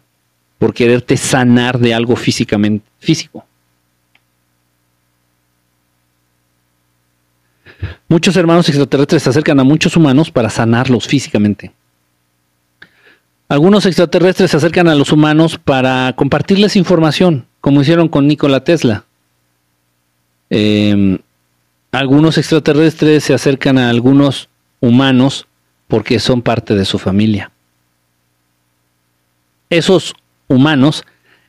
por 0.59 0.74
quererte 0.74 1.16
sanar 1.16 1.78
de 1.78 1.94
algo 1.94 2.16
físicamente 2.16 2.86
físico. 2.98 3.44
Muchos 8.09 8.36
hermanos 8.36 8.68
extraterrestres 8.68 9.22
se 9.22 9.30
acercan 9.30 9.60
a 9.60 9.64
muchos 9.64 9.97
humanos 9.97 10.30
para 10.30 10.51
sanarlos 10.51 11.06
físicamente. 11.06 11.72
Algunos 13.48 13.86
extraterrestres 13.86 14.51
se 14.51 14.56
acercan 14.56 14.88
a 14.88 14.94
los 14.94 15.12
humanos 15.12 15.59
para 15.59 16.12
compartirles 16.16 16.76
información, 16.76 17.47
como 17.60 17.82
hicieron 17.82 18.09
con 18.09 18.26
Nikola 18.26 18.62
Tesla. 18.62 19.05
Em, 20.51 21.18
algunos 21.93 22.39
extraterrestres 22.39 23.25
se 23.25 23.35
acercan 23.35 23.79
a 23.79 23.91
algunos 23.91 24.49
humanos 24.81 25.47
porque 25.89 26.19
son 26.19 26.43
parte 26.43 26.75
de 26.75 26.85
su 26.85 26.99
familia. 26.99 27.51
Esos 29.71 30.15
humanos 30.49 31.05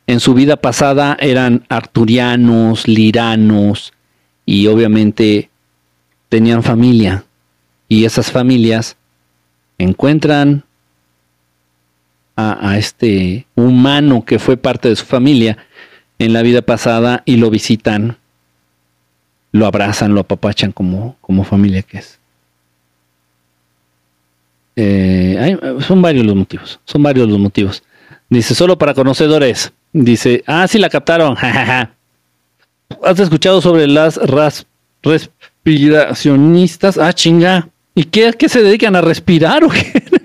en 0.06 0.20
su 0.20 0.34
vida 0.34 0.56
pasada 0.56 1.16
eran 1.20 1.64
arturianos, 1.68 2.88
liranos 2.88 3.92
y 4.44 4.66
obviamente 4.66 5.50
tenían 6.28 6.62
familia 6.62 7.24
y 7.88 8.04
esas 8.04 8.30
familias 8.30 8.96
encuentran 9.78 10.64
a, 12.36 12.78
este 12.78 13.46
humano 13.54 14.24
que 14.24 14.38
fue 14.38 14.56
parte 14.56 14.88
de 14.88 14.96
su 14.96 15.04
familia 15.04 15.58
en 16.18 16.32
la 16.32 16.42
vida 16.42 16.62
pasada 16.62 17.22
y 17.24 17.36
lo 17.36 17.50
visitan, 17.50 18.16
lo 19.52 19.66
abrazan, 19.66 20.14
lo 20.14 20.20
apapachan 20.20 20.72
como, 20.72 21.16
como 21.20 21.44
familia 21.44 21.82
que 21.82 21.98
es. 21.98 22.18
Eh, 24.74 25.58
son 25.86 26.00
varios 26.00 26.24
los 26.24 26.34
motivos, 26.34 26.80
son 26.84 27.02
varios 27.02 27.28
los 27.28 27.38
motivos. 27.38 27.82
Dice, 28.28 28.54
solo 28.54 28.78
para 28.78 28.94
conocedores. 28.94 29.72
Dice, 29.92 30.42
ah, 30.46 30.66
sí 30.66 30.78
la 30.78 30.88
captaron. 30.88 31.36
¿Has 33.02 33.20
escuchado 33.20 33.60
sobre 33.60 33.86
las 33.86 34.18
respiracionistas. 35.02 36.96
Ah, 36.98 37.12
chinga. 37.12 37.68
¿Y 37.94 38.04
qué, 38.04 38.32
qué 38.38 38.48
se 38.48 38.62
dedican 38.62 38.96
a 38.96 39.02
respirar 39.02 39.64
o 39.64 39.68
qué? 39.68 40.02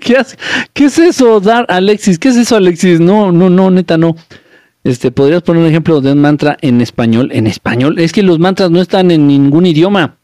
¿Qué, 0.72 0.84
es 0.84 0.98
eso, 0.98 1.38
dar 1.40 1.66
Alexis? 1.68 2.18
¿Qué 2.18 2.28
es 2.28 2.36
eso, 2.36 2.56
Alexis? 2.56 2.98
No, 2.98 3.30
no, 3.30 3.50
no, 3.50 3.70
neta, 3.70 3.98
no. 3.98 4.16
Este, 4.88 5.10
¿podrías 5.10 5.42
poner 5.42 5.64
un 5.64 5.68
ejemplo 5.68 6.00
de 6.00 6.12
un 6.12 6.18
mantra 6.18 6.56
en 6.62 6.80
español? 6.80 7.28
En 7.34 7.46
español, 7.46 7.98
es 7.98 8.10
que 8.10 8.22
los 8.22 8.38
mantras 8.38 8.70
no 8.70 8.80
están 8.80 9.10
en 9.10 9.26
ningún 9.26 9.66
idioma. 9.66 10.16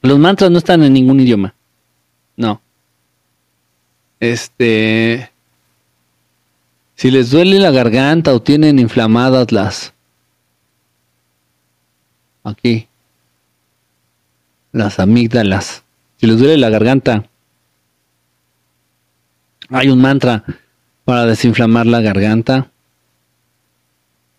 Los 0.00 0.18
mantras 0.18 0.50
no 0.50 0.56
están 0.56 0.82
en 0.82 0.94
ningún 0.94 1.20
idioma. 1.20 1.54
No. 2.36 2.62
Este. 4.18 5.30
Si 6.94 7.10
les 7.10 7.30
duele 7.30 7.58
la 7.58 7.70
garganta 7.70 8.32
o 8.32 8.40
tienen 8.40 8.78
inflamadas 8.78 9.52
las. 9.52 9.92
Aquí 12.44 12.88
las 14.72 14.98
amígdalas. 15.00 15.84
Si 16.16 16.26
les 16.26 16.38
duele 16.38 16.56
la 16.56 16.70
garganta, 16.70 17.28
hay 19.68 19.90
un 19.90 20.00
mantra 20.00 20.44
para 21.04 21.26
desinflamar 21.26 21.84
la 21.84 22.00
garganta. 22.00 22.70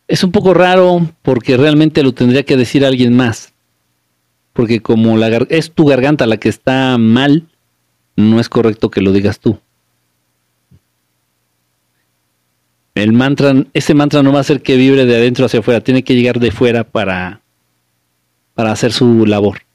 Es 0.07 0.23
un 0.23 0.31
poco 0.31 0.53
raro 0.53 1.09
porque 1.21 1.57
realmente 1.57 2.03
lo 2.03 2.13
tendría 2.13 2.43
que 2.43 2.57
decir 2.57 2.85
alguien 2.85 3.15
más. 3.15 3.53
Porque 4.53 4.81
como 4.81 5.17
la 5.17 5.27
es 5.49 5.71
tu 5.71 5.85
garganta 5.85 6.25
la 6.25 6.37
que 6.37 6.49
está 6.49 6.97
mal, 6.97 7.47
no 8.15 8.39
es 8.39 8.49
correcto 8.49 8.89
que 8.89 9.01
lo 9.01 9.11
digas 9.11 9.39
tú. 9.39 9.59
El 12.95 13.13
mantra, 13.13 13.53
ese 13.73 13.93
mantra 13.93 14.23
no 14.23 14.31
va 14.31 14.39
a 14.39 14.41
hacer 14.41 14.63
que 14.63 14.75
vibre 14.75 15.05
de 15.05 15.15
adentro 15.15 15.45
hacia 15.45 15.59
afuera, 15.59 15.81
tiene 15.81 16.03
que 16.03 16.15
llegar 16.15 16.39
de 16.39 16.49
fuera 16.49 16.83
para, 16.83 17.41
para 18.55 18.71
hacer 18.71 18.91
su 18.91 19.27
labor 19.27 19.66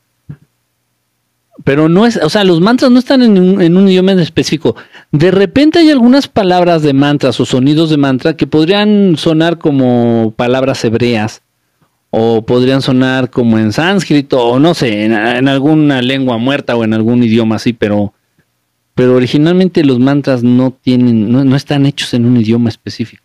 pero 1.65 1.89
no 1.89 2.07
es, 2.07 2.17
o 2.17 2.29
sea, 2.29 2.45
los 2.45 2.61
mantras 2.61 2.91
no 2.91 2.99
están 2.99 3.23
en 3.23 3.39
un, 3.39 3.89
idioma 3.89 4.13
en 4.13 4.21
específico. 4.21 4.75
De 5.11 5.31
repente 5.31 5.79
hay 5.79 5.91
algunas 5.91 6.29
palabras 6.29 6.83
de 6.83 6.93
mantras 6.93 7.39
o 7.41 7.47
sonidos 7.47 7.91
de 7.91 7.97
mantra 7.97 8.37
que 8.37 8.47
podrían 8.47 9.17
sonar 9.17 9.59
como 9.59 10.33
palabras 10.37 10.85
hebreas 10.85 11.43
o 12.11 12.43
podrían 12.45 12.83
sonar 12.83 13.31
como 13.31 13.59
en 13.59 13.73
sánscrito 13.73 14.45
o 14.45 14.59
no 14.59 14.75
sé, 14.75 15.05
en, 15.05 15.13
alguna 15.49 16.03
lengua 16.03 16.39
muerta 16.39 16.77
o 16.77 16.85
en 16.85 16.95
algún 16.95 17.23
idioma 17.23 17.57
así, 17.57 17.73
pero, 17.73 18.13
pero 18.95 19.15
originalmente 19.15 19.85
los 19.85 19.99
mantras 19.99 20.43
no 20.43 20.73
tienen, 20.73 21.31
no, 21.31 21.45
no 21.45 21.57
están 21.57 21.87
hechos 21.87 22.13
en 22.15 22.27
un 22.27 22.37
idioma 22.37 22.69
específico. 22.69 23.23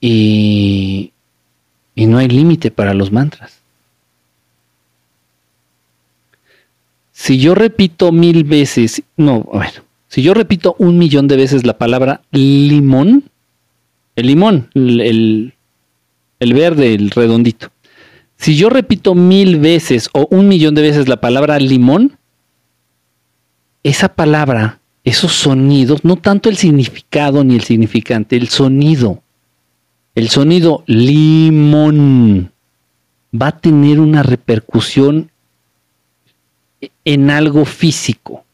Y, 0.00 1.12
y 1.94 2.06
no 2.06 2.18
hay 2.18 2.28
límite 2.28 2.70
para 2.70 2.94
los 2.94 3.10
mantras. 3.10 3.55
Si 7.18 7.38
yo 7.38 7.54
repito 7.54 8.12
mil 8.12 8.44
veces, 8.44 9.02
no, 9.16 9.42
ver, 9.54 9.82
si 10.06 10.20
yo 10.20 10.34
repito 10.34 10.76
un 10.78 10.98
millón 10.98 11.28
de 11.28 11.36
veces 11.36 11.64
la 11.64 11.78
palabra 11.78 12.20
limón, 12.30 13.24
el 14.16 14.26
limón, 14.26 14.68
el, 14.74 15.54
el 16.38 16.52
verde, 16.52 16.92
el 16.92 17.10
redondito. 17.10 17.68
Si 18.36 18.54
yo 18.54 18.68
repito 18.68 19.14
mil 19.14 19.58
veces 19.58 20.10
o 20.12 20.28
un 20.30 20.46
millón 20.46 20.74
de 20.74 20.82
veces 20.82 21.08
la 21.08 21.18
palabra 21.18 21.58
limón, 21.58 22.18
esa 23.82 24.10
palabra, 24.10 24.80
esos 25.02 25.32
sonidos, 25.32 26.04
no 26.04 26.16
tanto 26.16 26.50
el 26.50 26.58
significado 26.58 27.42
ni 27.44 27.54
el 27.54 27.62
significante, 27.62 28.36
el 28.36 28.48
sonido, 28.48 29.22
el 30.14 30.28
sonido 30.28 30.84
limón 30.86 32.52
va 33.34 33.48
a 33.48 33.58
tener 33.58 34.00
una 34.00 34.22
repercusión 34.22 35.30
en 37.04 37.30
algo 37.30 37.64
físico, 37.64 38.44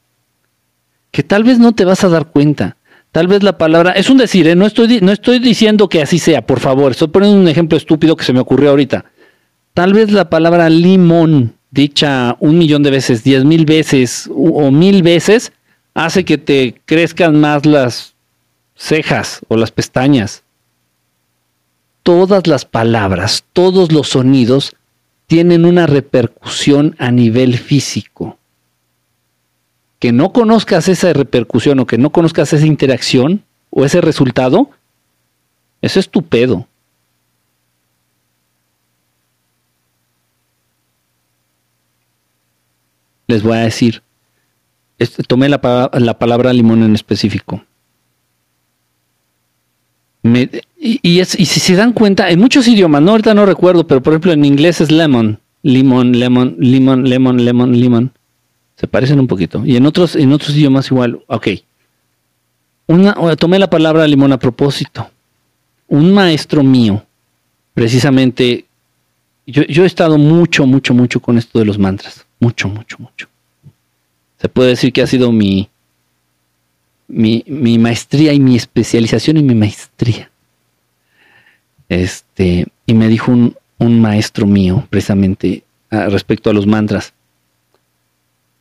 que 1.11 1.23
tal 1.23 1.44
vez 1.44 1.59
no 1.59 1.73
te 1.73 1.85
vas 1.85 2.05
a 2.05 2.09
dar 2.09 2.27
cuenta. 2.27 2.77
Tal 3.11 3.27
vez 3.27 3.43
la 3.43 3.59
palabra, 3.59 3.93
es 3.93 4.09
un 4.09 4.16
decir, 4.16 4.49
¿eh? 4.49 4.55
no, 4.55 4.65
estoy, 4.65 5.01
no 5.03 5.12
estoy 5.12 5.39
diciendo 5.39 5.89
que 5.89 6.01
así 6.01 6.19
sea, 6.19 6.47
por 6.47 6.61
favor, 6.61 6.93
estoy 6.93 7.09
poniendo 7.09 7.39
un 7.39 7.49
ejemplo 7.49 7.77
estúpido 7.77 8.16
que 8.16 8.24
se 8.24 8.32
me 8.32 8.40
ocurrió 8.40 8.70
ahorita. 8.70 9.05
Tal 9.74 9.93
vez 9.93 10.11
la 10.11 10.31
palabra 10.31 10.70
limón, 10.70 11.55
dicha 11.70 12.36
un 12.40 12.57
millón 12.57 12.82
de 12.82 12.90
veces, 12.90 13.23
diez 13.23 13.44
mil 13.44 13.66
veces 13.66 14.31
o 14.35 14.70
mil 14.70 15.03
veces, 15.03 15.53
hace 15.94 16.24
que 16.24 16.39
te 16.39 16.81
crezcan 16.86 17.39
más 17.39 17.66
las 17.66 18.15
cejas 18.74 19.40
o 19.49 19.57
las 19.57 19.70
pestañas. 19.70 20.43
Todas 22.03 22.47
las 22.47 22.65
palabras, 22.65 23.44
todos 23.53 23.93
los 23.93 24.09
sonidos 24.09 24.74
tienen 25.27 25.65
una 25.65 25.86
repercusión 25.86 26.94
a 26.99 27.11
nivel 27.11 27.59
físico. 27.59 28.39
Que 29.99 30.12
no 30.12 30.32
conozcas 30.32 30.89
esa 30.89 31.12
repercusión 31.12 31.78
o 31.81 31.86
que 31.86 31.99
no 31.99 32.11
conozcas 32.11 32.53
esa 32.53 32.66
interacción 32.66 33.44
o 33.70 33.85
ese 33.85 34.01
resultado, 34.01 34.70
eso 35.81 36.01
es 36.01 36.09
tu. 36.11 36.24
Les 43.27 43.43
voy 43.43 43.57
a 43.57 43.61
decir, 43.61 44.03
este, 44.99 45.23
tomé 45.23 45.49
la, 45.49 45.61
palabra 45.61 46.53
limón 46.53 46.82
en 46.82 46.94
específico. 46.94 47.65
Y, 50.24 51.19
es, 51.20 51.39
y 51.39 51.47
si 51.47 51.61
se 51.61 51.74
dan 51.74 51.93
cuenta, 51.93 52.31
en 52.31 52.39
muchos 52.39 52.69
idiomas, 52.69 53.03
no 53.03 53.11
ahorita 53.12 53.35
no 53.35 53.44
recuerdo, 53.44 53.86
pero 53.86 54.03
por 54.03 54.12
ejemplo 54.12 54.32
en 54.32 54.44
inglés 54.44 54.81
es 54.81 54.90
lemon, 54.90 55.40
limón, 55.62 56.19
lemon, 56.19 56.57
limón, 56.59 57.09
lemon, 57.09 57.44
lemon, 57.44 57.73
limón. 57.78 58.12
Se 58.77 58.86
parecen 58.86 59.20
un 59.20 59.27
poquito. 59.27 59.65
Y 59.65 59.77
en 59.77 59.86
otros, 59.86 60.16
en 60.16 60.32
otros 60.32 60.57
idiomas 60.57 60.90
igual, 60.90 61.20
ok. 61.27 61.49
Una, 62.86 63.15
tomé 63.36 63.59
la 63.59 63.70
palabra 63.70 64.07
limón 64.07 64.32
a 64.32 64.39
propósito. 64.39 65.11
Un 65.89 66.12
maestro 66.12 66.62
mío, 66.62 67.05
precisamente 67.74 68.65
yo, 69.47 69.62
yo 69.65 69.82
he 69.85 69.86
estado 69.86 70.19
mucho, 70.19 70.66
mucho, 70.66 70.94
mucho 70.94 71.20
con 71.20 71.39
esto 71.39 71.59
de 71.59 71.65
los 71.65 71.78
mantras. 71.78 72.27
Mucho, 72.39 72.69
mucho, 72.69 72.97
mucho. 72.99 73.28
Se 74.40 74.49
puede 74.49 74.70
decir 74.70 74.93
que 74.93 75.03
ha 75.03 75.07
sido 75.07 75.31
mi, 75.32 75.69
mi, 77.12 77.44
mi 77.47 77.78
maestría 77.78 78.32
y 78.32 78.40
mi 78.40 78.56
especialización 78.56 79.36
y 79.36 79.43
mi 79.43 79.55
maestría. 79.55 80.30
Este, 81.89 82.66
y 82.86 82.94
me 82.94 83.09
dijo 83.09 83.30
un, 83.30 83.55
un 83.78 84.01
maestro 84.01 84.47
mío, 84.47 84.86
precisamente, 84.90 85.62
a- 85.90 86.06
respecto 86.09 86.51
a 86.51 86.55
los 86.55 86.66
mantras. 86.66 87.12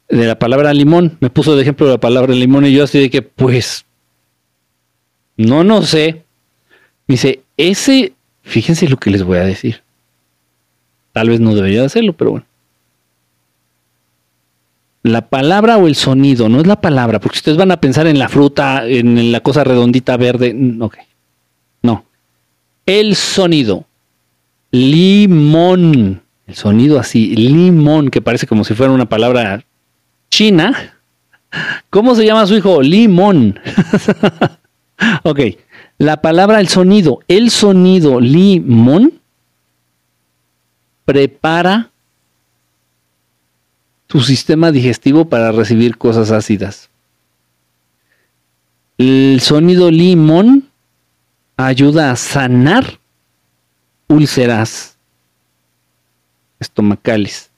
De 0.10 0.26
la 0.28 0.38
palabra 0.38 0.73
limón, 0.73 1.18
me 1.22 1.30
puso 1.30 1.56
de 1.56 1.61
ejemplo 1.61 1.88
la 1.88 1.98
palabra 1.99 2.34
limón 2.34 2.65
y 2.65 2.73
yo 2.73 2.84
así 2.84 2.99
de 2.99 3.10
que, 3.10 3.22
pues, 3.22 3.86
no, 5.38 5.64
no 5.64 5.82
sé. 5.84 6.23
Me 7.07 7.14
dice, 7.14 7.41
ese, 7.56 8.14
fíjense 8.44 8.90
lo 8.90 8.98
que 8.98 9.10
les 9.11 9.23
voy 9.23 9.38
a 9.38 9.45
decir. 9.45 9.82
Tal 11.14 11.30
vez 11.30 11.40
no 11.40 11.56
debería 11.56 11.86
hacerlo, 11.86 12.14
pero 12.14 12.32
bueno. 12.32 12.45
La 15.03 15.28
palabra 15.30 15.78
o 15.78 15.88
el 15.88 15.95
sonido, 15.95 16.48
no 16.48 16.60
es 16.60 16.68
la 16.68 16.80
palabra, 16.80 17.19
porque 17.19 17.38
ustedes 17.38 17.57
van 17.57 17.72
a 17.72 17.82
pensar 17.82 18.06
en 18.06 18.19
la 18.19 18.30
fruta, 18.30 18.86
en 18.88 19.32
la 19.32 19.40
cosa 19.41 19.64
redondita 19.64 20.15
verde. 20.18 20.53
mm, 20.53 20.82
Ok. 20.82 20.98
No. 21.82 22.06
El 22.86 23.15
sonido. 23.15 23.86
Limón. 24.72 26.22
El 26.45 26.56
sonido 26.56 26.99
así, 26.99 27.36
limón, 27.36 28.10
que 28.10 28.22
parece 28.22 28.45
como 28.45 28.64
si 28.64 28.73
fuera 28.73 28.91
una 28.91 29.07
palabra 29.10 29.64
china. 30.30 30.95
¿Cómo 31.90 32.15
se 32.15 32.26
llama 32.26 32.45
su 32.45 32.56
hijo? 32.56 32.82
Limón. 32.82 33.60
ok. 35.23 35.40
La 35.98 36.22
palabra, 36.22 36.60
el 36.60 36.68
sonido. 36.68 37.19
El 37.28 37.49
sonido 37.52 38.19
limón 38.19 39.14
prepara 41.06 41.91
tu 44.12 44.20
sistema 44.20 44.74
digestivo 44.74 45.24
para 45.24 45.54
recibir 45.54 45.98
cosas 45.98 46.32
ácidas. 46.32 46.90
El 48.98 49.40
sonido 49.40 49.90
limón 49.90 50.68
ayuda 51.56 52.12
a 52.12 52.18
sanar 52.18 53.00
úlceras 54.10 54.98
estomacales, 56.60 57.52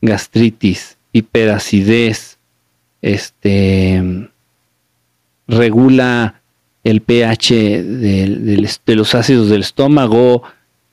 gastritis, 0.00 0.96
hiperacidez, 1.12 2.38
este 3.02 4.30
regula 5.48 6.40
el 6.84 7.00
pH 7.00 7.82
de, 7.82 8.68
los 8.86 9.14
ácidos 9.16 9.48
del 9.48 9.62
estómago, 9.62 10.44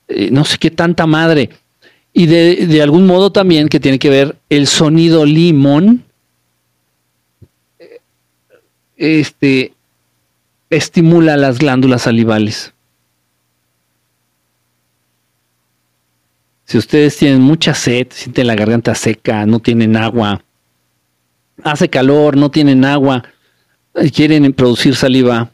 eh, 0.08 0.30
no 0.32 0.44
sé 0.44 0.58
qué 0.58 0.72
tanta 0.72 1.06
madre. 1.06 1.50
Y 2.12 2.26
de, 2.26 2.66
de 2.66 2.82
algún 2.82 3.06
modo 3.06 3.30
también 3.30 3.68
que 3.68 3.80
tiene 3.80 3.98
que 3.98 4.10
ver 4.10 4.36
el 4.48 4.66
sonido 4.66 5.24
limón, 5.24 6.04
eh, 7.78 8.00
este, 8.96 9.74
estimula 10.70 11.36
las 11.36 11.58
glándulas 11.58 12.02
salivales. 12.02 12.72
Si 16.64 16.76
ustedes 16.76 17.16
tienen 17.16 17.40
mucha 17.40 17.72
sed, 17.74 18.08
sienten 18.10 18.46
la 18.46 18.54
garganta 18.54 18.94
seca, 18.94 19.46
no 19.46 19.58
tienen 19.58 19.96
agua, 19.96 20.42
hace 21.62 21.88
calor, 21.88 22.36
no 22.36 22.50
tienen 22.50 22.84
agua, 22.84 23.24
quieren 24.14 24.52
producir 24.52 24.94
saliva, 24.94 25.50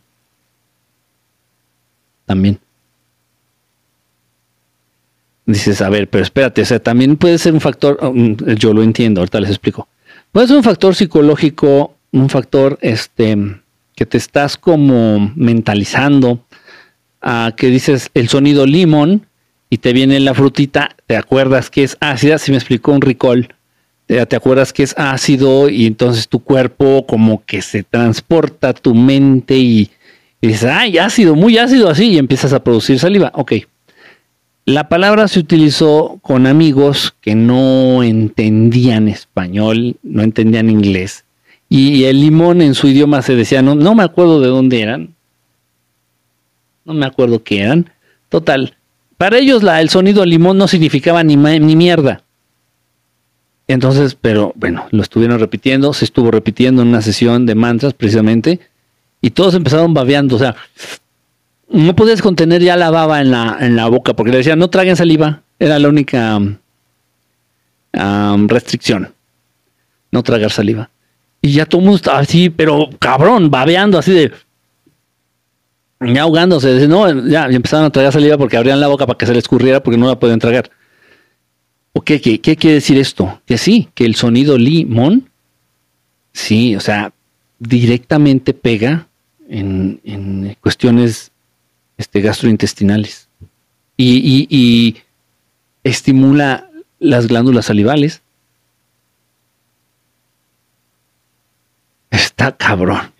también. 2.26 2.63
Dices, 5.46 5.82
a 5.82 5.90
ver, 5.90 6.08
pero 6.08 6.24
espérate, 6.24 6.62
o 6.62 6.64
sea, 6.64 6.78
también 6.78 7.16
puede 7.16 7.38
ser 7.38 7.52
un 7.52 7.60
factor, 7.60 7.98
um, 8.02 8.36
yo 8.56 8.72
lo 8.72 8.82
entiendo, 8.82 9.20
ahorita 9.20 9.40
les 9.40 9.50
explico. 9.50 9.88
Puede 10.32 10.46
ser 10.46 10.56
un 10.56 10.62
factor 10.62 10.94
psicológico, 10.94 11.94
un 12.12 12.30
factor 12.30 12.78
este 12.80 13.36
que 13.94 14.06
te 14.06 14.18
estás 14.18 14.56
como 14.56 15.32
mentalizando, 15.36 16.40
a 17.20 17.52
que 17.56 17.68
dices 17.68 18.10
el 18.14 18.28
sonido 18.28 18.66
limón 18.66 19.26
y 19.70 19.78
te 19.78 19.92
viene 19.92 20.18
la 20.20 20.34
frutita, 20.34 20.96
te 21.06 21.16
acuerdas 21.16 21.70
que 21.70 21.84
es 21.84 21.96
ácida, 22.00 22.38
si 22.38 22.50
me 22.50 22.56
explicó 22.56 22.92
un 22.92 23.00
recall, 23.00 23.54
te, 24.06 24.24
te 24.26 24.36
acuerdas 24.36 24.72
que 24.72 24.82
es 24.82 24.94
ácido 24.98 25.68
y 25.68 25.86
entonces 25.86 26.28
tu 26.28 26.40
cuerpo 26.40 27.06
como 27.06 27.44
que 27.44 27.62
se 27.62 27.82
transporta 27.82 28.72
tu 28.72 28.94
mente 28.94 29.56
y 29.56 29.90
dices, 30.40 30.64
ay, 30.64 30.98
ácido, 30.98 31.34
muy 31.34 31.58
ácido 31.58 31.88
así, 31.88 32.10
y 32.10 32.18
empiezas 32.18 32.52
a 32.52 32.62
producir 32.62 32.98
saliva. 32.98 33.30
Ok. 33.34 33.52
La 34.66 34.88
palabra 34.88 35.28
se 35.28 35.40
utilizó 35.40 36.18
con 36.22 36.46
amigos 36.46 37.14
que 37.20 37.34
no 37.34 38.02
entendían 38.02 39.08
español, 39.08 39.96
no 40.02 40.22
entendían 40.22 40.70
inglés. 40.70 41.24
Y 41.68 42.04
el 42.04 42.20
limón 42.20 42.62
en 42.62 42.74
su 42.74 42.88
idioma 42.88 43.20
se 43.20 43.34
decía, 43.34 43.60
no, 43.60 43.74
no 43.74 43.94
me 43.94 44.04
acuerdo 44.04 44.40
de 44.40 44.48
dónde 44.48 44.80
eran. 44.80 45.14
No 46.84 46.94
me 46.94 47.04
acuerdo 47.04 47.42
qué 47.42 47.60
eran. 47.60 47.90
Total. 48.30 48.76
Para 49.18 49.38
ellos 49.38 49.62
el 49.62 49.90
sonido 49.90 50.24
limón 50.24 50.56
no 50.56 50.66
significaba 50.66 51.22
ni, 51.22 51.36
ni 51.36 51.76
mierda. 51.76 52.22
Entonces, 53.66 54.16
pero 54.18 54.52
bueno, 54.56 54.86
lo 54.90 55.02
estuvieron 55.02 55.38
repitiendo, 55.38 55.92
se 55.92 56.04
estuvo 56.04 56.30
repitiendo 56.30 56.82
en 56.82 56.88
una 56.88 57.02
sesión 57.02 57.46
de 57.46 57.54
mantras 57.54 57.94
precisamente, 57.94 58.60
y 59.20 59.30
todos 59.30 59.54
empezaron 59.54 59.94
babeando, 59.94 60.36
o 60.36 60.38
sea, 60.38 60.54
no 61.74 61.96
podías 61.96 62.22
contener 62.22 62.62
ya 62.62 62.76
la 62.76 62.90
baba 62.90 63.20
en 63.20 63.32
la, 63.32 63.56
en 63.60 63.74
la 63.74 63.88
boca, 63.88 64.14
porque 64.14 64.30
le 64.30 64.38
decían, 64.38 64.58
no 64.60 64.70
traguen 64.70 64.96
saliva, 64.96 65.42
era 65.58 65.78
la 65.78 65.88
única 65.88 66.40
restricción, 68.48 69.12
no 70.10 70.22
tragar 70.22 70.52
saliva. 70.52 70.90
Y 71.42 71.52
ya 71.52 71.66
todo 71.66 71.80
el 71.80 71.84
mundo 71.84 71.96
estaba 71.96 72.20
así, 72.20 72.48
pero 72.48 72.88
cabrón, 72.98 73.50
babeando 73.50 73.98
así 73.98 74.12
de... 74.12 74.32
Ahogándose, 76.20 76.86
no, 76.86 77.28
ya, 77.28 77.50
y 77.50 77.54
empezaron 77.54 77.86
a 77.86 77.90
tragar 77.90 78.12
saliva 78.12 78.36
porque 78.36 78.56
abrían 78.56 78.80
la 78.80 78.88
boca 78.88 79.06
para 79.06 79.16
que 79.16 79.26
se 79.26 79.32
les 79.32 79.44
escurriera 79.44 79.82
porque 79.82 79.98
no 79.98 80.06
la 80.06 80.18
podían 80.18 80.38
tragar. 80.38 80.70
¿O 81.92 82.02
qué, 82.02 82.20
qué, 82.20 82.40
qué 82.40 82.56
quiere 82.56 82.74
decir 82.74 82.98
esto? 82.98 83.40
Que 83.46 83.58
sí, 83.58 83.88
que 83.94 84.04
el 84.04 84.14
sonido 84.14 84.58
limón, 84.58 85.30
sí, 86.32 86.76
o 86.76 86.80
sea, 86.80 87.12
directamente 87.58 88.52
pega 88.52 89.06
en, 89.48 90.00
en 90.04 90.56
cuestiones 90.60 91.30
este, 91.96 92.20
gastrointestinales 92.20 93.28
y, 93.96 94.46
y- 94.50 94.96
estimula 95.84 96.70
las 96.98 97.26
glándulas 97.26 97.66
salivales. 97.66 98.22
Está 102.10 102.56
cabrón. 102.56 103.12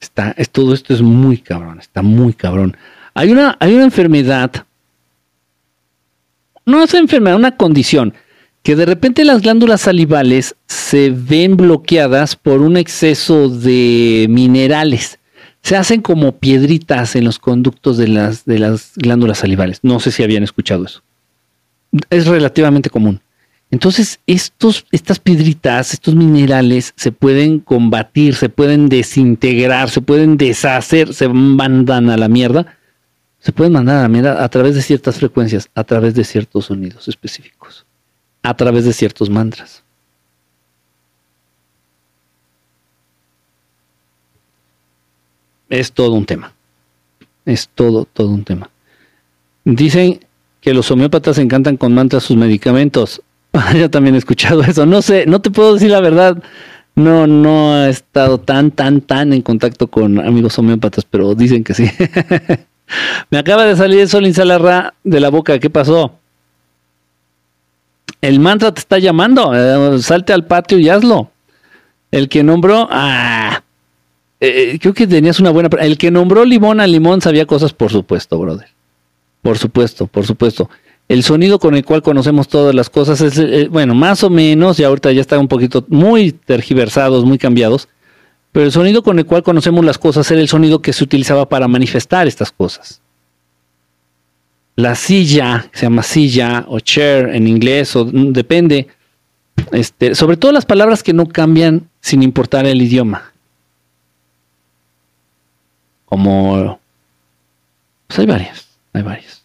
Está, 0.00 0.34
es, 0.36 0.50
todo 0.50 0.74
esto 0.74 0.92
es 0.92 1.00
muy 1.00 1.38
cabrón, 1.38 1.78
está 1.78 2.02
muy 2.02 2.32
cabrón. 2.34 2.76
Hay 3.14 3.30
una, 3.30 3.56
hay 3.60 3.74
una 3.74 3.84
enfermedad, 3.84 4.66
no 6.66 6.82
es 6.82 6.92
enfermedad, 6.94 7.36
una 7.36 7.56
condición, 7.56 8.12
que 8.62 8.76
de 8.76 8.84
repente 8.86 9.24
las 9.24 9.42
glándulas 9.42 9.82
salivales 9.82 10.56
se 10.66 11.10
ven 11.10 11.56
bloqueadas 11.56 12.36
por 12.36 12.60
un 12.60 12.76
exceso 12.76 13.48
de 13.48 14.26
minerales. 14.28 15.18
Se 15.62 15.76
hacen 15.76 16.02
como 16.02 16.32
piedritas 16.38 17.14
en 17.16 17.24
los 17.24 17.38
conductos 17.38 17.96
de 17.96 18.08
las, 18.08 18.44
de 18.44 18.58
las 18.58 18.92
glándulas 18.96 19.38
salivales. 19.38 19.80
No 19.82 20.00
sé 20.00 20.10
si 20.10 20.22
habían 20.22 20.42
escuchado 20.42 20.84
eso. 20.84 21.02
Es 22.10 22.26
relativamente 22.26 22.90
común. 22.90 23.20
Entonces, 23.70 24.20
estos, 24.26 24.84
estas 24.92 25.18
piedritas, 25.18 25.94
estos 25.94 26.14
minerales 26.14 26.92
se 26.94 27.10
pueden 27.10 27.58
combatir, 27.58 28.34
se 28.34 28.50
pueden 28.50 28.90
desintegrar, 28.90 29.88
se 29.88 30.02
pueden 30.02 30.36
deshacer, 30.36 31.14
se 31.14 31.28
mandan 31.28 32.10
a 32.10 32.18
la 32.18 32.28
mierda. 32.28 32.76
Se 33.38 33.50
pueden 33.50 33.72
mandar 33.72 33.96
a 33.96 34.02
la 34.02 34.08
mierda 34.08 34.44
a 34.44 34.48
través 34.50 34.74
de 34.74 34.82
ciertas 34.82 35.16
frecuencias, 35.16 35.70
a 35.74 35.84
través 35.84 36.14
de 36.14 36.22
ciertos 36.22 36.66
sonidos 36.66 37.08
específicos, 37.08 37.86
a 38.42 38.54
través 38.54 38.84
de 38.84 38.92
ciertos 38.92 39.30
mantras. 39.30 39.81
Es 45.72 45.92
todo 45.92 46.12
un 46.12 46.26
tema. 46.26 46.52
Es 47.46 47.70
todo, 47.74 48.04
todo 48.04 48.28
un 48.28 48.44
tema. 48.44 48.68
Dicen 49.64 50.20
que 50.60 50.74
los 50.74 50.90
homeópatas 50.90 51.38
encantan 51.38 51.78
con 51.78 51.94
mantras 51.94 52.24
sus 52.24 52.36
medicamentos. 52.36 53.22
Yo 53.74 53.88
también 53.88 54.14
he 54.14 54.18
escuchado 54.18 54.60
eso. 54.60 54.84
No 54.84 55.00
sé, 55.00 55.24
no 55.24 55.40
te 55.40 55.50
puedo 55.50 55.72
decir 55.72 55.90
la 55.90 56.00
verdad. 56.00 56.42
No, 56.94 57.26
no 57.26 57.86
he 57.86 57.88
estado 57.88 58.36
tan, 58.36 58.70
tan, 58.70 59.00
tan 59.00 59.32
en 59.32 59.40
contacto 59.40 59.86
con 59.86 60.20
amigos 60.20 60.58
homeópatas, 60.58 61.06
pero 61.06 61.34
dicen 61.34 61.64
que 61.64 61.72
sí. 61.72 61.90
Me 63.30 63.38
acaba 63.38 63.64
de 63.64 63.74
salir 63.74 64.00
el 64.00 64.10
sol 64.10 64.26
insalarra 64.26 64.92
de 65.02 65.20
la 65.20 65.30
boca. 65.30 65.58
¿Qué 65.58 65.70
pasó? 65.70 66.18
El 68.20 68.40
mantra 68.40 68.74
te 68.74 68.80
está 68.80 68.98
llamando. 68.98 69.54
Eh, 69.54 70.02
salte 70.02 70.34
al 70.34 70.44
patio 70.44 70.78
y 70.78 70.90
hazlo. 70.90 71.30
El 72.10 72.28
que 72.28 72.42
nombró. 72.42 72.88
Ah, 72.90 73.62
eh, 74.44 74.78
creo 74.80 74.92
que 74.92 75.06
tenías 75.06 75.38
una 75.38 75.50
buena. 75.50 75.68
El 75.80 75.96
que 75.96 76.10
nombró 76.10 76.44
limón 76.44 76.80
a 76.80 76.86
limón 76.86 77.20
sabía 77.20 77.46
cosas, 77.46 77.72
por 77.72 77.92
supuesto, 77.92 78.38
brother. 78.38 78.68
Por 79.40 79.56
supuesto, 79.56 80.08
por 80.08 80.26
supuesto. 80.26 80.68
el 81.08 81.22
sonido 81.22 81.58
con 81.58 81.76
el 81.76 81.84
cual 81.84 82.02
conocemos 82.02 82.48
todas 82.48 82.74
las 82.74 82.90
cosas 82.90 83.20
es, 83.20 83.38
eh, 83.38 83.68
bueno, 83.70 83.94
más 83.94 84.24
o 84.24 84.30
menos, 84.30 84.80
y 84.80 84.84
ahorita 84.84 85.12
ya 85.12 85.20
están 85.20 85.40
un 85.40 85.48
poquito 85.48 85.84
muy 85.88 86.32
tergiversados, 86.32 87.24
muy 87.24 87.38
cambiados, 87.38 87.88
pero 88.50 88.66
el 88.66 88.72
sonido 88.72 89.02
con 89.02 89.18
el 89.18 89.26
cual 89.26 89.42
conocemos 89.42 89.84
las 89.84 89.98
cosas 89.98 90.30
era 90.30 90.40
el 90.40 90.48
sonido 90.48 90.82
que 90.82 90.92
se 90.92 91.04
utilizaba 91.04 91.48
para 91.48 91.68
manifestar 91.68 92.26
estas 92.26 92.50
cosas. 92.50 93.00
La 94.74 94.94
silla, 94.94 95.68
se 95.72 95.82
llama 95.82 96.02
silla 96.02 96.64
o 96.66 96.80
chair 96.80 97.28
en 97.34 97.46
inglés, 97.46 97.94
o 97.94 98.06
mm, 98.06 98.32
depende, 98.32 98.88
este, 99.70 100.14
sobre 100.14 100.36
todo 100.36 100.50
las 100.50 100.66
palabras 100.66 101.02
que 101.02 101.12
no 101.12 101.28
cambian 101.28 101.88
sin 102.00 102.22
importar 102.22 102.66
el 102.66 102.80
idioma. 102.82 103.31
Como, 106.12 106.78
pues 108.06 108.18
hay 108.18 108.26
varias, 108.26 108.68
hay 108.92 109.00
varias. 109.00 109.42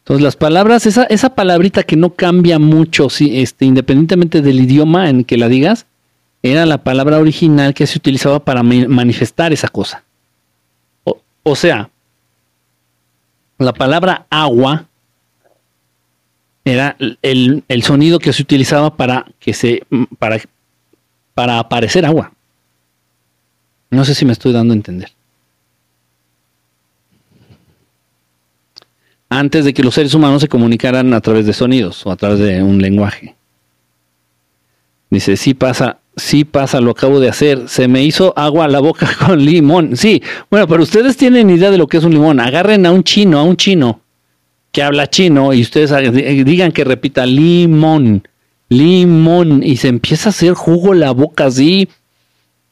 Entonces 0.00 0.22
las 0.22 0.36
palabras, 0.36 0.84
esa, 0.84 1.04
esa 1.04 1.34
palabrita 1.34 1.84
que 1.84 1.96
no 1.96 2.10
cambia 2.12 2.58
mucho, 2.58 3.08
si, 3.08 3.40
este, 3.40 3.64
independientemente 3.64 4.42
del 4.42 4.60
idioma 4.60 5.08
en 5.08 5.24
que 5.24 5.38
la 5.38 5.48
digas, 5.48 5.86
era 6.42 6.66
la 6.66 6.84
palabra 6.84 7.18
original 7.18 7.72
que 7.72 7.86
se 7.86 7.96
utilizaba 7.96 8.40
para 8.40 8.62
manifestar 8.62 9.54
esa 9.54 9.68
cosa. 9.68 10.04
O, 11.42 11.56
sea, 11.56 11.88
la 13.56 13.72
palabra 13.72 14.26
agua 14.28 14.84
era 16.62 16.94
el, 17.22 17.64
el, 17.68 17.82
sonido 17.84 18.18
que 18.18 18.34
se 18.34 18.42
utilizaba 18.42 18.94
para 18.94 19.24
que 19.40 19.54
se 19.54 19.82
para, 20.18 20.42
para 21.32 21.58
aparecer 21.58 22.04
agua. 22.04 22.34
No 23.88 24.04
sé 24.04 24.14
si 24.14 24.26
me 24.26 24.32
estoy 24.32 24.52
dando 24.52 24.74
a 24.74 24.76
entender. 24.76 25.16
Antes 29.30 29.64
de 29.64 29.74
que 29.74 29.82
los 29.82 29.94
seres 29.94 30.14
humanos 30.14 30.42
se 30.42 30.48
comunicaran 30.48 31.12
a 31.14 31.20
través 31.20 31.46
de 31.46 31.52
sonidos 31.52 32.04
o 32.06 32.10
a 32.10 32.16
través 32.16 32.38
de 32.38 32.62
un 32.62 32.80
lenguaje. 32.80 33.36
Dice, 35.10 35.36
sí 35.36 35.54
pasa, 35.54 35.98
sí 36.16 36.44
pasa, 36.44 36.80
lo 36.80 36.90
acabo 36.90 37.20
de 37.20 37.28
hacer. 37.28 37.68
Se 37.68 37.88
me 37.88 38.02
hizo 38.02 38.34
agua 38.36 38.66
a 38.66 38.68
la 38.68 38.80
boca 38.80 39.08
con 39.26 39.44
limón. 39.44 39.96
Sí, 39.96 40.22
bueno, 40.50 40.66
pero 40.66 40.82
ustedes 40.82 41.16
tienen 41.16 41.50
idea 41.50 41.70
de 41.70 41.78
lo 41.78 41.86
que 41.86 41.98
es 41.98 42.04
un 42.04 42.12
limón. 42.12 42.40
Agarren 42.40 42.86
a 42.86 42.92
un 42.92 43.04
chino, 43.04 43.38
a 43.38 43.42
un 43.42 43.56
chino 43.56 44.00
que 44.72 44.82
habla 44.82 45.08
chino 45.08 45.54
y 45.54 45.62
ustedes 45.62 45.90
digan 46.44 46.72
que 46.72 46.84
repita 46.84 47.24
limón, 47.24 48.28
limón 48.68 49.62
y 49.62 49.76
se 49.76 49.88
empieza 49.88 50.28
a 50.28 50.30
hacer 50.30 50.52
jugo 50.54 50.94
la 50.94 51.12
boca 51.12 51.46
así. 51.46 51.88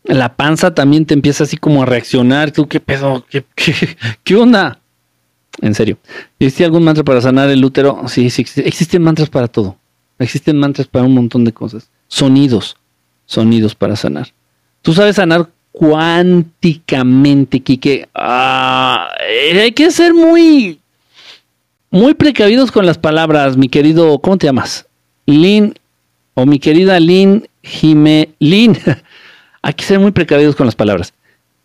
La 0.05 0.37
panza 0.37 0.75
también 0.75 1.05
te 1.05 1.15
empieza 1.15 1.45
así 1.45 1.57
como 1.57 1.83
a 1.83 1.87
reaccionar. 1.87 2.53
¿Tú 2.53 2.69
qué 2.69 2.81
pedo? 2.81 3.25
¿Qué, 3.29 3.45
qué, 3.55 3.75
qué 4.23 4.37
onda? 4.37 4.79
En 5.61 5.75
serio. 5.75 5.99
¿Existe 6.39 6.65
algún 6.65 6.85
mantra 6.85 7.05
para 7.05 7.21
sanar 7.21 7.49
el 7.51 7.65
útero? 7.65 8.03
Sí, 8.09 8.31
sí, 8.31 8.45
existen 8.57 9.03
mantras 9.03 9.31
para 9.31 9.49
todo. 9.49 9.77
Existen 10.19 10.59
mantras 10.59 10.87
para 10.87 11.05
un 11.05 11.15
montón 11.15 11.45
de 11.45 11.53
cosas. 11.53 11.89
Sonidos, 12.09 12.77
sonidos 13.27 13.75
para 13.75 13.97
sanar. 13.97 14.33
Tú 14.83 14.93
sabes 14.93 15.17
sanar 15.17 15.49
cuánticamente, 15.73 17.61
Kike. 17.61 18.09
Ah, 18.15 19.09
hay 19.53 19.73
que 19.73 19.91
ser 19.91 20.15
muy, 20.15 20.81
muy 21.91 22.15
precavidos 22.15 22.71
con 22.71 22.87
las 22.87 22.99
palabras, 22.99 23.57
mi 23.57 23.69
querido, 23.69 24.19
¿cómo 24.21 24.39
te 24.39 24.47
llamas? 24.47 24.87
Lin, 25.27 25.75
o 26.35 26.47
mi 26.47 26.59
querida 26.59 27.01
Lin 27.01 27.49
Jime, 27.63 28.31
Lin. 28.39 28.79
hay 29.63 29.75
que 29.75 29.85
ser 29.85 29.99
muy 29.99 30.13
precavidos 30.13 30.55
con 30.55 30.67
las 30.67 30.77
palabras. 30.77 31.13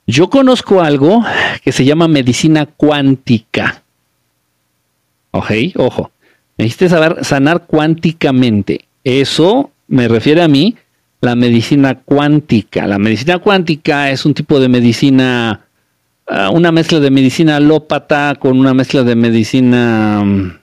Yo 0.08 0.30
conozco 0.30 0.82
algo 0.82 1.24
que 1.64 1.72
se 1.72 1.86
llama 1.86 2.08
medicina 2.08 2.66
cuántica. 2.66 3.84
Ok, 5.32 5.52
ojo. 5.76 6.12
Necesitas 6.58 6.92
saber 6.92 7.24
sanar 7.24 7.66
cuánticamente. 7.66 8.86
Eso 9.04 9.72
me 9.88 10.08
refiere 10.08 10.42
a 10.42 10.48
mí, 10.48 10.76
la 11.22 11.36
medicina 11.36 11.96
cuántica. 11.96 12.88
La 12.88 12.98
medicina 12.98 13.40
cuántica 13.40 14.10
es 14.10 14.26
un 14.26 14.34
tipo 14.34 14.60
de 14.60 14.70
medicina, 14.70 15.62
ah, 16.28 16.50
una 16.50 16.72
mezcla 16.72 17.00
de 17.00 17.12
medicina 17.12 17.56
alópata 17.58 18.36
con 18.40 18.60
una 18.60 18.74
mezcla 18.74 19.04
de 19.04 19.16
medicina 19.16 20.22
mm, 20.24 20.60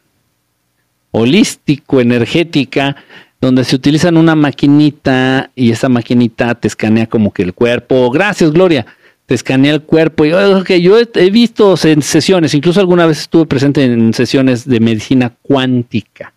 holístico, 1.13 2.01
energética, 2.01 2.97
donde 3.41 3.65
se 3.65 3.77
utilizan 3.77 4.17
una 4.17 4.35
maquinita 4.35 5.51
y 5.55 5.71
esa 5.71 5.89
maquinita 5.89 6.55
te 6.57 6.69
escanea 6.69 7.07
como 7.07 7.33
que 7.33 7.45
el 7.45 7.55
cuerpo. 7.55 8.11
Gracias, 8.11 8.53
Gloria 8.53 8.85
te 9.29 9.35
escanea 9.35 9.75
el 9.75 9.83
cuerpo. 9.83 10.25
Y, 10.25 10.33
okay, 10.33 10.81
yo 10.81 10.97
he, 10.99 11.31
visto 11.31 11.75
en 11.85 12.01
sesiones, 12.01 12.55
incluso 12.55 12.81
alguna 12.81 13.05
vez 13.05 13.21
estuve 13.21 13.45
presente 13.45 13.85
en 13.85 14.15
sesiones 14.15 14.67
de 14.67 14.81
medicina 14.81 15.35
cuántica. 15.43 16.33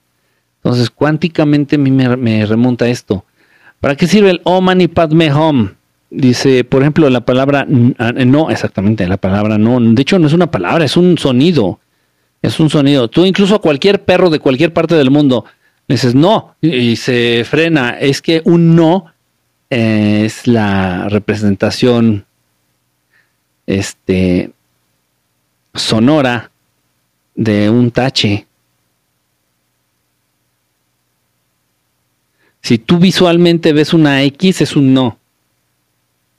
Entonces, 0.58 0.90
cuánticamente 0.90 1.78
a 1.78 1.80
mí 1.80 1.90
me, 1.90 2.46
remonta 2.46 2.90
esto. 2.90 3.24
¿Para 3.80 3.96
qué 3.96 4.08
sirve 4.08 4.32
el 4.32 4.42
Om? 4.44 5.70
Dice, 6.10 6.66
por 6.66 6.82
ejemplo, 6.82 7.10
la 7.10 7.22
palabra 7.22 7.66
no, 7.66 8.50
exactamente, 8.50 9.08
la 9.08 9.16
palabra 9.16 9.58
no. 9.58 9.80
De 9.80 10.02
hecho, 10.02 10.20
no 10.20 10.28
es 10.28 10.34
una 10.34 10.52
palabra, 10.52 10.84
es 10.84 10.98
un 10.98 11.18
sonido. 11.18 11.80
Es 12.42 12.60
un 12.60 12.70
sonido. 12.70 13.08
Tú 13.08 13.26
incluso 13.26 13.56
a 13.56 13.62
cualquier 13.62 14.04
perro 14.04 14.30
de 14.30 14.40
cualquier 14.40 14.74
parte 14.74 14.96
del 14.96 15.12
mundo 15.12 15.46
le 15.88 15.96
dices 15.96 16.14
no 16.14 16.56
y, 16.60 16.98
se 16.98 17.46
frena. 17.50 17.92
Es 17.92 18.22
que 18.22 18.42
un 18.44 18.76
no 18.76 19.06
es 19.70 20.46
la 20.46 21.08
representación 21.08 22.26
este, 23.72 24.52
sonora 25.74 26.52
de 27.36 27.70
un 27.70 27.92
tache. 27.92 28.46
Si 32.62 32.78
tú 32.78 33.00
visualmente 33.00 33.74
ves 33.74 33.94
una 33.94 34.24
X, 34.24 34.62
es 34.62 34.76
un 34.76 34.94
no. 34.94 35.18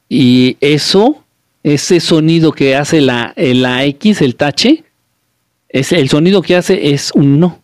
Y 0.09 0.57
eso, 0.61 1.25
ese 1.63 2.01
sonido 2.01 2.53
que 2.53 2.77
hace 2.77 3.01
la, 3.01 3.33
la 3.37 3.85
X, 3.85 4.21
el 4.21 4.37
tache, 4.37 4.85
es, 5.69 5.93
el 5.93 6.09
sonido 6.11 6.43
que 6.43 6.57
hace 6.57 6.93
es 6.93 7.13
un 7.15 7.41
no. 7.41 7.63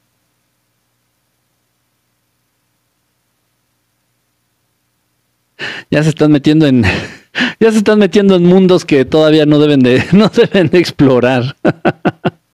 Ya 5.90 6.02
se 6.02 6.08
están 6.08 6.32
metiendo 6.32 6.66
en, 6.66 6.84
ya 7.60 7.72
se 7.72 7.78
están 7.78 7.98
metiendo 7.98 8.36
en 8.36 8.44
mundos 8.44 8.84
que 8.84 9.04
todavía 9.04 9.46
no 9.46 9.58
deben 9.58 9.80
de, 9.80 10.04
no 10.12 10.28
deben 10.28 10.68
de 10.68 10.78
explorar. 10.78 11.56